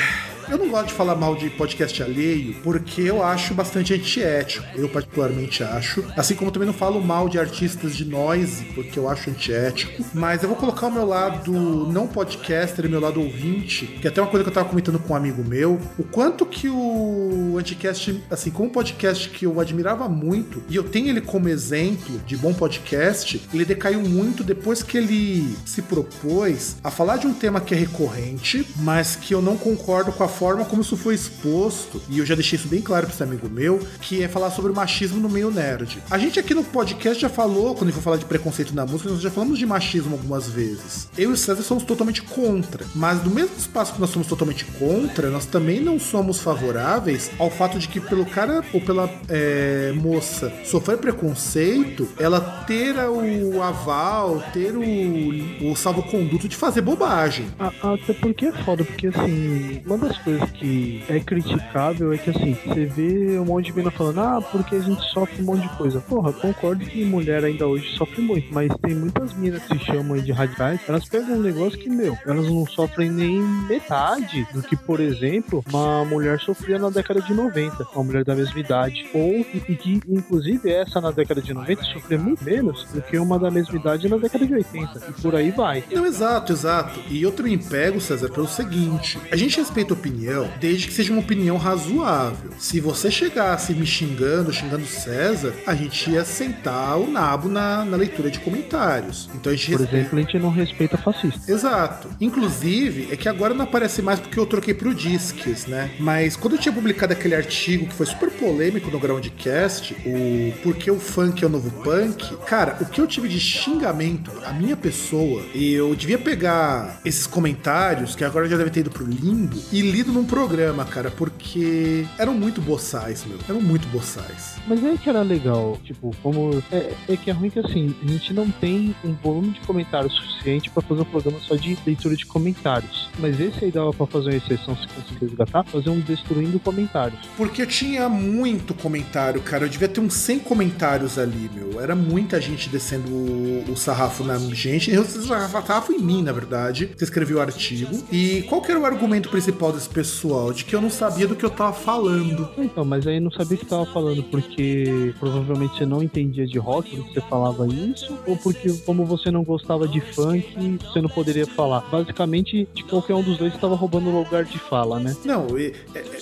Eu 0.49 0.57
não 0.57 0.69
gosto 0.69 0.87
de 0.87 0.93
falar 0.93 1.15
mal 1.15 1.35
de 1.35 1.49
podcast 1.49 2.01
alheio 2.03 2.55
porque 2.63 3.01
eu 3.01 3.23
acho 3.23 3.53
bastante 3.53 3.93
antiético. 3.93 4.65
Eu, 4.75 4.89
particularmente, 4.89 5.63
acho. 5.63 6.03
Assim 6.15 6.35
como 6.35 6.51
também 6.51 6.67
não 6.67 6.73
falo 6.73 7.01
mal 7.01 7.29
de 7.29 7.39
artistas 7.39 7.95
de 7.95 8.05
noise 8.05 8.65
porque 8.75 8.99
eu 8.99 9.09
acho 9.09 9.29
antiético. 9.29 10.03
Mas 10.13 10.43
eu 10.43 10.49
vou 10.49 10.57
colocar 10.57 10.87
o 10.87 10.91
meu 10.91 11.05
lado 11.05 11.51
não 11.91 12.07
podcaster 12.07 12.89
meu 12.89 12.99
lado 12.99 13.21
ouvinte, 13.21 13.87
que 13.87 14.07
é 14.07 14.09
até 14.09 14.21
uma 14.21 14.29
coisa 14.29 14.43
que 14.43 14.49
eu 14.49 14.53
tava 14.53 14.69
comentando 14.69 14.99
com 14.99 15.13
um 15.13 15.15
amigo 15.15 15.43
meu. 15.43 15.79
O 15.97 16.03
quanto 16.03 16.45
que 16.45 16.69
o 16.69 17.55
Anticast, 17.57 18.23
assim, 18.29 18.51
como 18.51 18.69
um 18.69 18.71
podcast 18.71 19.29
que 19.29 19.45
eu 19.45 19.59
admirava 19.59 20.07
muito, 20.07 20.61
e 20.69 20.75
eu 20.75 20.83
tenho 20.83 21.07
ele 21.09 21.21
como 21.21 21.49
exemplo 21.49 22.19
de 22.25 22.37
bom 22.37 22.53
podcast, 22.53 23.41
ele 23.53 23.65
decaiu 23.65 24.01
muito 24.01 24.43
depois 24.43 24.83
que 24.83 24.97
ele 24.97 25.55
se 25.65 25.81
propôs 25.81 26.75
a 26.83 26.91
falar 26.91 27.17
de 27.17 27.27
um 27.27 27.33
tema 27.33 27.59
que 27.61 27.73
é 27.73 27.77
recorrente, 27.77 28.67
mas 28.77 29.15
que 29.15 29.33
eu 29.33 29.41
não 29.41 29.57
concordo 29.57 30.11
com 30.11 30.23
a 30.23 30.27
forma 30.33 30.65
como 30.65 30.81
isso 30.81 30.97
foi 30.97 31.15
exposto, 31.15 32.01
e 32.09 32.19
eu 32.19 32.25
já 32.25 32.35
deixei 32.35 32.57
isso 32.57 32.67
bem 32.67 32.81
claro 32.81 33.05
pra 33.05 33.13
esse 33.13 33.23
amigo 33.23 33.47
meu, 33.49 33.79
que 34.01 34.23
é 34.23 34.27
falar 34.27 34.51
sobre 34.51 34.71
machismo 34.71 35.19
no 35.19 35.29
meio 35.29 35.51
nerd. 35.51 36.01
A 36.09 36.17
gente 36.17 36.39
aqui 36.39 36.53
no 36.53 36.63
podcast 36.63 37.21
já 37.21 37.29
falou, 37.29 37.73
quando 37.75 37.83
a 37.83 37.85
gente 37.85 37.95
for 37.95 38.01
falar 38.01 38.17
de 38.17 38.25
preconceito 38.25 38.75
na 38.75 38.85
música, 38.85 39.09
nós 39.09 39.21
já 39.21 39.31
falamos 39.31 39.57
de 39.57 39.65
machismo 39.65 40.13
algumas 40.13 40.49
vezes. 40.49 41.07
Eu 41.17 41.29
e 41.29 41.33
o 41.33 41.37
César 41.37 41.61
somos 41.61 41.83
totalmente 41.83 42.21
contra, 42.21 42.85
mas 42.95 43.23
no 43.23 43.29
mesmo 43.29 43.55
espaço 43.57 43.93
que 43.93 44.01
nós 44.01 44.09
somos 44.09 44.27
totalmente 44.27 44.65
contra, 44.65 45.29
nós 45.29 45.45
também 45.45 45.79
não 45.79 45.99
somos 45.99 46.39
favoráveis 46.39 47.31
ao 47.37 47.49
fato 47.49 47.77
de 47.77 47.87
que 47.87 47.99
pelo 47.99 48.25
cara 48.25 48.63
ou 48.73 48.81
pela 48.81 49.09
é, 49.29 49.93
moça 49.95 50.51
sofrer 50.65 50.97
preconceito, 50.97 52.07
ela 52.17 52.39
ter 52.67 52.95
o 52.95 53.61
aval, 53.61 54.41
ter 54.53 54.73
o, 54.75 55.71
o 55.71 55.75
salvo-conduto 55.75 56.47
de 56.47 56.55
fazer 56.55 56.81
bobagem. 56.81 57.45
Até 57.59 58.13
porque 58.13 58.47
é 58.47 58.51
foda, 58.63 58.83
porque 58.83 59.07
assim, 59.07 59.81
uma 59.85 59.97
das 59.97 60.17
coisas 60.23 60.49
que 60.51 61.03
é 61.07 61.19
criticável 61.19 62.13
é 62.13 62.17
que 62.17 62.29
assim, 62.29 62.57
você 62.65 62.85
vê 62.85 63.37
um 63.39 63.45
monte 63.45 63.65
de 63.65 63.73
mina 63.73 63.91
falando, 63.91 64.19
ah, 64.19 64.41
porque 64.41 64.75
a 64.75 64.79
gente 64.79 65.01
sofre 65.11 65.41
um 65.41 65.45
monte 65.45 65.61
de 65.61 65.77
coisa. 65.77 65.99
Porra, 66.01 66.33
concordo 66.33 66.85
que 66.85 67.03
mulher 67.05 67.43
ainda 67.43 67.67
hoje 67.67 67.95
sofre 67.97 68.21
muito, 68.21 68.53
mas 68.53 68.71
tem 68.81 68.95
muitas 68.95 69.33
minas 69.33 69.63
que 69.63 69.77
se 69.77 69.85
chamam 69.85 70.17
de 70.17 70.31
radicais, 70.31 70.79
elas 70.87 71.07
pegam 71.07 71.35
um 71.35 71.41
negócio 71.41 71.77
que, 71.77 71.89
meu, 71.89 72.17
elas 72.25 72.47
não 72.47 72.65
sofrem 72.65 73.09
nem 73.09 73.41
metade 73.67 74.47
do 74.53 74.61
que, 74.61 74.75
por 74.75 74.99
exemplo, 74.99 75.63
uma 75.67 76.05
mulher 76.05 76.39
sofria 76.39 76.79
na 76.79 76.89
década 76.89 77.21
de 77.21 77.33
90, 77.33 77.87
uma 77.93 78.03
mulher 78.03 78.23
da 78.23 78.35
mesma 78.35 78.59
idade. 78.59 79.05
Ou, 79.13 79.45
e, 79.53 79.75
que, 79.75 80.01
inclusive, 80.07 80.71
essa 80.71 81.01
na 81.01 81.11
década 81.11 81.41
de 81.41 81.53
90 81.53 81.83
sofria 81.83 82.17
muito 82.17 82.43
menos 82.43 82.85
do 82.85 83.01
que 83.01 83.17
uma 83.17 83.37
da 83.37 83.51
mesma 83.51 83.75
idade 83.77 84.07
na 84.07 84.17
década 84.17 84.45
de 84.45 84.53
80. 84.53 85.01
E 85.09 85.21
por 85.21 85.35
aí 85.35 85.51
vai. 85.51 85.83
Não, 85.91 86.05
exato, 86.05 86.51
exato. 86.51 86.99
E 87.09 87.21
eu 87.21 87.31
também 87.31 87.57
pego, 87.57 87.99
César, 87.99 88.29
pelo 88.29 88.47
seguinte: 88.47 89.19
a 89.31 89.35
gente 89.35 89.57
respeita 89.57 89.93
opinião, 89.93 90.12
desde 90.59 90.87
que 90.87 90.93
seja 90.93 91.11
uma 91.11 91.21
opinião 91.21 91.57
razoável. 91.57 92.51
Se 92.57 92.79
você 92.79 93.09
chegasse 93.09 93.73
me 93.73 93.85
xingando, 93.85 94.53
xingando 94.53 94.85
César, 94.85 95.53
a 95.65 95.75
gente 95.75 96.11
ia 96.11 96.23
sentar 96.23 96.97
o 96.97 97.09
nabo 97.09 97.49
na, 97.49 97.83
na 97.85 97.97
leitura 97.97 98.29
de 98.29 98.39
comentários. 98.39 99.29
Então 99.35 99.51
a 99.51 99.55
gente 99.55 99.71
Por 99.71 99.79
respeita... 99.81 99.97
exemplo, 99.97 100.19
a 100.19 100.21
gente 100.21 100.39
não 100.39 100.49
respeita 100.49 100.97
fascista. 100.97 101.51
Exato. 101.51 102.09
Inclusive, 102.19 103.09
é 103.11 103.15
que 103.15 103.27
agora 103.27 103.53
não 103.53 103.63
aparece 103.63 104.01
mais 104.01 104.19
porque 104.19 104.39
eu 104.39 104.45
troquei 104.45 104.73
pro 104.73 104.93
Disques, 104.93 105.65
né? 105.65 105.91
Mas 105.99 106.35
quando 106.35 106.53
eu 106.53 106.59
tinha 106.59 106.73
publicado 106.73 107.13
aquele 107.13 107.35
artigo 107.35 107.87
que 107.87 107.93
foi 107.93 108.05
super 108.05 108.29
polêmico 108.31 108.89
no 108.91 108.99
Groundcast, 108.99 109.95
o 110.05 110.53
Por 110.61 110.75
que 110.75 110.89
o 110.89 110.99
funk 110.99 111.43
é 111.43 111.47
o 111.47 111.49
novo 111.49 111.71
punk, 111.83 112.35
cara, 112.45 112.77
o 112.81 112.85
que 112.85 112.99
eu 112.99 113.07
tive 113.07 113.27
de 113.27 113.39
xingamento 113.39 114.31
a 114.45 114.53
minha 114.53 114.75
pessoa, 114.75 115.41
eu 115.53 115.95
devia 115.95 116.17
pegar 116.17 116.99
esses 117.05 117.25
comentários, 117.27 118.15
que 118.15 118.23
agora 118.23 118.47
já 118.47 118.57
deve 118.57 118.69
ter 118.69 118.81
ido 118.81 118.89
pro 118.89 119.05
limbo, 119.05 119.57
e 119.71 119.81
num 120.11 120.25
programa, 120.25 120.85
cara, 120.85 121.11
porque 121.11 122.05
eram 122.17 122.33
muito 122.33 122.61
boçais, 122.61 123.25
meu. 123.25 123.37
Eram 123.47 123.61
muito 123.61 123.87
boçais. 123.89 124.55
Mas 124.67 124.83
é 124.83 124.97
que 124.97 125.09
era 125.09 125.21
legal, 125.21 125.77
tipo, 125.83 126.11
como. 126.21 126.63
É, 126.71 126.93
é 127.09 127.17
que 127.17 127.29
é 127.29 127.33
ruim 127.33 127.49
que 127.49 127.59
assim, 127.59 127.95
a 128.03 128.07
gente 128.07 128.33
não 128.33 128.49
tem 128.49 128.95
um 129.03 129.13
volume 129.13 129.51
de 129.51 129.59
comentários 129.61 130.13
suficiente 130.15 130.69
para 130.69 130.81
fazer 130.83 131.01
um 131.01 131.05
programa 131.05 131.39
só 131.39 131.55
de 131.55 131.77
leitura 131.85 132.15
de 132.15 132.25
comentários. 132.25 133.09
Mas 133.19 133.39
esse 133.39 133.65
aí 133.65 133.71
dava 133.71 133.91
pra 133.91 134.05
fazer 134.07 134.29
uma 134.29 134.35
exceção 134.35 134.75
se 134.75 134.87
conseguir 134.87 135.25
resgatar, 135.25 135.63
fazer 135.63 135.89
um 135.89 135.99
destruindo 135.99 136.59
comentários. 136.59 137.19
Porque 137.37 137.61
eu 137.61 137.67
tinha 137.67 138.09
muito 138.09 138.73
comentário, 138.73 139.41
cara. 139.41 139.65
Eu 139.65 139.69
devia 139.69 139.87
ter 139.87 139.99
uns 139.99 140.13
100 140.13 140.39
comentários 140.39 141.17
ali, 141.17 141.49
meu. 141.53 141.81
Era 141.81 141.95
muita 141.95 142.39
gente 142.41 142.69
descendo 142.69 143.09
o, 143.11 143.71
o 143.71 143.75
sarrafo 143.75 144.23
na 144.23 144.37
gente. 144.37 144.91
Eu 144.91 145.03
sarrafo 145.05 145.91
em 145.93 145.99
mim, 145.99 146.21
na 146.21 146.31
verdade. 146.31 146.89
Você 146.97 147.03
escreveu 147.03 147.37
o 147.37 147.41
artigo. 147.41 148.03
E 148.11 148.43
qual 148.43 148.61
que 148.61 148.71
era 148.71 148.79
o 148.79 148.85
argumento 148.85 149.29
principal 149.29 149.71
desse 149.71 149.89
pessoal? 149.93 150.51
De 150.51 150.65
que 150.65 150.75
eu 150.75 150.81
não 150.81 150.89
sabia 150.89 151.27
do 151.27 151.35
que 151.35 151.45
eu 151.45 151.49
tava 151.49 151.73
falando. 151.73 152.49
Então, 152.57 152.83
mas 152.83 153.05
aí 153.05 153.19
não 153.19 153.31
sabia 153.31 153.55
o 153.55 153.59
que 153.59 153.65
tava 153.65 153.85
falando 153.85 154.23
porque 154.23 155.13
provavelmente 155.19 155.77
você 155.77 155.85
não 155.85 156.01
entendia 156.01 156.45
de 156.45 156.57
rock, 156.57 156.95
você 156.97 157.21
falava 157.21 157.67
isso, 157.67 158.17
ou 158.25 158.35
porque 158.37 158.71
como 158.85 159.05
você 159.05 159.29
não 159.29 159.43
gostava 159.43 159.87
de 159.87 160.01
funk, 160.01 160.79
você 160.81 161.01
não 161.01 161.09
poderia 161.09 161.45
falar. 161.45 161.81
Basicamente, 161.91 162.67
de 162.73 162.83
qualquer 162.83 163.13
um 163.13 163.23
dos 163.23 163.37
dois 163.37 163.53
estava 163.53 163.75
roubando 163.75 164.09
o 164.09 164.23
lugar 164.23 164.43
de 164.45 164.57
fala, 164.57 164.99
né? 164.99 165.15
Não, 165.23 165.47
e, 165.57 165.67
e, 165.67 165.73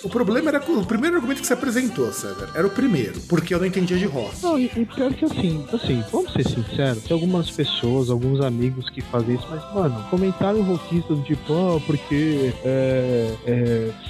o 0.03 0.09
problema 0.09 0.49
era 0.49 0.59
o 0.59 0.85
primeiro 0.85 1.15
argumento 1.15 1.41
que 1.41 1.47
você 1.47 1.53
apresentou, 1.53 2.11
César. 2.11 2.49
Era 2.53 2.67
o 2.67 2.69
primeiro, 2.69 3.19
porque 3.21 3.53
eu 3.53 3.59
não 3.59 3.65
entendia 3.65 3.97
de 3.97 4.05
rock. 4.05 4.41
Não, 4.43 4.59
e, 4.59 4.65
e 4.65 4.85
pior 4.85 5.13
que 5.13 5.25
assim, 5.25 5.65
assim, 5.71 6.03
vamos 6.11 6.33
ser 6.33 6.47
sinceros, 6.47 7.03
tem 7.03 7.13
algumas 7.13 7.49
pessoas, 7.49 8.09
alguns 8.09 8.41
amigos 8.41 8.89
que 8.89 9.01
fazem 9.01 9.35
isso, 9.35 9.47
mas, 9.49 9.73
mano, 9.73 10.03
comentário 10.09 10.61
rockista 10.61 11.13
do 11.13 11.21
tipo, 11.21 11.53
ah, 11.53 11.79
porque 11.85 12.53
é, 12.63 13.33
é 13.45 13.60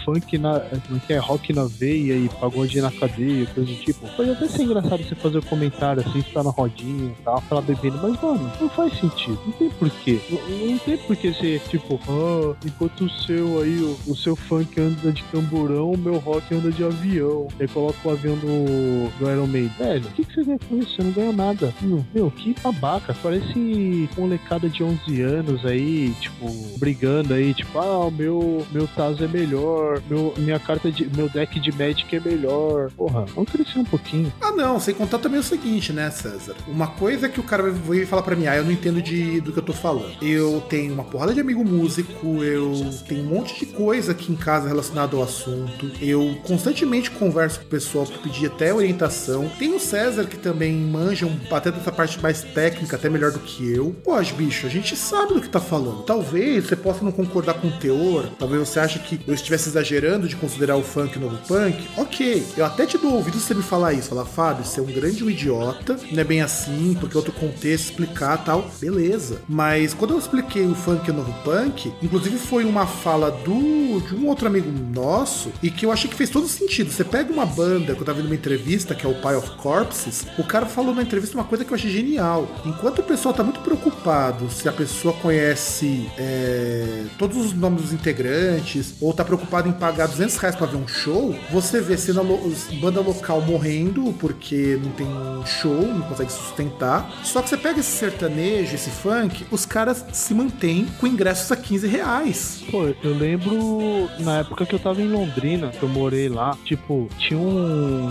funk 0.03 0.38
na. 0.38 0.60
Como 0.60 0.98
é 0.98 0.99
que 0.99 1.14
é? 1.14 1.18
Rock 1.18 1.53
na 1.53 1.65
veia 1.65 2.15
e 2.15 2.30
pagode 2.40 2.80
na 2.82 2.91
cadeia, 2.91 3.45
coisa 3.48 3.72
do 3.72 3.78
tipo. 3.78 4.07
Pode 4.15 4.32
até 4.32 4.48
ser 4.48 4.64
engraçado 4.64 5.03
você 5.03 5.15
fazer 5.15 5.38
o 5.38 5.41
um 5.41 5.44
comentário 5.44 6.03
assim, 6.06 6.19
estar 6.19 6.44
na 6.44 6.49
rodinha 6.49 7.11
e 7.11 7.23
tal, 7.23 7.41
falar 7.41 7.61
bebendo, 7.61 7.99
mas, 8.02 8.22
mano, 8.22 8.52
não 8.60 8.69
faz 8.69 8.94
sentido. 8.99 9.40
Não 9.45 9.53
tem 9.53 9.69
porquê. 9.69 10.19
Não, 10.30 10.68
não 10.68 10.78
tem 10.78 10.98
porquê 10.98 11.34
ser, 11.34 11.60
tipo, 11.69 11.99
ah, 12.07 12.56
enquanto 12.65 13.06
o 13.06 13.10
seu 13.10 13.61
aí, 13.61 13.78
o, 13.82 13.98
o 14.07 14.15
seu 14.15 14.36
funk 14.36 14.80
anda 14.80 15.11
de 15.11 15.23
camburão, 15.23 15.91
o 15.91 15.98
meu 15.98 16.18
rock 16.18 16.53
anda 16.53 16.72
de 16.72 16.84
avião. 16.84 17.48
Aí 17.60 17.68
coloca 17.68 17.98
o 18.07 18.11
avião 18.11 18.36
no, 18.36 19.10
no 19.19 19.32
Iron 19.32 19.48
Maiden. 19.48 19.72
Velho, 19.78 20.06
o 20.06 20.11
que, 20.11 20.26
que 20.26 20.34
você 20.34 20.44
ganha 20.44 20.60
com 20.60 20.78
isso? 20.78 20.95
Você 20.95 21.03
não 21.03 21.11
ganha 21.11 21.32
nada. 21.32 21.73
Meu, 21.82 22.06
meu, 22.14 22.32
que 22.32 22.56
babaca. 22.61 23.15
Parece 23.22 24.10
molecada 24.18 24.69
de 24.69 24.84
11 24.84 25.22
anos 25.22 25.65
aí, 25.65 26.14
tipo, 26.19 26.48
brigando 26.78 27.34
aí, 27.34 27.53
tipo, 27.53 27.78
ah, 27.80 28.07
o 28.07 28.11
meu, 28.11 28.65
meu 28.72 28.88
Tazo 28.88 29.23
é 29.23 29.28
melhor, 29.28 29.41
meu, 29.48 30.34
minha 30.38 30.60
carta 30.60 30.92
de. 30.92 31.10
meu 31.16 31.30
deck 31.30 31.60
de 31.60 31.72
Magic 31.72 32.16
é 32.16 32.20
melhor. 32.20 32.92
Porra, 32.92 33.26
vamos 33.34 33.52
crescer 33.52 33.80
um 33.80 33.86
pouquinho. 33.86 34.32
Ah, 34.42 34.52
não, 34.52 34.80
sem 34.80 34.94
contar 34.94 35.20
também 35.20 35.40
o 35.40 35.44
seguinte, 35.44 35.94
né, 35.94 36.10
César? 36.10 36.56
Uma 36.68 36.88
coisa 36.88 37.30
que 37.30 37.40
o 37.40 37.44
cara 37.44 37.72
vai 37.72 38.06
falar 38.06 38.22
pra 38.22 38.36
mim, 38.36 38.48
ah, 38.48 38.56
eu 38.56 38.64
não 38.64 38.72
entendo 38.72 39.02
de, 39.02 39.42
do 39.42 39.52
que 39.52 39.60
eu 39.60 39.64
tô 39.64 39.74
falando. 39.74 40.12
Eu 40.22 40.62
tenho 40.70 40.94
uma 40.94 41.04
porrada 41.04 41.34
de 41.34 41.40
amigo 41.40 41.64
músico, 41.64 42.44
eu 42.44 42.90
tenho 43.08 43.24
um 43.24 43.28
monte 43.28 43.60
de 43.60 43.66
coisa 43.66 44.12
aqui 44.12 44.32
em 44.32 44.36
casa 44.36 44.68
relacionada 44.68 45.16
ao 45.16 45.24
assunto. 45.24 45.92
Eu 46.02 46.38
constantemente 46.44 47.12
converso 47.12 47.60
com 47.60 47.66
o 47.66 47.70
pessoal 47.70 48.06
pra 48.06 48.18
pedir 48.18 48.48
até 48.48 48.74
orientação. 48.74 49.50
Tem 49.60 49.74
o 49.74 49.80
César 49.80 50.26
que 50.26 50.38
também 50.38 50.74
manja 50.74 51.26
um, 51.26 51.40
até 51.52 51.72
dessa 51.72 51.92
parte 51.92 52.22
mais 52.22 52.44
técnica, 52.44 52.96
até 52.96 53.10
melhor 53.10 53.32
do 53.32 53.40
que 53.40 53.72
eu. 53.72 53.96
Pô, 54.04 54.20
bicho, 54.32 54.66
a 54.66 54.70
gente 54.70 54.96
sabe 54.96 55.34
do 55.34 55.42
que 55.42 55.50
tá 55.50 55.60
falando. 55.60 56.04
Talvez 56.04 56.66
você 56.66 56.76
possa 56.76 57.04
não 57.04 57.12
concordar 57.12 57.56
com 57.56 57.68
o 57.68 57.72
teor, 57.72 58.30
talvez 58.38 58.68
você 58.68 58.80
ache 58.80 59.00
que 59.00 59.18
eu 59.27 59.34
estivesse 59.34 59.69
exagerando 59.69 60.27
de 60.27 60.35
considerar 60.35 60.76
o 60.76 60.84
funk 60.84 61.18
novo 61.19 61.38
punk. 61.48 61.77
Ok, 61.98 62.43
eu 62.57 62.65
até 62.65 62.85
te 62.85 62.98
dou 62.98 63.14
ouvido 63.14 63.39
você 63.39 63.53
me 63.53 63.64
falar 63.64 63.93
isso. 63.93 64.10
Falar, 64.10 64.26
Fábio, 64.26 64.65
você 64.65 64.80
é 64.80 64.84
um 64.84 64.88
grande 64.88 65.23
idiota, 65.23 65.98
não 66.11 66.19
é 66.19 66.23
bem 66.23 66.41
assim, 66.41 66.95
porque 66.99 67.18
outro 67.18 67.34
contexto, 67.34 67.91
explicar 67.91 68.43
tal. 68.43 68.69
Beleza. 68.80 69.41
Mas 69.48 69.93
quando 69.93 70.11
eu 70.11 70.19
expliquei 70.19 70.65
o 70.65 70.76
funk 70.76 71.11
novo 71.11 71.34
punk, 71.43 71.91
inclusive 72.02 72.38
foi 72.38 72.64
uma 72.64 72.85
fala 72.85 73.31
do 73.31 73.81
de 73.99 74.15
um 74.15 74.27
outro 74.27 74.48
amigo 74.48 74.69
nosso 74.93 75.52
e 75.61 75.69
que 75.69 75.85
eu 75.85 75.91
achei 75.91 76.10
que 76.10 76.15
fez 76.15 76.30
todo 76.30 76.48
sentido. 76.48 76.91
Você 76.91 77.03
pega 77.03 77.31
uma 77.31 77.45
banda 77.45 77.93
que 77.93 78.02
eu 78.02 78.06
tava 78.06 78.18
vendo 78.18 78.27
uma 78.27 78.35
entrevista, 78.35 78.95
que 78.95 79.06
é 79.06 79.10
o 79.10 79.15
Pie 79.15 79.35
of 79.35 79.52
Corpses, 79.57 80.26
o 80.38 80.43
cara 80.43 80.65
falou 80.65 80.93
na 80.93 81.02
entrevista 81.02 81.35
uma 81.35 81.43
coisa 81.43 81.65
que 81.65 81.72
eu 81.72 81.76
achei 81.76 81.91
genial. 81.91 82.48
Enquanto 82.65 82.99
o 82.99 83.03
pessoal 83.03 83.34
tá 83.34 83.43
muito 83.43 83.60
preocupado 83.61 84.49
se 84.49 84.68
a 84.68 84.72
pessoa 84.72 85.14
conhece 85.15 86.10
é, 86.18 87.06
todos 87.18 87.38
os 87.38 87.53
nomes 87.53 87.84
dos 87.84 87.93
integrantes 87.93 88.93
ou 89.02 89.11
tá 89.14 89.24
preocupado 89.24 89.68
em 89.68 89.72
pagar 89.72 90.08
200 90.08 90.36
reais 90.38 90.56
pra 90.56 90.68
ver 90.68 90.78
um 90.78 90.88
show, 90.88 91.36
você 91.52 91.82
vê 91.82 91.98
cena 91.98 92.22
lo 92.22 92.52
banda 92.80 93.02
local 93.02 93.42
morrendo 93.42 94.14
porque 94.20 94.80
não 94.82 94.92
tem 94.92 95.08
show, 95.46 95.82
não 95.82 96.02
consegue 96.02 96.32
sustentar. 96.32 97.10
Só 97.24 97.42
que 97.42 97.50
você 97.50 97.58
pega 97.58 97.80
esse 97.80 97.92
sertanejo, 97.92 98.76
esse 98.76 98.90
funk, 98.90 99.46
os 99.52 99.66
caras 99.66 100.06
se 100.12 100.34
mantêm 100.34 100.86
com 101.00 101.08
ingressos 101.08 101.52
a 101.52 101.56
15 101.56 101.88
reais. 101.88 102.64
Pô, 102.70 102.86
eu 103.04 103.14
lembro 103.18 104.10
na 104.20 104.40
época 104.40 104.66
que 104.66 104.74
eu 104.74 104.80
tava 104.80 105.02
em 105.02 105.08
Londrina, 105.08 105.70
que 105.70 105.84
eu 105.84 105.90
morei 105.90 106.30
lá, 106.30 106.58
tipo, 106.66 107.10
tinha 107.18 107.40
um, 107.40 108.10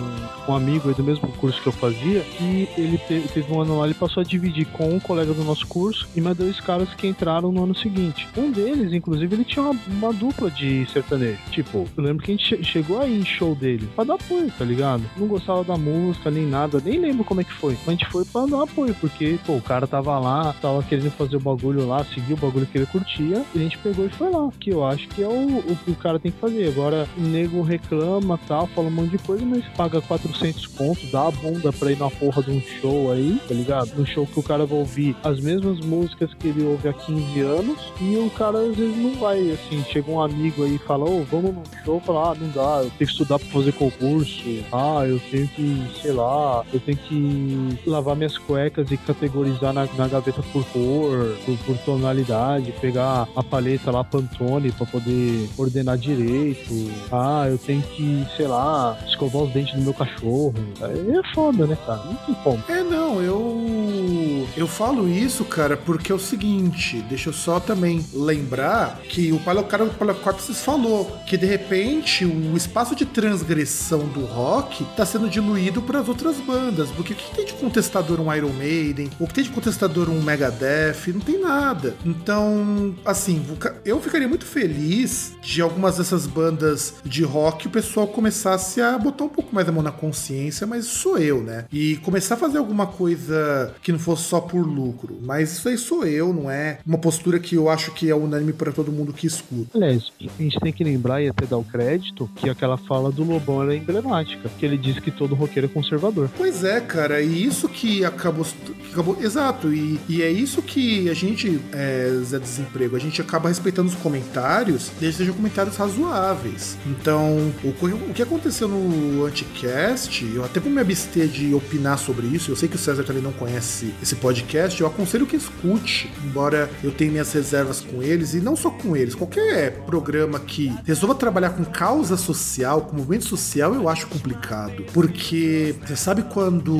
um 0.48 0.54
amigo 0.54 0.88
aí 0.88 0.94
do 0.94 1.02
mesmo 1.02 1.28
curso 1.32 1.60
que 1.62 1.68
eu 1.68 1.72
fazia 1.72 2.24
e 2.40 2.68
ele 2.76 2.98
teve, 2.98 3.28
teve 3.28 3.52
um 3.52 3.60
ano 3.60 3.78
lá, 3.78 3.84
ele 3.84 3.94
passou 3.94 4.20
a 4.20 4.24
dividir 4.24 4.66
com 4.66 4.88
um 4.88 5.00
colega 5.00 5.32
do 5.32 5.44
nosso 5.44 5.66
curso 5.66 6.08
e 6.14 6.20
mais 6.20 6.36
dois 6.36 6.60
caras 6.60 6.92
que 6.94 7.06
entraram 7.06 7.52
no 7.52 7.64
ano 7.64 7.74
seguinte. 7.74 8.28
Um 8.36 8.50
deles, 8.50 8.92
inclusive, 8.92 9.34
ele 9.34 9.44
tinha 9.44 9.62
uma, 9.62 9.78
uma 9.86 10.12
dupla 10.12 10.50
de 10.50 10.86
sertanejo. 10.90 11.38
Tipo, 11.50 11.86
eu 11.96 12.02
lembro 12.02 12.22
que 12.22 12.32
a 12.32 12.36
gente 12.36 12.64
chegou 12.64 13.00
aí 13.00 13.20
em 13.20 13.24
show 13.24 13.54
dele 13.54 13.88
pra 13.94 14.04
dar 14.04 14.14
apoio, 14.14 14.52
tá 14.56 14.64
ligado? 14.64 15.02
Não 15.16 15.26
gostava 15.26 15.64
da 15.64 15.76
música 15.76 16.30
nem 16.30 16.46
nada, 16.46 16.80
nem 16.84 16.98
lembro 16.98 17.24
como 17.24 17.40
é 17.40 17.44
que 17.44 17.52
foi. 17.52 17.74
Mas 17.80 17.88
a 17.88 17.90
gente 17.92 18.06
foi 18.06 18.24
pra 18.24 18.46
dar 18.46 18.62
apoio, 18.62 18.94
porque, 19.00 19.38
pô, 19.46 19.54
o 19.54 19.62
cara 19.62 19.86
tava 19.86 20.18
lá, 20.18 20.54
tava 20.60 20.82
querendo 20.82 21.10
fazer 21.10 21.36
o 21.36 21.40
bagulho 21.40 21.86
lá, 21.86 22.04
seguir 22.04 22.34
o 22.34 22.36
bagulho 22.36 22.66
que 22.66 22.78
ele 22.78 22.86
curtia, 22.86 23.44
e 23.54 23.58
a 23.58 23.62
gente 23.62 23.78
pegou 23.78 24.06
e 24.06 24.08
foi 24.08 24.30
lá. 24.30 24.48
Que 24.58 24.70
eu 24.70 24.84
acho 24.84 25.08
que 25.08 25.22
é 25.22 25.28
o, 25.28 25.58
o 25.58 25.76
que 25.76 25.90
o 25.90 25.96
cara 25.96 26.18
tem 26.18 26.32
que 26.32 26.38
fazer. 26.38 26.68
Agora, 26.68 27.08
o 27.16 27.20
nego 27.20 27.62
reclama 27.62 28.38
tal, 28.46 28.66
fala 28.68 28.88
um 28.88 28.90
monte 28.90 29.10
de 29.10 29.18
coisa, 29.18 29.44
mas 29.44 29.64
paga 29.76 30.00
400 30.00 30.66
pontos, 30.68 31.10
dá 31.10 31.28
a 31.28 31.30
bunda 31.30 31.72
pra 31.72 31.92
ir 31.92 31.98
na 31.98 32.10
porra 32.10 32.42
de 32.42 32.50
um 32.50 32.60
show 32.60 33.12
aí, 33.12 33.40
tá 33.46 33.54
ligado? 33.54 33.94
No 33.96 34.06
show 34.06 34.26
que 34.26 34.38
o 34.38 34.42
cara 34.42 34.66
vai 34.66 34.78
ouvir 34.78 35.16
as 35.22 35.40
mesmas 35.40 35.80
músicas 35.80 36.32
que 36.34 36.48
ele 36.48 36.64
ouve 36.64 36.88
há 36.88 36.92
15 36.92 37.40
anos, 37.40 37.92
e 38.00 38.16
o 38.16 38.30
cara 38.30 38.58
às 38.58 38.76
vezes 38.76 38.96
não 38.96 39.14
vai, 39.14 39.50
assim, 39.50 39.82
chega 39.90 40.10
um 40.10 40.20
amigo 40.20 40.64
aí 40.64 40.78
fala, 40.80 41.04
ô, 41.04 41.20
oh, 41.20 41.24
vamos 41.24 41.54
num 41.54 41.62
show, 41.84 42.00
fala, 42.00 42.30
ah, 42.30 42.34
não 42.34 42.48
dá, 42.48 42.82
eu 42.82 42.90
tenho 42.90 42.96
que 42.98 43.04
estudar 43.04 43.38
pra 43.38 43.48
fazer 43.48 43.72
concurso, 43.72 44.42
ah, 44.72 45.04
eu 45.06 45.20
tenho 45.30 45.48
que, 45.48 45.86
sei 46.00 46.12
lá, 46.12 46.64
eu 46.72 46.80
tenho 46.80 46.96
que 46.98 47.78
lavar 47.86 48.16
minhas 48.16 48.36
cuecas 48.38 48.90
e 48.90 48.96
categorizar 48.96 49.72
na, 49.72 49.86
na 49.96 50.08
gaveta 50.08 50.42
por 50.52 50.64
cor, 50.66 51.36
por, 51.44 51.58
por, 51.58 51.78
tonalidade, 51.78 52.72
pegar 52.80 53.28
a 53.34 53.42
paleta 53.42 53.90
lá 53.90 54.04
Pantone 54.04 54.72
pra 54.72 54.86
poder 54.86 55.48
ordenar 55.56 55.96
direito. 55.96 56.90
Ah, 57.10 57.46
eu 57.48 57.58
tenho 57.58 57.82
que, 57.82 58.26
sei 58.36 58.46
lá, 58.46 58.98
escovar 59.06 59.42
os 59.42 59.52
dentes 59.52 59.74
do 59.74 59.82
meu 59.82 59.94
cachorro. 59.94 60.54
É 60.80 61.34
foda, 61.34 61.66
né, 61.66 61.76
cara? 61.86 62.02
Não 62.04 62.14
tem 62.14 62.34
como. 62.42 62.62
É, 62.68 62.82
não, 62.82 63.22
eu. 63.22 64.46
Eu 64.56 64.66
falo 64.66 65.08
isso, 65.08 65.44
cara, 65.44 65.76
porque 65.76 66.10
é 66.10 66.14
o 66.14 66.18
seguinte, 66.18 67.00
deixa 67.08 67.28
eu 67.28 67.32
só 67.32 67.60
também 67.60 68.04
lembrar 68.12 69.00
que 69.08 69.32
o 69.32 69.38
do 69.38 69.94
Palacorpses 69.98 70.56
falou 70.70 71.18
que 71.26 71.36
de 71.36 71.46
repente 71.46 72.24
o 72.24 72.56
espaço 72.56 72.94
de 72.94 73.04
transgressão 73.04 74.06
do 74.06 74.24
rock 74.24 74.84
tá 74.96 75.04
sendo 75.04 75.28
diluído 75.28 75.82
para 75.82 75.98
as 75.98 76.08
outras 76.08 76.36
bandas. 76.36 76.90
Porque 76.90 77.12
o 77.12 77.16
que 77.16 77.34
tem 77.34 77.44
de 77.44 77.54
contestador 77.54 78.20
um 78.20 78.32
Iron 78.32 78.52
Maiden? 78.52 79.10
O 79.18 79.26
que 79.26 79.34
tem 79.34 79.42
de 79.42 79.50
contestador 79.50 80.08
um 80.08 80.22
Megadeth? 80.22 81.08
Não 81.12 81.20
tem 81.20 81.40
nada. 81.40 81.96
Então, 82.06 82.94
assim, 83.04 83.44
eu 83.84 84.00
ficaria 84.00 84.28
muito 84.28 84.44
feliz 84.44 85.34
de 85.42 85.60
algumas 85.60 85.96
dessas 85.96 86.24
bandas 86.24 86.94
de 87.04 87.24
rock 87.24 87.66
o 87.66 87.70
pessoal 87.70 88.06
começasse 88.06 88.80
a 88.80 88.96
botar 88.96 89.24
um 89.24 89.28
pouco 89.28 89.52
mais 89.52 89.68
a 89.68 89.72
mão 89.72 89.82
na 89.82 89.90
consciência, 89.90 90.68
mas 90.68 90.86
sou 90.86 91.18
eu, 91.18 91.42
né? 91.42 91.64
E 91.72 91.96
começar 91.96 92.34
a 92.34 92.38
fazer 92.38 92.58
alguma 92.58 92.86
coisa 92.86 93.74
que 93.82 93.90
não 93.90 93.98
fosse 93.98 94.22
só 94.22 94.40
por 94.40 94.64
lucro. 94.64 95.18
Mas 95.20 95.52
isso 95.52 95.68
aí 95.68 95.76
sou 95.76 96.06
eu, 96.06 96.32
não 96.32 96.48
é 96.48 96.78
uma 96.86 96.98
postura 96.98 97.40
que 97.40 97.56
eu 97.56 97.68
acho 97.68 97.90
que 97.90 98.08
é 98.08 98.14
unânime 98.14 98.52
para 98.52 98.70
todo 98.70 98.92
mundo 98.92 99.12
que 99.12 99.26
escuta. 99.26 99.76
Aliás, 99.76 100.12
tem 100.60 100.72
que 100.72 100.84
lembrar 100.84 101.22
e 101.22 101.28
até 101.28 101.46
dar 101.46 101.56
o 101.56 101.64
crédito 101.64 102.28
que 102.36 102.48
aquela 102.48 102.76
fala 102.76 103.10
do 103.10 103.24
Lobão 103.24 103.62
era 103.62 103.74
emblemática, 103.74 104.50
que 104.58 104.66
ele 104.66 104.76
diz 104.76 104.98
que 104.98 105.10
todo 105.10 105.34
roqueiro 105.34 105.66
é 105.66 105.68
conservador. 105.68 106.30
Pois 106.36 106.64
é, 106.64 106.80
cara, 106.80 107.20
e 107.20 107.44
isso 107.44 107.68
que 107.68 108.04
acabou. 108.04 108.44
Que 108.44 108.92
acabou 108.92 109.16
exato, 109.20 109.72
e, 109.72 110.00
e 110.08 110.22
é 110.22 110.30
isso 110.30 110.62
que 110.62 111.08
a 111.08 111.14
gente, 111.14 111.60
é, 111.72 112.10
Zé 112.24 112.38
Desemprego, 112.38 112.96
a 112.96 112.98
gente 112.98 113.20
acaba 113.20 113.48
respeitando 113.48 113.88
os 113.88 113.94
comentários, 113.94 114.90
desde 114.98 115.18
sejam 115.18 115.34
comentários 115.34 115.76
razoáveis. 115.76 116.76
Então, 116.86 117.52
o, 117.62 117.68
o 117.68 118.14
que 118.14 118.22
aconteceu 118.22 118.68
no 118.68 119.24
Anticast, 119.26 120.24
eu 120.34 120.44
até 120.44 120.58
vou 120.58 120.72
me 120.72 120.80
abster 120.80 121.28
de 121.28 121.54
opinar 121.54 121.98
sobre 121.98 122.26
isso, 122.26 122.50
eu 122.50 122.56
sei 122.56 122.68
que 122.68 122.76
o 122.76 122.78
César 122.78 123.04
também 123.04 123.22
não 123.22 123.32
conhece 123.32 123.94
esse 124.02 124.16
podcast, 124.16 124.80
eu 124.80 124.86
aconselho 124.86 125.26
que 125.26 125.36
escute, 125.36 126.10
embora 126.24 126.70
eu 126.82 126.90
tenha 126.90 127.10
minhas 127.10 127.32
reservas 127.32 127.80
com 127.80 128.02
eles, 128.02 128.34
e 128.34 128.40
não 128.40 128.56
só 128.56 128.70
com 128.70 128.96
eles, 128.96 129.14
qualquer 129.14 129.72
programa 129.84 130.40
que 130.40 130.49
resolva 130.84 131.14
trabalhar 131.14 131.50
com 131.50 131.64
causa 131.64 132.16
social, 132.16 132.82
com 132.82 132.96
movimento 132.96 133.26
social, 133.26 133.74
eu 133.74 133.88
acho 133.88 134.06
complicado. 134.06 134.84
Porque 134.92 135.74
você 135.84 135.96
sabe 135.96 136.22
quando 136.22 136.76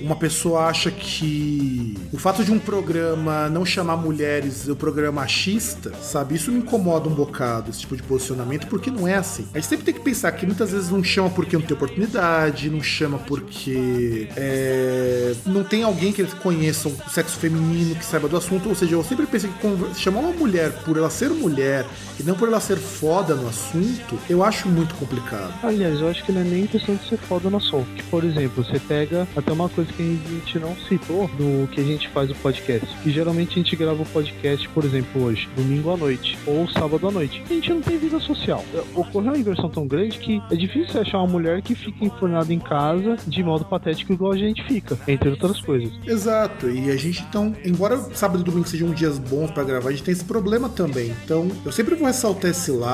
uma 0.00 0.16
pessoa 0.16 0.66
acha 0.66 0.90
que 0.90 1.96
o 2.12 2.18
fato 2.18 2.44
de 2.44 2.52
um 2.52 2.58
programa 2.58 3.48
não 3.48 3.64
chamar 3.64 3.96
mulheres 3.96 4.68
o 4.68 4.76
programa 4.76 5.22
machista, 5.22 5.92
sabe? 6.02 6.34
Isso 6.34 6.50
me 6.50 6.58
incomoda 6.58 7.08
um 7.08 7.14
bocado, 7.14 7.70
esse 7.70 7.80
tipo 7.80 7.96
de 7.96 8.02
posicionamento, 8.02 8.66
porque 8.66 8.90
não 8.90 9.06
é 9.06 9.14
assim. 9.14 9.46
A 9.52 9.58
gente 9.58 9.68
sempre 9.68 9.84
tem 9.84 9.94
que 9.94 10.00
pensar 10.00 10.32
que 10.32 10.44
muitas 10.44 10.72
vezes 10.72 10.90
não 10.90 11.02
chama 11.02 11.30
porque 11.30 11.56
não 11.56 11.64
tem 11.64 11.76
oportunidade, 11.76 12.68
não 12.68 12.82
chama 12.82 13.18
porque 13.18 14.28
é, 14.36 15.34
não 15.46 15.62
tem 15.62 15.82
alguém 15.82 16.12
que 16.12 16.20
eles 16.20 16.34
conheçam 16.34 16.92
o 16.92 17.10
sexo 17.10 17.38
feminino, 17.38 17.94
que 17.94 18.04
saiba 18.04 18.28
do 18.28 18.36
assunto. 18.36 18.68
Ou 18.68 18.74
seja, 18.74 18.94
eu 18.94 19.04
sempre 19.04 19.26
pensei 19.26 19.50
que 19.50 20.00
chamar 20.00 20.20
uma 20.20 20.32
mulher 20.32 20.72
por 20.84 20.96
ela 20.96 21.10
ser 21.10 21.30
mulher 21.30 21.86
e 22.18 22.22
não 22.22 22.34
por 22.34 22.48
ela 22.48 22.60
ser 22.60 22.78
foda 23.12 23.34
no 23.34 23.46
assunto, 23.46 24.18
eu 24.26 24.42
acho 24.42 24.66
muito 24.70 24.94
complicado. 24.94 25.52
Aliás, 25.62 26.00
eu 26.00 26.08
acho 26.08 26.24
que 26.24 26.32
não 26.32 26.40
é 26.40 26.44
nem 26.44 26.66
questão 26.66 26.94
de 26.94 27.06
ser 27.06 27.18
foda 27.18 27.50
no 27.50 27.58
assunto. 27.58 27.86
Por 28.10 28.24
exemplo, 28.24 28.64
você 28.64 28.80
pega 28.80 29.28
até 29.36 29.52
uma 29.52 29.68
coisa 29.68 29.92
que 29.92 30.02
a 30.02 30.30
gente 30.30 30.58
não 30.58 30.74
citou 30.88 31.30
no 31.38 31.68
que 31.68 31.82
a 31.82 31.84
gente 31.84 32.08
faz 32.08 32.30
o 32.30 32.34
podcast. 32.36 32.88
Que 33.02 33.10
geralmente 33.10 33.50
a 33.50 33.62
gente 33.62 33.76
grava 33.76 34.02
o 34.02 34.06
podcast, 34.06 34.66
por 34.70 34.82
exemplo, 34.86 35.24
hoje, 35.24 35.46
domingo 35.54 35.92
à 35.92 35.96
noite 35.98 36.38
ou 36.46 36.66
sábado 36.70 37.06
à 37.06 37.10
noite. 37.10 37.44
A 37.50 37.52
gente 37.52 37.68
não 37.68 37.82
tem 37.82 37.98
vida 37.98 38.18
social. 38.18 38.64
Ocorreu 38.94 39.32
uma 39.32 39.38
inversão 39.38 39.68
tão 39.68 39.86
grande 39.86 40.18
que 40.18 40.42
é 40.50 40.56
difícil 40.56 40.98
achar 40.98 41.18
uma 41.18 41.26
mulher 41.26 41.60
que 41.60 41.74
fica 41.74 42.06
enfurnada 42.06 42.50
em 42.50 42.60
casa 42.60 43.18
de 43.26 43.42
modo 43.42 43.66
patético 43.66 44.14
igual 44.14 44.32
a 44.32 44.38
gente 44.38 44.64
fica, 44.64 44.98
entre 45.06 45.28
outras 45.28 45.60
coisas. 45.60 45.92
Exato. 46.06 46.70
E 46.70 46.90
a 46.90 46.96
gente 46.96 47.22
então, 47.28 47.54
embora 47.62 47.98
sábado 48.14 48.40
e 48.40 48.42
domingo 48.42 48.66
sejam 48.66 48.88
dias 48.88 49.18
bons 49.18 49.50
para 49.50 49.64
gravar, 49.64 49.90
a 49.90 49.92
gente 49.92 50.02
tem 50.02 50.12
esse 50.12 50.24
problema 50.24 50.70
também. 50.70 51.14
Então, 51.26 51.50
eu 51.62 51.72
sempre 51.72 51.94
vou 51.94 52.06
ressaltar 52.06 52.50
esse 52.50 52.70
lado 52.70 52.91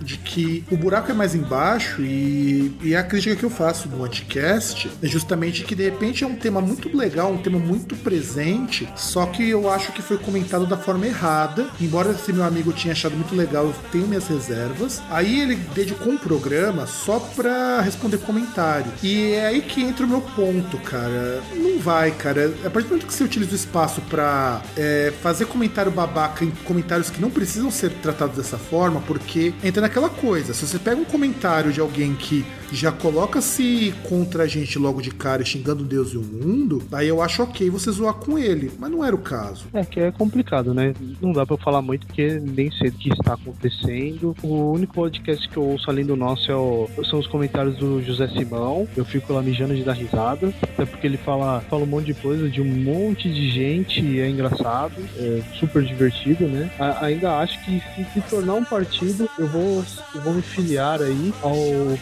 de 0.00 0.18
que 0.18 0.64
o 0.70 0.76
buraco 0.76 1.10
é 1.10 1.14
mais 1.14 1.34
embaixo 1.34 2.02
e, 2.02 2.74
e 2.82 2.94
a 2.94 3.02
crítica 3.02 3.36
que 3.36 3.44
eu 3.44 3.50
faço 3.50 3.88
no 3.88 4.04
Anticast 4.04 4.90
é 5.02 5.06
justamente 5.06 5.64
que 5.64 5.74
de 5.74 5.84
repente 5.84 6.24
é 6.24 6.26
um 6.26 6.36
tema 6.36 6.60
muito 6.60 6.94
legal, 6.96 7.32
um 7.32 7.38
tema 7.38 7.58
muito 7.58 7.94
presente, 7.96 8.88
só 8.96 9.26
que 9.26 9.48
eu 9.48 9.70
acho 9.70 9.92
que 9.92 10.02
foi 10.02 10.18
comentado 10.18 10.66
da 10.66 10.76
forma 10.76 11.06
errada. 11.06 11.68
Embora 11.80 12.10
esse 12.10 12.32
meu 12.32 12.44
amigo 12.44 12.72
tinha 12.72 12.92
achado 12.92 13.14
muito 13.14 13.34
legal, 13.34 13.66
eu 13.66 13.74
tenho 13.90 14.06
minhas 14.06 14.26
reservas. 14.26 15.02
Aí 15.10 15.40
ele 15.40 15.56
dedicou 15.74 16.12
um 16.12 16.18
programa 16.18 16.86
só 16.86 17.18
pra 17.18 17.80
responder 17.80 18.18
comentário. 18.18 18.90
E 19.02 19.32
é 19.32 19.46
aí 19.46 19.62
que 19.62 19.82
entra 19.82 20.06
o 20.06 20.08
meu 20.08 20.20
ponto, 20.20 20.78
cara. 20.78 21.42
Não 21.54 21.78
vai, 21.78 22.10
cara. 22.10 22.52
A 22.64 22.70
partir 22.70 22.88
do 22.88 22.90
momento 22.90 23.06
que 23.06 23.14
você 23.14 23.24
utiliza 23.24 23.52
o 23.52 23.56
espaço 23.56 24.00
pra 24.02 24.62
é, 24.76 25.12
fazer 25.22 25.46
comentário 25.46 25.90
babaca 25.90 26.44
em 26.44 26.50
comentários 26.64 27.10
que 27.10 27.20
não 27.20 27.30
precisam 27.30 27.70
ser 27.70 27.90
tratados 28.02 28.36
dessa 28.36 28.58
forma, 28.58 29.00
porque 29.00 29.35
entra 29.62 29.80
naquela 29.80 30.08
coisa. 30.08 30.52
Se 30.54 30.66
você 30.66 30.78
pega 30.78 31.00
um 31.00 31.04
comentário 31.04 31.72
de 31.72 31.80
alguém 31.80 32.14
que 32.14 32.44
já 32.72 32.90
coloca-se 32.90 33.94
contra 34.08 34.42
a 34.42 34.46
gente 34.46 34.78
logo 34.78 35.00
de 35.00 35.10
cara, 35.10 35.44
xingando 35.44 35.84
Deus 35.84 36.12
e 36.12 36.16
o 36.16 36.22
mundo, 36.22 36.82
aí 36.90 37.08
eu 37.08 37.22
acho 37.22 37.42
ok 37.42 37.70
você 37.70 37.90
zoar 37.90 38.14
com 38.14 38.38
ele. 38.38 38.72
Mas 38.78 38.90
não 38.90 39.04
era 39.04 39.14
o 39.14 39.18
caso. 39.18 39.66
É 39.72 39.84
que 39.84 40.00
é 40.00 40.10
complicado, 40.10 40.74
né? 40.74 40.92
Não 41.20 41.32
dá 41.32 41.46
pra 41.46 41.56
falar 41.56 41.80
muito 41.80 42.06
porque 42.06 42.40
nem 42.40 42.70
sei 42.72 42.88
o 42.88 42.92
que 42.92 43.12
está 43.12 43.34
acontecendo. 43.34 44.34
O 44.42 44.72
único 44.72 44.94
podcast 44.94 45.48
que 45.48 45.56
eu 45.56 45.62
ouço 45.62 45.88
além 45.88 46.04
do 46.04 46.16
nosso 46.16 46.50
é 46.50 46.56
o, 46.56 46.88
são 47.08 47.18
os 47.18 47.26
comentários 47.26 47.76
do 47.76 48.02
José 48.02 48.28
Simão. 48.28 48.88
Eu 48.96 49.04
fico 49.04 49.32
lá 49.32 49.42
mijando 49.42 49.74
de 49.74 49.84
dar 49.84 49.92
risada. 49.92 50.52
Até 50.62 50.84
porque 50.84 51.06
ele 51.06 51.16
fala, 51.16 51.60
fala 51.70 51.84
um 51.84 51.86
monte 51.86 52.06
de 52.06 52.14
coisa 52.14 52.48
de 52.48 52.60
um 52.60 52.64
monte 52.64 53.30
de 53.32 53.48
gente 53.50 54.00
e 54.00 54.20
é 54.20 54.28
engraçado, 54.28 54.94
é 55.18 55.42
super 55.58 55.82
divertido, 55.82 56.46
né? 56.46 56.70
A, 56.78 57.06
ainda 57.06 57.38
acho 57.38 57.62
que 57.64 57.82
se 57.94 58.16
se 58.16 58.20
tornar 58.30 58.54
um 58.54 58.64
partido, 58.64 59.25
eu 59.38 59.46
vou, 59.46 59.84
eu 60.14 60.20
vou 60.20 60.34
me 60.34 60.42
filiar 60.42 61.00
aí 61.02 61.32
ao 61.42 61.54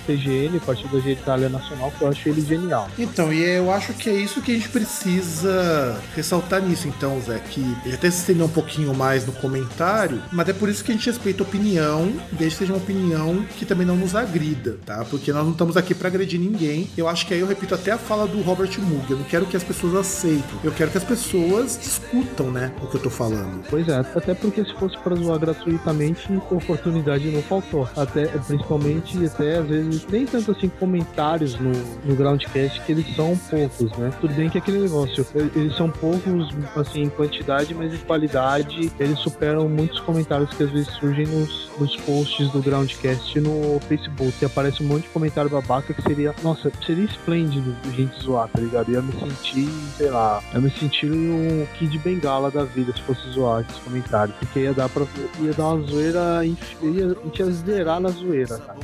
PGN, 0.06 0.58
Partido 0.60 1.00
da 1.00 1.10
Itália 1.10 1.48
Nacional, 1.48 1.92
que 1.92 2.02
eu 2.02 2.08
acho 2.08 2.28
ele 2.28 2.40
genial. 2.40 2.88
Então, 2.98 3.32
e 3.32 3.42
eu 3.42 3.70
acho 3.70 3.92
que 3.94 4.08
é 4.08 4.14
isso 4.14 4.40
que 4.40 4.52
a 4.52 4.54
gente 4.54 4.68
precisa 4.68 6.00
ressaltar 6.14 6.62
nisso, 6.62 6.88
então, 6.88 7.20
Zé, 7.20 7.38
que 7.38 7.60
ele 7.84 7.94
até 7.94 8.10
se 8.10 8.18
estendeu 8.18 8.46
um 8.46 8.50
pouquinho 8.50 8.94
mais 8.94 9.26
no 9.26 9.32
comentário, 9.32 10.22
mas 10.32 10.48
é 10.48 10.52
por 10.52 10.68
isso 10.68 10.84
que 10.84 10.92
a 10.92 10.94
gente 10.94 11.06
respeita 11.06 11.42
a 11.42 11.46
opinião, 11.46 12.12
desde 12.32 12.56
que 12.56 12.64
seja 12.64 12.72
uma 12.72 12.82
opinião 12.82 13.44
que 13.58 13.64
também 13.64 13.86
não 13.86 13.96
nos 13.96 14.14
agrida, 14.14 14.78
tá? 14.84 15.04
Porque 15.08 15.32
nós 15.32 15.44
não 15.44 15.52
estamos 15.52 15.76
aqui 15.76 15.94
para 15.94 16.08
agredir 16.08 16.40
ninguém. 16.40 16.88
Eu 16.96 17.08
acho 17.08 17.26
que 17.26 17.34
aí 17.34 17.40
eu 17.40 17.46
repito 17.46 17.74
até 17.74 17.92
a 17.92 17.98
fala 17.98 18.26
do 18.26 18.40
Robert 18.42 18.70
Moog, 18.80 19.10
eu 19.10 19.18
não 19.18 19.24
quero 19.24 19.46
que 19.46 19.56
as 19.56 19.64
pessoas 19.64 19.94
aceitem, 19.94 20.58
eu 20.62 20.72
quero 20.72 20.90
que 20.90 20.98
as 20.98 21.04
pessoas 21.04 21.78
discutam, 21.80 22.50
né, 22.50 22.72
o 22.82 22.86
que 22.86 22.96
eu 22.96 23.02
tô 23.02 23.10
falando. 23.10 23.64
Pois 23.68 23.88
é, 23.88 23.98
até 23.98 24.34
porque 24.34 24.64
se 24.64 24.74
fosse 24.74 24.96
para 24.98 25.14
zoar 25.14 25.38
gratuitamente, 25.38 26.32
oportunidade 26.50 27.13
não 27.22 27.42
faltou. 27.42 27.88
Até, 27.96 28.26
principalmente, 28.26 29.24
até 29.24 29.58
às 29.58 29.66
vezes, 29.66 30.06
nem 30.08 30.26
tanto 30.26 30.52
assim 30.52 30.68
comentários 30.68 31.58
no, 31.58 31.72
no 32.04 32.14
Groundcast, 32.14 32.80
que 32.82 32.92
eles 32.92 33.14
são 33.14 33.36
poucos, 33.50 33.96
né? 33.98 34.10
Tudo 34.20 34.34
bem 34.34 34.48
que 34.48 34.58
aquele 34.58 34.80
negócio, 34.80 35.26
eles 35.54 35.76
são 35.76 35.90
poucos, 35.90 36.54
assim, 36.76 37.02
em 37.02 37.08
quantidade, 37.08 37.74
mas 37.74 37.92
em 37.94 37.98
qualidade, 37.98 38.92
eles 38.98 39.18
superam 39.18 39.68
muitos 39.68 40.00
comentários 40.00 40.50
que 40.50 40.62
às 40.62 40.70
vezes 40.70 40.88
surgem 40.94 41.26
nos, 41.26 41.70
nos 41.78 41.96
posts 41.96 42.50
do 42.50 42.60
Groundcast 42.60 43.40
no 43.40 43.80
Facebook, 43.88 44.32
que 44.38 44.44
aparece 44.44 44.82
um 44.82 44.86
monte 44.86 45.02
de 45.02 45.08
comentário 45.08 45.50
babaca 45.50 45.92
que 45.92 46.02
seria, 46.02 46.34
nossa, 46.42 46.70
seria 46.84 47.04
esplêndido 47.04 47.74
gente 47.94 48.22
zoar, 48.22 48.48
tá 48.48 48.60
ligado? 48.60 48.90
Ia 48.90 49.02
me 49.02 49.12
sentir, 49.12 49.68
sei 49.96 50.10
lá, 50.10 50.42
ia 50.52 50.60
me 50.60 50.70
sentir 50.70 51.10
um 51.10 51.66
Kid 51.78 51.98
Bengala 51.98 52.50
da 52.50 52.64
vida 52.64 52.92
se 52.92 53.02
fosse 53.02 53.28
zoar 53.30 53.64
esses 53.68 53.82
comentários, 53.82 54.36
porque 54.38 54.60
ia 54.60 54.72
dar 54.72 54.88
pra, 54.88 55.04
ia 55.40 55.52
dar 55.52 55.68
uma 55.68 55.86
zoeira, 55.86 56.44
ia, 56.44 57.03
a 57.12 57.24
gente 57.24 57.38
ia 57.38 57.50
zerar 57.50 58.00
na 58.00 58.08
zoeira, 58.08 58.58
cara. 58.58 58.78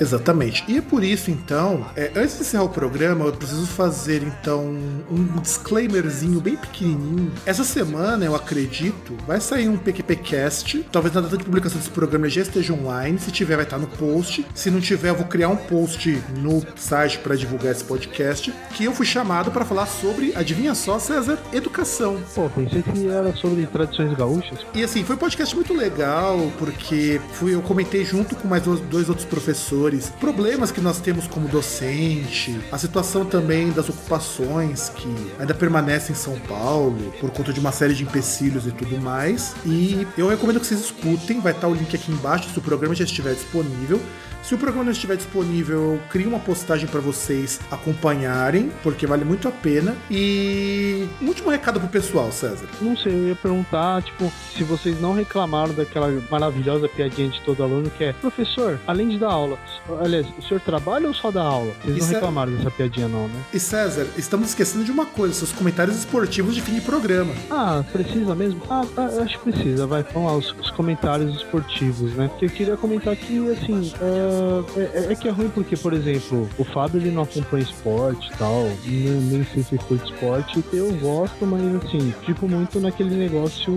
Exatamente. 0.00 0.64
E 0.68 0.78
é 0.78 0.80
por 0.80 1.02
isso, 1.02 1.30
então, 1.30 1.86
é, 1.96 2.10
antes 2.16 2.36
de 2.36 2.42
encerrar 2.42 2.64
o 2.64 2.68
programa, 2.68 3.24
eu 3.24 3.32
preciso 3.32 3.66
fazer, 3.66 4.22
então, 4.22 4.64
um 5.10 5.40
disclaimerzinho 5.40 6.40
bem 6.40 6.56
pequenininho. 6.56 7.32
Essa 7.46 7.64
semana, 7.64 8.24
eu 8.24 8.34
acredito, 8.34 9.16
vai 9.26 9.40
sair 9.40 9.68
um 9.68 9.76
PQPcast. 9.76 10.86
Talvez 10.90 11.14
na 11.14 11.20
data 11.20 11.36
de 11.36 11.44
publicação 11.44 11.78
desse 11.78 11.90
programa 11.90 12.28
já 12.28 12.42
esteja 12.42 12.72
online. 12.72 13.18
Se 13.18 13.30
tiver, 13.30 13.56
vai 13.56 13.64
estar 13.64 13.78
no 13.78 13.86
post. 13.86 14.46
Se 14.54 14.70
não 14.70 14.80
tiver, 14.80 15.10
eu 15.10 15.14
vou 15.16 15.26
criar 15.26 15.48
um 15.48 15.56
post 15.56 16.20
no 16.38 16.62
site 16.76 17.18
para 17.18 17.36
divulgar 17.36 17.72
esse 17.72 17.84
podcast. 17.84 18.52
Que 18.74 18.84
eu 18.84 18.92
fui 18.92 19.06
chamado 19.06 19.50
para 19.50 19.64
falar 19.64 19.86
sobre, 19.86 20.32
adivinha 20.34 20.74
só, 20.74 20.98
César, 20.98 21.38
educação. 21.52 22.20
Pô, 22.34 22.48
pensei 22.48 22.82
que 22.82 23.08
era 23.08 23.34
sobre 23.34 23.66
tradições 23.66 24.16
gaúchas. 24.16 24.58
E 24.74 24.82
assim, 24.82 25.04
foi 25.04 25.16
um 25.16 25.18
podcast 25.18 25.54
muito 25.54 25.74
legal, 25.74 26.50
porque 26.58 27.20
fui, 27.44 27.54
eu 27.54 27.60
comentei 27.60 28.04
junto 28.06 28.34
com 28.34 28.48
mais 28.48 28.62
dois, 28.62 28.80
dois 28.80 29.08
outros 29.10 29.26
professores 29.26 30.08
problemas 30.18 30.72
que 30.72 30.80
nós 30.80 30.98
temos 30.98 31.26
como 31.26 31.46
docente, 31.46 32.58
a 32.72 32.78
situação 32.78 33.26
também 33.26 33.70
das 33.70 33.86
ocupações 33.90 34.88
que 34.88 35.14
ainda 35.38 35.52
permanecem 35.52 36.12
em 36.12 36.18
São 36.18 36.38
Paulo 36.40 37.12
por 37.20 37.30
conta 37.30 37.52
de 37.52 37.60
uma 37.60 37.70
série 37.70 37.92
de 37.92 38.02
empecilhos 38.02 38.66
e 38.66 38.72
tudo 38.72 38.98
mais. 38.98 39.54
E 39.66 40.06
eu 40.16 40.28
recomendo 40.28 40.58
que 40.58 40.66
vocês 40.66 40.80
escutem, 40.80 41.40
vai 41.40 41.52
estar 41.52 41.68
o 41.68 41.74
link 41.74 41.94
aqui 41.94 42.10
embaixo 42.10 42.48
se 42.48 42.58
o 42.58 42.62
programa 42.62 42.94
já 42.94 43.04
estiver 43.04 43.34
disponível. 43.34 44.00
Se 44.44 44.54
o 44.54 44.58
programa 44.58 44.84
não 44.84 44.92
estiver 44.92 45.16
disponível, 45.16 45.94
eu 45.94 46.00
crio 46.10 46.28
uma 46.28 46.38
postagem 46.38 46.86
para 46.86 47.00
vocês 47.00 47.58
acompanharem, 47.70 48.70
porque 48.82 49.06
vale 49.06 49.24
muito 49.24 49.48
a 49.48 49.50
pena. 49.50 49.96
E 50.10 51.08
um 51.22 51.28
último 51.28 51.48
recado 51.48 51.80
pro 51.80 51.88
pessoal, 51.88 52.30
César. 52.30 52.66
Não 52.78 52.94
sei, 52.94 53.14
eu 53.14 53.28
ia 53.28 53.36
perguntar, 53.36 54.02
tipo, 54.02 54.30
se 54.54 54.62
vocês 54.62 55.00
não 55.00 55.14
reclamaram 55.14 55.72
daquela 55.72 56.10
maravilhosa 56.30 56.86
piadinha 56.90 57.30
de 57.30 57.40
todo 57.40 57.62
aluno 57.62 57.88
que 57.88 58.04
é, 58.04 58.12
professor, 58.12 58.78
além 58.86 59.08
de 59.08 59.18
dar 59.18 59.30
aula, 59.30 59.58
aliás, 59.98 60.26
o 60.38 60.42
senhor 60.42 60.60
trabalha 60.60 61.08
ou 61.08 61.14
só 61.14 61.30
dá 61.30 61.42
aula? 61.42 61.72
Vocês 61.82 62.00
não 62.00 62.08
reclamaram 62.08 62.52
dessa 62.52 62.70
piadinha 62.70 63.08
não, 63.08 63.28
né? 63.28 63.42
E 63.50 63.58
César, 63.58 64.06
estamos 64.18 64.48
esquecendo 64.50 64.84
de 64.84 64.90
uma 64.90 65.06
coisa, 65.06 65.32
seus 65.32 65.52
comentários 65.52 65.96
esportivos 65.96 66.54
de 66.54 66.60
fim 66.60 66.74
de 66.74 66.82
programa. 66.82 67.32
Ah, 67.50 67.82
precisa 67.90 68.34
mesmo? 68.34 68.60
Ah, 68.68 68.84
acho 69.22 69.38
que 69.38 69.50
precisa, 69.50 69.86
vai, 69.86 70.02
vamos 70.12 70.30
lá, 70.30 70.36
os, 70.36 70.54
os 70.60 70.70
comentários 70.72 71.34
esportivos, 71.34 72.12
né? 72.12 72.30
Que 72.38 72.44
eu 72.44 72.50
queria 72.50 72.76
comentar 72.76 73.16
que, 73.16 73.38
assim, 73.50 73.90
é 74.02 74.33
Uh, 74.34 74.64
é, 74.76 75.12
é, 75.12 75.14
que 75.14 75.28
é 75.28 75.30
ruim 75.30 75.48
porque, 75.48 75.76
por 75.76 75.92
exemplo, 75.92 76.48
o 76.58 76.64
Fábio 76.64 77.00
ele 77.00 77.10
não 77.10 77.22
acompanha 77.22 77.62
esporte 77.62 78.32
e 78.32 78.36
tal, 78.36 78.64
nem, 78.84 79.20
nem 79.20 79.44
sei 79.44 79.62
se 79.62 79.78
curte 79.78 80.12
esporte. 80.12 80.64
Eu 80.72 80.92
gosto, 80.96 81.46
mas 81.46 81.62
assim, 81.76 82.12
fico 82.26 82.48
muito 82.48 82.80
naquele 82.80 83.14
negócio 83.14 83.72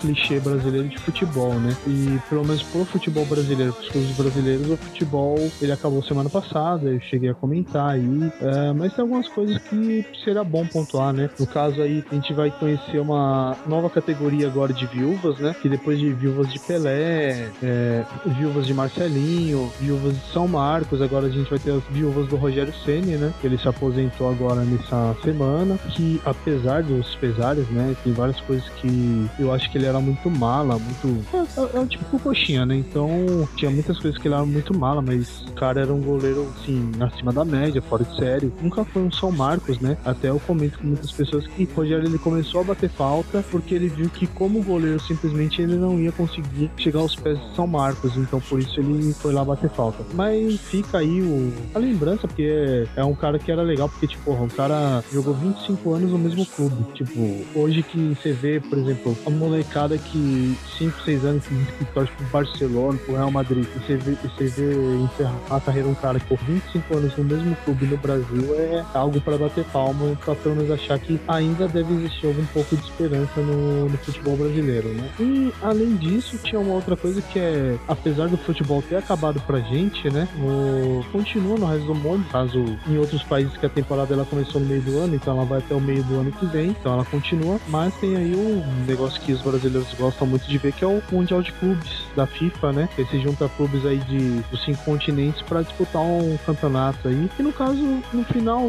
clichê 0.00 0.38
brasileiro 0.38 0.88
de 0.88 0.98
futebol, 0.98 1.54
né? 1.54 1.76
E 1.86 2.18
pelo 2.28 2.44
menos 2.44 2.62
pro 2.62 2.84
futebol 2.84 3.24
brasileiro, 3.26 3.72
pros 3.72 3.88
clubes 3.88 4.16
brasileiros, 4.16 4.70
o 4.70 4.76
futebol 4.76 5.36
ele 5.60 5.72
acabou 5.72 6.02
semana 6.02 6.30
passada, 6.30 6.88
eu 6.88 7.00
cheguei 7.00 7.30
a 7.30 7.34
comentar 7.34 7.90
aí, 7.90 8.32
é, 8.40 8.72
mas 8.72 8.94
tem 8.94 9.02
algumas 9.02 9.28
coisas 9.28 9.58
que 9.62 10.04
seria 10.24 10.44
bom 10.44 10.66
pontuar, 10.66 11.12
né? 11.12 11.28
No 11.38 11.46
caso 11.46 11.82
aí, 11.82 12.04
a 12.10 12.14
gente 12.14 12.32
vai 12.32 12.50
conhecer 12.50 12.98
uma 12.98 13.56
nova 13.66 13.90
categoria 13.90 14.46
agora 14.46 14.72
de 14.72 14.86
viúvas, 14.86 15.38
né? 15.38 15.54
Que 15.60 15.68
depois 15.68 15.98
de 15.98 16.12
viúvas 16.12 16.52
de 16.52 16.58
Pelé, 16.60 17.50
é, 17.62 18.04
viúvas 18.26 18.66
de 18.66 18.74
Marcelinho, 18.74 19.55
viúvas 19.80 20.14
de 20.14 20.32
São 20.32 20.46
Marcos, 20.46 21.00
agora 21.00 21.26
a 21.26 21.30
gente 21.30 21.48
vai 21.48 21.58
ter 21.58 21.72
as 21.72 21.82
viúvas 21.90 22.28
do 22.28 22.36
Rogério 22.36 22.72
Ceni, 22.84 23.16
né? 23.16 23.32
Ele 23.42 23.58
se 23.58 23.68
aposentou 23.68 24.30
agora 24.30 24.62
nessa 24.62 25.16
semana, 25.22 25.78
que 25.90 26.20
apesar 26.24 26.82
dos 26.82 27.14
pesares, 27.16 27.66
né? 27.68 27.96
Tem 28.04 28.12
várias 28.12 28.40
coisas 28.42 28.68
que 28.80 29.26
eu 29.38 29.52
acho 29.52 29.70
que 29.70 29.78
ele 29.78 29.86
era 29.86 30.00
muito 30.00 30.30
mala, 30.30 30.78
muito. 30.78 31.24
É, 31.34 31.78
é, 31.78 31.82
é 31.82 31.86
tipo 31.86 32.18
coxinha, 32.18 32.66
né? 32.66 32.76
Então 32.76 33.08
tinha 33.56 33.70
muitas 33.70 33.98
coisas 33.98 34.20
que 34.20 34.28
ele 34.28 34.34
era 34.34 34.44
muito 34.44 34.76
mala, 34.76 35.00
mas 35.02 35.42
o 35.48 35.52
cara 35.52 35.80
era 35.80 35.92
um 35.92 36.00
goleiro, 36.00 36.48
assim, 36.56 36.90
acima 37.00 37.32
da 37.32 37.44
média, 37.44 37.80
fora 37.82 38.04
de 38.04 38.16
série. 38.16 38.52
Nunca 38.60 38.84
foi 38.84 39.02
um 39.02 39.10
São 39.10 39.30
Marcos, 39.30 39.78
né? 39.80 39.96
Até 40.04 40.30
eu 40.30 40.40
comento 40.40 40.78
com 40.78 40.86
muitas 40.86 41.12
pessoas 41.12 41.46
que 41.46 41.64
o 41.64 41.74
Rogério 41.74 42.06
ele 42.06 42.18
começou 42.18 42.60
a 42.60 42.64
bater 42.64 42.90
falta 42.90 43.44
porque 43.50 43.74
ele 43.74 43.88
viu 43.88 44.08
que, 44.08 44.26
como 44.26 44.62
goleiro, 44.62 45.00
simplesmente 45.00 45.62
ele 45.62 45.76
não 45.76 45.98
ia 45.98 46.12
conseguir 46.12 46.70
chegar 46.76 47.00
aos 47.00 47.14
pés 47.14 47.38
de 47.38 47.54
São 47.54 47.66
Marcos. 47.66 48.16
Então 48.16 48.40
por 48.40 48.58
isso 48.58 48.78
ele 48.80 49.12
foi 49.14 49.32
lá 49.32 49.44
bater 49.46 49.70
falta. 49.70 50.04
Mas 50.14 50.60
fica 50.60 50.98
aí 50.98 51.22
o, 51.22 51.52
a 51.74 51.78
lembrança, 51.78 52.26
porque 52.26 52.42
é, 52.42 53.00
é 53.00 53.04
um 53.04 53.14
cara 53.14 53.38
que 53.38 53.50
era 53.50 53.62
legal, 53.62 53.88
porque, 53.88 54.06
tipo, 54.06 54.32
o 54.32 54.48
cara 54.50 55.02
jogou 55.12 55.34
25 55.34 55.92
anos 55.92 56.10
no 56.10 56.18
mesmo 56.18 56.44
clube. 56.46 56.84
Tipo, 56.94 57.44
hoje 57.58 57.82
que 57.82 58.14
você 58.14 58.32
vê, 58.32 58.60
por 58.60 58.78
exemplo, 58.78 59.16
a 59.26 59.30
molecada 59.30 59.96
que 59.96 60.56
5, 60.78 61.02
6 61.02 61.24
anos 61.24 61.44
que 61.46 61.84
torce 61.86 62.12
pro 62.12 62.26
Barcelona, 62.26 62.98
pro 63.04 63.14
Real 63.14 63.30
Madrid, 63.30 63.64
e 63.64 63.78
você 63.78 63.96
vê, 63.96 64.12
você 64.12 64.46
vê 64.46 64.96
encerrar 64.96 65.40
a 65.50 65.60
carreira 65.60 65.88
um 65.88 65.94
cara 65.94 66.18
que 66.20 66.26
por 66.26 66.38
25 66.38 66.96
anos 66.96 67.16
no 67.16 67.24
mesmo 67.24 67.56
clube 67.64 67.86
no 67.86 67.96
Brasil 67.96 68.54
é 68.54 68.84
algo 68.94 69.20
para 69.20 69.38
bater 69.38 69.64
palma, 69.64 70.16
pra 70.24 70.34
pelo 70.34 70.56
menos 70.56 70.70
achar 70.70 70.98
que 70.98 71.20
ainda 71.28 71.68
deve 71.68 71.94
existir 71.94 72.26
algum 72.26 72.44
pouco 72.46 72.76
de 72.76 72.82
esperança 72.82 73.40
no, 73.40 73.88
no 73.88 73.98
futebol 73.98 74.36
brasileiro, 74.36 74.88
né? 74.88 75.10
E 75.18 75.52
além 75.62 75.96
disso, 75.96 76.38
tinha 76.38 76.60
uma 76.60 76.74
outra 76.74 76.96
coisa 76.96 77.20
que 77.22 77.38
é, 77.38 77.76
apesar 77.88 78.28
do 78.28 78.36
futebol 78.36 78.82
ter 78.82 78.96
acabado 78.96 79.35
pra 79.40 79.60
gente, 79.60 80.10
né? 80.10 80.28
O, 80.38 81.04
continua 81.12 81.58
no 81.58 81.66
resto 81.66 81.86
do 81.86 81.94
mundo, 81.94 82.24
caso 82.30 82.64
em 82.86 82.98
outros 82.98 83.22
países 83.22 83.56
que 83.56 83.66
a 83.66 83.68
temporada 83.68 84.14
ela 84.14 84.24
começou 84.24 84.60
no 84.60 84.66
meio 84.66 84.82
do 84.82 84.98
ano, 84.98 85.14
então 85.14 85.34
ela 85.34 85.44
vai 85.44 85.58
até 85.58 85.74
o 85.74 85.80
meio 85.80 86.02
do 86.04 86.20
ano 86.20 86.32
que 86.32 86.46
vem, 86.46 86.70
então 86.70 86.92
ela 86.92 87.04
continua, 87.04 87.58
mas 87.68 87.94
tem 87.96 88.16
aí 88.16 88.34
um 88.34 88.84
negócio 88.86 89.20
que 89.20 89.32
os 89.32 89.42
brasileiros 89.42 89.92
gostam 89.94 90.26
muito 90.26 90.46
de 90.46 90.58
ver, 90.58 90.72
que 90.72 90.84
é 90.84 90.88
o 90.88 91.02
Mundial 91.10 91.42
de 91.42 91.52
Clubes 91.52 92.06
da 92.14 92.26
FIFA, 92.26 92.72
né? 92.72 92.88
Que 92.94 93.04
se 93.04 93.20
junta 93.20 93.48
clubes 93.48 93.84
aí 93.84 93.98
de, 93.98 94.40
dos 94.50 94.64
cinco 94.64 94.84
continentes 94.84 95.42
para 95.42 95.62
disputar 95.62 96.02
um 96.02 96.36
campeonato 96.44 97.08
aí. 97.08 97.30
E 97.38 97.42
no 97.42 97.52
caso, 97.52 98.02
no 98.12 98.24
final, 98.24 98.64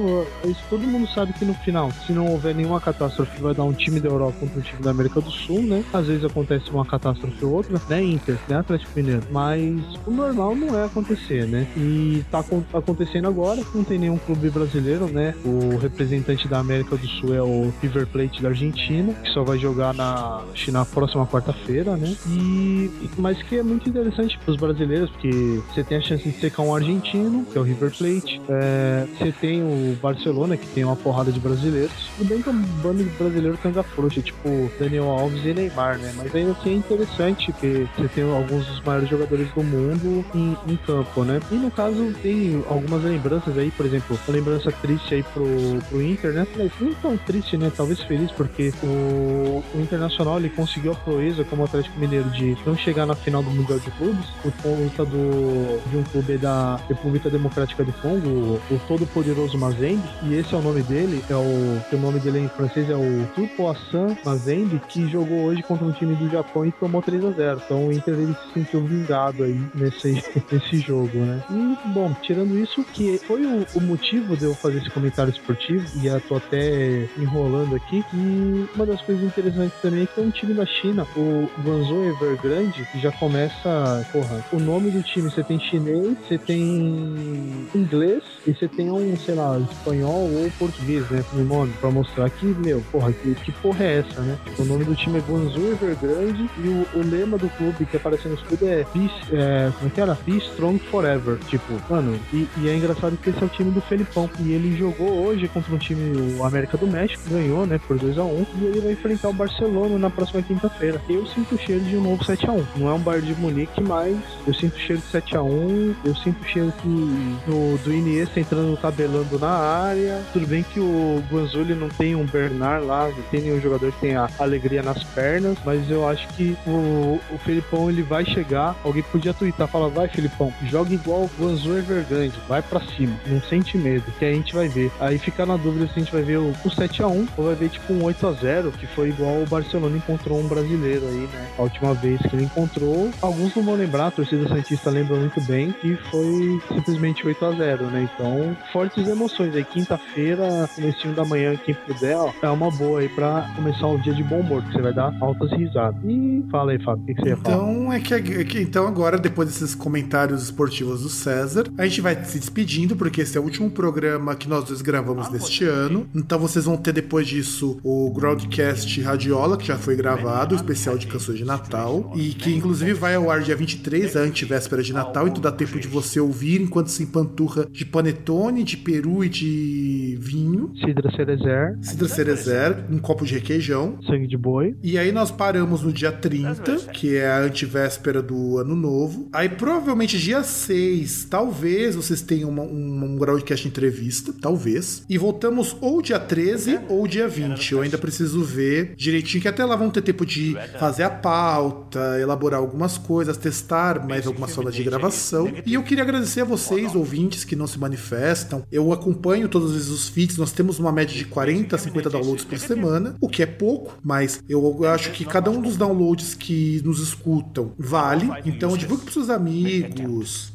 isso 0.46 0.62
todo 0.70 0.82
mundo 0.82 1.08
sabe 1.10 1.34
que 1.34 1.46
no 1.46 1.54
final, 1.56 1.92
se 2.06 2.12
não 2.12 2.28
houver 2.28 2.54
nenhuma 2.54 2.80
catástrofe, 2.80 3.42
vai 3.42 3.54
dar 3.54 3.64
um 3.64 3.74
time 3.74 4.00
da 4.00 4.10
Europa 4.10 4.38
contra 4.40 4.60
um 4.60 4.62
time 4.62 4.84
da 4.84 4.92
América 4.92 5.22
do 5.22 5.32
Sul, 5.32 5.62
né? 5.62 5.84
Às 5.94 6.08
vezes 6.08 6.26
acontece 6.26 6.70
uma 6.72 6.86
catástrofe 6.86 7.44
ou 7.46 7.54
outra, 7.54 7.82
né? 7.90 8.04
Inter, 8.04 8.38
né? 8.48 8.58
Atlético 8.58 8.92
Mineiro. 8.96 9.24
Mas 9.32 9.82
o 10.06 10.12
normal 10.12 10.47
não 10.56 10.78
é 10.78 10.86
acontecer, 10.86 11.48
né? 11.48 11.68
E 11.76 12.24
tá 12.32 12.44
acontecendo 12.74 13.28
agora, 13.28 13.62
não 13.74 13.84
tem 13.84 13.98
nenhum 13.98 14.18
clube 14.18 14.50
brasileiro, 14.50 15.08
né? 15.08 15.34
O 15.44 15.78
representante 15.78 16.48
da 16.48 16.60
América 16.60 16.96
do 16.96 17.08
Sul 17.08 17.34
é 17.34 17.42
o 17.42 17.74
River 17.82 18.08
Plate 18.08 18.42
da 18.42 18.50
Argentina, 18.50 19.14
que 19.14 19.30
só 19.30 19.44
vai 19.44 19.58
jogar 19.58 19.94
na, 19.94 20.44
na 20.70 20.86
próxima 20.86 21.26
quarta-feira, 21.26 21.96
né? 21.96 22.16
E 22.28 22.90
mas 23.18 23.42
que 23.44 23.58
é 23.58 23.64
muito 23.64 23.90
interessante 23.90 24.38
para 24.38 24.52
os 24.52 24.58
brasileiros, 24.58 25.10
porque 25.10 25.62
você 25.70 25.84
tem 25.84 25.98
a 25.98 26.02
chance 26.02 26.24
de 26.24 26.40
secar 26.40 26.64
um 26.64 26.76
argentino, 26.76 27.46
que 27.46 27.58
é 27.58 27.62
o 27.62 27.64
River 27.64 27.92
Plate. 27.98 28.42
É, 28.50 29.06
você 29.18 29.32
tem 29.32 29.62
o 29.62 29.98
Barcelona, 30.02 30.58
que 30.58 30.68
tem 30.68 30.84
uma 30.84 30.96
porrada 30.96 31.32
de 31.32 31.40
brasileiros. 31.40 32.10
Tudo 32.18 32.28
bem 32.28 32.42
que 32.42 32.50
é 32.50 32.52
um 32.52 32.62
bando 32.82 33.04
de 33.04 33.10
brasileiro 33.12 33.58
canga 33.58 33.84
frouxa, 33.84 34.22
tipo 34.22 34.72
Daniel 34.80 35.06
Alves 35.06 35.44
e 35.46 35.54
Neymar, 35.54 35.98
né? 35.98 36.14
Mas 36.16 36.34
ainda 36.34 36.52
assim 36.52 36.72
é 36.72 36.74
interessante 36.74 37.52
que 37.54 37.88
você 37.98 38.08
tem 38.08 38.24
alguns 38.24 38.66
dos 38.66 38.82
maiores 38.82 39.10
jogadores 39.10 39.50
do 39.52 39.64
mundo 39.64 40.26
em, 40.38 40.58
em 40.68 40.76
campo, 40.78 41.24
né? 41.24 41.40
E 41.52 41.56
no 41.56 41.72
caso 41.72 42.14
tem 42.22 42.64
algumas 42.70 43.04
lembranças 43.04 43.58
aí, 43.58 43.72
por 43.72 43.86
exemplo, 43.86 44.18
uma 44.28 44.36
lembrança 44.36 44.72
triste 44.72 45.16
aí 45.16 45.24
pro, 45.24 45.46
pro 45.90 46.02
Inter, 46.02 46.34
né? 46.34 46.48
Não 46.80 46.94
tão 46.96 47.18
triste, 47.18 47.58
né? 47.58 47.72
Talvez 47.76 48.02
feliz, 48.02 48.32
porque 48.32 48.74
o, 48.84 49.64
o 49.74 49.82
Internacional 49.82 50.38
ele 50.38 50.50
conseguiu 50.50 50.92
a 50.92 50.96
proeza 50.96 51.44
como 51.44 51.64
Atlético 51.64 52.00
Mineiro 52.00 52.30
de 52.30 52.58
não 52.66 52.76
chegar 52.76 53.06
na 53.06 53.16
final 53.16 53.42
do 53.42 53.50
Mundial 53.50 53.80
de 53.80 53.92
Clubes 53.92 54.26
por 54.42 54.52
conta 54.62 55.06
do, 55.06 55.82
de 55.90 55.98
um 55.98 56.04
clube 56.04 56.38
da 56.38 56.80
República 56.88 57.30
Democrática 57.30 57.84
do 57.84 57.94
Congo, 57.94 58.28
o, 58.28 58.62
o 58.72 58.80
todo-poderoso 58.88 59.58
Mazembe, 59.58 60.04
e 60.24 60.36
esse 60.36 60.54
é 60.54 60.58
o 60.58 60.62
nome 60.62 60.82
dele, 60.84 61.24
é 61.30 61.36
o, 61.36 61.82
o 61.92 62.00
nome 62.00 62.20
dele 62.20 62.40
em 62.40 62.50
francês 62.50 62.90
é 62.90 62.96
o 62.96 63.28
Tupoassan 63.36 64.16
Mazembe, 64.24 64.82
que 64.88 65.08
jogou 65.10 65.46
hoje 65.46 65.64
contra 65.64 65.86
um 65.86 65.92
time 65.92 66.16
do 66.16 66.30
Japão 66.30 66.66
e 66.66 66.72
tomou 66.72 67.02
3 67.02 67.24
a 67.26 67.32
0 67.32 67.62
Então 67.66 67.88
o 67.88 67.92
Inter 67.92 68.14
ele 68.14 68.34
se 68.34 68.54
sentiu 68.54 68.84
vingado 68.86 69.44
aí 69.44 69.60
nesse, 69.74 70.24
nesse 70.52 70.80
jogo, 70.80 71.18
né? 71.18 71.44
E, 71.50 71.90
bom, 71.90 72.14
tirando 72.22 72.58
isso, 72.58 72.84
que 72.94 73.20
foi 73.20 73.46
o, 73.46 73.66
o 73.76 73.82
motivo 73.82 74.36
de 74.36 74.46
eu 74.46 74.54
fazer 74.56 74.80
esse 74.80 74.90
comentário 74.90 75.32
esportivo, 75.32 75.86
e 76.02 76.08
eu 76.08 76.20
tô 76.22 76.36
até 76.36 77.08
enrolando 77.18 77.76
aqui, 77.76 78.04
e 78.14 78.70
uma 78.76 78.86
das 78.86 79.02
coisas 79.02 79.24
interessantes 79.24 79.78
também 79.82 80.04
é 80.04 80.06
que 80.06 80.20
é 80.20 80.24
um 80.24 80.32
time 80.32 80.54
da 80.54 80.66
China, 80.66 81.08
o 81.16 81.50
Guangzhou 81.64 82.06
Evergrande, 82.06 82.88
que 82.92 83.00
já 83.00 83.12
começa, 83.12 84.06
porra, 84.12 84.44
o 84.52 84.60
nome 84.60 84.92
do 84.92 85.02
time, 85.04 85.30
você 85.30 85.44
tem 85.44 85.60
chinês, 85.60 86.18
você 86.28 86.38
tem 86.38 87.68
inglês, 87.74 88.24
e 88.46 88.54
você 88.54 88.68
tem 88.68 88.90
um, 88.90 89.18
sei 89.18 89.36
lá, 89.36 89.60
espanhol 89.60 90.30
ou 90.30 90.52
português, 90.58 91.10
né, 91.10 91.24
no 91.34 91.44
nome, 91.44 91.74
pra 91.80 91.92
mostrar 91.92 92.30
que, 92.30 92.46
meu, 92.46 92.82
porra, 92.92 93.12
que, 93.14 93.36
que 93.36 93.52
porra 93.52 93.84
é 93.84 94.00
essa, 94.00 94.22
né? 94.22 94.38
O 94.58 94.64
nome 94.64 94.86
do 94.86 94.96
time 94.96 95.20
é 95.20 95.22
Guangzhou 95.22 95.72
Evergrande, 95.72 96.50
e 96.58 96.68
o, 96.68 96.88
o 96.96 97.04
lema 97.04 97.38
do 97.38 97.50
clube 97.50 97.86
que 97.86 97.98
aparece 97.98 98.28
no 98.28 98.36
escudo 98.36 98.68
é 98.68 98.86
é, 99.32 99.72
como 99.78 99.88
é 99.88 99.90
que 99.90 100.02
era? 100.02 100.17
Be 100.26 100.38
Strong 100.38 100.80
Forever, 100.92 101.38
tipo, 101.48 101.74
mano, 101.90 102.20
e, 102.34 102.48
e, 102.58 102.70
é 102.70 102.76
engraçado 102.76 103.18
que 103.18 103.30
esse 103.30 103.42
é 103.42 103.46
o 103.46 103.50
time 103.50 103.72
do 103.72 103.82
Felipão, 103.82 104.30
e 104.40 104.52
ele 104.52 104.78
jogou 104.78 105.26
hoje 105.26 105.48
contra 105.48 105.74
um 105.74 105.78
time, 105.78 106.38
o 106.38 106.44
América 106.44 106.78
do 106.78 106.88
México, 106.88 107.22
ganhou, 107.30 107.66
né, 107.66 107.80
por 107.88 107.98
2 107.98 108.18
a 108.18 108.24
1 108.24 108.46
e 108.60 108.66
ele 108.66 108.82
vai 108.82 108.92
enfrentar 108.94 109.30
o 109.30 109.34
Barcelona 109.34 109.98
na 109.98 110.10
próxima 110.10 110.42
quinta-feira. 110.42 111.02
Eu 111.10 111.26
sinto 111.26 111.56
o 111.56 111.58
cheiro 111.58 111.84
de 111.84 111.96
um 111.98 112.02
novo 112.02 112.24
7x1. 112.24 112.64
Não 112.76 112.90
é 112.90 112.94
um 112.94 113.00
Bayern 113.00 113.34
de 113.34 113.40
Munique, 113.40 113.82
mas 113.82 114.18
eu 114.46 114.54
sinto 114.54 114.76
o 114.76 114.80
cheiro 114.80 115.02
de 115.02 115.20
7x1, 115.20 115.96
eu 116.06 116.16
sinto 116.16 116.42
o 116.42 116.46
cheiro 116.46 116.74
que, 116.82 116.88
do, 116.88 117.84
do 117.84 117.94
Iniesta 117.94 118.40
entrando 118.40 118.78
tabelando 118.78 119.40
na 119.40 119.50
área. 119.50 120.22
Tudo 120.34 120.48
bem 120.48 120.64
que 120.64 120.80
o 120.80 121.24
Guangzhou 121.32 121.66
não 121.66 121.90
tem 121.90 122.16
um 122.16 122.26
Bernard 122.26 122.86
lá, 122.86 123.08
não 123.08 123.24
tem 123.30 123.42
nenhum 123.42 123.60
jogador 123.60 123.92
que 123.92 124.00
tenha 124.00 124.30
alegria 124.40 124.82
nas 124.82 125.04
pernas, 125.04 125.58
mas 125.66 125.90
eu 125.90 126.08
acho 126.08 126.28
que 126.30 126.58
o, 126.66 127.20
o 127.32 127.38
Felipão 127.40 127.90
ele 127.90 128.02
vai 128.02 128.26
chegar. 128.26 128.76
Alguém 128.84 129.04
podia 129.04 129.34
twittar, 129.34 129.68
falar, 129.68 129.88
vai 129.88 130.07
Felipão, 130.08 130.54
joga 130.66 130.94
igual 130.94 131.24
o 131.24 131.32
Guangzhou 131.40 131.78
Evergrande, 131.78 132.34
vai 132.48 132.62
para 132.62 132.80
cima, 132.80 133.16
não 133.28 133.42
sente 133.42 133.78
medo, 133.78 134.04
que 134.18 134.26
a 134.26 134.34
gente 134.34 134.54
vai 134.54 134.68
ver. 134.68 134.92
Aí 135.00 135.18
fica 135.18 135.46
na 135.46 135.58
dúvida 135.58 135.88
se 135.88 135.94
a 135.96 136.00
gente 136.00 136.12
vai 136.12 136.22
ver 136.22 136.38
o, 136.38 136.50
o 136.50 136.70
7x1 136.70 137.28
ou 137.38 137.46
vai 137.46 137.56
ver 137.56 137.70
tipo 137.70 137.94
um 137.94 138.00
8x0, 138.02 138.72
que 138.72 138.88
foi 138.88 139.10
igual 139.10 139.42
o 139.42 139.48
Barcelona 139.48 139.98
encontrou 139.98 140.40
um 140.40 140.48
brasileiro 140.48 141.06
aí, 141.08 141.30
né? 141.34 141.48
A 141.58 141.64
última 141.64 141.94
vez 141.94 142.22
que 142.22 142.36
ele 142.36 142.46
encontrou, 142.46 143.12
alguns 143.22 143.56
não 143.56 143.64
vão 143.64 143.76
lembrar, 143.76 144.08
a 144.08 144.12
torcida 144.12 144.48
Santista 144.48 144.90
lembra 144.90 145.18
muito 145.18 145.40
bem, 145.42 145.72
que 145.72 145.96
foi 146.10 146.62
simplesmente 146.74 147.26
8 147.26 147.46
a 147.46 147.52
0 147.52 147.86
né? 147.88 148.10
Então, 148.14 148.56
fortes 148.72 149.08
emoções 149.08 149.56
aí. 149.56 149.64
Quinta-feira, 149.64 150.70
comecinho 150.76 151.14
da 151.14 151.26
manhã, 151.26 151.56
quem 151.56 151.76
puder, 151.76 152.16
ó, 152.16 152.32
é 152.42 152.50
uma 152.50 152.72
boa 152.72 153.00
aí 153.00 153.10
pra 153.10 153.50
começar 153.56 153.88
o 153.88 153.98
dia 154.00 154.14
de 154.14 154.24
bom 154.24 154.40
humor, 154.40 154.64
que 154.64 154.74
você 154.74 154.82
vai 154.82 154.94
dar 154.94 155.14
altas 155.20 155.52
risadas. 155.52 156.00
E 156.04 156.46
fala 156.50 156.72
aí, 156.72 156.80
Fábio, 156.80 157.04
o 157.04 157.06
que, 157.08 157.14
que 157.14 157.22
você 157.22 157.30
ia 157.30 157.38
falar? 157.38 157.56
Então, 157.56 157.94
é 157.94 158.00
que, 158.00 158.14
é 158.14 158.44
que 158.44 158.62
então 158.62 158.88
agora, 158.88 159.18
depois 159.18 159.48
desses 159.50 159.76
comentários 159.76 159.97
esportivos 160.44 161.02
do 161.02 161.10
César, 161.10 161.66
a 161.78 161.86
gente 161.86 162.02
vai 162.02 162.24
se 162.24 162.40
despedindo, 162.40 162.96
porque 162.96 163.22
esse 163.22 163.38
é 163.38 163.42
o 163.42 163.44
último 163.44 163.70
programa 163.70 164.36
que 164.36 164.48
nós 164.48 164.66
dois 164.66 164.82
gravamos 164.82 165.28
ah, 165.28 165.32
neste 165.32 165.66
ano. 165.66 166.08
Então 166.14 166.40
vocês 166.40 166.66
vão 166.66 166.78
ter 166.78 166.94
depois 166.94 167.28
disso 167.28 167.80
o 167.84 168.12
Groundcast 168.12 169.02
Radiola, 169.02 169.58
que 169.58 169.66
já 169.66 169.78
foi 169.78 169.96
gravado, 169.96 170.54
o 170.54 170.58
especial 170.58 170.98
de 170.98 171.08
canções 171.08 171.38
de 171.38 171.46
Natal, 171.46 172.12
e 172.16 172.30
que 172.30 172.54
inclusive 172.54 172.94
vai 172.94 173.16
ao 173.16 173.30
ar 173.30 173.42
dia 173.42 173.56
23, 173.56 174.16
a 174.16 174.20
antivéspera 174.22 174.84
de 174.84 174.94
Natal, 174.94 175.28
então 175.28 175.42
dá 175.42 175.52
tempo 175.52 175.80
de 175.80 175.88
você 175.88 176.20
ouvir 176.20 176.62
enquanto 176.62 176.88
se 176.88 177.04
empanturra 177.04 177.66
de 177.72 177.86
panetone, 177.86 178.64
de 178.64 178.78
peru 178.78 179.24
e 179.24 179.30
de 179.30 180.18
vinho. 180.20 180.72
Cidra 180.86 181.12
Cerezer. 181.12 181.78
Cidra 181.82 182.08
Cerezer, 182.08 182.86
um 182.90 183.00
copo 183.00 183.26
de 183.26 183.34
requeijão. 183.36 183.98
Sangue 184.06 184.28
de 184.28 184.38
boi. 184.38 184.76
E 184.84 184.98
aí 184.98 185.12
nós 185.12 185.32
paramos 185.32 185.82
no 185.82 185.92
dia 185.92 186.12
30, 186.12 186.78
que 186.94 187.16
é 187.16 187.30
a 187.30 187.40
antivéspera 187.40 188.22
do 188.22 188.58
ano 188.58 188.76
novo. 188.76 189.30
Aí 189.34 189.50
provavelmente 189.50 189.87
Provavelmente 189.88 190.20
dia 190.20 190.44
6, 190.44 191.28
talvez 191.30 191.96
vocês 191.96 192.22
tenham 192.22 192.50
uma, 192.50 192.62
um, 192.62 193.06
um 193.06 193.16
Groundcast 193.16 193.66
entrevista, 193.66 194.34
talvez. 194.34 195.02
E 195.08 195.18
voltamos 195.18 195.78
ou 195.80 196.02
dia 196.02 196.20
13 196.20 196.82
ou 196.90 197.08
dia 197.08 197.26
20. 197.26 197.72
Eu 197.72 197.82
ainda 197.82 197.98
preciso 197.98 198.44
ver 198.44 198.96
direitinho, 198.98 199.42
que 199.42 199.48
até 199.48 199.64
lá 199.64 199.78
vão 199.78 199.90
ter 199.90 200.02
tempo 200.02 200.26
de 200.26 200.58
fazer 200.78 201.04
a 201.04 201.10
pauta, 201.10 202.20
elaborar 202.20 202.60
algumas 202.60 202.98
coisas, 202.98 203.38
testar 203.38 204.06
mais 204.06 204.28
algumas 204.28 204.54
formas 204.54 204.76
de 204.76 204.84
gravação. 204.84 205.50
E 205.66 205.76
eu 205.76 205.84
queria 205.84 206.04
agradecer 206.04 206.42
a 206.42 206.44
vocês, 206.44 206.94
ouvintes, 206.94 207.46
que 207.46 207.56
não 207.56 207.66
se 207.66 207.80
manifestam. 207.80 208.64
Eu 208.70 208.92
acompanho 208.92 209.48
todos 209.48 209.90
os 209.90 210.10
feeds, 210.10 210.36
nós 210.36 210.52
temos 210.52 210.80
uma 210.80 210.92
média 210.92 211.18
de 211.18 211.24
40 211.24 211.78
50 211.78 212.10
downloads 212.10 212.44
por 212.44 212.60
semana, 212.60 213.16
o 213.22 213.30
que 213.30 213.42
é 213.42 213.46
pouco, 213.46 213.98
mas 214.04 214.44
eu 214.50 214.84
acho 214.84 215.12
que 215.12 215.24
cada 215.24 215.50
um 215.50 215.62
dos 215.62 215.78
downloads 215.78 216.34
que 216.34 216.82
nos 216.84 217.00
escutam 217.00 217.72
vale. 217.78 218.28
Então 218.46 218.76
divulgue 218.76 219.06
para 219.06 219.14
seus 219.14 219.30
amigos, 219.30 219.77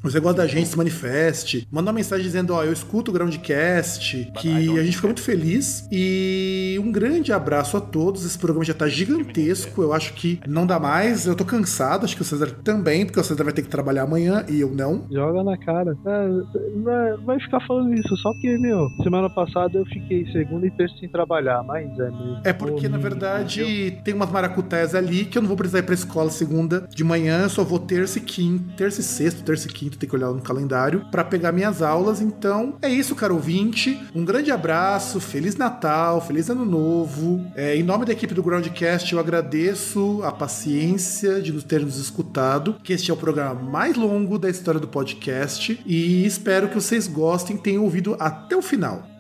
você 0.03 0.21
gosta 0.21 0.43
da 0.43 0.47
gente, 0.47 0.69
se 0.69 0.77
manifeste, 0.77 1.67
manda 1.71 1.91
uma 1.91 1.97
mensagem 1.97 2.25
dizendo: 2.25 2.55
Ó, 2.55 2.61
oh, 2.61 2.65
eu 2.65 2.73
escuto 2.73 3.11
o 3.11 3.15
Groundcast, 3.15 4.33
que 4.41 4.79
a 4.79 4.83
gente 4.83 4.97
fica 4.97 5.09
muito 5.09 5.23
feliz. 5.23 5.87
E 5.91 6.79
um 6.83 6.91
grande 6.91 7.33
abraço 7.33 7.77
a 7.77 7.81
todos. 7.81 8.25
Esse 8.25 8.39
programa 8.39 8.65
já 8.65 8.75
tá 8.75 8.89
gigantesco, 8.89 9.83
eu 9.83 9.93
acho 9.93 10.15
que 10.15 10.41
não 10.47 10.67
dá 10.67 10.79
mais. 10.79 11.27
Eu 11.27 11.35
tô 11.35 11.45
cansado, 11.45 12.05
acho 12.05 12.17
que 12.17 12.23
o 12.23 12.25
César 12.25 12.51
também, 12.65 13.05
porque 13.05 13.21
o 13.21 13.25
César 13.25 13.45
vai 13.45 13.53
ter 13.53 13.63
que 13.63 13.69
trabalhar 13.69 14.03
amanhã 14.03 14.45
e 14.49 14.61
eu 14.61 14.71
não. 14.71 15.07
Joga 15.11 15.43
na 15.43 15.57
cara. 15.57 15.97
É, 16.07 17.17
vai 17.25 17.39
ficar 17.41 17.61
falando 17.67 17.95
isso, 17.95 18.17
só 18.17 18.33
que, 18.41 18.59
meu, 18.59 18.89
semana 19.03 19.29
passada 19.31 19.79
eu 19.79 19.85
fiquei 19.87 20.27
segunda 20.33 20.67
e 20.67 20.71
terça 20.71 20.97
sem 20.99 21.09
trabalhar, 21.09 21.63
mas 21.63 21.87
é 21.99 22.11
mesmo. 22.11 22.41
É 22.45 22.53
porque, 22.53 22.89
na 22.89 22.99
verdade, 22.99 23.99
tem 24.05 24.15
umas 24.15 24.31
maracutés 24.31 24.95
ali 24.95 25.25
que 25.25 25.39
eu 25.39 25.43
não 25.43 25.49
vou 25.49 25.57
precisar 25.57 25.81
ir 25.81 25.83
pra 25.85 25.95
escola 25.95 26.31
segunda 26.31 26.87
de 26.95 27.05
manhã, 27.05 27.43
eu 27.43 27.49
só 27.49 27.65
vou 27.65 27.79
terça 27.79 28.19
e 28.19 28.23
quinta, 28.23 28.65
terça 28.77 29.01
e 29.01 29.05
sexta, 29.13 29.43
terça 29.43 29.69
e 29.69 29.73
quinta, 29.73 29.97
tem 29.97 30.09
que 30.09 30.17
olhar 30.17 30.33
no 30.33 30.41
calendário 30.41 31.07
para 31.11 31.25
pegar 31.25 31.53
minhas 31.53 31.83
aulas. 31.83 32.21
Então, 32.21 32.75
é 32.83 32.89
isso, 32.89 33.15
caro 33.15 33.35
ouvinte. 33.35 34.01
Um 34.15 34.25
grande 34.25 34.51
abraço, 34.51 35.21
Feliz 35.21 35.57
Natal, 35.57 36.21
Feliz 36.21 36.49
Ano 36.51 36.65
Novo. 36.65 37.45
É, 37.55 37.77
em 37.77 37.83
nome 37.83 38.05
da 38.05 38.13
equipe 38.13 38.35
do 38.35 38.43
Groundcast, 38.43 39.13
eu 39.13 39.21
agradeço 39.21 40.21
a 40.25 40.33
paciência 40.33 41.41
de 41.41 41.53
nos 41.53 41.65
ter 41.65 41.81
nos 41.81 41.99
escutado, 41.99 42.77
que 42.83 42.93
este 42.93 43.11
é 43.11 43.15
o 43.15 43.17
programa 43.17 43.55
mais 43.55 43.97
longo 43.97 44.39
da 44.39 44.51
história 44.51 44.81
do 44.81 44.89
podcast 44.89 45.81
e 45.87 46.25
espero 46.25 46.69
que 46.69 46.75
vocês 46.75 47.07
gostem 47.07 47.57
tenham 47.57 47.85
ouvido 47.85 48.17
até 48.19 48.57
o 48.57 48.63
final. 48.63 49.12